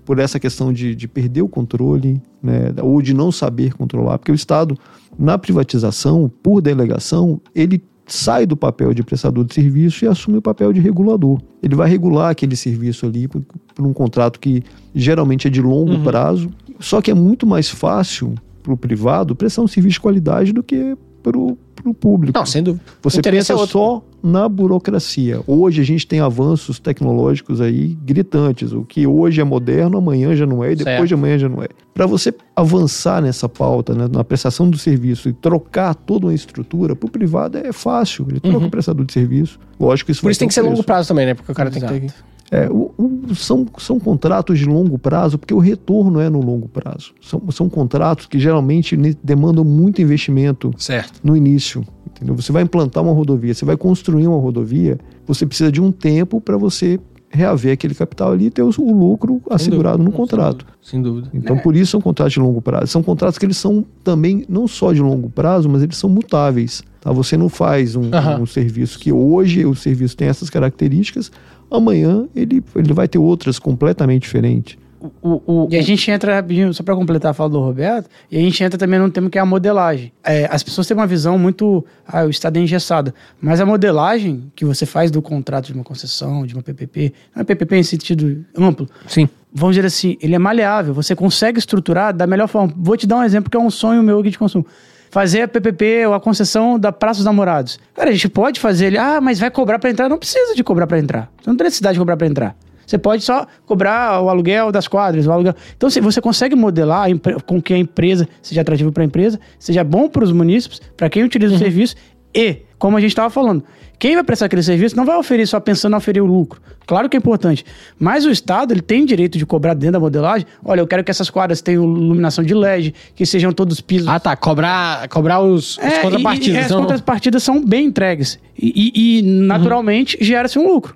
por 0.04 0.18
essa 0.18 0.40
questão 0.40 0.72
de, 0.72 0.94
de 0.94 1.06
perder 1.06 1.42
o 1.42 1.48
controle, 1.48 2.20
né, 2.42 2.72
ou 2.82 3.02
de 3.02 3.12
não 3.12 3.30
saber 3.30 3.74
controlar, 3.74 4.18
porque 4.18 4.32
o 4.32 4.34
Estado, 4.34 4.76
na 5.18 5.36
privatização, 5.36 6.30
por 6.42 6.62
delegação, 6.62 7.40
ele 7.54 7.82
sai 8.06 8.46
do 8.46 8.56
papel 8.56 8.94
de 8.94 9.02
prestador 9.02 9.44
de 9.44 9.52
serviço 9.52 10.06
e 10.06 10.08
assume 10.08 10.38
o 10.38 10.42
papel 10.42 10.72
de 10.72 10.80
regulador. 10.80 11.38
Ele 11.62 11.74
vai 11.74 11.90
regular 11.90 12.30
aquele 12.30 12.56
serviço 12.56 13.04
ali 13.04 13.28
por, 13.28 13.42
por 13.74 13.86
um 13.86 13.92
contrato 13.92 14.40
que 14.40 14.62
geralmente 14.94 15.46
é 15.46 15.50
de 15.50 15.60
longo 15.60 15.92
Uhum. 15.92 16.02
prazo, 16.02 16.48
só 16.80 17.02
que 17.02 17.10
é 17.10 17.14
muito 17.14 17.46
mais 17.46 17.68
fácil 17.68 18.34
para 18.62 18.72
o 18.72 18.76
privado 18.78 19.34
prestar 19.36 19.60
um 19.60 19.68
serviço 19.68 19.94
de 19.94 20.00
qualidade 20.00 20.52
do 20.54 20.62
que 20.62 20.96
para 21.22 21.36
para 21.82 21.90
o 21.90 21.94
público. 21.94 22.38
Não, 22.38 22.44
dúvida. 22.62 22.84
Você 23.02 23.18
interesse 23.18 23.52
pensa 23.52 23.64
é 23.64 23.66
só 23.66 24.02
na 24.22 24.48
burocracia. 24.48 25.40
Hoje 25.46 25.80
a 25.80 25.84
gente 25.84 26.06
tem 26.06 26.20
avanços 26.20 26.78
tecnológicos 26.78 27.60
aí 27.60 27.96
gritantes. 28.02 28.72
O 28.72 28.82
que 28.82 29.06
hoje 29.06 29.40
é 29.40 29.44
moderno, 29.44 29.98
amanhã 29.98 30.34
já 30.34 30.46
não 30.46 30.62
é, 30.64 30.72
e 30.72 30.76
depois 30.76 30.96
Certo. 30.96 31.08
de 31.08 31.14
amanhã 31.14 31.38
já 31.38 31.48
não 31.48 31.62
é. 31.62 31.68
Para 31.94 32.06
você 32.06 32.34
avançar 32.54 33.22
nessa 33.22 33.48
pauta, 33.48 33.94
né, 33.94 34.08
na 34.10 34.22
prestação 34.24 34.68
do 34.68 34.78
serviço 34.78 35.28
e 35.28 35.32
trocar 35.32 35.94
toda 35.94 36.26
uma 36.26 36.34
estrutura, 36.34 36.94
para 36.94 37.06
o 37.06 37.10
privado 37.10 37.58
é 37.58 37.72
fácil. 37.72 38.26
Ele 38.28 38.40
troca 38.40 38.66
o 38.66 38.70
prestador 38.70 39.04
de 39.04 39.12
serviço. 39.12 39.58
Lógico 39.78 40.06
que 40.06 40.12
isso 40.12 40.20
Uhum. 40.20 40.22
Por 40.22 40.30
isso 40.30 40.40
tem 40.40 40.48
que 40.48 40.54
ser 40.54 40.62
longo 40.62 40.82
prazo 40.82 41.08
também, 41.08 41.26
né? 41.26 41.34
Porque 41.34 41.50
o 41.50 41.54
cara 41.54 41.70
tem 41.70 41.80
que 41.80 41.88
ter. 41.88 42.14
É, 42.50 42.68
o- 42.70 42.92
o- 42.96 43.34
são, 43.34 43.66
são 43.78 44.00
contratos 44.00 44.58
de 44.58 44.64
longo 44.64 44.98
prazo, 44.98 45.36
porque 45.38 45.52
o 45.52 45.58
retorno 45.58 46.18
é 46.20 46.30
no 46.30 46.40
longo 46.40 46.68
prazo. 46.68 47.12
São, 47.20 47.42
são 47.50 47.68
contratos 47.68 48.26
que 48.26 48.38
geralmente 48.38 48.96
demandam 49.22 49.64
muito 49.64 50.00
investimento 50.00 50.70
Certo. 50.78 51.20
no 51.22 51.36
início. 51.36 51.84
Entendeu? 52.06 52.34
Você 52.34 52.50
vai 52.50 52.62
implantar 52.62 53.02
uma 53.04 53.12
rodovia, 53.12 53.52
você 53.54 53.64
vai 53.64 53.76
construir 53.76 54.26
uma 54.26 54.38
rodovia, 54.40 54.98
você 55.26 55.44
precisa 55.46 55.70
de 55.70 55.80
um 55.80 55.92
tempo 55.92 56.40
para 56.40 56.56
você 56.56 56.98
reaver 57.30 57.72
aquele 57.72 57.94
capital 57.94 58.32
ali 58.32 58.46
e 58.46 58.50
ter 58.50 58.62
o, 58.62 58.70
o 58.78 58.92
lucro 58.92 59.40
assegurado 59.50 60.02
no 60.02 60.10
Sem 60.10 60.16
contrato. 60.16 60.58
dúvida, 60.58 60.78
Sem 60.82 61.02
dúvida. 61.02 61.30
Então, 61.34 61.58
por 61.58 61.76
isso 61.76 61.92
são 61.92 62.00
contratos 62.00 62.32
de 62.32 62.40
longo 62.40 62.62
prazo. 62.62 62.86
São 62.86 63.02
contratos 63.02 63.38
que 63.38 63.44
eles 63.44 63.56
são 63.56 63.84
também 64.02 64.44
não 64.48 64.66
só 64.66 64.92
de 64.92 65.00
longo 65.00 65.28
prazo, 65.28 65.68
mas 65.68 65.82
eles 65.82 65.96
são 65.96 66.08
mutáveis. 66.08 66.82
Tá? 67.00 67.12
Você 67.12 67.36
não 67.36 67.48
faz 67.48 67.94
um, 67.96 68.10
um 68.40 68.46
serviço 68.46 68.98
que 68.98 69.12
hoje 69.12 69.64
o 69.66 69.74
serviço 69.74 70.16
tem 70.16 70.28
essas 70.28 70.48
características, 70.50 71.30
amanhã 71.70 72.26
ele, 72.34 72.62
ele 72.74 72.92
vai 72.92 73.06
ter 73.06 73.18
outras 73.18 73.58
completamente 73.58 74.22
diferentes. 74.22 74.78
O, 75.22 75.42
o, 75.46 75.68
E 75.70 75.76
a 75.76 75.82
gente 75.82 76.10
entra 76.10 76.34
rapidinho, 76.34 76.74
só 76.74 76.82
para 76.82 76.94
completar 76.94 77.30
a 77.30 77.34
fala 77.34 77.50
do 77.50 77.60
Roberto, 77.60 78.08
e 78.30 78.36
a 78.36 78.40
gente 78.40 78.62
entra 78.62 78.78
também 78.78 78.98
num 78.98 79.10
tema 79.10 79.30
que 79.30 79.38
é 79.38 79.40
a 79.40 79.46
modelagem. 79.46 80.12
É, 80.24 80.48
as 80.50 80.62
pessoas 80.62 80.86
têm 80.86 80.96
uma 80.96 81.06
visão 81.06 81.38
muito. 81.38 81.84
Ah, 82.06 82.24
o 82.24 82.30
Estado 82.30 82.56
é 82.56 82.60
engessado. 82.60 83.14
Mas 83.40 83.60
a 83.60 83.66
modelagem 83.66 84.50
que 84.56 84.64
você 84.64 84.84
faz 84.84 85.10
do 85.10 85.22
contrato 85.22 85.66
de 85.66 85.74
uma 85.74 85.84
concessão, 85.84 86.44
de 86.44 86.54
uma 86.54 86.62
PPP, 86.62 87.12
não 87.34 87.42
é 87.42 87.44
PPP 87.44 87.76
em 87.76 87.82
sentido 87.82 88.44
amplo, 88.56 88.88
Sim. 89.06 89.28
vamos 89.52 89.76
dizer 89.76 89.86
assim, 89.86 90.16
ele 90.20 90.34
é 90.34 90.38
maleável. 90.38 90.92
Você 90.94 91.14
consegue 91.14 91.58
estruturar 91.58 92.12
da 92.12 92.26
melhor 92.26 92.48
forma. 92.48 92.72
Vou 92.76 92.96
te 92.96 93.06
dar 93.06 93.18
um 93.18 93.22
exemplo 93.22 93.50
que 93.50 93.56
é 93.56 93.60
um 93.60 93.70
sonho 93.70 94.02
meu 94.02 94.18
aqui 94.18 94.30
de 94.30 94.38
consumo. 94.38 94.66
Fazer 95.10 95.42
a 95.42 95.48
PPP 95.48 96.06
ou 96.06 96.14
a 96.14 96.20
concessão 96.20 96.78
da 96.78 96.92
Praça 96.92 97.18
dos 97.18 97.24
Namorados. 97.24 97.78
Cara, 97.94 98.10
a 98.10 98.12
gente 98.12 98.28
pode 98.28 98.60
fazer 98.60 98.86
ele, 98.86 98.98
ah, 98.98 99.20
mas 99.20 99.38
vai 99.38 99.50
cobrar 99.50 99.78
para 99.78 99.90
entrar? 99.90 100.08
Não 100.08 100.18
precisa 100.18 100.54
de 100.54 100.62
cobrar 100.62 100.86
para 100.86 100.98
entrar. 100.98 101.30
Você 101.40 101.48
não 101.48 101.56
tem 101.56 101.64
necessidade 101.64 101.94
de 101.94 101.98
cobrar 101.98 102.16
para 102.16 102.26
entrar. 102.26 102.56
Você 102.88 102.96
pode 102.96 103.22
só 103.22 103.46
cobrar 103.66 104.22
o 104.22 104.30
aluguel 104.30 104.72
das 104.72 104.88
quadras, 104.88 105.26
o 105.26 105.30
aluguel. 105.30 105.54
Então, 105.76 105.90
se 105.90 106.00
você 106.00 106.22
consegue 106.22 106.56
modelar 106.56 107.06
com 107.46 107.60
que 107.60 107.74
a 107.74 107.78
empresa 107.78 108.26
seja 108.40 108.62
atrativa 108.62 108.90
para 108.90 109.02
a 109.02 109.06
empresa, 109.06 109.38
seja 109.58 109.84
bom 109.84 110.08
para 110.08 110.24
os 110.24 110.32
munícipes, 110.32 110.80
para 110.96 111.10
quem 111.10 111.22
utiliza 111.22 111.54
o 111.54 111.58
serviço 111.58 111.94
e, 112.34 112.62
como 112.78 112.96
a 112.96 113.00
gente 113.00 113.10
estava 113.10 113.28
falando, 113.28 113.62
quem 113.98 114.14
vai 114.14 114.22
prestar 114.24 114.46
aquele 114.46 114.62
serviço 114.62 114.96
não 114.96 115.04
vai 115.04 115.16
oferir 115.16 115.46
só 115.46 115.58
pensando 115.60 115.94
em 115.94 115.96
oferir 115.96 116.22
o 116.22 116.26
lucro. 116.26 116.60
Claro 116.86 117.08
que 117.08 117.16
é 117.16 117.18
importante, 117.18 117.64
mas 117.98 118.24
o 118.24 118.30
Estado 118.30 118.72
ele 118.72 118.80
tem 118.80 119.04
direito 119.04 119.36
de 119.36 119.44
cobrar 119.44 119.74
dentro 119.74 119.94
da 119.94 120.00
modelagem. 120.00 120.46
Olha, 120.64 120.80
eu 120.80 120.86
quero 120.86 121.04
que 121.04 121.10
essas 121.10 121.28
quadras 121.28 121.60
tenham 121.60 121.82
iluminação 121.84 122.42
de 122.42 122.54
LED, 122.54 122.94
que 123.14 123.26
sejam 123.26 123.52
todos 123.52 123.80
pisos 123.82 124.08
Ah, 124.08 124.18
tá. 124.18 124.34
Cobrar, 124.36 125.06
cobrar 125.08 125.40
os, 125.42 125.76
os 125.76 125.78
é, 125.78 126.00
contrapartidas. 126.00 126.48
E, 126.48 126.52
e 126.52 126.58
as 126.64 126.70
Não, 126.70 126.78
não. 126.78 126.86
contrapartidas 126.86 127.42
são 127.42 127.62
bem 127.62 127.86
entregues. 127.86 128.38
E, 128.56 128.72
e- 128.94 129.18
e, 129.18 129.22
naturalmente 129.22 130.16
gera-se 130.20 130.58
um 130.58 130.66
lucro. 130.66 130.94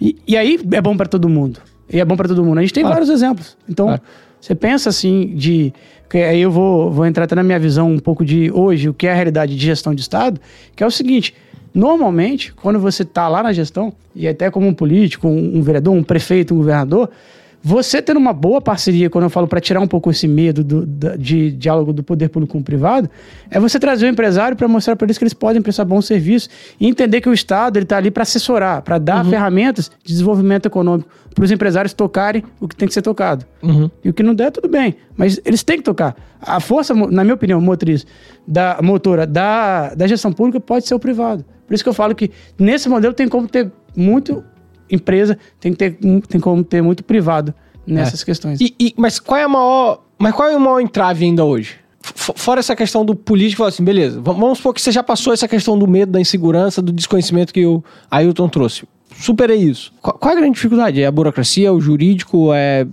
E, 0.00 0.16
e 0.26 0.36
aí 0.36 0.58
é 0.72 0.80
bom 0.80 0.96
para 0.96 1.06
todo 1.06 1.28
mundo. 1.28 1.60
E 1.92 2.00
é 2.00 2.04
bom 2.04 2.16
para 2.16 2.28
todo 2.28 2.42
mundo. 2.44 2.58
A 2.58 2.60
gente 2.62 2.72
tem 2.72 2.82
Claro. 2.82 2.94
vários 2.96 3.10
exemplos. 3.10 3.56
Então, 3.68 3.86
Claro. 3.86 4.02
você 4.40 4.54
pensa 4.54 4.88
assim 4.90 5.32
de. 5.34 5.72
Que 6.10 6.18
aí 6.18 6.40
eu 6.40 6.50
vou, 6.50 6.90
vou 6.92 7.06
entrar 7.06 7.24
até 7.24 7.34
na 7.34 7.42
minha 7.42 7.58
visão 7.58 7.90
um 7.90 7.98
pouco 7.98 8.24
de 8.24 8.50
hoje, 8.52 8.88
o 8.88 8.94
que 8.94 9.06
é 9.06 9.12
a 9.12 9.14
realidade 9.14 9.56
de 9.56 9.64
gestão 9.64 9.94
de 9.94 10.00
Estado, 10.02 10.40
que 10.76 10.82
é 10.84 10.86
o 10.86 10.90
seguinte. 10.90 11.34
Normalmente, 11.74 12.52
quando 12.54 12.78
você 12.78 13.02
está 13.02 13.26
lá 13.26 13.42
na 13.42 13.52
gestão, 13.52 13.92
e 14.14 14.28
até 14.28 14.48
como 14.48 14.66
um 14.68 14.72
político, 14.74 15.26
um, 15.26 15.58
um 15.58 15.62
vereador, 15.62 15.92
um 15.92 16.04
prefeito, 16.04 16.54
um 16.54 16.58
governador, 16.58 17.10
você 17.66 18.02
tendo 18.02 18.18
uma 18.18 18.34
boa 18.34 18.60
parceria, 18.60 19.08
quando 19.08 19.24
eu 19.24 19.30
falo 19.30 19.48
para 19.48 19.58
tirar 19.58 19.80
um 19.80 19.86
pouco 19.86 20.10
esse 20.10 20.28
medo 20.28 20.62
do- 20.62 20.84
de 21.16 21.50
diálogo 21.52 21.94
do 21.94 22.02
poder 22.02 22.28
público 22.28 22.52
com 22.52 22.58
o 22.58 22.62
privado, 22.62 23.08
é 23.50 23.58
você 23.58 23.78
trazer 23.78 24.04
o 24.04 24.08
empresário 24.10 24.54
para 24.54 24.68
mostrar 24.68 24.94
para 24.96 25.06
eles 25.06 25.16
que 25.16 25.24
eles 25.24 25.32
podem 25.32 25.62
prestar 25.62 25.86
bom 25.86 26.02
serviço 26.02 26.50
e 26.78 26.86
entender 26.86 27.22
que 27.22 27.28
o 27.28 27.32
Estado 27.32 27.78
está 27.78 27.96
ali 27.96 28.10
para 28.10 28.22
assessorar, 28.22 28.82
para 28.82 28.98
dar 28.98 29.24
ferramentas 29.30 29.90
de 30.04 30.12
desenvolvimento 30.12 30.66
econômico 30.66 31.08
para 31.34 31.42
os 31.44 31.50
empresários 31.50 31.92
tocarem 31.94 32.44
o 32.60 32.68
que 32.68 32.76
tem 32.76 32.86
que 32.86 32.92
ser 32.94 33.02
tocado. 33.02 33.44
Uhum. 33.62 33.90
E 34.04 34.10
o 34.10 34.12
que 34.12 34.22
não 34.22 34.34
der, 34.34 34.52
tudo 34.52 34.68
bem. 34.68 34.94
Mas 35.16 35.40
eles 35.44 35.62
têm 35.64 35.78
que 35.78 35.82
tocar. 35.82 36.14
A 36.40 36.60
força, 36.60 36.92
na 36.94 37.24
minha 37.24 37.34
opinião, 37.34 37.60
motriz, 37.60 38.06
da 38.46 38.78
motora 38.82 39.26
da, 39.26 39.94
da 39.94 40.06
gestão 40.06 40.32
pública 40.32 40.60
pode 40.60 40.86
ser 40.86 40.94
o 40.94 40.98
privado. 40.98 41.44
Por 41.66 41.72
isso 41.74 41.82
que 41.82 41.88
eu 41.88 41.94
falo 41.94 42.14
que 42.14 42.30
nesse 42.58 42.88
modelo 42.90 43.14
tem 43.14 43.26
como 43.26 43.48
ter 43.48 43.72
muito 43.96 44.44
empresa, 44.90 45.38
tem, 45.60 45.72
que 45.72 45.78
ter, 45.78 45.98
tem 46.28 46.40
como 46.40 46.62
ter 46.64 46.82
muito 46.82 47.02
privado 47.04 47.54
nessas 47.86 48.24
questões. 48.24 48.60
E, 48.60 48.74
e- 48.78 48.94
mas 48.96 49.18
qual 49.18 49.38
é 49.38 49.44
a 49.44 49.48
maior. 49.48 50.02
Mas 50.18 50.34
qual 50.34 50.48
é 50.48 50.56
o 50.56 50.60
maior 50.60 50.80
entrave 50.80 51.24
ainda 51.24 51.44
hoje? 51.44 51.76
Fora 52.00 52.60
essa 52.60 52.76
questão 52.76 53.04
do 53.04 53.14
político, 53.14 53.58
falar 53.58 53.70
assim, 53.70 53.82
beleza, 53.82 54.20
vamos 54.20 54.58
supor 54.58 54.74
que 54.74 54.80
você 54.80 54.92
já 54.92 55.02
passou 55.02 55.32
essa 55.32 55.48
questão 55.48 55.78
do 55.78 55.88
medo, 55.88 56.12
da 56.12 56.20
insegurança, 56.20 56.82
do 56.82 56.92
desconhecimento 56.92 57.52
que 57.52 57.64
o 57.64 57.82
Ailton 58.10 58.46
trouxe. 58.48 58.84
Superei 59.16 59.58
isso. 59.58 59.92
Qual, 60.02 60.18
é 60.22 60.36
a 60.36 60.38
grande 60.38 60.54
dificuldade? 60.54 61.00
É 61.00 61.06
a 61.06 61.10
burocracia, 61.10 61.72
o 61.72 61.80
jurídico, 61.80 62.52
é. 62.52 62.86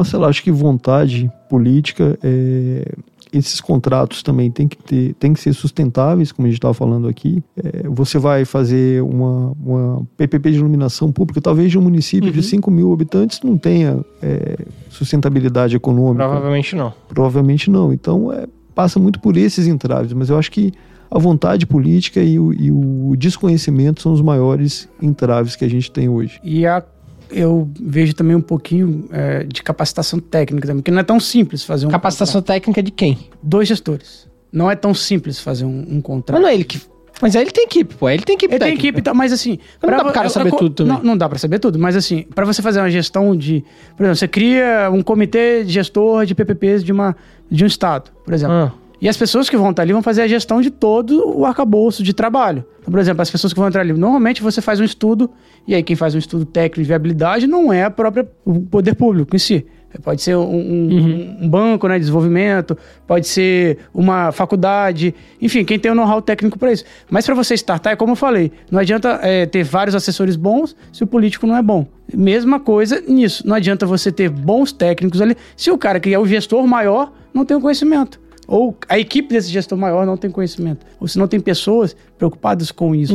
Marcelo, 0.00 0.24
acho 0.24 0.42
que 0.42 0.50
vontade 0.50 1.30
política, 1.48 2.18
é, 2.22 2.84
esses 3.32 3.60
contratos 3.60 4.22
também 4.22 4.50
tem 4.50 4.66
que, 4.66 4.76
ter, 4.76 5.14
tem 5.14 5.32
que 5.32 5.40
ser 5.40 5.52
sustentáveis, 5.52 6.32
como 6.32 6.46
a 6.46 6.50
gente 6.50 6.58
estava 6.58 6.74
falando 6.74 7.06
aqui. 7.08 7.42
É, 7.56 7.88
você 7.88 8.18
vai 8.18 8.44
fazer 8.44 9.02
uma, 9.02 9.52
uma 9.62 10.06
PPP 10.16 10.50
de 10.50 10.56
iluminação 10.58 11.12
pública, 11.12 11.40
talvez 11.40 11.70
de 11.70 11.78
um 11.78 11.82
município 11.82 12.30
de 12.32 12.42
5 12.42 12.70
mil 12.70 12.92
habitantes 12.92 13.40
não 13.42 13.56
tenha 13.56 14.04
é, 14.22 14.56
sustentabilidade 14.88 15.76
econômica. 15.76 16.24
Provavelmente 16.24 16.74
não. 16.74 16.92
Provavelmente 17.08 17.70
não. 17.70 17.92
Então, 17.92 18.32
é, 18.32 18.46
passa 18.74 18.98
muito 18.98 19.20
por 19.20 19.36
esses 19.36 19.66
entraves, 19.66 20.12
mas 20.12 20.28
eu 20.28 20.38
acho 20.38 20.50
que 20.50 20.72
a 21.10 21.18
vontade 21.18 21.66
política 21.66 22.20
e 22.22 22.38
o, 22.38 22.52
e 22.52 22.70
o 22.70 23.14
desconhecimento 23.16 24.00
são 24.00 24.12
os 24.12 24.22
maiores 24.22 24.88
entraves 25.02 25.56
que 25.56 25.64
a 25.64 25.68
gente 25.68 25.90
tem 25.90 26.08
hoje. 26.08 26.40
E 26.42 26.64
a, 26.64 26.82
eu 27.30 27.70
vejo 27.80 28.14
também 28.14 28.34
um 28.36 28.40
pouquinho 28.40 29.08
é, 29.12 29.44
de 29.44 29.62
capacitação 29.62 30.18
técnica 30.18 30.66
também, 30.66 30.82
porque 30.82 30.90
não 30.90 31.00
é 31.00 31.04
tão 31.04 31.18
simples 31.20 31.64
fazer 31.64 31.86
um 31.86 31.90
Capacitação 31.90 32.42
técnica 32.42 32.82
de 32.82 32.90
quem? 32.90 33.14
contrato. 33.14 33.38
Dois 33.42 33.68
gestores. 33.68 34.28
Não 34.52 34.70
é 34.70 34.74
tão 34.76 34.92
simples 34.92 35.38
fazer 35.40 35.64
um, 35.64 35.86
um 35.88 36.00
contrato. 36.00 36.34
Mas 36.36 36.42
não 36.42 36.48
é 36.48 36.54
ele 36.54 36.64
que. 36.64 36.80
Mas 37.22 37.36
aí 37.36 37.42
ele 37.42 37.50
tem 37.50 37.64
equipe, 37.64 37.94
pô. 37.94 38.08
Ele 38.08 38.22
tem 38.22 38.34
equipe 38.34 38.52
Ele 38.54 38.58
tem 38.64 38.74
equipe, 38.74 38.98
e 38.98 39.02
tal, 39.02 39.14
mas 39.14 39.30
assim. 39.32 39.58
Não 39.82 39.88
pra 39.88 39.98
dá 39.98 40.04
vo- 40.04 40.12
cara 40.12 40.26
eu- 40.26 40.30
saber 40.30 40.52
eu- 40.52 40.56
tudo 40.56 40.74
também. 40.74 40.92
Não, 40.94 41.02
não 41.04 41.16
dá 41.16 41.28
pra 41.28 41.38
saber 41.38 41.58
tudo, 41.58 41.78
mas 41.78 41.94
assim, 41.94 42.22
pra 42.34 42.44
você 42.46 42.62
fazer 42.62 42.80
uma 42.80 42.90
gestão 42.90 43.36
de. 43.36 43.62
Por 43.96 44.02
exemplo, 44.04 44.16
você 44.16 44.26
cria 44.26 44.90
um 44.92 45.02
comitê 45.02 45.62
de 45.62 45.70
gestor 45.72 46.24
de 46.24 46.34
PPPs 46.34 46.82
de, 46.82 46.90
uma, 46.92 47.14
de 47.50 47.62
um 47.62 47.66
estado, 47.66 48.10
por 48.24 48.32
exemplo. 48.34 48.54
Ah. 48.54 48.72
E 49.00 49.08
as 49.08 49.16
pessoas 49.16 49.48
que 49.48 49.56
vão 49.56 49.70
estar 49.70 49.82
ali 49.82 49.92
vão 49.92 50.02
fazer 50.02 50.22
a 50.22 50.28
gestão 50.28 50.60
de 50.60 50.70
todo 50.70 51.26
o 51.38 51.46
arcabouço 51.46 52.02
de 52.02 52.12
trabalho. 52.12 52.64
Então, 52.80 52.90
por 52.90 52.98
exemplo, 53.00 53.22
as 53.22 53.30
pessoas 53.30 53.52
que 53.52 53.58
vão 53.58 53.68
entrar 53.68 53.80
ali, 53.80 53.92
normalmente 53.94 54.42
você 54.42 54.60
faz 54.60 54.78
um 54.78 54.84
estudo, 54.84 55.30
e 55.66 55.74
aí 55.74 55.82
quem 55.82 55.96
faz 55.96 56.14
um 56.14 56.18
estudo 56.18 56.44
técnico 56.44 56.82
de 56.82 56.88
viabilidade 56.88 57.46
não 57.46 57.72
é 57.72 57.84
a 57.84 57.90
própria, 57.90 58.28
o 58.44 58.60
poder 58.60 58.94
público 58.94 59.34
em 59.34 59.38
si. 59.38 59.66
Pode 60.04 60.22
ser 60.22 60.36
um, 60.36 60.42
um- 60.42 61.38
um 61.42 61.48
banco 61.48 61.88
né, 61.88 61.94
de 61.94 62.00
desenvolvimento, 62.00 62.78
pode 63.08 63.26
ser 63.26 63.78
uma 63.92 64.30
faculdade, 64.30 65.12
enfim, 65.42 65.64
quem 65.64 65.80
tem 65.80 65.90
o 65.90 65.94
know-how 65.96 66.22
técnico 66.22 66.56
para 66.58 66.70
isso. 66.70 66.84
Mas 67.10 67.26
para 67.26 67.34
você 67.34 67.54
startar, 67.54 67.94
é 67.94 67.96
como 67.96 68.12
eu 68.12 68.16
falei, 68.16 68.52
não 68.70 68.78
adianta 68.78 69.18
é, 69.22 69.46
ter 69.46 69.64
vários 69.64 69.96
assessores 69.96 70.36
bons 70.36 70.76
se 70.92 71.02
o 71.02 71.06
político 71.08 71.44
não 71.44 71.56
é 71.56 71.62
bom. 71.62 71.86
Mesma 72.14 72.60
coisa 72.60 73.00
nisso, 73.08 73.42
não 73.44 73.56
adianta 73.56 73.84
você 73.84 74.12
ter 74.12 74.28
bons 74.28 74.70
técnicos 74.72 75.20
ali 75.20 75.36
se 75.56 75.72
o 75.72 75.78
cara 75.78 75.98
que 75.98 76.14
é 76.14 76.18
o 76.18 76.26
gestor 76.26 76.64
maior 76.68 77.12
não 77.34 77.44
tem 77.44 77.56
o 77.56 77.60
conhecimento. 77.60 78.20
Ou 78.50 78.76
a 78.88 78.98
equipe 78.98 79.28
desse 79.28 79.48
gestor 79.48 79.78
maior 79.78 80.04
não 80.04 80.16
tem 80.16 80.28
conhecimento. 80.28 80.84
Ou 80.98 81.06
se 81.06 81.16
não 81.16 81.28
tem 81.28 81.38
pessoas 81.38 81.96
preocupadas 82.18 82.72
com 82.72 82.94
isso. 82.94 83.14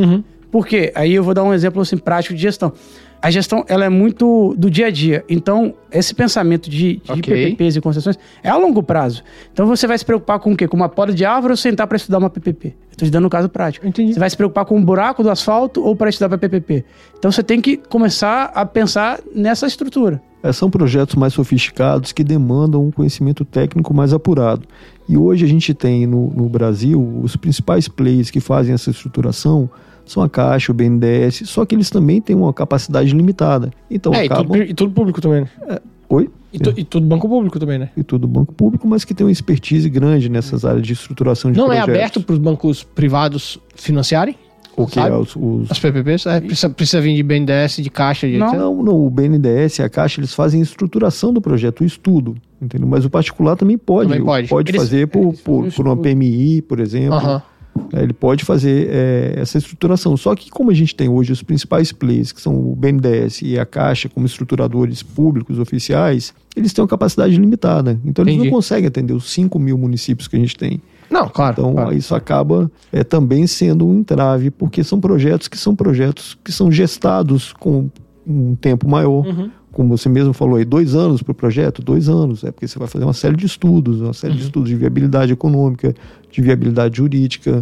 Por 0.49 0.65
quê? 0.65 0.93
Aí 0.95 1.13
eu 1.13 1.21
vou 1.21 1.33
dar 1.33 1.43
um 1.43 1.53
exemplo 1.53 1.81
assim, 1.81 1.97
prático 1.97 2.33
de 2.33 2.41
gestão. 2.41 2.71
A 3.21 3.29
gestão 3.29 3.65
ela 3.67 3.83
é 3.83 3.89
muito 3.89 4.55
do 4.57 4.69
dia 4.69 4.87
a 4.87 4.89
dia. 4.89 5.25
Então, 5.27 5.73
esse 5.91 6.15
pensamento 6.15 6.69
de, 6.69 6.97
de 6.97 7.11
Ok. 7.11 7.21
PPPs 7.33 7.75
e 7.75 7.81
concessões 7.81 8.17
é 8.41 8.49
a 8.49 8.55
longo 8.55 8.81
prazo. 8.81 9.23
Então, 9.51 9.67
você 9.67 9.85
vai 9.85 9.97
se 9.97 10.05
preocupar 10.05 10.39
com 10.39 10.53
o 10.53 10.55
quê? 10.55 10.67
Com 10.67 10.77
uma 10.77 10.87
poda 10.87 11.13
de 11.13 11.25
árvore 11.25 11.51
ou 11.51 11.57
sentar 11.57 11.87
para 11.87 11.97
estudar 11.97 12.19
uma 12.19 12.29
PPP? 12.29 12.73
Estou 12.91 13.05
te 13.05 13.11
dando 13.11 13.25
um 13.25 13.29
caso 13.29 13.49
prático. 13.49 13.85
Entendi. 13.85 14.13
Você 14.13 14.19
vai 14.19 14.29
se 14.29 14.37
preocupar 14.37 14.63
com 14.63 14.77
o 14.77 14.81
buraco 14.81 15.21
do 15.21 15.29
asfalto 15.29 15.83
ou 15.83 15.95
para 15.95 16.09
estudar 16.09 16.29
para 16.29 16.37
PPP? 16.37 16.85
Então, 17.17 17.29
você 17.29 17.43
tem 17.43 17.59
que 17.59 17.75
começar 17.75 18.51
a 18.55 18.65
pensar 18.65 19.19
nessa 19.33 19.67
estrutura. 19.67 20.21
É, 20.47 20.51
são 20.53 20.69
projetos 20.69 21.15
mais 21.15 21.33
sofisticados 21.33 22.11
que 22.11 22.23
demandam 22.23 22.85
um 22.85 22.91
conhecimento 22.91 23.43
técnico 23.43 23.93
mais 23.93 24.13
apurado. 24.13 24.61
E 25.09 25.17
hoje 25.17 25.43
a 25.43 25.47
gente 25.47 25.73
tem 25.73 26.05
no, 26.05 26.29
no 26.29 26.47
Brasil 26.47 27.01
os 27.23 27.35
principais 27.35 27.87
players 27.87 28.29
que 28.29 28.39
fazem 28.39 28.73
essa 28.73 28.91
estruturação 28.91 29.69
são 30.05 30.21
a 30.21 30.29
Caixa, 30.29 30.71
o 30.71 30.75
BNDES, 30.75 31.43
só 31.45 31.65
que 31.65 31.73
eles 31.73 31.89
também 31.89 32.21
têm 32.21 32.35
uma 32.35 32.53
capacidade 32.53 33.11
limitada. 33.11 33.71
Então 33.89 34.13
É, 34.13 34.25
e 34.25 34.29
tudo, 34.29 34.33
acabam. 34.39 34.61
e 34.61 34.73
tudo 34.75 34.91
público 34.93 35.19
também. 35.19 35.41
né? 35.41 35.79
Oi? 36.09 36.29
E, 36.53 36.59
tu- 36.59 36.73
e 36.77 36.83
tudo 36.83 37.07
banco 37.07 37.27
público 37.27 37.59
também, 37.59 37.79
né? 37.79 37.89
e 37.97 38.03
tudo 38.03 38.27
banco 38.27 38.53
público, 38.53 38.87
mas 38.87 39.03
que 39.03 39.13
tem 39.15 39.25
uma 39.25 39.31
expertise 39.31 39.89
grande 39.89 40.29
nessas 40.29 40.63
áreas 40.63 40.85
de 40.85 40.93
estruturação 40.93 41.51
de 41.51 41.57
Não 41.57 41.65
é 41.73 41.77
projetos. 41.77 41.95
aberto 41.95 42.21
para 42.21 42.33
os 42.33 42.39
bancos 42.39 42.83
privados 42.83 43.57
financiarem? 43.75 44.35
O 44.77 44.85
que 44.85 44.99
é 44.99 45.13
os, 45.15 45.35
os- 45.35 45.71
As 45.71 45.79
PPPs? 45.79 46.25
É, 46.25 46.41
precisa, 46.41 46.69
precisa 46.69 47.01
vir 47.01 47.15
de 47.15 47.23
BNDES, 47.23 47.77
de 47.77 47.89
caixa, 47.89 48.27
de 48.27 48.37
Não. 48.37 48.47
etc. 48.47 48.59
Não, 48.59 48.83
não, 48.83 49.05
o 49.05 49.09
BNDES 49.09 49.79
e 49.79 49.83
a 49.83 49.89
Caixa, 49.89 50.19
eles 50.19 50.33
fazem 50.33 50.59
a 50.59 50.63
estruturação 50.63 51.31
do 51.33 51.39
projeto, 51.41 51.81
o 51.81 51.85
estudo, 51.85 52.35
entendeu? 52.61 52.87
Mas 52.87 53.05
o 53.05 53.09
particular 53.09 53.55
também 53.55 53.77
pode. 53.77 54.09
Também 54.09 54.25
pode. 54.47 54.71
Eles- 54.71 54.81
fazer 54.81 55.07
por, 55.07 55.33
por, 55.43 55.71
por 55.71 55.85
uma. 55.87 55.95
PMI, 55.95 56.61
por 56.61 56.79
exemplo. 56.79 57.21
Né? 57.25 57.41
Ele 57.93 58.13
pode 58.13 58.45
fazer 58.45 58.87
é, 58.89 59.33
essa 59.37 59.57
estruturação. 59.57 60.15
Só 60.15 60.33
que 60.33 60.49
como 60.49 60.71
a 60.71 60.73
gente 60.73 60.95
tem 60.95 61.09
hoje 61.09 61.31
os 61.33 61.43
principais 61.43 61.91
players, 61.91 62.31
que 62.31 62.41
são 62.41 62.55
o 62.55 62.73
BNDES 62.75 63.41
e 63.41 63.59
a 63.59 63.65
Caixa, 63.65 64.07
como 64.09 64.25
estruturadores 64.25 65.03
públicos 65.03 65.59
oficiais, 65.59 66.33
eles 66.55 66.71
têm 66.71 66.81
uma 66.81 66.87
capacidade 66.87 67.35
limitada. 67.35 67.99
Então 68.05 68.23
eles 68.23 68.35
Entendi. 68.35 68.49
não 68.49 68.55
conseguem 68.55 68.87
atender 68.87 69.13
os 69.13 69.29
5 69.31 69.59
mil 69.59 69.77
municípios 69.77 70.27
que 70.27 70.35
a 70.37 70.39
gente 70.39 70.55
tem. 70.55 70.81
Não, 71.09 71.27
claro. 71.29 71.55
Então, 71.59 71.73
claro. 71.73 71.93
isso 71.93 72.13
acaba 72.15 72.69
é, 72.91 73.03
também 73.03 73.45
sendo 73.47 73.87
um 73.87 73.99
entrave, 73.99 74.49
porque 74.51 74.83
são 74.83 74.99
projetos 74.99 75.47
que 75.47 75.57
são 75.57 75.75
projetos 75.75 76.37
que 76.43 76.51
são 76.51 76.71
gestados 76.71 77.53
com 77.53 77.89
um 78.27 78.55
tempo 78.55 78.87
maior. 78.89 79.25
Uhum. 79.25 79.49
Como 79.71 79.97
você 79.97 80.07
mesmo 80.07 80.31
falou 80.33 80.55
aí, 80.55 80.63
dois 80.65 80.95
anos 80.95 81.21
para 81.21 81.31
o 81.31 81.35
projeto? 81.35 81.81
Dois 81.81 82.07
anos. 82.07 82.43
É 82.43 82.51
porque 82.51 82.67
você 82.67 82.79
vai 82.79 82.87
fazer 82.87 83.03
uma 83.03 83.13
série 83.13 83.35
de 83.35 83.45
estudos, 83.45 83.99
uma 84.01 84.13
série 84.13 84.33
de 84.33 84.39
Uhum. 84.39 84.45
estudos 84.45 84.69
de 84.69 84.75
viabilidade 84.75 85.33
econômica, 85.33 85.93
de 86.31 86.41
viabilidade 86.41 86.97
jurídica, 86.97 87.61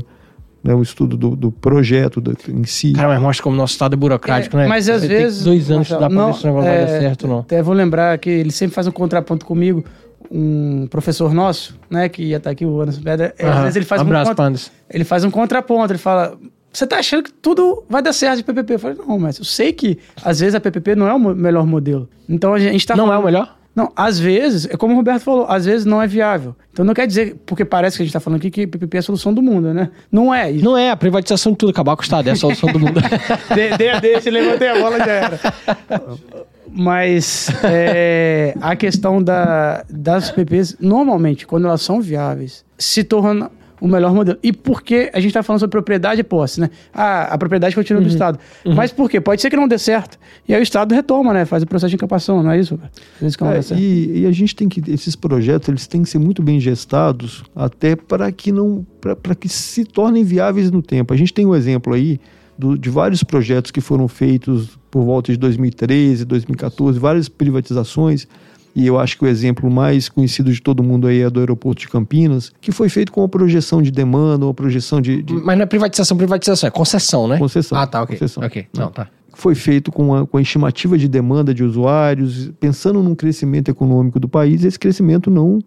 né, 0.64 0.74
o 0.74 0.82
estudo 0.82 1.18
do, 1.18 1.36
do 1.36 1.52
projeto 1.52 2.22
do- 2.22 2.38
em 2.50 2.64
si. 2.64 2.94
Cara, 2.94 3.10
mas 3.10 3.22
mostra 3.22 3.44
como 3.44 3.56
o 3.56 3.58
nosso 3.58 3.74
estado 3.74 3.94
é 3.94 3.98
burocrático, 3.98 4.56
É, 4.56 4.62
né? 4.62 4.68
Mas 4.68 4.88
às 4.88 5.04
vezes. 5.04 5.44
dois 5.44 5.70
anos 5.70 5.90
Marcelo, 5.90 6.00
dá 6.02 6.08
pra 6.08 6.16
não, 6.16 6.28
ver 6.32 6.34
se 6.40 6.44
o 6.44 6.48
negócio 6.48 6.70
vai 6.70 6.78
dar 6.86 6.92
é, 6.94 7.00
certo 7.02 7.28
não. 7.28 7.40
Até 7.40 7.62
vou 7.62 7.74
lembrar 7.74 8.18
que 8.20 8.30
ele 8.30 8.52
sempre 8.52 8.74
faz 8.76 8.88
um 8.88 8.92
contraponto 8.92 9.46
comigo. 9.46 9.84
Um 10.32 10.88
professor 10.88 11.34
nosso, 11.34 11.78
né, 11.90 12.10
que 12.10 12.24
ia 12.24 12.38
estar 12.38 12.50
aqui, 12.50 12.66
o 12.66 12.82
Anderson 12.82 13.02
Pedra, 13.02 13.34
é, 13.38 13.48
às 13.48 13.60
vezes 13.62 13.76
ele 13.76 13.86
faz, 13.86 14.02
um 14.02 14.06
Abraço, 14.06 14.36
contra, 14.36 14.54
ele 14.90 15.04
faz 15.04 15.24
um 15.24 15.32
contraponto, 15.32 15.92
ele 15.94 16.00
fala. 16.00 16.38
Você 16.72 16.88
tá 16.88 16.98
achando 16.98 17.24
que 17.24 17.32
tudo 17.32 17.84
vai 17.88 18.02
dar 18.02 18.14
certo 18.14 18.38
de 18.38 18.44
PPP? 18.44 18.74
Eu 18.74 18.80
falei, 18.80 18.98
não, 18.98 19.20
mas 19.20 19.38
eu 19.38 19.46
sei 19.46 19.72
que 19.72 20.00
às 20.24 20.40
vezes 20.40 20.56
a 20.56 20.60
PPP 20.60 20.96
não 20.96 21.08
é 21.08 21.14
o 21.14 21.20
melhor 21.20 21.68
modelo. 21.68 22.10
Então 22.28 22.52
a 22.54 22.60
gente, 22.60 22.86
tá 22.88 22.96
Não 22.96 23.04
é 23.06 23.08
falando- 23.10 23.22
o 23.22 23.26
melhor? 23.26 23.56
Não, 23.76 23.92
às 23.96 24.20
vezes, 24.20 24.68
é 24.70 24.78
como 24.78 24.94
o 24.94 24.96
Roberto 24.96 25.22
falou, 25.24 25.46
às 25.50 25.66
vezes 25.66 25.84
não 25.84 26.00
é 26.00 26.06
viável. 26.06 26.56
Então 26.72 26.86
não 26.86 26.94
quer 26.94 27.08
dizer, 27.08 27.38
porque 27.44 27.66
parece 27.66 27.98
que 27.98 28.04
a 28.04 28.06
gente 28.06 28.14
tá 28.14 28.20
falando 28.20 28.38
aqui 28.38 28.52
que 28.52 28.68
PPP 28.68 28.98
é 28.98 29.00
a 29.00 29.04
solução 29.04 29.34
do 29.34 29.42
mundo, 29.42 29.74
né? 29.74 29.90
Não 30.12 30.32
é 30.34 30.52
isso. 30.52 30.64
Não 30.64 30.78
é, 30.78 30.92
a 30.92 30.96
privatização 30.96 31.54
de 31.54 31.58
tudo 31.58 31.72
acabar 31.72 31.96
com 31.96 32.02
o 32.02 32.04
Estado, 32.04 32.28
é 32.30 32.34
a 32.34 32.36
solução 32.36 32.72
do 32.72 32.80
mundo. 32.80 33.02
De, 33.54 33.78
de, 33.78 34.00
deixa, 34.00 34.30
levantei 34.30 34.68
a 34.68 34.76
bola 34.80 34.98
já 35.00 35.12
era. 35.12 35.40
Mas 36.76 37.50
é, 37.64 38.56
a 38.60 38.76
questão 38.76 39.22
da, 39.22 39.86
das 39.90 40.32
PPs, 40.32 40.76
normalmente, 40.80 41.46
quando 41.46 41.68
elas 41.68 41.82
são 41.82 42.02
viáveis, 42.02 42.66
se 42.78 43.04
torna 43.04 43.52
o 43.84 43.88
melhor 43.88 44.14
modelo. 44.14 44.40
E 44.42 44.54
por 44.54 44.82
que 44.82 45.12
a 45.14 45.20
gente 45.20 45.32
está 45.32 45.44
falando 45.44 45.60
sobre 45.60 45.72
propriedade 45.72 46.22
e 46.22 46.24
posse, 46.24 46.62
né? 46.62 46.70
Ah, 46.94 47.24
a 47.34 47.38
propriedade 47.38 47.76
continua 47.76 48.02
do 48.02 48.08
Estado. 48.08 48.40
Mas 48.66 48.94
por 48.94 49.10
quê? 49.10 49.20
Pode 49.20 49.42
ser 49.42 49.50
que 49.50 49.58
não 49.58 49.68
dê 49.68 49.78
certo. 49.78 50.18
E 50.48 50.54
aí 50.54 50.62
o 50.62 50.64
Estado 50.64 50.96
retoma, 50.96 51.34
né? 51.34 51.44
Faz 51.44 51.64
o 51.64 51.68
processo 51.68 51.90
de 51.90 51.96
incapação, 51.96 52.42
não 52.42 52.52
é 52.52 52.58
isso? 52.58 52.80
É, 52.82 53.26
dá 53.56 53.62
certo. 53.62 53.82
e, 53.82 54.22
e 54.22 54.26
a 54.26 54.32
gente 54.32 54.56
tem 54.56 54.70
que 54.70 54.82
esses 54.90 55.18
projetos 55.18 55.68
eles 55.68 55.86
têm 55.86 56.02
que 56.02 56.10
ser 56.10 56.18
muito 56.18 56.42
bem 56.42 56.62
gestados 56.62 57.44
até 57.54 57.94
para 57.94 58.32
que 58.32 58.54
não 58.54 58.86
para 59.02 59.36
que 59.36 59.50
se 59.50 59.84
tornem 59.84 60.24
viáveis 60.24 60.72
no 60.72 60.82
tempo. 60.82 61.14
A 61.14 61.18
gente 61.18 61.34
tem 61.34 61.46
um 61.46 61.54
exemplo 61.54 61.94
aí 61.94 62.22
do- 62.58 62.78
de 62.78 62.90
vários 62.90 63.24
projetos 63.24 63.72
que 63.72 63.82
foram 63.82 64.08
feitos 64.08 64.78
por 64.92 65.04
volta 65.04 65.32
de 65.32 65.38
2013, 65.38 66.26
2014, 66.26 67.00
várias 67.00 67.28
privatizações. 67.30 68.28
E 68.76 68.88
eu 68.88 69.00
acho 69.00 69.18
que 69.20 69.24
o 69.24 69.28
exemplo 69.28 69.70
mais 69.70 70.10
conhecido 70.10 70.52
de 70.52 70.60
todo 70.60 70.82
mundo 70.82 71.06
aí 71.06 71.22
é 71.22 71.30
do 71.30 71.40
aeroporto 71.40 71.82
de 71.82 71.88
Campinas, 71.90 72.52
que 72.60 72.72
foi 72.72 72.90
feito 72.90 73.12
com 73.12 73.22
uma 73.22 73.30
projeção 73.30 73.82
de 73.84 73.92
demanda, 73.92 74.46
uma 74.46 74.54
projeção 74.54 75.00
de, 75.00 75.22
de 75.22 75.34
Mas 75.36 75.56
não 75.58 75.64
é 75.64 75.66
privatização, 75.68 76.18
privatização, 76.18 76.68
é 76.68 76.72
concessão, 76.72 77.28
né? 77.28 77.38
concessão. 77.38 77.78
Ah, 77.78 77.86
tá, 77.86 78.02
ok. 78.02 78.16
concessão. 78.18 78.44
Ok, 78.44 78.66
não, 78.76 78.90
tá. 78.90 79.08
foi 79.36 79.54
feito 79.54 79.92
com 79.92 80.16
a, 80.16 80.26
com 80.26 80.38
a 80.38 80.42
estimativa 80.42 80.98
de 80.98 81.08
demanda 81.08 81.54
de 81.54 81.64
usuários, 81.64 82.50
pensando 82.60 83.04
num 83.04 83.14
crescimento 83.14 83.70
econômico 83.70 84.20
do 84.20 84.28
país, 84.28 84.64
esse 84.64 84.80
crescimento 84.80 85.30
não, 85.30 85.60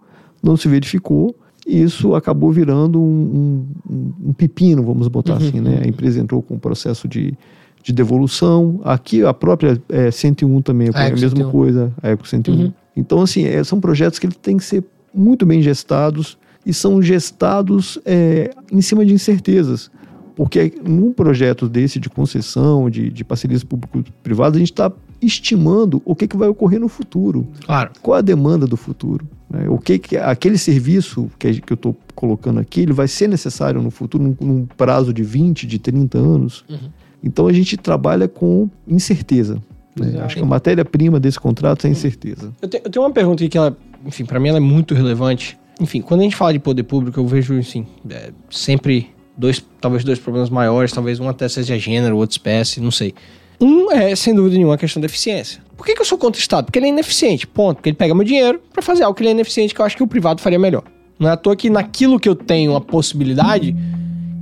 não 0.43 0.57
se 0.57 0.67
verificou. 0.67 1.37
E 1.67 1.83
isso 1.83 2.15
acabou 2.15 2.53
virando 2.53 3.01
um, 3.01 3.67
um- 3.91 4.13
um 4.29 4.33
pepino, 4.33 4.85
vamos 4.85 5.09
botar 5.09 5.33
Uhum, 5.33 5.49
assim, 5.49 5.61
né? 5.61 5.81
A 5.85 5.89
empresa 5.89 6.21
entrou 6.21 6.41
com 6.41 6.55
um 6.55 6.59
processo 6.59 7.09
de, 7.09 7.35
de 7.83 7.93
devolução. 7.93 8.81
Aqui 8.85 9.25
a 9.25 9.35
própria 9.35 9.81
é, 9.89 10.11
101 10.11 10.63
também 10.63 10.89
A 10.95 11.03
é 11.05 11.07
a 11.09 11.11
mesma 11.11 11.31
101. 11.31 11.51
coisa, 11.51 11.93
a 12.03 12.11
Eco 12.11 12.27
101. 12.27 12.55
Uhum. 12.57 12.73
Então, 12.97 13.21
assim, 13.21 13.45
é, 13.45 13.63
são 13.65 13.81
projetos 13.81 14.19
que 14.19 14.27
eles 14.27 14.37
têm 14.37 14.57
que 14.57 14.65
ser 14.65 14.85
muito 15.13 15.45
bem 15.45 15.61
gestados 15.61 16.39
e 16.65 16.73
são 16.73 17.03
gestados 17.03 17.99
é, 18.05 18.51
em 18.73 18.81
cima 18.81 19.05
de 19.05 19.13
incertezas. 19.13 19.91
Porque 20.37 20.73
num 20.87 21.13
projeto 21.13 21.67
desse 21.69 21.99
de 21.99 22.09
concessão, 22.11 22.89
de, 22.91 23.11
de 23.11 23.25
parcerias 23.25 23.65
público-privadas, 23.65 24.57
a 24.57 24.59
gente 24.61 24.71
está 24.73 24.93
estimando 25.21 26.01
o 26.05 26.15
que, 26.15 26.29
que 26.29 26.37
vai 26.37 26.47
ocorrer 26.49 26.79
no 26.79 26.89
futuro. 26.89 27.47
Claro. 27.65 27.91
Qual 28.03 28.17
a 28.19 28.21
demanda 28.21 28.67
do 28.67 28.77
futuro? 28.77 29.27
né? 29.51 29.67
O 29.69 29.79
que, 29.79 29.99
que 29.99 30.17
aquele 30.17 30.59
serviço 30.59 31.31
que, 31.39 31.61
que 31.61 31.73
eu 31.73 31.77
estou 31.77 31.97
colocando 32.15 32.61
aqui, 32.61 32.81
ele 32.83 32.93
vai 32.93 33.09
ser 33.09 33.29
necessário 33.29 33.81
no 33.83 33.91
futuro, 33.91 34.23
num, 34.25 34.37
num 34.41 34.67
prazo 34.67 35.13
de 35.13 35.23
20, 35.23 35.67
de 35.67 35.79
30 35.79 36.19
anos. 36.19 36.65
Uhum. 36.69 36.91
Então 37.25 37.47
a 37.47 37.53
gente 37.53 37.77
trabalha 37.77 38.29
com 38.29 38.69
incerteza. 38.87 39.55
né? 39.99 40.09
Exato. 40.09 40.25
Acho 40.25 40.37
que 40.37 40.43
a 40.43 40.47
matéria-prima 40.47 41.19
desse 41.19 41.41
contrato 41.41 41.87
é 41.87 41.89
a 41.89 41.91
incerteza. 41.91 42.53
Eu, 42.61 42.69
te- 42.69 42.83
eu 42.85 42.91
tenho 42.91 43.05
uma 43.05 43.11
pergunta 43.13 43.43
aqui 43.43 43.49
que 43.49 43.59
ela, 43.59 43.77
enfim, 44.05 44.25
pra 44.27 44.39
mim 44.39 44.49
ela 44.51 44.59
é 44.59 44.61
muito 44.61 44.95
relevante. 44.95 45.59
Enfim, 45.81 46.01
quando 46.03 46.21
a 46.21 46.25
gente 46.25 46.37
fala 46.37 46.53
de 46.53 46.59
poder 46.59 46.83
público, 46.85 47.19
eu 47.19 47.27
vejo, 47.27 47.59
assim, 47.59 47.87
é, 48.11 48.33
sempre 48.51 49.11
dois, 49.37 49.65
talvez 49.81 50.03
dois 50.05 50.19
problemas 50.19 50.51
maiores, 50.51 50.93
talvez 50.93 51.21
um 51.21 51.29
até 51.29 51.49
seja 51.49 51.79
gênero, 51.79 52.17
outro 52.17 52.35
espécie, 52.35 52.81
não 52.81 52.91
sei. 52.91 53.15
Um 53.61 53.91
é, 53.91 54.15
sem 54.15 54.35
dúvida 54.35 54.57
nenhuma, 54.57 54.75
a 54.75 54.79
questão 54.79 55.01
da 55.01 55.07
eficiência. 55.07 55.63
Por 55.77 55.85
que, 55.87 55.95
que 55.95 56.01
eu 56.01 56.05
sou 56.05 56.19
contra 56.19 56.39
o 56.39 56.41
Estado? 56.41 56.67
Porque 56.67 56.79
ele 56.79 56.87
é 56.87 56.91
ineficiente, 56.91 57.47
ponto. 57.47 57.77
Porque 57.77 57.89
ele 57.91 57.97
pega 57.97 58.15
meu 58.15 58.25
dinheiro 58.25 58.61
pra 58.73 58.83
fazer 58.83 59.03
algo 59.03 59.15
que 59.17 59.23
ele 59.23 59.29
é 59.31 59.33
ineficiente, 59.33 59.75
que 59.75 59.81
eu 59.81 59.85
acho 59.85 59.97
que 59.97 60.03
o 60.03 60.07
privado 60.07 60.41
faria 60.41 60.59
melhor. 60.59 60.83
Não 61.19 61.29
é 61.29 61.33
à 61.33 61.37
toa 61.37 61.57
que 61.57 61.71
naquilo 61.71 62.21
que 62.21 62.29
eu 62.29 62.35
tenho 62.35 62.75
a 62.77 62.81
possibilidade, 62.81 63.75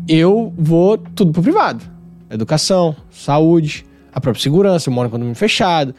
eu 0.08 0.52
vou 0.56 0.98
tudo 0.98 1.32
pro 1.32 1.42
privado. 1.42 1.84
Educação, 2.30 2.96
saúde, 3.10 3.86
a 4.12 4.20
própria 4.20 4.42
segurança, 4.42 4.88
eu 4.88 4.92
moro 4.94 5.08
em 5.08 5.10
condomínio 5.10 5.36
fechado. 5.36 5.94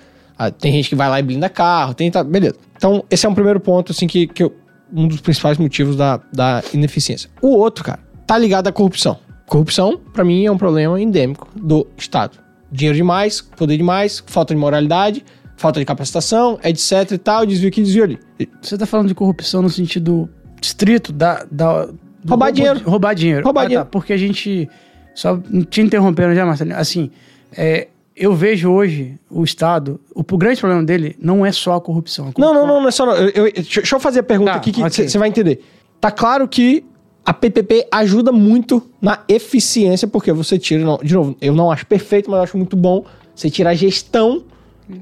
tem 0.60 0.72
gente 0.74 0.90
que 0.90 0.96
vai 0.96 1.10
lá 1.10 1.20
e 1.20 1.24
blinda 1.24 1.48
carro, 1.50 1.94
tem 1.94 2.12
tá, 2.12 2.24
beleza. 2.24 2.56
Então, 2.76 3.04
esse 3.10 3.26
é 3.26 3.30
um 3.30 3.34
primeiro 3.34 3.60
ponto, 3.60 3.92
assim, 3.94 4.08
que, 4.08 4.28
que 4.28 4.44
eu- 4.44 4.54
um 4.94 5.08
dos 5.08 5.22
principais 5.22 5.58
motivos 5.58 5.96
da, 5.96 6.20
da 6.34 6.62
ineficiência. 6.74 7.30
O 7.42 7.56
outro, 7.56 7.84
cara, 7.84 8.00
tá 8.26 8.38
ligado 8.38 8.68
à 8.68 8.72
corrupção. 8.72 9.18
Corrupção, 9.48 10.00
pra 10.14 10.24
mim, 10.24 10.46
é 10.46 10.52
um 10.52 10.58
problema 10.58 11.00
endêmico 11.00 11.48
do 11.56 11.86
Estado. 11.98 12.38
Dinheiro 12.72 12.96
demais, 12.98 13.42
poder 13.42 13.78
demais, 13.78 14.24
falta 14.26 14.54
de 14.54 14.60
moralidade, 14.60 15.24
falta 15.56 15.80
de 15.80 15.86
capacitação, 15.86 16.60
etc 16.64 17.12
e 17.12 17.18
tal, 17.18 17.46
desvio 17.46 17.70
aqui, 17.70 17.82
desvio 17.82 18.04
ali. 18.04 18.20
Você 18.62 18.78
tá 18.78 18.86
falando 18.86 19.08
de 19.08 19.16
corrupção 19.16 19.62
no 19.62 19.70
sentido 19.70 20.28
estrito 20.62 21.14
da. 21.14 21.46
da 21.52 21.88
Roubar 22.28 22.48
roubo- 22.48 22.52
dinheiro. 22.54 22.82
Roubar 22.90 23.14
dinheiro. 23.16 23.44
Roubar 23.44 23.62
Ah, 23.62 23.64
tá, 23.64 23.68
dinheiro. 23.70 23.90
porque 23.92 24.12
a 24.14 24.18
gente. 24.18 24.68
Só 25.14 25.40
te 25.70 25.80
interrompendo 25.80 26.34
já, 26.34 26.44
Marcelinho. 26.46 26.76
Assim, 26.76 27.12
é, 27.56 27.88
eu 28.18 28.34
vejo 28.34 28.70
hoje 28.72 29.18
o 29.30 29.44
Estado. 29.44 30.02
O, 30.14 30.22
o 30.22 30.38
grande 30.38 30.60
problema 30.60 30.84
dele 30.84 31.16
não 31.22 31.46
é 31.46 31.52
só 31.52 31.76
a 31.76 31.82
corrupção. 31.82 32.26
A 32.36 32.42
Não, 32.42 32.52
não, 32.54 32.66
corrupção- 32.66 32.68
não, 32.76 32.82
não 32.82 32.88
é 32.88 32.92
só. 32.92 33.06
Não. 33.06 33.14
Eu- 33.16 33.46
eu- 33.46 33.52
deixa 33.54 33.96
eu 33.96 34.00
fazer 34.00 34.22
a 34.22 34.24
pergunta 34.24 34.52
Tá, 34.52 34.58
aqui 34.58 34.72
que 34.72 34.82
você 34.82 35.18
vai 35.20 35.30
entender. 35.30 35.64
Tá 36.02 36.10
claro 36.10 36.48
que 36.48 36.84
a 37.26 37.34
PPP 37.34 37.88
ajuda 37.92 38.32
muito 38.32 38.84
na 39.02 39.20
eficiência, 39.28 40.08
porque 40.08 40.32
você 40.32 40.60
tira. 40.60 40.84
de 41.04 41.14
novo, 41.14 41.36
eu 41.42 41.54
não 41.56 41.72
acho 41.72 41.86
perfeito, 41.88 42.30
mas 42.30 42.38
eu 42.38 42.44
acho 42.44 42.58
muito 42.58 42.76
bom. 42.78 43.04
Você 43.36 43.50
tira 43.50 43.72
a 43.72 43.74
gestão 43.74 44.44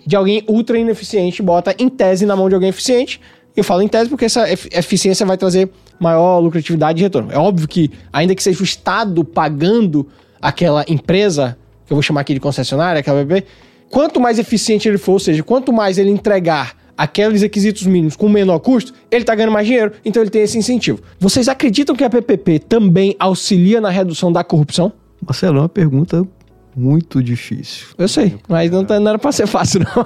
de 0.06 0.16
alguém 0.16 0.44
ultra 0.48 0.78
ineficiente 0.78 1.42
e 1.42 1.46
bota 1.46 1.76
em 1.78 1.90
tese 1.90 2.26
na 2.26 2.36
mão 2.36 2.48
de 2.48 2.56
alguém 2.56 2.70
eficiente. 2.70 3.20
Eu 3.56 3.64
falo 3.64 3.82
em 3.82 3.88
tese 3.88 4.10
porque 4.10 4.26
essa 4.26 4.50
efi- 4.52 4.70
eficiência 4.72 5.26
vai 5.26 5.38
trazer 5.38 5.70
maior 6.00 6.40
lucratividade 6.40 7.00
e 7.00 7.04
retorno. 7.04 7.32
É 7.32 7.38
óbvio 7.38 7.68
que, 7.68 7.92
ainda 8.12 8.34
que 8.34 8.42
seja 8.42 8.62
o 8.62 8.64
Estado 8.64 9.24
pagando 9.24 10.08
aquela 10.42 10.84
empresa, 10.88 11.58
que 11.86 11.92
eu 11.94 11.96
vou 11.96 12.02
chamar 12.02 12.22
aqui 12.22 12.34
de 12.34 12.40
concessionária, 12.40 13.00
aquela 13.00 13.24
PP, 13.24 13.46
quanto 13.90 14.20
mais 14.20 14.40
eficiente 14.40 14.88
ele 14.88 14.98
for, 14.98 15.14
ou 15.14 15.20
seja, 15.20 15.44
quanto 15.44 15.72
mais 15.74 15.98
ele 15.98 16.10
entregar 16.10 16.76
aqueles 16.98 17.42
requisitos 17.42 17.86
mínimos 17.86 18.16
com 18.16 18.30
menor 18.30 18.60
custo, 18.60 18.94
ele 19.10 19.24
tá 19.24 19.34
ganhando 19.36 19.54
mais 19.54 19.68
dinheiro, 19.68 19.94
então 20.04 20.22
ele 20.22 20.30
tem 20.30 20.42
esse 20.42 20.58
incentivo. 20.58 21.00
Vocês 21.20 21.48
acreditam 21.48 21.96
que 21.96 22.04
a 22.04 22.10
PPP 22.10 22.60
também 22.60 23.16
auxilia 23.20 23.82
na 23.82 23.90
redução 23.90 24.32
da 24.32 24.44
corrupção? 24.44 24.92
Marcelo, 25.26 25.58
é 25.58 25.62
uma 25.62 25.70
pergunta 25.70 26.28
muito 26.76 27.22
difícil. 27.22 27.88
Eu 27.98 28.08
sei, 28.08 28.38
mas 28.48 28.70
não, 28.72 28.84
tá, 28.84 29.00
não 29.00 29.10
era 29.10 29.20
pra 29.20 29.32
ser 29.32 29.48
fácil, 29.48 29.82
não. 29.82 30.06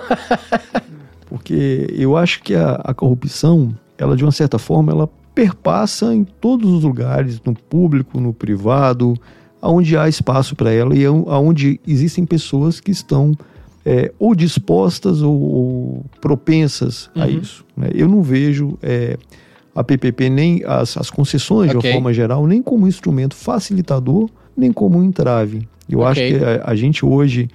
Porque 1.27 1.87
eu 1.91 2.15
acho 2.15 2.41
que 2.41 2.55
a, 2.55 2.79
a 2.83 2.93
corrupção, 2.93 3.75
ela 3.97 4.15
de 4.15 4.23
uma 4.23 4.31
certa 4.31 4.57
forma, 4.57 4.91
ela 4.91 5.09
perpassa 5.35 6.15
em 6.15 6.23
todos 6.23 6.71
os 6.71 6.83
lugares, 6.83 7.41
no 7.45 7.53
público, 7.53 8.19
no 8.19 8.33
privado, 8.33 9.13
aonde 9.61 9.97
há 9.97 10.07
espaço 10.07 10.55
para 10.55 10.71
ela 10.71 10.95
e 10.95 11.05
aonde 11.05 11.79
existem 11.85 12.25
pessoas 12.25 12.79
que 12.79 12.91
estão 12.91 13.33
é, 13.89 14.11
ou 14.19 14.35
dispostas 14.35 15.21
ou, 15.21 15.33
ou 15.39 16.05
propensas 16.19 17.09
a 17.15 17.25
Uhum. 17.25 17.39
isso. 17.39 17.63
né? 17.75 17.87
Eu 17.93 18.07
não 18.09 18.21
vejo 18.21 18.77
é, 18.83 19.17
a 19.73 19.81
PPP 19.83 20.29
nem 20.29 20.61
as, 20.65 20.97
as 20.97 21.09
concessões 21.09 21.71
de 21.71 21.77
Ok. 21.77 21.89
uma 21.89 21.93
forma 21.95 22.13
geral 22.13 22.45
nem 22.45 22.61
como 22.61 22.83
um 22.83 22.87
instrumento 22.87 23.33
facilitador 23.35 24.29
nem 24.57 24.73
como 24.73 24.97
um 24.97 25.03
entrave. 25.03 25.67
Eu 25.89 25.99
Ok. 25.99 26.09
acho 26.11 26.21
que 26.21 26.43
a, 26.43 26.63
a 26.69 26.75
gente 26.75 27.05
hoje 27.05 27.47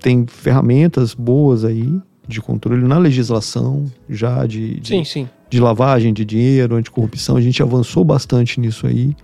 tem 0.00 0.24
ferramentas 0.26 1.12
boas 1.12 1.64
aí 1.64 2.00
de 2.26 2.40
controle 2.40 2.82
na 2.86 2.96
legislação 2.96 3.84
já 4.08 4.46
de, 4.46 4.80
de, 4.80 4.88
Sim, 4.88 5.04
sim. 5.04 5.28
de 5.50 5.60
lavagem 5.60 6.14
de 6.14 6.24
dinheiro, 6.24 6.76
anticorrupção. 6.76 7.36
A 7.36 7.40
gente 7.42 7.62
avançou 7.62 8.02
bastante 8.04 8.58
nisso 8.58 8.86
aí. 8.86 9.14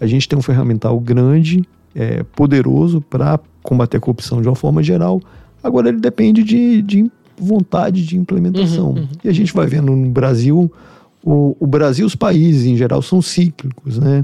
A 0.00 0.06
gente 0.06 0.26
tem 0.26 0.38
um 0.38 0.42
ferramental 0.42 0.98
grande, 1.00 1.62
é, 1.94 2.22
poderoso 2.22 3.00
para 3.02 3.38
combater 3.62 3.96
a 3.98 4.00
corrupção 4.00 4.40
de 4.40 4.48
uma 4.48 4.54
forma 4.54 4.82
geral. 4.82 5.20
Agora 5.62 5.88
ele 5.88 5.98
depende 5.98 6.42
de, 6.42 6.82
de 6.82 7.10
vontade 7.36 8.04
de 8.04 8.16
implementação. 8.16 8.90
Uhum, 8.90 8.98
uhum. 8.98 9.08
E 9.24 9.28
a 9.28 9.32
gente 9.32 9.52
vai 9.52 9.66
vendo 9.66 9.94
no 9.94 10.10
Brasil, 10.10 10.70
o, 11.22 11.56
o 11.58 11.66
Brasil, 11.66 12.06
os 12.06 12.14
países 12.14 12.64
em 12.66 12.76
geral 12.76 13.02
são 13.02 13.20
cíclicos, 13.20 13.98
né? 13.98 14.22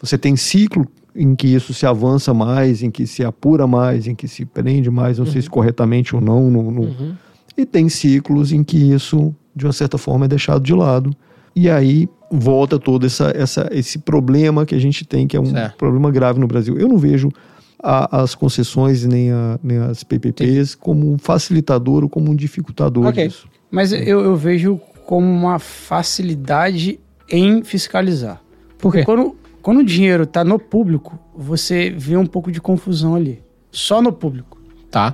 Você 0.00 0.16
tem 0.18 0.36
ciclo 0.36 0.86
em 1.14 1.34
que 1.34 1.46
isso 1.46 1.72
se 1.72 1.86
avança 1.86 2.34
mais, 2.34 2.82
em 2.82 2.90
que 2.90 3.06
se 3.06 3.24
apura 3.24 3.66
mais, 3.66 4.06
em 4.06 4.14
que 4.14 4.28
se 4.28 4.44
prende 4.44 4.90
mais, 4.90 5.18
não 5.18 5.24
sei 5.26 5.40
se 5.40 5.48
corretamente 5.48 6.14
ou 6.14 6.20
não, 6.20 6.50
no, 6.50 6.70
no, 6.70 6.82
Uhum. 6.82 7.14
e 7.56 7.64
tem 7.64 7.88
ciclos 7.88 8.52
em 8.52 8.62
que 8.62 8.76
isso, 8.76 9.34
de 9.54 9.64
uma 9.64 9.72
certa 9.72 9.96
forma, 9.96 10.26
é 10.26 10.28
deixado 10.28 10.62
de 10.62 10.74
lado. 10.74 11.10
E 11.54 11.70
aí 11.70 12.06
volta 12.30 12.78
todo 12.78 13.06
essa, 13.06 13.32
essa, 13.34 13.66
esse 13.72 13.98
problema 14.00 14.66
que 14.66 14.74
a 14.74 14.78
gente 14.78 15.06
tem, 15.06 15.26
que 15.26 15.36
é 15.36 15.40
um 15.40 15.46
Certo. 15.46 15.76
problema 15.76 16.10
grave 16.10 16.38
no 16.38 16.46
Brasil. 16.46 16.76
Eu 16.76 16.86
não 16.88 16.98
vejo 16.98 17.30
a- 17.82 18.20
as 18.22 18.34
concessões 18.34 19.04
nem, 19.04 19.30
a- 19.32 19.58
nem 19.62 19.78
as 19.78 20.02
PPPs 20.04 20.74
como 20.74 21.12
um 21.12 21.18
facilitador 21.18 22.02
ou 22.04 22.08
como 22.08 22.30
um 22.30 22.34
dificultador 22.36 23.06
Ok. 23.06 23.26
disso. 23.28 23.48
Mas 23.70 23.92
eu, 23.92 24.20
eu 24.20 24.36
vejo 24.36 24.80
como 25.06 25.26
uma 25.26 25.58
facilidade 25.58 26.98
em 27.30 27.62
fiscalizar. 27.62 28.40
Por 28.78 28.92
quê? 28.92 29.04
Quando, 29.04 29.36
quando 29.62 29.78
o 29.78 29.84
dinheiro 29.84 30.22
está 30.24 30.44
no 30.44 30.58
público, 30.58 31.18
você 31.36 31.90
vê 31.90 32.16
um 32.16 32.26
pouco 32.26 32.50
de 32.52 32.60
confusão 32.60 33.14
ali. 33.14 33.42
Só 33.70 34.00
no 34.00 34.12
público. 34.12 34.58
Tá. 34.90 35.12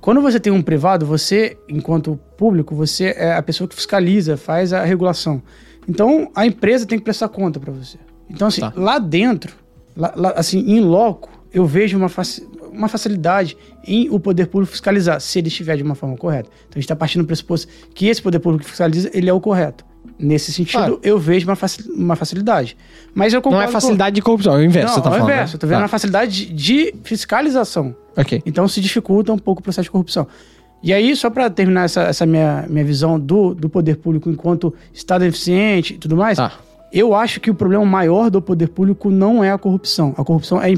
Quando 0.00 0.20
você 0.20 0.38
tem 0.38 0.52
um 0.52 0.60
privado, 0.62 1.06
você, 1.06 1.56
enquanto 1.68 2.18
público, 2.36 2.74
você 2.74 3.14
é 3.16 3.34
a 3.34 3.42
pessoa 3.42 3.66
que 3.66 3.74
fiscaliza, 3.74 4.36
faz 4.36 4.72
a 4.72 4.84
regulação. 4.84 5.42
Então, 5.88 6.30
a 6.34 6.46
empresa 6.46 6.84
tem 6.86 6.98
que 6.98 7.04
prestar 7.04 7.28
conta 7.28 7.58
para 7.58 7.72
você. 7.72 7.98
Então, 8.28 8.48
assim, 8.48 8.60
Tá. 8.60 8.72
lá 8.76 8.98
dentro, 8.98 9.54
lá, 9.96 10.12
lá, 10.14 10.30
assim, 10.36 10.58
em 10.60 10.80
loco, 10.80 11.30
eu 11.54 11.64
vejo 11.66 11.96
uma, 11.96 12.08
faci- 12.08 12.46
uma 12.72 12.88
facilidade 12.88 13.56
em 13.86 14.08
o 14.10 14.18
poder 14.18 14.46
público 14.48 14.72
fiscalizar, 14.72 15.20
se 15.20 15.38
ele 15.38 15.48
estiver 15.48 15.76
de 15.76 15.82
uma 15.82 15.94
forma 15.94 16.16
correta. 16.16 16.48
Então, 16.66 16.72
a 16.72 16.78
gente 16.78 16.84
está 16.84 16.96
partindo 16.96 17.22
do 17.22 17.26
pressuposto 17.26 17.68
que 17.94 18.06
esse 18.08 18.20
poder 18.20 18.40
público 18.40 18.64
que 18.64 18.70
fiscaliza, 18.70 19.08
ele 19.14 19.30
é 19.30 19.32
o 19.32 19.40
correto. 19.40 19.84
Nesse 20.18 20.52
sentido, 20.52 20.78
Claro. 20.78 21.00
eu 21.02 21.18
vejo 21.18 21.46
uma, 21.48 21.56
faci- 21.56 21.90
uma 21.90 22.14
facilidade. 22.14 22.76
Mas 23.14 23.32
eu 23.32 23.38
Não 23.38 23.42
concordo 23.42 23.64
é 23.64 23.66
com- 23.66 23.72
facilidade 23.72 24.14
de 24.14 24.22
corrupção, 24.22 24.54
é 24.54 24.58
o 24.58 24.64
inverso, 24.64 24.88
Não, 24.88 24.94
você 24.94 25.00
tá 25.02 25.08
é 25.08 25.10
o 25.10 25.12
falando. 25.14 25.30
inverso. 25.32 25.52
né? 25.52 25.56
Eu 25.56 25.60
tô 25.60 25.66
vendo 25.66 25.76
Tá. 25.76 25.82
uma 25.82 25.88
facilidade 25.88 26.46
de- 26.52 26.94
fiscalização. 27.02 27.94
Então 28.46 28.68
se 28.68 28.80
dificulta 28.80 29.32
um 29.32 29.38
pouco 29.38 29.60
o 29.60 29.62
processo 29.62 29.84
de 29.84 29.90
corrupção. 29.90 30.26
E 30.82 30.92
aí, 30.92 31.16
só 31.16 31.30
para 31.30 31.48
terminar 31.48 31.84
essa, 31.84 32.02
essa 32.02 32.26
minha, 32.26 32.66
minha 32.68 32.84
visão 32.84 33.18
do, 33.18 33.54
do 33.54 33.68
poder 33.70 33.96
público 33.96 34.28
enquanto 34.30 34.74
Estado 34.92 35.24
eficiente 35.24 35.94
e 35.94 35.98
tudo 35.98 36.14
mais, 36.16 36.36
Tá. 36.36 36.52
eu 36.92 37.14
acho 37.14 37.40
que 37.40 37.50
o 37.50 37.54
problema 37.54 37.84
maior 37.86 38.30
do 38.30 38.40
poder 38.42 38.68
público 38.68 39.10
não 39.10 39.42
é 39.42 39.50
a 39.50 39.58
corrupção. 39.58 40.14
A 40.18 40.22
corrupção 40.22 40.60
é 40.62 40.74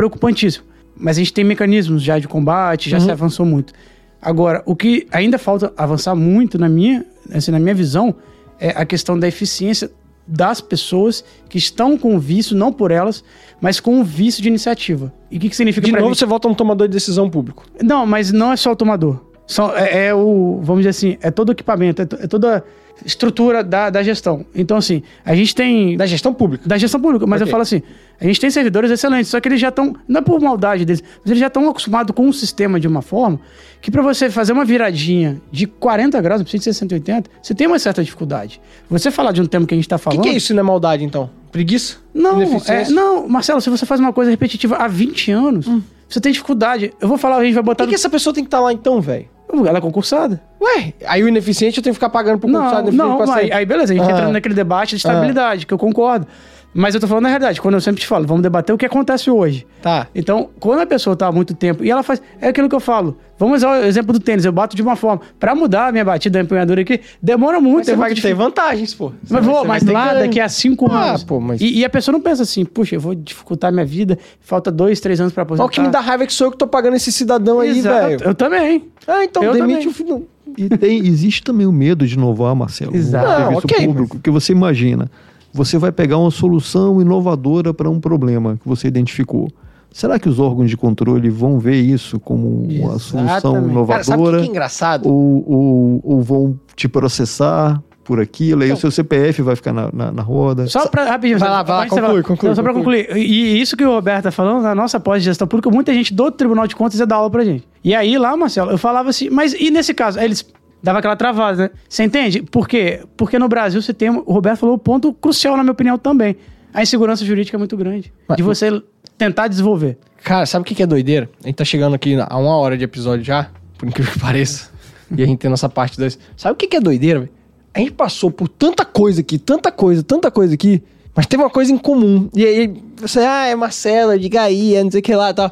preocupantíssima. 0.00 0.64
Mas 0.96 1.16
a 1.16 1.20
gente 1.20 1.32
tem 1.32 1.44
mecanismos 1.44 2.02
já 2.02 2.18
de 2.18 2.26
combate, 2.26 2.88
já 2.90 2.98
Uhum. 2.98 3.04
se 3.04 3.10
avançou 3.10 3.44
muito. 3.46 3.72
Agora, 4.20 4.62
o 4.66 4.74
que 4.76 5.06
ainda 5.10 5.38
falta 5.38 5.72
avançar 5.76 6.14
muito 6.14 6.58
na 6.58 6.68
minha, 6.68 7.04
assim, 7.32 7.50
na 7.50 7.58
minha 7.58 7.74
visão 7.74 8.14
é 8.58 8.70
a 8.70 8.84
questão 8.84 9.18
da 9.18 9.26
eficiência 9.28 9.90
das 10.26 10.60
pessoas 10.60 11.24
que 11.48 11.58
estão 11.58 11.96
com 11.98 12.18
vício, 12.18 12.54
não 12.56 12.72
por 12.72 12.90
elas, 12.90 13.24
mas 13.60 13.80
com 13.80 14.00
o 14.00 14.04
vício 14.04 14.42
de 14.42 14.48
iniciativa. 14.48 15.12
E 15.30 15.36
o 15.38 15.40
que, 15.40 15.48
que 15.48 15.56
significa 15.56 15.84
De 15.86 15.92
novo, 15.92 16.08
mim? 16.08 16.14
você 16.14 16.26
volta 16.26 16.48
no 16.48 16.54
tomador 16.54 16.86
de 16.86 16.92
decisão 16.92 17.28
público. 17.30 17.64
Não, 17.82 18.06
mas 18.06 18.30
não 18.30 18.52
é 18.52 18.56
só 18.56 18.72
o 18.72 18.76
tomador. 18.76 19.18
São, 19.52 19.76
é, 19.76 20.06
é 20.06 20.14
o, 20.14 20.60
vamos 20.62 20.82
dizer 20.82 20.90
assim, 20.90 21.18
é 21.20 21.30
todo 21.30 21.48
o 21.48 21.52
equipamento, 21.52 22.02
é, 22.02 22.04
to- 22.06 22.18
é 22.20 22.26
toda 22.28 22.58
a 22.58 23.06
estrutura 23.06 23.64
da, 23.64 23.90
da 23.90 24.00
gestão. 24.02 24.44
Então, 24.54 24.76
assim, 24.76 25.02
a 25.24 25.34
gente 25.34 25.54
tem. 25.54 25.96
Da 25.96 26.06
gestão 26.06 26.32
pública. 26.32 26.68
Da 26.68 26.78
gestão 26.78 27.00
pública, 27.00 27.26
mas 27.26 27.40
Ok. 27.40 27.48
eu 27.48 27.50
falo 27.50 27.62
assim, 27.62 27.82
a 28.20 28.24
gente 28.24 28.38
tem 28.38 28.48
servidores 28.50 28.90
excelentes, 28.92 29.28
só 29.28 29.40
que 29.40 29.48
eles 29.48 29.60
já 29.60 29.70
estão, 29.70 29.96
não 30.06 30.20
é 30.20 30.22
por 30.22 30.40
maldade 30.40 30.84
deles, 30.84 31.02
mas 31.20 31.26
eles 31.30 31.40
já 31.40 31.48
estão 31.48 31.68
acostumados 31.68 32.14
com 32.14 32.26
um 32.28 32.32
sistema 32.32 32.78
de 32.78 32.86
uma 32.86 33.02
forma 33.02 33.40
que 33.80 33.90
para 33.90 34.02
você 34.02 34.30
fazer 34.30 34.52
uma 34.52 34.64
viradinha 34.64 35.40
de 35.50 35.66
40 35.66 36.20
graus, 36.20 36.40
não 36.40 36.44
precisa 36.44 36.70
de 36.70 36.74
ser 36.76 36.78
180, 36.80 37.28
você 37.42 37.52
tem 37.54 37.66
uma 37.66 37.78
certa 37.78 38.04
dificuldade. 38.04 38.60
Você 38.88 39.10
falar 39.10 39.32
de 39.32 39.40
um 39.42 39.46
tema 39.46 39.66
que 39.66 39.74
a 39.74 39.76
gente 39.76 39.86
está 39.86 39.96
O 39.96 39.98
que, 39.98 40.04
falando... 40.04 40.22
que 40.22 40.28
é 40.28 40.32
isso, 40.32 40.52
não 40.54 40.60
é 40.60 40.62
maldade, 40.64 41.02
então? 41.02 41.28
Preguiça? 41.50 41.96
Não, 42.14 42.40
é, 42.68 42.88
não, 42.90 43.26
Marcelo, 43.28 43.60
se 43.60 43.68
você 43.70 43.84
faz 43.84 43.98
uma 44.00 44.12
coisa 44.12 44.30
repetitiva 44.30 44.76
há 44.76 44.86
20 44.86 45.32
anos, 45.32 45.66
você 46.08 46.20
tem 46.20 46.30
dificuldade. 46.30 46.92
Eu 47.00 47.08
vou 47.08 47.16
falar, 47.18 47.38
a 47.38 47.44
gente 47.44 47.54
vai 47.54 47.62
Por 47.64 47.70
botar... 47.70 47.84
que, 47.84 47.88
que 47.90 47.94
essa 47.96 48.10
pessoa 48.10 48.32
tem 48.34 48.44
que 48.44 48.48
estar 48.48 48.60
lá 48.60 48.72
então, 48.72 49.00
velho? 49.00 49.26
Ela 49.66 49.78
é 49.78 49.80
concursada. 49.80 50.40
Ué, 50.60 50.92
aí 51.06 51.22
o 51.22 51.28
ineficiente 51.28 51.78
eu 51.78 51.82
tenho 51.82 51.92
que 51.92 51.96
ficar 51.98 52.10
pagando 52.10 52.38
pro 52.38 52.50
concursado 52.50 52.92
Não, 52.92 53.18
não, 53.18 53.32
aí, 53.32 53.52
aí 53.52 53.66
beleza, 53.66 53.92
a 53.92 53.96
gente 53.96 54.06
Ah. 54.08 54.12
entra 54.12 54.28
naquele 54.28 54.54
debate 54.54 54.90
de 54.90 54.96
estabilidade, 54.96 55.66
que 55.66 55.74
eu 55.74 55.78
concordo. 55.78 56.26
Mas 56.72 56.94
eu 56.94 57.00
tô 57.00 57.08
falando 57.08 57.26
a 57.26 57.28
realidade, 57.28 57.60
quando 57.60 57.74
eu 57.74 57.80
sempre 57.80 58.00
te 58.00 58.06
falo, 58.06 58.24
vamos 58.26 58.44
debater 58.44 58.72
o 58.72 58.78
que 58.78 58.86
acontece 58.86 59.28
hoje. 59.28 59.66
Tá. 59.82 60.06
Então, 60.14 60.50
quando 60.60 60.78
a 60.80 60.86
pessoa 60.86 61.16
tá 61.16 61.26
há 61.26 61.32
muito 61.32 61.52
tempo 61.52 61.82
e 61.84 61.90
ela 61.90 62.02
faz. 62.04 62.22
É 62.40 62.48
aquilo 62.48 62.68
que 62.68 62.74
eu 62.76 62.80
falo. 62.80 63.16
Vamos 63.36 63.56
usar 63.58 63.80
o 63.80 63.84
exemplo 63.84 64.12
do 64.12 64.20
tênis. 64.20 64.44
Eu 64.44 64.52
bato 64.52 64.76
de 64.76 64.82
uma 64.82 64.94
forma. 64.94 65.20
Pra 65.40 65.52
mudar 65.54 65.88
a 65.88 65.92
minha 65.92 66.04
batida 66.04 66.38
da 66.38 66.44
empunhadura 66.44 66.82
aqui, 66.82 67.00
demora 67.20 67.60
muito. 67.60 67.78
Mas 67.78 67.86
você 67.86 67.92
é 67.92 67.96
vai 67.96 68.14
ter 68.14 68.34
vantagens, 68.34 68.94
pô. 68.94 69.12
Você 69.24 69.34
Mas 69.34 69.44
vou, 69.44 69.64
mas 69.64 69.82
lá 69.82 70.08
ganho. 70.12 70.20
daqui 70.26 70.38
a 70.38 70.48
cinco 70.48 70.86
Ah, 70.92 71.10
anos. 71.10 71.24
pô, 71.24 71.40
mas- 71.40 71.60
e, 71.60 71.78
e 71.78 71.84
a 71.84 71.90
pessoa 71.90 72.12
não 72.12 72.20
pensa 72.20 72.44
assim, 72.44 72.64
puxa, 72.64 72.94
eu 72.94 73.00
vou 73.00 73.14
dificultar 73.16 73.72
minha 73.72 73.84
vida, 73.86 74.16
falta 74.40 74.70
dois, 74.70 75.00
três 75.00 75.20
anos 75.20 75.32
pra 75.32 75.42
Mas 75.42 75.48
aposentar. 75.58 75.66
o 75.66 75.68
que 75.70 75.80
me 75.80 75.88
dá 75.88 75.98
raiva 75.98 76.22
é 76.22 76.26
que 76.26 76.32
sou 76.32 76.46
eu 76.46 76.50
que 76.52 76.56
tô 76.58 76.68
pagando 76.68 76.94
esse 76.94 77.10
cidadão 77.10 77.58
aí, 77.58 77.70
Exato, 77.78 78.06
velho. 78.08 78.20
Eu 78.24 78.34
também. 78.34 78.84
Ah, 79.08 79.24
então 79.24 79.42
Eu 79.42 79.54
demite 79.54 79.72
também. 79.78 79.88
o 79.88 79.92
filho. 79.92 80.28
E 80.56 80.68
tem, 80.68 81.06
existe 81.06 81.42
também 81.42 81.66
o 81.66 81.72
medo 81.72 82.06
de 82.06 82.14
inovar, 82.14 82.54
Marcelo, 82.54 82.94
Exato. 82.94 83.24
no 83.26 83.30
Não, 83.32 83.38
serviço 83.60 83.66
ok, 83.66 83.86
público, 83.86 84.16
porque 84.16 84.30
você 84.30 84.52
imagina, 84.52 85.10
você 85.52 85.78
vai 85.78 85.90
pegar 85.92 86.18
uma 86.18 86.30
solução 86.30 87.00
inovadora 87.00 87.72
para 87.74 87.88
um 87.90 88.00
problema 88.00 88.56
que 88.62 88.68
você 88.68 88.88
identificou. 88.88 89.48
Será 89.92 90.18
que 90.20 90.28
os 90.28 90.38
órgãos 90.38 90.70
de 90.70 90.76
controle 90.76 91.28
vão 91.30 91.58
ver 91.58 91.80
isso 91.80 92.20
como 92.20 92.62
uma 92.62 92.98
solução 93.00 93.24
Exatamente. 93.24 93.86
Cara, 93.88 94.04
sabe 94.04 94.22
o 94.22 94.24
que 94.24 94.28
inovadora? 94.28 94.38
que 94.38 94.44
é 94.44 94.48
engraçado? 94.50 95.08
ou, 95.08 95.44
ou, 95.46 96.00
ou 96.04 96.22
vão 96.22 96.58
te 96.76 96.88
processar 96.88 97.82
por 98.04 98.20
aquilo, 98.20 98.62
aí 98.62 98.68
Então- 98.68 98.76
o 98.76 98.80
seu 98.80 98.90
CPF 98.90 99.42
vai 99.42 99.54
ficar 99.56 99.72
na, 99.72 99.90
na, 99.92 100.10
na 100.12 100.22
roda. 100.22 100.66
Só 100.68 100.86
pra 100.88 101.04
rapidinho, 101.04 101.38
Vai 101.38 101.48
só- 101.48 101.54
lá, 101.54 101.62
vai 101.62 101.76
lá, 101.76 101.82
conclui, 101.86 102.00
falar- 102.08 102.22
conclui, 102.22 102.48
Não, 102.48 102.54
Só 102.56 102.62
pra 102.62 102.72
conclui. 102.72 103.04
concluir. 103.04 103.22
E, 103.24 103.60
isso 103.60 103.76
que 103.76 103.84
o 103.84 103.90
Roberto 103.90 104.24
tá 104.24 104.30
falando, 104.32 104.62
na 104.62 104.74
nossa 104.74 104.98
pós 104.98 105.22
de 105.22 105.26
gestão 105.26 105.46
pública, 105.46 105.70
muita 105.70 105.92
gente 105.92 106.12
do 106.14 106.30
Tribunal 106.30 106.66
de 106.66 106.74
Contas 106.76 106.98
ia 106.98 107.06
dar 107.06 107.16
aula 107.16 107.30
pra 107.30 107.44
gente. 107.44 107.66
E 107.84 107.94
aí 107.94 108.16
lá, 108.18 108.36
Marcelo, 108.36 108.70
eu 108.70 108.78
falava 108.78 109.10
assim, 109.10 109.28
mas 109.30 109.52
e 109.54 109.70
nesse 109.70 109.92
caso? 109.94 110.18
Aí 110.18 110.24
eles 110.24 110.44
davam 110.82 110.98
aquela 110.98 111.16
travada, 111.16 111.64
né? 111.64 111.70
Você 111.88 112.02
entende? 112.04 112.42
Por 112.42 112.66
quê? 112.68 113.00
Porque 113.16 113.38
no 113.38 113.48
Brasil 113.48 113.80
você 113.82 113.92
tem, 113.94 114.10
o 114.10 114.20
Roberto 114.32 114.60
falou 114.60 114.74
o 114.74 114.78
ponto 114.78 115.12
crucial, 115.12 115.56
na 115.56 115.62
minha 115.62 115.72
opinião, 115.72 115.98
também. 115.98 116.36
A 116.72 116.82
insegurança 116.82 117.24
jurídica 117.24 117.56
é 117.56 117.58
muito 117.58 117.76
grande. 117.76 118.12
Mas- 118.28 118.36
de 118.36 118.42
você 118.42 118.82
tentar 119.18 119.48
desenvolver. 119.48 119.98
Cara, 120.22 120.44
sabe 120.46 120.62
o 120.62 120.64
que 120.64 120.82
é 120.82 120.86
doideira? 120.86 121.28
A 121.42 121.46
gente 121.46 121.56
tá 121.56 121.64
chegando 121.64 121.94
aqui 121.94 122.14
a 122.18 122.36
uma 122.38 122.56
hora 122.56 122.76
de 122.76 122.84
episódio 122.84 123.24
já, 123.24 123.50
por 123.78 123.88
incrível 123.88 124.12
que 124.12 124.18
pareça. 124.20 124.70
e 125.16 125.22
a 125.22 125.26
gente 125.26 125.38
tem 125.38 125.50
nossa 125.50 125.68
parte 125.68 125.98
2. 125.98 126.18
Sabe 126.36 126.52
o 126.52 126.56
que 126.56 126.76
é 126.76 126.80
doideira, 126.80 127.20
velho? 127.20 127.32
A 127.74 127.78
gente 127.78 127.92
passou 127.92 128.30
por 128.30 128.48
tanta 128.48 128.84
coisa 128.84 129.20
aqui, 129.20 129.38
tanta 129.38 129.70
coisa, 129.72 130.02
tanta 130.02 130.30
coisa 130.30 130.54
aqui, 130.54 130.82
mas 131.14 131.26
teve 131.26 131.42
uma 131.42 131.50
coisa 131.50 131.72
em 131.72 131.78
comum. 131.78 132.28
E 132.34 132.44
aí, 132.44 132.74
você, 132.96 133.20
ah, 133.20 133.46
é 133.46 133.54
Marcelo, 133.54 134.18
diga 134.18 134.42
aí, 134.42 134.74
é 134.74 134.82
não 134.84 134.90
sei 134.90 135.00
o 135.00 135.02
que 135.02 135.14
lá 135.14 135.30
e 135.30 135.34
tal. 135.34 135.50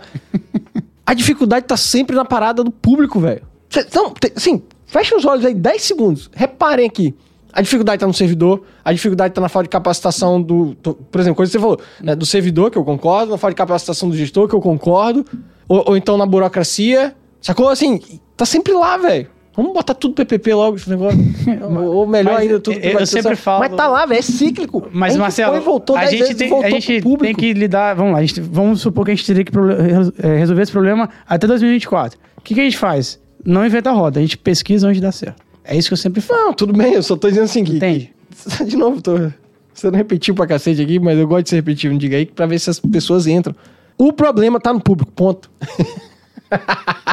a 1.07 1.15
dificuldade 1.15 1.67
tá 1.67 1.77
sempre 1.77 2.15
na 2.17 2.25
parada 2.25 2.63
do 2.65 2.71
público, 2.71 3.19
velho. 3.21 3.43
Tem- 4.21 4.33
assim, 4.37 4.63
fecha 4.89 5.15
os 5.17 5.25
olhos 5.25 5.45
aí 5.45 5.55
10 5.55 5.83
segundos. 5.83 6.29
Reparem 6.35 6.85
aqui. 6.87 7.15
A 7.53 7.63
dificuldade 7.63 8.01
tá 8.01 8.07
no 8.07 8.13
servidor, 8.13 8.63
a 8.85 8.93
dificuldade 8.93 9.33
tá 9.33 9.41
na 9.41 9.49
falta 9.49 9.65
de 9.65 9.71
capacitação 9.71 10.41
do. 10.43 10.77
por 11.11 11.21
exemplo, 11.21 11.37
coisa 11.37 11.51
que 11.51 11.57
você 11.59 11.61
falou, 11.61 11.81
né, 12.01 12.15
do 12.15 12.27
servidor, 12.27 12.71
que 12.71 12.77
eu 12.77 12.85
concordo, 12.85 13.31
na 13.33 13.39
falta 13.39 13.55
de 13.55 13.57
capacitação 13.59 14.09
do 14.09 14.17
gestor, 14.17 14.47
que 14.49 14.55
eu 14.55 14.61
concordo, 14.61 15.25
ou, 15.69 15.83
ou 15.89 15.97
então 15.97 16.17
na 16.17 16.27
burocracia. 16.27 17.15
Sacou? 17.41 17.69
Assim, 17.69 18.01
tá 18.37 18.45
sempre 18.45 18.73
lá, 18.73 18.97
velho. 18.97 19.29
Vamos 19.57 19.73
botar 19.73 19.95
tudo 19.95 20.15
PPP 20.15 20.55
logo 20.55 20.77
esse 20.77 20.89
negócio. 20.89 21.19
ou, 21.93 22.07
melhor 22.07 22.35
Mas 22.35 22.43
ainda, 22.43 22.61
tudo 22.61 22.79
eu- 22.79 23.01
eu 23.01 23.07
sempre 23.07 23.35
falo- 23.35 23.59
Mas 23.61 23.75
tá 23.75 23.89
lá, 23.89 24.07
velho, 24.07 24.19
é 24.21 24.23
cíclico. 24.23 24.87
Mas, 24.93 25.17
a 25.17 25.19
Marcelo, 25.19 25.53
foi 25.55 25.61
voltou 25.61 25.97
a 25.97 26.05
10 26.05 26.11
gente, 26.13 26.35
tem, 26.37 26.49
voltou 26.49 26.67
a 26.67 26.71
gente 26.71 27.01
tem 27.19 27.35
que 27.35 27.53
lidar. 27.55 27.95
Vamos 27.97 28.13
lá, 28.13 28.21
gente, 28.21 28.41
vamos 28.41 28.81
supor 28.81 29.05
que 29.05 29.11
a 29.11 29.15
gente 29.17 29.27
teria 29.27 29.45
que 29.45 29.51
é, 30.23 30.37
resolver 30.37 30.63
esse 30.63 30.71
problema 30.71 31.09
até 31.27 31.47
2024. 31.47 32.21
O 32.37 32.41
que, 32.43 32.55
que 32.55 32.61
a 32.61 32.65
gente 32.65 32.79
faz? 32.79 33.19
Não 33.45 33.65
inventa 33.65 33.91
a 33.91 33.93
roda, 33.93 34.19
a 34.19 34.23
gente 34.23 34.37
pesquisa 34.39 34.89
onde 34.89 35.01
dá 35.01 35.13
certo. 35.13 35.43
É 35.65 35.77
isso 35.77 35.89
que 35.89 35.93
eu 35.95 35.99
sempre 35.99 36.21
falo. 36.21 36.47
Não, 36.47 36.53
tudo 36.55 36.73
bem, 36.73 36.95
eu 36.95 37.03
só 37.03 37.17
tô 37.17 37.29
dizendo 37.29 37.45
assim 37.45 37.63
que... 37.65 37.77
Entende? 37.77 38.13
De 38.67 38.77
novo, 38.77 39.01
tô 39.03 39.31
sendo 39.75 39.97
repetido 39.97 40.35
pra 40.37 40.47
cacete 40.47 40.81
aqui, 40.83 40.99
mas 40.99 41.19
eu 41.19 41.27
gosto 41.29 41.45
de 41.45 41.51
ser 41.51 41.57
repetido, 41.57 41.97
diga 41.99 42.17
aí, 42.17 42.27
pra 42.27 42.47
ver 42.47 42.59
se 42.59 42.71
as 42.71 42.81
pessoas 42.81 43.27
entram. 43.27 43.55
O 43.97 44.13
problema 44.13 44.59
tá 44.61 44.73
no 44.73 44.81
público, 44.81 45.11
ponto. 45.13 45.51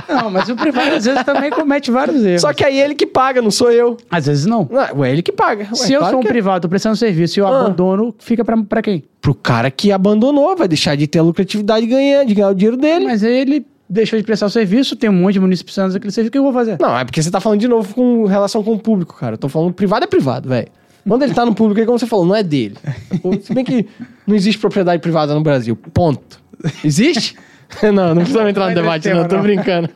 Não, 0.07 0.29
mas 0.29 0.47
o 0.49 0.55
privado 0.55 0.95
às 0.95 1.05
vezes 1.05 1.23
também 1.23 1.49
comete 1.51 1.91
vários 1.91 2.23
erros. 2.23 2.41
Só 2.41 2.53
que 2.53 2.63
aí 2.63 2.79
ele 2.79 2.95
que 2.95 3.05
paga, 3.05 3.41
não 3.41 3.51
sou 3.51 3.69
eu. 3.71 3.97
Às 4.09 4.27
vezes 4.27 4.45
não. 4.45 4.67
Não, 4.71 5.03
é 5.03 5.11
ele 5.11 5.21
que 5.21 5.31
paga. 5.31 5.63
Ué, 5.71 5.75
Se 5.75 5.91
eu 5.93 5.99
claro 5.99 6.13
sou 6.13 6.19
um 6.19 6.21
que 6.21 6.27
é. 6.29 6.31
privado, 6.31 6.61
tô 6.61 6.69
prestando 6.69 6.95
serviço 6.95 7.39
e 7.39 7.41
eu 7.41 7.47
Ah. 7.47 7.61
abandono, 7.61 8.15
fica 8.19 8.45
pra, 8.45 8.55
pra 8.63 8.81
quem? 8.81 9.03
Pro 9.21 9.33
cara 9.35 9.69
que 9.69 9.91
abandonou, 9.91 10.55
vai 10.55 10.67
deixar 10.67 10.95
de 10.95 11.05
ter 11.07 11.19
a 11.19 11.23
lucratividade 11.23 11.85
ganhando, 11.85 12.27
de 12.27 12.33
ganhar 12.35 12.49
o 12.49 12.55
dinheiro 12.55 12.77
dele. 12.77 13.05
Mas 13.05 13.23
aí 13.23 13.33
ele 13.33 13.65
deixou 13.89 14.17
de 14.17 14.25
prestar 14.25 14.47
o 14.47 14.49
serviço, 14.49 14.95
tem 14.95 15.09
um 15.09 15.13
monte 15.13 15.33
de 15.33 15.39
municípios 15.39 15.75
precisando 15.75 15.93
daquele 15.93 16.11
serviço, 16.11 16.29
o 16.29 16.31
que 16.31 16.37
eu 16.37 16.43
vou 16.43 16.53
fazer? 16.53 16.77
Não, 16.79 16.97
é 16.97 17.05
porque 17.05 17.21
você 17.21 17.31
tá 17.31 17.39
falando 17.39 17.59
de 17.59 17.67
novo 17.67 17.93
com 17.93 18.25
relação 18.25 18.63
com 18.63 18.73
o 18.73 18.79
público, 18.79 19.15
cara. 19.15 19.35
Eu 19.35 19.37
tô 19.37 19.49
falando 19.49 19.73
privado 19.73 20.03
é 20.03 20.07
privado, 20.07 20.49
velho. 20.49 20.67
Quando 21.07 21.21
ele 21.21 21.33
tá 21.33 21.45
no 21.45 21.53
público, 21.53 21.79
é 21.79 21.85
como 21.85 21.99
você 21.99 22.07
falou, 22.07 22.25
não 22.25 22.35
é 22.35 22.41
dele. 22.41 22.75
Se 23.41 23.53
bem 23.53 23.63
que 23.63 23.85
não 24.25 24.35
existe 24.35 24.59
propriedade 24.59 24.99
privada 25.01 25.35
no 25.35 25.41
Brasil. 25.41 25.75
Ponto. 25.75 26.41
Existe? 26.83 27.35
Não, 27.81 28.13
não 28.13 28.17
precisa 28.17 28.47
entrar 28.47 28.69
no 28.69 28.75
vai 28.75 28.99
debate, 28.99 29.09
não, 29.09 29.27
tô 29.27 29.39
brincando. 29.39 29.89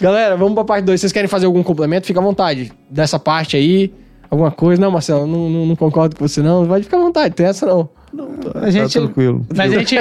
Galera, 0.00 0.36
vamos 0.36 0.54
pra 0.54 0.64
parte 0.64 0.84
2. 0.84 1.00
Vocês 1.00 1.12
querem 1.12 1.28
fazer 1.28 1.46
algum 1.46 1.62
complemento? 1.62 2.06
Fica 2.06 2.18
à 2.18 2.22
vontade. 2.22 2.72
Dessa 2.90 3.20
parte 3.20 3.56
aí, 3.56 3.94
alguma 4.28 4.50
coisa. 4.50 4.82
Não, 4.82 4.90
Marcelo, 4.90 5.26
não, 5.26 5.48
não, 5.48 5.66
não 5.66 5.76
concordo 5.76 6.16
com 6.16 6.26
você, 6.26 6.42
não. 6.42 6.66
Pode 6.66 6.84
ficar 6.84 6.98
à 6.98 7.00
vontade, 7.00 7.34
tem 7.34 7.46
essa 7.46 7.64
não. 7.64 7.88
A 8.54 8.70
gente- 8.70 8.92
Tá 8.94 9.00
tranquilo. 9.00 9.46
Mas 9.56 9.72
a 9.72 9.78
gente, 9.78 9.94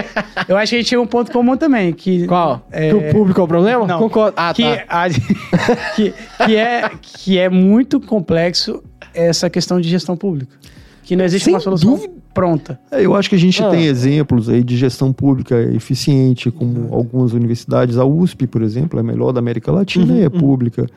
eu 0.48 0.58
acho 0.58 0.70
que 0.72 0.76
a 0.76 0.80
gente 0.80 0.88
tinha 0.88 1.02
um 1.02 1.08
ponto 1.08 1.32
comum 1.32 1.56
também, 1.56 1.94
que... 1.94 2.26
Qual? 2.28 2.66
É- 2.72 2.90
Que 2.90 2.96
o 2.96 3.12
público 3.12 3.40
é 3.40 3.44
o 3.44 3.48
problema? 3.48 3.88
Não. 3.88 4.00
Concordo. 4.00 4.34
Ah, 4.38 4.54
que, 4.54 4.64
tá. 4.64 4.84
a- 4.90 5.10
que, 5.96 6.14
que 6.46 6.56
é, 6.56 6.92
que 7.02 7.38
é 7.40 7.50
muito 7.50 8.00
complexo 8.00 8.84
essa 9.14 9.50
questão 9.50 9.80
de 9.80 9.88
gestão 9.90 10.16
pública. 10.18 10.54
Que 11.04 11.16
não 11.16 11.26
existe 11.26 11.46
Sem 11.46 11.54
uma 11.54 11.60
solução 11.60 11.92
dúvida. 11.96 12.14
pronta. 12.34 12.80
É, 12.92 13.06
eu 13.06 13.16
acho 13.16 13.30
que 13.30 13.36
a 13.36 13.40
gente 13.40 13.62
Ah. 13.62 13.70
tem 13.70 13.86
exemplos 13.86 14.48
aí 14.48 14.64
de 14.64 14.78
gestão 14.78 15.12
pública 15.12 15.60
eficiente, 15.74 16.50
como 16.52 16.94
algumas 16.94 17.34
universidades, 17.34 17.98
a 17.98 18.06
USP, 18.06 18.48
por 18.48 18.62
exemplo, 18.62 19.00
é 19.00 19.02
a 19.02 19.04
melhor 19.04 19.32
da 19.32 19.40
América 19.40 19.72
Latina 19.72 20.18
e 20.18 20.24
é 20.24 20.30
pública. 20.30 20.88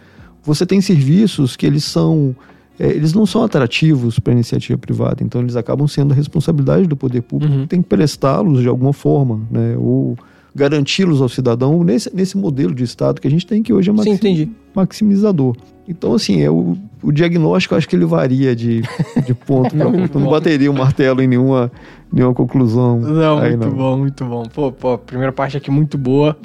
Você 0.42 0.66
tem 0.66 0.80
serviços 0.80 1.56
que 1.56 1.64
eles 1.66 1.82
são, 1.84 2.36
é, 2.78 2.88
eles 2.88 3.12
não 3.12 3.24
são 3.26 3.42
atrativos 3.44 4.18
para 4.18 4.32
a 4.32 4.34
iniciativa 4.34 4.76
privada, 4.78 5.22
então 5.22 5.40
eles 5.40 5.56
acabam 5.56 5.86
sendo 5.86 6.12
a 6.12 6.14
responsabilidade 6.14 6.86
do 6.86 6.96
poder 6.96 7.22
público, 7.22 7.54
Uhum. 7.54 7.66
tem 7.66 7.80
que 7.82 7.88
prestá-los 7.88 8.60
de 8.62 8.68
alguma 8.68 8.92
forma, 8.92 9.40
né, 9.50 9.76
ou 9.78 10.16
garanti-los 10.54 11.20
ao 11.20 11.28
cidadão 11.28 11.82
nesse, 11.82 12.14
nesse 12.14 12.36
modelo 12.36 12.74
de 12.74 12.84
Estado 12.84 13.20
que 13.20 13.26
a 13.26 13.30
gente 13.30 13.46
tem, 13.46 13.62
que 13.62 13.72
hoje 13.72 13.90
é 13.90 13.92
Sim, 13.92 13.96
maxi- 13.96 14.10
entendi. 14.10 14.50
maximizador. 14.74 15.56
Então, 15.86 16.14
assim, 16.14 16.40
é 16.42 16.50
o, 16.50 16.76
o 17.02 17.12
diagnóstico, 17.12 17.74
acho 17.74 17.88
que 17.88 17.94
ele 17.96 18.06
varia 18.06 18.54
de, 18.56 18.82
de 19.26 19.34
ponto 19.34 19.74
para 19.74 19.84
ponto. 19.90 20.18
Não 20.18 20.30
bateria 20.30 20.70
o 20.70 20.74
martelo 20.74 21.20
em 21.20 21.26
nenhuma, 21.26 21.70
nenhuma 22.12 22.32
conclusão. 22.34 22.98
Não, 23.00 23.38
aí, 23.38 23.50
muito 23.56 23.66
não. 23.68 23.76
bom, 23.76 23.96
muito 23.98 24.24
bom. 24.24 24.44
Pô, 24.44 24.72
pô, 24.72 24.96
primeira 24.96 25.32
parte 25.32 25.56
aqui 25.56 25.70
muito 25.70 25.98
boa. 25.98 26.36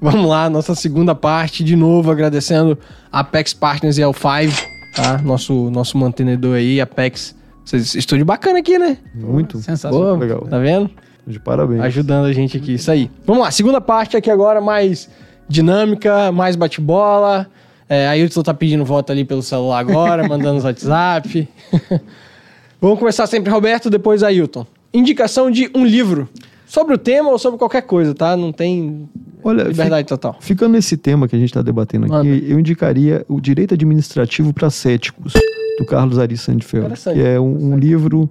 Vamos 0.00 0.28
lá, 0.28 0.48
nossa 0.50 0.74
segunda 0.74 1.14
parte, 1.14 1.64
de 1.64 1.74
novo 1.74 2.10
agradecendo 2.10 2.78
a 3.10 3.20
Apex 3.20 3.54
Partners 3.54 3.96
e 3.98 4.02
ao 4.02 4.12
Five, 4.12 4.54
tá? 4.94 5.18
Nosso, 5.22 5.70
nosso 5.70 5.98
mantenedor 5.98 6.56
aí, 6.56 6.80
Apex. 6.80 7.34
Vocês, 7.64 7.94
estúdio 7.94 8.24
bacana 8.24 8.58
aqui, 8.58 8.78
né? 8.78 8.98
Muito. 9.14 9.58
Sensacional. 9.58 10.14
Pô, 10.14 10.20
legal. 10.20 10.40
Tá 10.42 10.58
vendo? 10.58 10.90
De 11.26 11.40
parabéns. 11.40 11.80
Ajudando 11.80 12.26
a 12.26 12.32
gente 12.32 12.56
aqui, 12.56 12.74
isso 12.74 12.90
aí. 12.90 13.10
Vamos 13.26 13.42
lá, 13.42 13.50
segunda 13.50 13.80
parte 13.80 14.16
aqui 14.16 14.30
agora, 14.30 14.60
mais 14.60 15.08
dinâmica, 15.48 16.30
mais 16.30 16.56
bate-bola. 16.56 17.46
É, 17.88 18.06
Ailton 18.08 18.42
tá 18.42 18.52
pedindo 18.54 18.84
voto 18.84 19.10
ali 19.12 19.24
pelo 19.24 19.42
celular 19.42 19.78
agora, 19.78 20.26
mandando 20.28 20.58
os 20.58 20.64
WhatsApp. 20.64 21.48
Vamos 22.80 22.98
começar 22.98 23.26
sempre, 23.26 23.50
Roberto, 23.50 23.88
depois 23.88 24.22
Ailton. 24.22 24.66
Indicação 24.92 25.50
de 25.50 25.70
um 25.74 25.84
livro. 25.84 26.28
Sobre 26.74 26.94
o 26.94 26.98
tema 26.98 27.30
ou 27.30 27.38
sobre 27.38 27.56
qualquer 27.56 27.82
coisa, 27.82 28.12
tá? 28.12 28.36
Não 28.36 28.50
tem 28.50 29.08
Olha, 29.44 29.62
liberdade 29.62 30.08
total. 30.08 30.36
fi- 30.40 30.48
ficando 30.48 30.72
nesse 30.72 30.96
tema 30.96 31.28
que 31.28 31.36
a 31.36 31.38
gente 31.38 31.50
está 31.50 31.62
debatendo 31.62 32.06
aqui, 32.06 32.14
Manda. 32.28 32.44
eu 32.46 32.58
indicaria 32.58 33.24
o 33.28 33.40
Direito 33.40 33.74
Administrativo 33.74 34.52
para 34.52 34.68
Céticos, 34.70 35.34
do 35.78 35.84
Carlos 35.86 36.18
Ari 36.18 36.36
Sandfeld, 36.36 36.92
que 37.00 37.20
é 37.20 37.38
um, 37.38 37.74
um 37.74 37.78
livro 37.78 38.28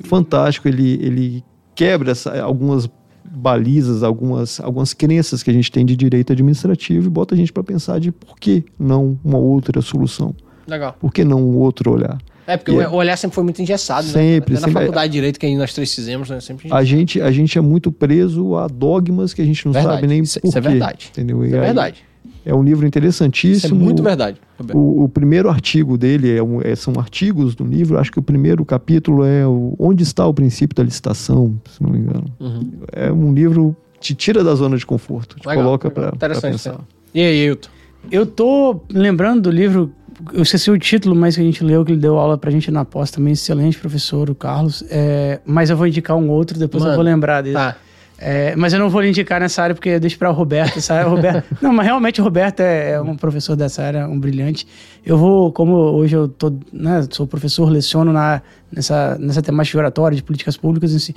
fantástico. 0.00 0.66
Ele, 0.66 0.94
ele 1.00 1.44
quebra 1.74 2.10
essa- 2.10 2.42
algumas 2.42 2.90
balizas, 3.24 4.02
algumas, 4.02 4.58
algumas 4.60 4.92
crenças 4.92 5.42
que 5.44 5.50
a 5.50 5.52
gente 5.52 5.70
tem 5.70 5.86
de 5.86 5.94
direito 5.96 6.32
administrativo 6.32 7.06
e 7.06 7.10
bota 7.10 7.34
a 7.34 7.38
gente 7.38 7.52
para 7.52 7.62
pensar 7.62 8.00
de 8.00 8.10
por 8.10 8.36
que 8.38 8.64
não 8.78 9.18
uma 9.24 9.38
outra 9.38 9.80
solução, 9.80 10.34
Legal. 10.66 10.96
por 11.00 11.12
que 11.12 11.24
não 11.24 11.40
um 11.42 11.56
outro 11.58 11.92
olhar. 11.92 12.18
É, 12.46 12.56
porque 12.56 12.72
Yeah. 12.72 12.94
o 12.94 12.98
olhar 12.98 13.16
sempre 13.16 13.34
foi 13.34 13.44
muito 13.44 13.60
engessado, 13.62 14.06
Sempre, 14.06 14.22
né? 14.22 14.36
Até 14.38 14.52
Na 14.52 14.58
sempre. 14.60 14.72
faculdade 14.74 15.06
de 15.08 15.12
Direito 15.18 15.40
que 15.40 15.56
nós 15.56 15.72
três 15.72 15.94
fizemos, 15.94 16.28
né? 16.28 16.40
Sempre 16.40 16.68
A 16.72 16.84
gente, 16.84 17.20
a 17.20 17.30
gente 17.30 17.56
é 17.56 17.60
muito 17.60 17.90
preso 17.90 18.56
a 18.56 18.66
dogmas 18.66 19.32
que 19.32 19.40
a 19.40 19.44
gente 19.44 19.64
não 19.64 19.72
Verdade. 19.72 19.94
sabe 19.96 20.06
nem 20.06 20.22
Isso- 20.22 20.40
por 20.40 20.48
isso 20.48 20.58
é 20.58 20.60
verdade. 20.60 21.08
Entendeu? 21.10 21.42
E 21.44 21.48
Isso 21.48 21.56
é 21.56 21.60
verdade. 21.60 22.04
É 22.46 22.54
um 22.54 22.62
livro 22.62 22.80
Isso 22.80 22.84
é 22.84 22.88
interessantíssimo. 22.88 23.74
muito 23.74 24.02
verdade. 24.02 24.38
O, 24.74 25.04
o 25.04 25.08
primeiro 25.08 25.48
artigo 25.48 25.96
dele 25.96 26.36
é 26.36 26.42
um- 26.42 26.60
é- 26.60 26.76
são 26.76 26.92
artigos 26.98 27.54
do 27.54 27.64
livro. 27.64 27.98
Acho 27.98 28.12
que 28.12 28.18
o 28.18 28.22
primeiro 28.22 28.62
capítulo 28.66 29.24
é 29.24 29.46
o, 29.46 29.74
onde 29.78 30.02
está 30.02 30.26
o 30.26 30.34
princípio 30.34 30.76
da 30.76 30.82
licitação, 30.82 31.58
se 31.70 31.82
não 31.82 31.88
me 31.90 31.98
engano. 32.00 32.26
Uhum. 32.38 32.70
É 32.92 33.10
um 33.10 33.32
livro 33.32 33.74
que 33.94 34.08
te 34.08 34.14
tira 34.14 34.44
da 34.44 34.54
zona 34.54 34.76
de 34.76 34.84
conforto, 34.84 35.40
te 35.40 35.48
Legal, 35.48 35.64
coloca 35.64 35.90
para 35.90 36.08
Interessante. 36.14 36.52
pensar. 36.52 36.80
E 37.14 37.20
aí, 37.22 37.44
Ailton? 37.46 37.70
Eu 38.10 38.26
tô 38.26 38.82
lembrando 38.90 39.40
do 39.42 39.50
livro, 39.50 39.90
eu 40.32 40.42
esqueci 40.42 40.70
o 40.70 40.78
título, 40.78 41.14
mas 41.14 41.36
que 41.36 41.42
a 41.42 41.44
gente 41.44 41.62
leu, 41.64 41.84
que 41.84 41.92
ele 41.92 42.00
deu 42.00 42.18
aula 42.18 42.36
pra 42.36 42.50
gente 42.50 42.70
na 42.70 42.84
pós 42.84 43.10
também, 43.10 43.32
excelente 43.32 43.78
professor, 43.78 44.30
o 44.30 44.34
Carlos. 44.34 44.84
É, 44.90 45.40
mas 45.44 45.70
eu 45.70 45.76
vou 45.76 45.86
indicar 45.86 46.16
um 46.16 46.28
outro, 46.30 46.58
depois 46.58 46.82
Mano, 46.82 46.94
eu 46.94 46.96
vou 46.96 47.04
lembrar 47.04 47.42
dele. 47.42 47.54
Tá. 47.54 47.76
É, 48.16 48.54
mas 48.56 48.72
eu 48.72 48.78
não 48.78 48.88
vou 48.88 49.00
lhe 49.00 49.08
indicar 49.08 49.40
nessa 49.40 49.62
área, 49.62 49.74
porque 49.74 49.98
deixa 49.98 50.16
para 50.16 50.30
o 50.30 50.32
Roberto. 50.32 50.78
Essa 50.78 50.94
área, 50.94 51.08
Roberto 51.08 51.44
não, 51.60 51.72
mas 51.72 51.86
realmente 51.86 52.20
o 52.20 52.24
Roberto 52.24 52.60
é, 52.60 52.92
é 52.92 53.00
um 53.00 53.16
professor 53.16 53.56
dessa 53.56 53.82
área, 53.82 54.06
um 54.06 54.18
brilhante. 54.18 54.66
Eu 55.04 55.18
vou, 55.18 55.52
como 55.52 55.74
hoje 55.74 56.14
eu 56.14 56.28
tô, 56.28 56.52
né, 56.72 57.06
sou 57.10 57.26
professor, 57.26 57.68
leciono 57.68 58.12
na, 58.12 58.40
nessa, 58.70 59.18
nessa 59.18 59.42
temática 59.42 59.76
de 59.76 59.78
oratória, 59.78 60.16
de 60.16 60.22
políticas 60.22 60.56
públicas 60.56 60.92
em 60.92 60.98
si. 60.98 61.14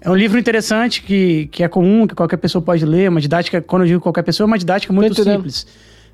É 0.00 0.10
um 0.10 0.14
livro 0.14 0.38
interessante 0.38 1.02
que, 1.02 1.48
que 1.50 1.64
é 1.64 1.68
comum, 1.68 2.06
que 2.06 2.14
qualquer 2.14 2.36
pessoa 2.36 2.62
pode 2.62 2.84
ler. 2.84 3.08
Uma 3.08 3.20
didática, 3.20 3.60
quando 3.60 3.82
eu 3.82 3.88
digo 3.88 4.00
qualquer 4.00 4.22
pessoa, 4.22 4.44
é 4.44 4.48
uma 4.48 4.58
didática 4.58 4.92
muito 4.92 5.12
entendendo. 5.12 5.44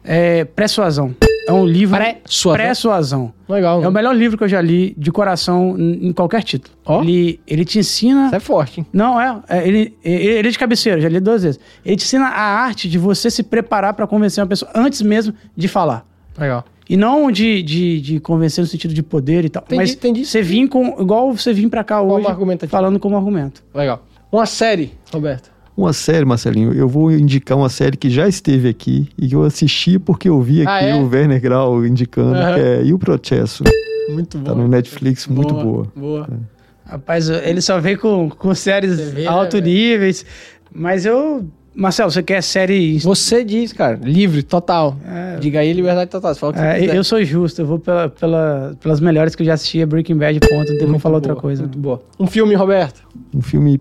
É 0.05 0.45
Pré-suasão. 0.45 1.15
É 1.47 1.53
um 1.53 1.67
livro. 1.67 1.97
Pré-suasão? 1.97 2.53
Pré-suasão. 2.53 3.33
Legal. 3.49 3.83
É 3.83 3.89
o 3.89 3.93
melhor 3.93 4.15
livro 4.15 4.39
que 4.39 4.45
eu 4.45 4.49
já 4.49 4.61
li 4.61 4.95
de 4.97 5.11
coração 5.11 5.77
em 5.79 6.13
qualquer 6.13 6.43
título. 6.43 6.75
Ó. 6.85 7.03
Ele, 7.03 7.41
ele 7.47 7.65
te 7.65 7.79
ensina. 7.79 8.27
Isso 8.27 8.37
é 8.37 8.41
forte, 8.41 8.81
hein? 8.81 8.87
Não, 8.93 9.21
é. 9.21 9.41
é, 9.49 9.67
ele, 9.67 9.97
ele, 10.05 10.25
ele 10.25 10.49
é 10.49 10.51
de 10.51 10.59
cabeceira, 10.59 11.01
já 11.01 11.09
li 11.09 11.19
duas 11.19 11.43
vezes. 11.43 11.61
Ele 11.85 11.97
te 11.97 12.05
ensina 12.05 12.27
a 12.27 12.41
arte 12.41 12.89
de 12.89 12.99
você 12.99 13.31
se 13.31 13.43
preparar 13.43 13.95
para 13.95 14.07
convencer 14.07 14.43
uma 14.43 14.49
pessoa 14.49 14.71
antes 14.75 15.03
mesmo 15.03 15.35
de 15.57 15.67
falar. 15.67 16.07
Legal. 16.39 16.65
E 16.89 16.97
não 16.97 17.31
de, 17.31 17.63
de, 17.63 18.01
de 18.01 18.21
convencer 18.21 18.63
no 18.63 18.69
sentido 18.69 18.95
de 18.95 19.03
poder 19.03 19.45
e 19.45 19.49
tal. 19.49 19.63
Entendi, 19.65 19.81
mas 19.81 19.93
entendi. 19.93 20.25
você 20.25 20.43
vir 20.43 20.69
com. 20.69 21.01
Igual 21.01 21.33
você 21.33 21.53
vir 21.53 21.69
pra 21.69 21.83
cá 21.83 22.01
Como 22.01 22.13
hoje. 22.15 22.27
Falando 22.69 22.99
como 23.01 23.17
argumento. 23.17 23.65
Legal. 23.75 24.05
Uma 24.31 24.47
série, 24.47 24.93
Roberto. 25.13 25.51
Uma 25.77 25.93
série, 25.95 26.25
Marcelinho, 26.25 26.73
eu 26.75 26.87
vou 26.87 27.11
indicar 27.11 27.57
uma 27.57 27.69
série 27.71 27.97
que 27.97 28.11
já 28.11 28.29
esteve 28.29 28.69
aqui 28.69 29.09
e 29.17 29.29
que 29.29 29.35
eu 29.35 29.43
assisti 29.43 29.99
porque 29.99 30.29
eu 30.29 30.41
vi 30.43 30.67
Ah, 30.67 30.77
aqui 30.77 30.87
é? 30.89 30.95
o 30.97 31.09
Werner 31.09 31.41
Grau 31.41 31.85
indicando, 31.87 32.35
que 32.55 32.61
é 32.61 32.83
E 32.85 32.93
o 32.93 32.99
Processo. 32.99 33.65
Muito 34.11 34.37
bom. 34.37 34.45
Tá 34.45 34.55
no 34.55 34.69
Netflix, 34.69 35.27
muito 35.27 35.55
boa. 35.55 35.87
Boa. 35.97 36.29
Rapaz, 36.85 37.31
ele 37.31 37.63
só 37.63 37.81
veio 37.81 37.99
com, 37.99 38.29
com 38.29 38.55
séries 38.55 38.97
Você 38.99 39.11
vê, 39.13 39.23
né, 39.23 39.29
alto 39.29 39.53
velho? 39.53 39.65
níveis. 39.67 40.27
Mas 40.75 41.07
eu. 41.07 41.47
Marcelo, 41.75 42.11
você 42.11 42.23
quer 42.23 42.43
série. 42.43 42.99
Você 42.99 43.43
diz, 43.43 43.73
cara, 43.73 43.99
livre, 44.03 44.43
total. 44.43 44.95
É. 45.07 45.39
Diga 45.39 45.61
aí, 45.61 45.73
liberdade 45.73 46.11
total. 46.11 46.35
Você 46.35 46.41
fala 46.41 46.51
o 46.53 46.55
que 46.55 46.61
você 46.61 46.67
É, 46.91 46.99
eu 46.99 47.03
sou 47.05 47.25
justo, 47.25 47.63
eu 47.63 47.67
vou 47.67 47.79
pela, 47.79 48.11
pela- 48.11 48.77
pelas 48.79 49.01
melhores 49.01 49.35
que 49.35 49.41
eu 49.43 49.47
já 49.47 49.55
assisti, 49.55 49.81
é 49.81 49.87
Breaking 49.87 50.17
Bad, 50.19 50.39
ponto. 50.41 50.71
Não 50.71 50.77
tem 50.79 50.87
como 50.87 50.99
falar 50.99 51.15
outra 51.15 51.33
boa, 51.33 51.41
coisa. 51.41 51.63
Muito 51.63 51.79
boa. 51.79 52.03
Um 52.21 52.27
filme, 52.27 52.55
Roberto. 52.55 53.03
Um 53.35 53.41
filme 53.41 53.81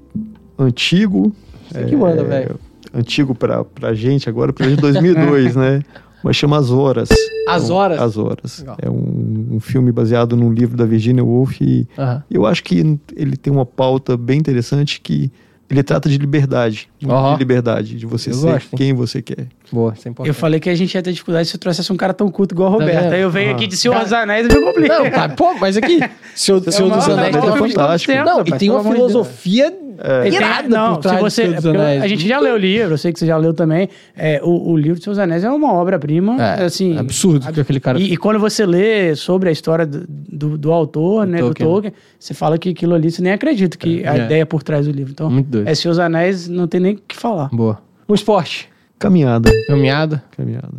antigo. 0.57 1.35
Você 1.71 1.85
que 1.85 1.95
manda, 1.95 2.23
velho. 2.23 2.59
Antigo 2.93 3.33
pra, 3.33 3.63
pra 3.63 3.93
gente 3.93 4.27
agora, 4.27 4.53
é 4.59 4.67
de 4.67 4.75
2002, 4.75 5.55
né? 5.55 5.81
Mas 6.23 6.35
chama 6.35 6.57
As 6.57 6.69
Horas. 6.69 7.09
As 7.47 7.63
Então, 7.63 7.75
Horas? 7.77 7.99
As 8.01 8.17
Horas. 8.17 8.59
Legal. 8.59 8.77
É 8.81 8.89
um, 8.89 9.47
um 9.53 9.59
filme 9.59 9.91
baseado 9.91 10.35
num 10.35 10.51
livro 10.51 10.77
da 10.77 10.85
Virginia 10.85 11.23
Woolf 11.23 11.59
e 11.61 11.87
eu 12.29 12.45
acho 12.45 12.63
que 12.63 12.99
ele 13.15 13.35
tem 13.37 13.51
uma 13.51 13.65
pauta 13.65 14.15
bem 14.15 14.37
interessante 14.39 15.01
que 15.01 15.31
ele 15.69 15.81
trata 15.83 16.09
de 16.09 16.17
liberdade. 16.17 16.89
De 16.99 17.07
liberdade, 17.39 17.95
de 17.97 18.05
você 18.05 18.29
Eu 18.29 18.33
ser 18.33 18.51
gosto, 18.51 18.75
quem 18.75 18.93
você 18.93 19.21
quer. 19.21 19.47
Boa, 19.71 19.93
isso 19.97 20.05
é 20.05 20.11
importante. 20.11 20.27
Eu 20.27 20.33
falei 20.33 20.59
que 20.59 20.69
a 20.69 20.75
gente 20.75 20.93
ia 20.93 21.01
ter 21.01 21.13
dificuldade 21.13 21.47
se 21.47 21.55
eu 21.55 21.59
trouxesse 21.59 21.91
um 21.93 21.95
cara 21.95 22.13
tão 22.13 22.29
culto 22.29 22.53
igual 22.53 22.73
o 22.73 22.77
Tá 22.77 22.83
Roberto. 22.83 23.03
vendo? 23.03 23.13
Aí 23.13 23.21
eu 23.21 23.29
venho 23.31 23.51
Ah. 23.51 23.53
aqui 23.55 23.67
de 23.67 23.77
Senhor 23.77 23.97
dos 23.97 24.11
Anéis 24.11 24.47
e 24.47 24.49
me 24.53 24.61
complica. 24.65 24.99
Não, 24.99 25.09
tá, 25.09 25.29
pô, 25.29 25.53
mas 25.53 25.77
aqui, 25.77 26.01
Senhor, 26.35 26.61
Senhor 26.69 26.87
uma 26.89 26.97
dos 26.97 27.07
Anéis 27.07 27.35
é 27.37 27.41
fantástico. 27.57 28.13
Não, 28.25 28.41
e 28.41 28.51
tem 28.57 28.69
uma 28.69 28.83
filosofia 28.83 29.73
É, 30.03 30.67
não, 30.67 30.95
por 30.99 31.09
se 31.09 31.15
você, 31.17 31.47
do 31.61 31.75
é. 31.77 31.99
A 31.99 32.07
gente 32.07 32.27
já 32.27 32.39
leu 32.39 32.55
o 32.55 32.57
livro, 32.57 32.93
eu 32.93 32.97
sei 32.97 33.13
que 33.13 33.19
você 33.19 33.25
já 33.27 33.37
leu 33.37 33.53
também. 33.53 33.87
É, 34.17 34.41
o, 34.43 34.71
o 34.71 34.75
livro 34.77 34.97
de 34.97 35.03
Seus 35.03 35.19
Anéis 35.19 35.43
é 35.43 35.49
uma 35.51 35.71
obra-prima, 35.73 36.35
É, 36.41 36.63
assim... 36.63 36.97
absurdo 36.97 37.51
que 37.51 37.61
aquele 37.61 37.79
cara... 37.79 37.99
E, 37.99 38.13
e 38.13 38.17
quando 38.17 38.39
você 38.39 38.65
lê 38.65 39.15
sobre 39.15 39.49
a 39.49 39.51
história 39.51 39.85
do, 39.85 40.03
do, 40.07 40.57
do 40.57 40.71
autor, 40.71 41.27
né, 41.27 41.37
Tolkien. 41.39 41.67
do 41.67 41.71
Tolkien, 41.73 41.93
você 42.19 42.33
fala 42.33 42.57
que 42.57 42.69
aquilo 42.69 42.95
ali, 42.95 43.11
você 43.11 43.21
nem 43.21 43.33
acredita 43.33 43.77
que 43.77 44.05
a 44.05 44.17
É. 44.17 44.25
ideia 44.25 44.45
por 44.45 44.63
trás 44.63 44.87
do 44.87 44.91
livro. 44.91 45.11
Então, 45.11 45.29
Muito 45.29 45.47
doido. 45.47 45.67
é 45.67 45.75
Seus 45.75 45.99
Anéis, 45.99 46.47
não 46.47 46.67
tem 46.67 46.79
nem 46.79 46.93
o 46.95 46.99
que 47.07 47.15
falar. 47.15 47.49
Boa. 47.53 47.79
Um 48.09 48.13
esporte. 48.15 48.69
Caminhada. 48.97 49.51
Caminhada? 49.67 50.23
Caminhada. 50.35 50.69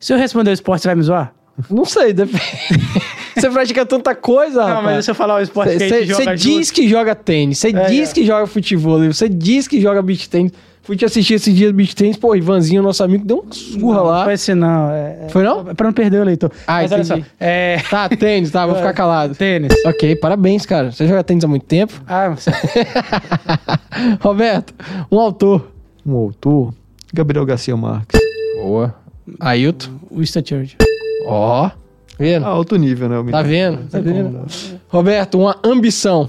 Se 0.00 0.12
eu 0.12 0.18
responder 0.18 0.50
o 0.50 0.52
esporte, 0.54 0.82
você 0.82 0.88
vai 0.88 0.96
me 0.96 1.02
zoar? 1.02 1.32
Não 1.70 1.84
sei, 1.84 2.12
depende. 2.12 2.42
você 3.36 3.50
pratica 3.50 3.84
tanta 3.86 4.14
coisa, 4.14 4.66
Não, 4.66 4.82
mas 4.82 5.04
se 5.04 5.10
eu 5.10 5.14
falar 5.14 5.36
o 5.36 5.40
esporte 5.40 5.76
que 5.76 5.82
a 5.84 5.88
gente 5.88 6.06
Você 6.06 6.22
joga 6.24 6.34
diz 6.36 6.70
que 6.70 6.88
joga 6.88 7.14
tênis, 7.14 7.58
você 7.58 7.68
É, 7.68 7.86
diz 7.88 8.10
é. 8.10 8.14
que 8.14 8.24
joga 8.24 8.46
futebol, 8.46 8.98
você 9.04 9.28
diz 9.28 9.68
que 9.68 9.80
joga 9.80 10.00
beach 10.02 10.28
tênis. 10.28 10.52
Fui 10.84 10.96
te 10.96 11.04
assistir 11.04 11.34
esses 11.34 11.54
dias 11.54 11.70
beach 11.70 11.94
tênis, 11.94 12.16
pô, 12.16 12.34
Ivanzinho, 12.34 12.82
nosso 12.82 13.04
amigo, 13.04 13.24
deu 13.24 13.38
uma 13.38 13.52
surra 13.52 13.96
Não, 13.98 14.04
lá. 14.04 14.24
Foi 14.24 14.32
assim, 14.32 14.54
não. 14.54 14.90
É, 14.90 15.26
é- 15.26 15.28
Foi 15.28 15.44
não? 15.44 15.70
É 15.70 15.74
pra 15.74 15.86
não 15.86 15.92
perder 15.92 16.20
o 16.20 16.24
leitor. 16.24 16.50
Ah, 16.66 16.80
mas 16.82 16.90
olha 16.90 17.02
entendi. 17.02 17.20
só. 17.22 17.26
É. 17.38 17.80
Tá, 17.88 18.08
tênis, 18.08 18.50
tá, 18.50 18.66
vou 18.66 18.74
ficar 18.74 18.92
calado. 18.94 19.32
Tênis. 19.36 19.72
Ok, 19.86 20.16
parabéns, 20.16 20.66
cara. 20.66 20.90
Você 20.90 21.06
joga 21.06 21.22
tênis 21.22 21.44
há 21.44 21.48
muito 21.48 21.66
tempo. 21.66 21.92
Ah, 22.04 22.30
você- 22.30 22.50
Roberto, 24.20 24.74
um 25.10 25.20
autor. 25.20 25.70
Um 26.04 26.16
autor, 26.16 26.74
Gabriel 27.14 27.44
Garcia 27.46 27.76
Marques. 27.76 28.20
Boa. 28.56 28.92
Ailton. 29.38 29.90
Winston 30.10 30.42
Churchill. 30.44 30.78
Ó. 31.26 31.70
Vendo? 32.18 32.44
Ah, 32.46 32.50
alto 32.50 32.76
nível, 32.76 33.08
né? 33.08 33.30
Tá 33.30 33.42
vendo? 33.42 33.88
Tá 33.90 34.00
vendo? 34.00 34.40
Roberto, 34.88 35.38
uma 35.38 35.56
ambição. 35.64 36.28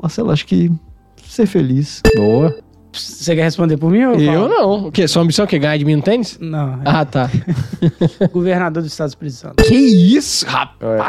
Marcelo, 0.00 0.30
acho 0.30 0.46
que 0.46 0.70
ser 1.26 1.46
feliz. 1.46 2.02
Boa. 2.14 2.54
Você 2.92 3.34
quer 3.34 3.42
responder 3.42 3.76
por 3.76 3.90
mim 3.90 4.04
ou 4.04 4.14
Eu 4.14 4.48
não. 4.48 4.86
O 4.86 4.92
quê? 4.92 5.08
Sua 5.08 5.22
ambição 5.22 5.44
é 5.44 5.48
que 5.48 5.58
ganhar 5.58 5.76
de 5.76 5.84
mim 5.84 5.96
no 5.96 6.02
tênis? 6.02 6.38
Não. 6.40 6.74
é 6.74 6.78
Ah, 6.84 7.04
tá. 7.04 7.28
Governador 8.32 8.82
do 8.82 8.86
Estado 8.86 9.08
do 9.08 9.10
Espírito 9.10 9.34
Santo. 9.36 9.64
que 9.64 9.74
isso, 9.74 10.46
rapaz, 10.46 11.02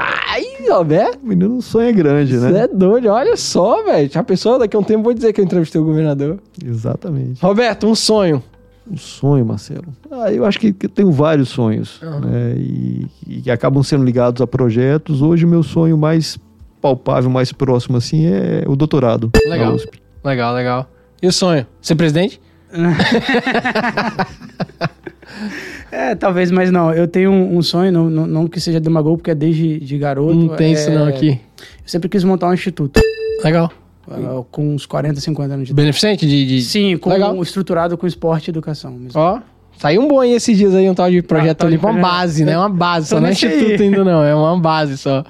Roberto? 0.68 1.20
O 1.24 1.28
menino 1.28 1.62
sonha 1.62 1.92
grande, 1.92 2.40
Você 2.40 2.50
né? 2.52 2.62
é 2.64 2.68
doido, 2.68 3.10
olha 3.10 3.38
só, 3.38 3.84
velho. 3.84 4.10
Já 4.12 4.24
pensou? 4.24 4.58
Daqui 4.58 4.76
a 4.76 4.80
um 4.80 4.84
tempo 4.84 5.02
eu 5.02 5.04
vou 5.04 5.14
dizer 5.14 5.32
que 5.32 5.40
eu 5.40 5.46
entrevistei 5.46 5.80
o 5.80 5.84
governador. 5.86 6.40
Exatamente. 6.66 7.40
Roberto, 7.42 7.86
um 7.86 7.94
sonho. 7.94 8.42
Um 8.90 8.98
sonho, 8.98 9.46
Marcelo. 9.46 9.86
Ah, 10.12 10.32
eu 10.32 10.46
acho 10.46 10.60
que, 10.60 10.72
que 10.72 10.86
eu 10.86 10.90
tenho 10.90 11.12
vários 11.12 11.50
sonhos. 11.50 12.00
Aham. 12.04 12.20
né? 12.20 12.54
E, 12.58 13.08
e 13.28 13.42
que 13.42 13.50
acabam 13.52 13.82
sendo 13.84 14.04
ligados 14.04 14.42
a 14.42 14.48
projetos. 14.48 15.22
Hoje, 15.22 15.44
o 15.46 15.48
meu 15.48 15.64
sonho 15.64 15.98
mais 15.98 16.38
palpável, 16.82 17.30
mais 17.30 17.52
próximo, 17.52 17.98
assim, 17.98 18.26
é 18.28 18.64
o 18.68 18.76
doutorado. 18.76 19.32
Legal. 19.48 19.70
Na 19.70 19.74
USP. 19.76 20.00
Legal, 20.24 20.54
legal. 20.54 20.90
E 21.22 21.28
o 21.28 21.32
sonho? 21.32 21.66
Ser 21.82 21.96
presidente? 21.96 22.40
É, 25.92 26.14
talvez, 26.16 26.52
mas 26.52 26.72
não. 26.72 26.94
Eu 26.94 27.08
tenho 27.08 27.32
um, 27.32 27.58
um 27.58 27.62
sonho, 27.62 27.92
não, 27.92 28.10
não, 28.10 28.28
não 28.28 28.48
que 28.48 28.60
seja 28.60 28.80
demagogo, 28.80 29.18
porque 29.18 29.32
é 29.32 29.36
desde 29.36 29.80
de 29.80 29.98
garoto. 29.98 30.34
Não 30.36 30.56
tem 30.56 30.74
isso 30.74 30.90
é- 30.90 30.96
não 30.96 31.08
aqui. 31.08 31.40
Eu 31.60 31.88
sempre 31.88 32.10
quis 32.10 32.24
montar 32.24 32.48
um 32.50 32.54
instituto. 32.54 33.00
Legal. 33.44 33.72
Ah, 34.10 34.44
Com 34.52 34.76
uns 34.76 34.86
40, 34.86 35.20
50 35.20 35.54
anos 35.54 35.68
de 35.68 35.72
idade. 35.72 35.84
Beneficente 35.84 36.28
de... 36.28 36.46
de... 36.46 36.62
Sim, 36.64 36.98
com, 36.98 37.10
Legal. 37.10 37.42
estruturado 37.42 37.98
com 37.98 38.06
esporte 38.06 38.48
e 38.48 38.52
educação. 38.52 38.92
mesmo. 38.92 39.20
Ó, 39.20 39.40
saiu 39.78 40.02
um 40.02 40.08
bom 40.08 40.20
aí 40.20 40.32
esses 40.32 40.58
dias 40.58 40.74
aí, 40.76 40.90
um 40.90 40.94
tal 40.94 41.10
de 41.10 41.22
projeto 41.22 41.60
tal 41.60 41.70
de 41.70 41.76
ali, 41.76 41.84
uma 41.84 41.94
base, 41.94 42.46
né? 42.46 42.58
Uma 42.58 42.70
base, 42.70 43.08
só 43.08 43.20
não 43.20 43.28
é 43.28 43.32
instituto 43.32 43.82
ainda 43.82 44.04
não, 44.04 44.24
é 44.24 44.36
uma 44.36 44.60
base 44.60 44.98
só. 44.98 45.24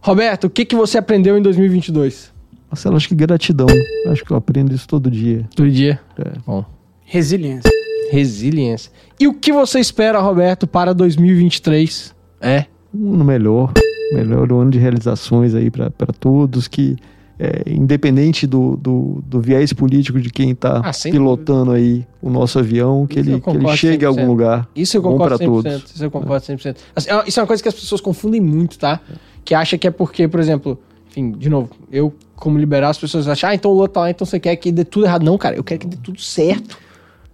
Roberto, 0.00 0.44
o 0.44 0.50
que, 0.50 0.64
que 0.64 0.74
você 0.74 0.98
aprendeu 0.98 1.38
em 1.38 1.42
2022? 1.42 2.32
Marcelo, 2.72 2.96
acho 2.96 3.06
que 3.06 3.14
gratidão. 3.14 3.66
Acho 4.08 4.24
que 4.24 4.30
eu 4.30 4.36
aprendo 4.36 4.74
isso 4.74 4.88
todo 4.88 5.10
dia. 5.10 5.46
Do 5.54 5.70
dia. 5.70 6.00
É. 6.18 6.32
Bom. 6.46 6.64
Resiliência. 7.04 7.70
Resiliência. 8.10 8.90
E 9.20 9.28
o 9.28 9.34
que 9.34 9.52
você 9.52 9.78
espera, 9.78 10.18
Roberto, 10.20 10.66
para 10.66 10.94
2023? 10.94 12.14
É. 12.40 12.64
Um 12.94 13.12
ano 13.12 13.24
melhor. 13.24 13.72
Melhor 14.14 14.50
ano 14.50 14.70
de 14.70 14.78
realizações 14.78 15.54
aí 15.54 15.70
para 15.70 15.90
todos 16.18 16.66
que... 16.66 16.96
é, 17.44 17.62
independente 17.72 18.46
do, 18.46 18.76
do, 18.76 19.22
do 19.26 19.40
viés 19.40 19.72
político 19.72 20.20
de 20.20 20.30
quem 20.30 20.50
está 20.52 20.80
Ah, 20.84 20.92
pilotando 21.10 21.72
aí 21.72 22.06
o 22.20 22.30
nosso 22.30 22.58
avião, 22.58 23.04
que 23.06 23.18
Isso 23.18 23.30
ele, 23.30 23.40
que 23.40 23.50
ele 23.50 23.76
chegue 23.76 24.04
a 24.06 24.08
100%. 24.10 24.18
algum 24.18 24.26
lugar. 24.30 24.68
Isso 24.76 24.96
eu 24.96 25.02
Bom 25.02 25.12
concordo 25.12 25.38
pra 25.38 25.46
100%. 25.46 25.50
todos. 25.50 25.90
Isso 25.94 26.04
eu 26.04 26.10
concordo 26.10 26.46
100%. 26.46 26.76
Assim, 26.94 27.10
é- 27.10 27.22
isso 27.26 27.40
é 27.40 27.42
uma 27.42 27.46
coisa 27.48 27.60
que 27.62 27.68
as 27.68 27.74
pessoas 27.74 28.00
confundem 28.00 28.40
muito, 28.40 28.78
tá? 28.78 29.00
Que 29.44 29.54
acha 29.56 29.76
que 29.76 29.88
é 29.88 29.90
porque, 29.90 30.28
por 30.28 30.38
exemplo, 30.38 30.78
enfim, 31.10 31.32
de 31.32 31.48
novo, 31.48 31.70
eu 31.90 32.14
como 32.36 32.58
liberal, 32.58 32.90
as 32.90 32.98
pessoas 32.98 33.26
acham, 33.28 33.50
ah, 33.50 33.54
então 33.54 33.70
o 33.70 33.74
Lula 33.74 33.88
tá 33.88 34.00
lá, 34.00 34.10
então 34.10 34.24
você 34.26 34.38
quer 34.38 34.54
que 34.56 34.70
dê 34.70 34.84
tudo 34.84 35.06
errado. 35.06 35.24
Não, 35.24 35.36
cara, 35.38 35.56
eu 35.56 35.64
quero 35.64 35.80
que 35.80 35.86
dê 35.86 35.96
tudo 35.96 36.20
certo. 36.20 36.76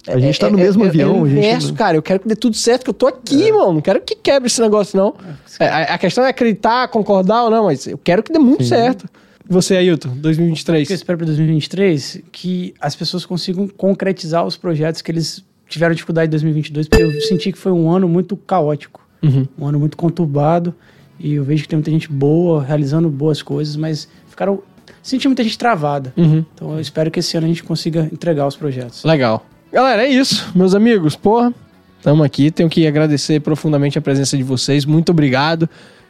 A 0.07 0.17
gente 0.17 0.39
tá 0.39 0.49
no 0.49 0.57
mesmo 0.57 0.83
avião, 0.85 1.17
É 1.17 1.19
o 1.19 1.25
a 1.25 1.29
gente 1.29 1.37
inverso, 1.39 1.67
não- 1.69 1.75
cara. 1.75 1.97
Eu 1.97 2.01
quero 2.01 2.19
que 2.19 2.27
dê 2.27 2.35
tudo 2.35 2.55
certo, 2.55 2.83
que 2.83 2.89
eu 2.89 2.93
tô 2.93 3.05
aqui, 3.05 3.51
mano. 3.51 3.73
Não 3.73 3.81
quero 3.81 4.01
que 4.01 4.15
quebre 4.15 4.47
esse 4.47 4.59
negócio, 4.61 4.97
não. 4.97 5.13
É, 5.59 5.67
a, 5.67 5.81
a 5.95 5.97
questão 5.99 6.23
é 6.23 6.29
acreditar, 6.29 6.87
concordar 6.87 7.43
ou 7.43 7.49
não, 7.51 7.65
mas 7.65 7.85
eu 7.85 7.97
quero 7.97 8.23
que 8.23 8.31
dê 8.33 8.39
muito 8.39 8.63
certo. 8.63 9.05
Você, 9.49 9.75
Ailton, 9.75 10.09
O 10.09 10.11
que 10.11 10.17
eu 10.17 10.21
2023. 10.21 10.89
espero 10.91 11.17
para 11.17 11.25
2023 11.25 12.21
que 12.31 12.73
as 12.79 12.95
pessoas 12.95 13.25
consigam 13.25 13.67
concretizar 13.67 14.45
os 14.45 14.55
projetos 14.55 15.01
que 15.01 15.11
eles 15.11 15.43
tiveram 15.67 15.93
dificuldade 15.95 16.27
em 16.27 16.31
2022, 16.31 16.87
porque 16.87 17.03
eu 17.03 17.21
senti 17.21 17.51
que 17.51 17.57
foi 17.57 17.71
um 17.71 17.89
ano 17.91 18.07
muito 18.07 18.37
caótico, 18.37 19.07
Uhum. 19.21 19.45
um 19.57 19.65
ano 19.67 19.79
muito 19.79 19.97
conturbado, 19.97 20.73
e 21.19 21.33
eu 21.33 21.43
vejo 21.43 21.63
que 21.63 21.69
tem 21.69 21.77
muita 21.77 21.91
gente 21.91 22.09
boa, 22.11 22.63
realizando 22.63 23.09
boas 23.09 23.41
coisas, 23.41 23.75
mas 23.75 24.07
ficaram 24.29 24.61
senti 25.01 25.27
muita 25.27 25.43
gente 25.43 25.57
travada. 25.57 26.13
Uhum. 26.15 26.45
Então 26.53 26.73
eu 26.73 26.79
espero 26.79 27.09
que 27.11 27.19
esse 27.19 27.35
ano 27.35 27.45
a 27.45 27.49
gente 27.49 27.63
consiga 27.63 28.07
entregar 28.13 28.45
os 28.47 28.55
projetos. 28.55 29.03
Legal. 29.03 29.45
Galera, 29.71 30.03
é 30.05 30.09
isso. 30.09 30.51
Meus 30.55 30.73
amigos, 30.75 31.15
porra, 31.15 31.53
tamo 32.01 32.23
aqui. 32.23 32.49
Tenho 32.51 32.69
que 32.69 32.85
agradecer 32.87 33.39
profundamente 33.41 33.97
a 33.97 34.01
presença 34.01 34.37
de 34.37 34.43
vocês. 34.43 34.85
Muito 34.85 35.11
obrigado. 35.11 35.69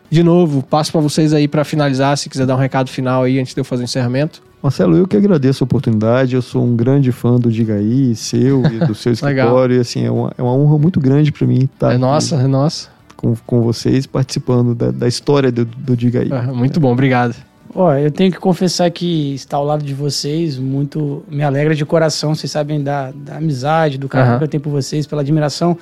De 0.10 0.24
novo, 0.24 0.64
passo 0.64 0.92
pra 0.92 1.02
vocês 1.02 1.34
aí 1.34 1.48
pra 1.48 1.64
finalizar, 1.64 2.18
se 2.18 2.30
quiser 2.30 2.46
dar 2.46 2.56
um 2.56 2.60
recado 2.60 2.90
final 2.90 3.24
aí 3.24 3.40
antes 3.40 3.54
de 3.54 3.62
eu 3.62 3.66
fazer 3.66 3.84
o 3.84 3.86
encerramento. 3.86 4.42
Marcelo, 4.62 4.98
eu 4.98 5.08
que 5.08 5.16
agradeço 5.16 5.64
a 5.64 5.66
oportunidade. 5.66 6.36
Eu 6.36 6.42
sou 6.42 6.66
um 6.66 6.76
grande 6.76 7.12
fã 7.12 7.40
do 7.40 7.50
Diga 7.52 7.76
aí, 7.76 8.14
seu 8.16 8.66
e 8.66 8.80
do 8.86 8.94
seu 8.94 9.14
Legal. 9.24 9.46
escritório. 9.48 9.76
E, 9.78 9.80
assim, 9.80 10.06
é 10.06 10.12
uma, 10.12 10.34
é 10.38 10.42
uma 10.42 10.54
honra 10.54 10.78
muito 10.78 11.00
grande 11.00 11.32
para 11.32 11.48
mim 11.48 11.70
estar 11.72 11.88
é 11.88 11.92
aqui 11.92 12.02
nossa, 12.02 12.36
é 12.36 12.48
nossa. 12.48 12.90
com, 13.16 13.36
com 13.46 13.62
vocês, 13.62 14.06
participando 14.06 14.76
da, 14.76 14.92
da 14.92 15.08
história 15.08 15.52
do, 15.52 15.64
do 15.64 15.96
Diga 15.96 16.22
aí. 16.22 16.30
Ah, 16.32 16.52
muito 16.54 16.80
bom, 16.80 16.92
obrigado. 16.92 17.36
Ó, 17.74 17.94
eu 17.94 18.12
tenho 18.12 18.32
que 18.32 18.40
confessar 18.40 18.90
que 18.90 19.36
estar 19.36 19.58
ao 19.58 19.64
lado 19.64 19.84
de 19.86 19.94
vocês 19.94 20.58
muito 20.58 21.24
me 21.30 21.44
alegra 21.44 21.76
de 21.76 21.86
coração. 21.86 22.34
Vocês 22.36 22.52
sabem 22.52 22.84
da, 22.84 23.12
da 23.12 23.38
amizade, 23.38 23.98
do 23.98 24.10
carinho 24.10 24.32
Aham. 24.32 24.38
que 24.40 24.44
eu 24.44 24.48
tenho 24.48 24.62
por 24.62 24.72
vocês, 24.72 25.06
pela 25.06 25.22
admiração. 25.22 25.78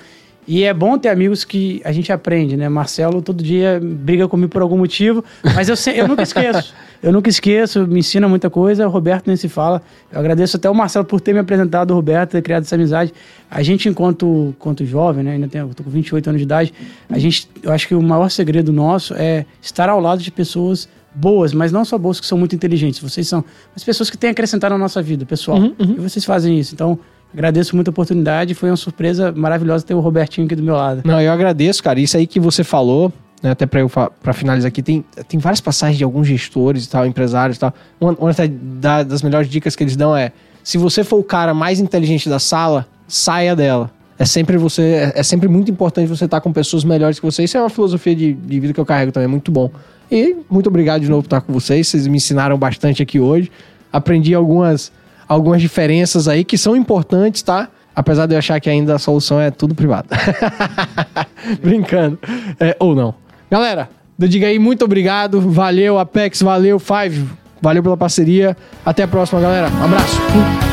E 0.47 0.63
é 0.63 0.73
bom 0.73 0.97
ter 0.97 1.09
amigos 1.09 1.43
que 1.43 1.81
a 1.83 1.91
gente 1.91 2.11
aprende, 2.11 2.55
né? 2.55 2.69
Marcelo 2.69 3.21
todo 3.21 3.43
dia 3.43 3.81
briga 3.83 4.27
comigo 4.29 4.49
por 4.49 4.61
algum 4.61 4.77
motivo, 4.77 5.23
mas 5.53 5.67
eu, 5.67 5.75
se- 5.75 5.91
eu 5.97 6.07
nunca 6.07 6.23
esqueço. 6.23 6.73
Eu 7.03 7.11
nunca 7.11 7.29
esqueço, 7.29 7.85
me 7.85 7.99
ensina 7.99 8.27
muita 8.29 8.49
coisa. 8.49 8.87
O 8.87 8.89
Roberto 8.89 9.27
nem 9.27 9.35
se 9.35 9.47
fala. 9.49 9.81
Eu 10.11 10.19
agradeço 10.19 10.55
até 10.57 10.69
o 10.69 10.73
Marcelo 10.73 11.05
por 11.05 11.19
ter 11.21 11.33
me 11.33 11.39
apresentado, 11.39 11.91
o 11.91 11.93
Roberto, 11.95 12.31
ter 12.31 12.41
criado 12.41 12.63
essa 12.63 12.75
amizade. 12.75 13.13
A 13.51 13.61
gente, 13.61 13.87
enquanto, 13.89 14.53
enquanto 14.57 14.83
jovem, 14.85 15.23
né? 15.23 15.33
Ainda 15.33 15.47
tenho, 15.47 15.67
tô 15.75 15.83
com 15.83 15.89
28 15.89 16.27
anos 16.29 16.39
de 16.39 16.45
idade. 16.45 16.73
A 17.09 17.19
gente, 17.19 17.47
eu 17.61 17.71
acho 17.71 17.87
que 17.87 17.93
o 17.93 18.01
maior 18.01 18.29
segredo 18.31 18.71
nosso 18.71 19.13
é 19.15 19.45
estar 19.61 19.89
ao 19.89 19.99
lado 19.99 20.23
de 20.23 20.31
pessoas 20.31 20.87
boas, 21.13 21.53
mas 21.53 21.71
não 21.71 21.83
só 21.83 21.97
boas 21.97 22.19
que 22.19 22.25
são 22.25 22.37
muito 22.37 22.55
inteligentes. 22.55 22.99
Vocês 22.99 23.27
são 23.27 23.43
as 23.75 23.83
pessoas 23.83 24.09
que 24.09 24.17
têm 24.17 24.29
acrescentado 24.29 24.73
na 24.73 24.77
nossa 24.79 25.01
vida, 25.01 25.25
pessoal. 25.25 25.57
Uhum, 25.59 25.75
uhum. 25.79 25.95
E 25.97 25.99
vocês 25.99 26.23
fazem 26.25 26.57
isso. 26.57 26.73
Então, 26.73 26.97
agradeço 27.33 27.75
muito 27.75 27.87
a 27.87 27.91
oportunidade. 27.91 28.53
Foi 28.53 28.69
uma 28.69 28.77
surpresa 28.77 29.31
maravilhosa 29.31 29.85
ter 29.85 29.93
o 29.93 29.99
Robertinho 29.99 30.45
aqui 30.45 30.55
do 30.55 30.63
meu 30.63 30.75
lado. 30.75 31.01
Não, 31.05 31.21
eu 31.21 31.31
agradeço, 31.31 31.83
cara. 31.83 31.99
Isso 31.99 32.17
aí 32.17 32.25
que 32.27 32.39
você 32.39 32.63
falou, 32.63 33.11
né, 33.41 33.51
até 33.51 33.65
pra 33.65 33.79
eu 33.81 33.89
pra 33.89 34.33
finalizar 34.33 34.67
aqui, 34.69 34.81
tem, 34.81 35.03
tem 35.27 35.39
várias 35.39 35.61
passagens 35.61 35.97
de 35.97 36.03
alguns 36.03 36.27
gestores 36.27 36.85
e 36.85 36.89
tal, 36.89 37.05
empresários 37.05 37.57
e 37.57 37.59
tal. 37.59 37.73
Uma, 37.99 38.11
uma 38.19 38.31
da- 38.79 39.03
das 39.03 39.21
melhores 39.21 39.49
dicas 39.49 39.75
que 39.75 39.83
eles 39.83 39.95
dão 39.95 40.15
é: 40.15 40.31
se 40.63 40.77
você 40.77 41.03
for 41.03 41.17
o 41.19 41.23
cara 41.23 41.53
mais 41.53 41.79
inteligente 41.79 42.27
da 42.29 42.39
sala, 42.39 42.87
saia 43.07 43.55
dela. 43.55 43.91
É 44.19 44.25
sempre 44.25 44.57
você, 44.57 44.81
é, 44.81 45.19
é 45.19 45.21
sempre 45.21 45.47
muito 45.47 45.69
importante 45.69 46.07
você 46.07 46.25
estar 46.25 46.41
com 46.41 46.51
pessoas 46.51 46.83
melhores 46.83 47.19
que 47.19 47.25
você. 47.25 47.43
Isso 47.43 47.55
é 47.55 47.59
uma 47.61 47.69
filosofia 47.69 48.15
de, 48.15 48.33
de 48.33 48.59
vida 48.59 48.73
que 48.73 48.79
eu 48.79 48.85
carrego 48.85 49.11
também, 49.11 49.25
é 49.25 49.29
muito 49.29 49.51
bom. 49.51 49.69
E 50.11 50.37
muito 50.49 50.67
obrigado 50.69 51.01
de 51.03 51.07
novo 51.09 51.21
por 51.21 51.27
estar 51.27 51.41
com 51.41 51.53
vocês. 51.53 51.87
Vocês 51.87 52.07
me 52.07 52.17
ensinaram 52.17 52.57
bastante 52.57 53.03
aqui 53.03 53.19
hoje. 53.19 53.51
Aprendi 53.93 54.33
algumas, 54.33 54.91
algumas 55.27 55.61
diferenças 55.61 56.27
aí 56.27 56.43
que 56.43 56.57
são 56.57 56.75
importantes, 56.75 57.41
tá? 57.41 57.69
Apesar 57.95 58.27
de 58.27 58.35
eu 58.35 58.37
achar 58.37 58.59
que 58.59 58.69
ainda 58.69 58.95
a 58.95 58.99
solução 58.99 59.41
é 59.41 59.49
tudo 59.49 59.73
privado. 59.73 60.07
Brincando. 61.61 62.19
É, 62.59 62.75
ou 62.79 62.93
não. 62.95 63.15
Galera, 63.49 63.89
do 64.17 64.27
Diga 64.27 64.47
aí, 64.47 64.59
muito 64.59 64.85
obrigado. 64.85 65.41
Valeu, 65.41 65.97
Apex, 65.97 66.41
valeu, 66.41 66.79
Five. 66.79 67.25
Valeu 67.61 67.81
pela 67.81 67.97
parceria. 67.97 68.55
Até 68.85 69.03
a 69.03 69.07
próxima, 69.07 69.41
galera. 69.41 69.69
Um 69.69 69.83
abraço. 69.85 70.66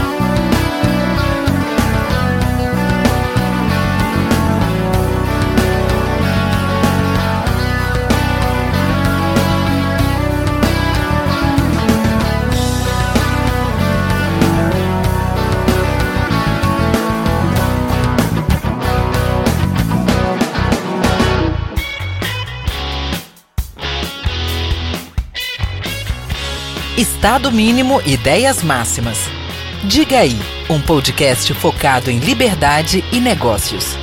Estado 27.25 27.51
mínimo 27.51 28.03
ideias 28.05 28.62
máximas. 28.62 29.18
Diga 29.83 30.18
aí, 30.18 30.39
um 30.68 30.79
podcast 30.79 31.55
focado 31.55 32.11
em 32.11 32.18
liberdade 32.18 33.03
e 33.11 33.18
negócios. 33.18 33.97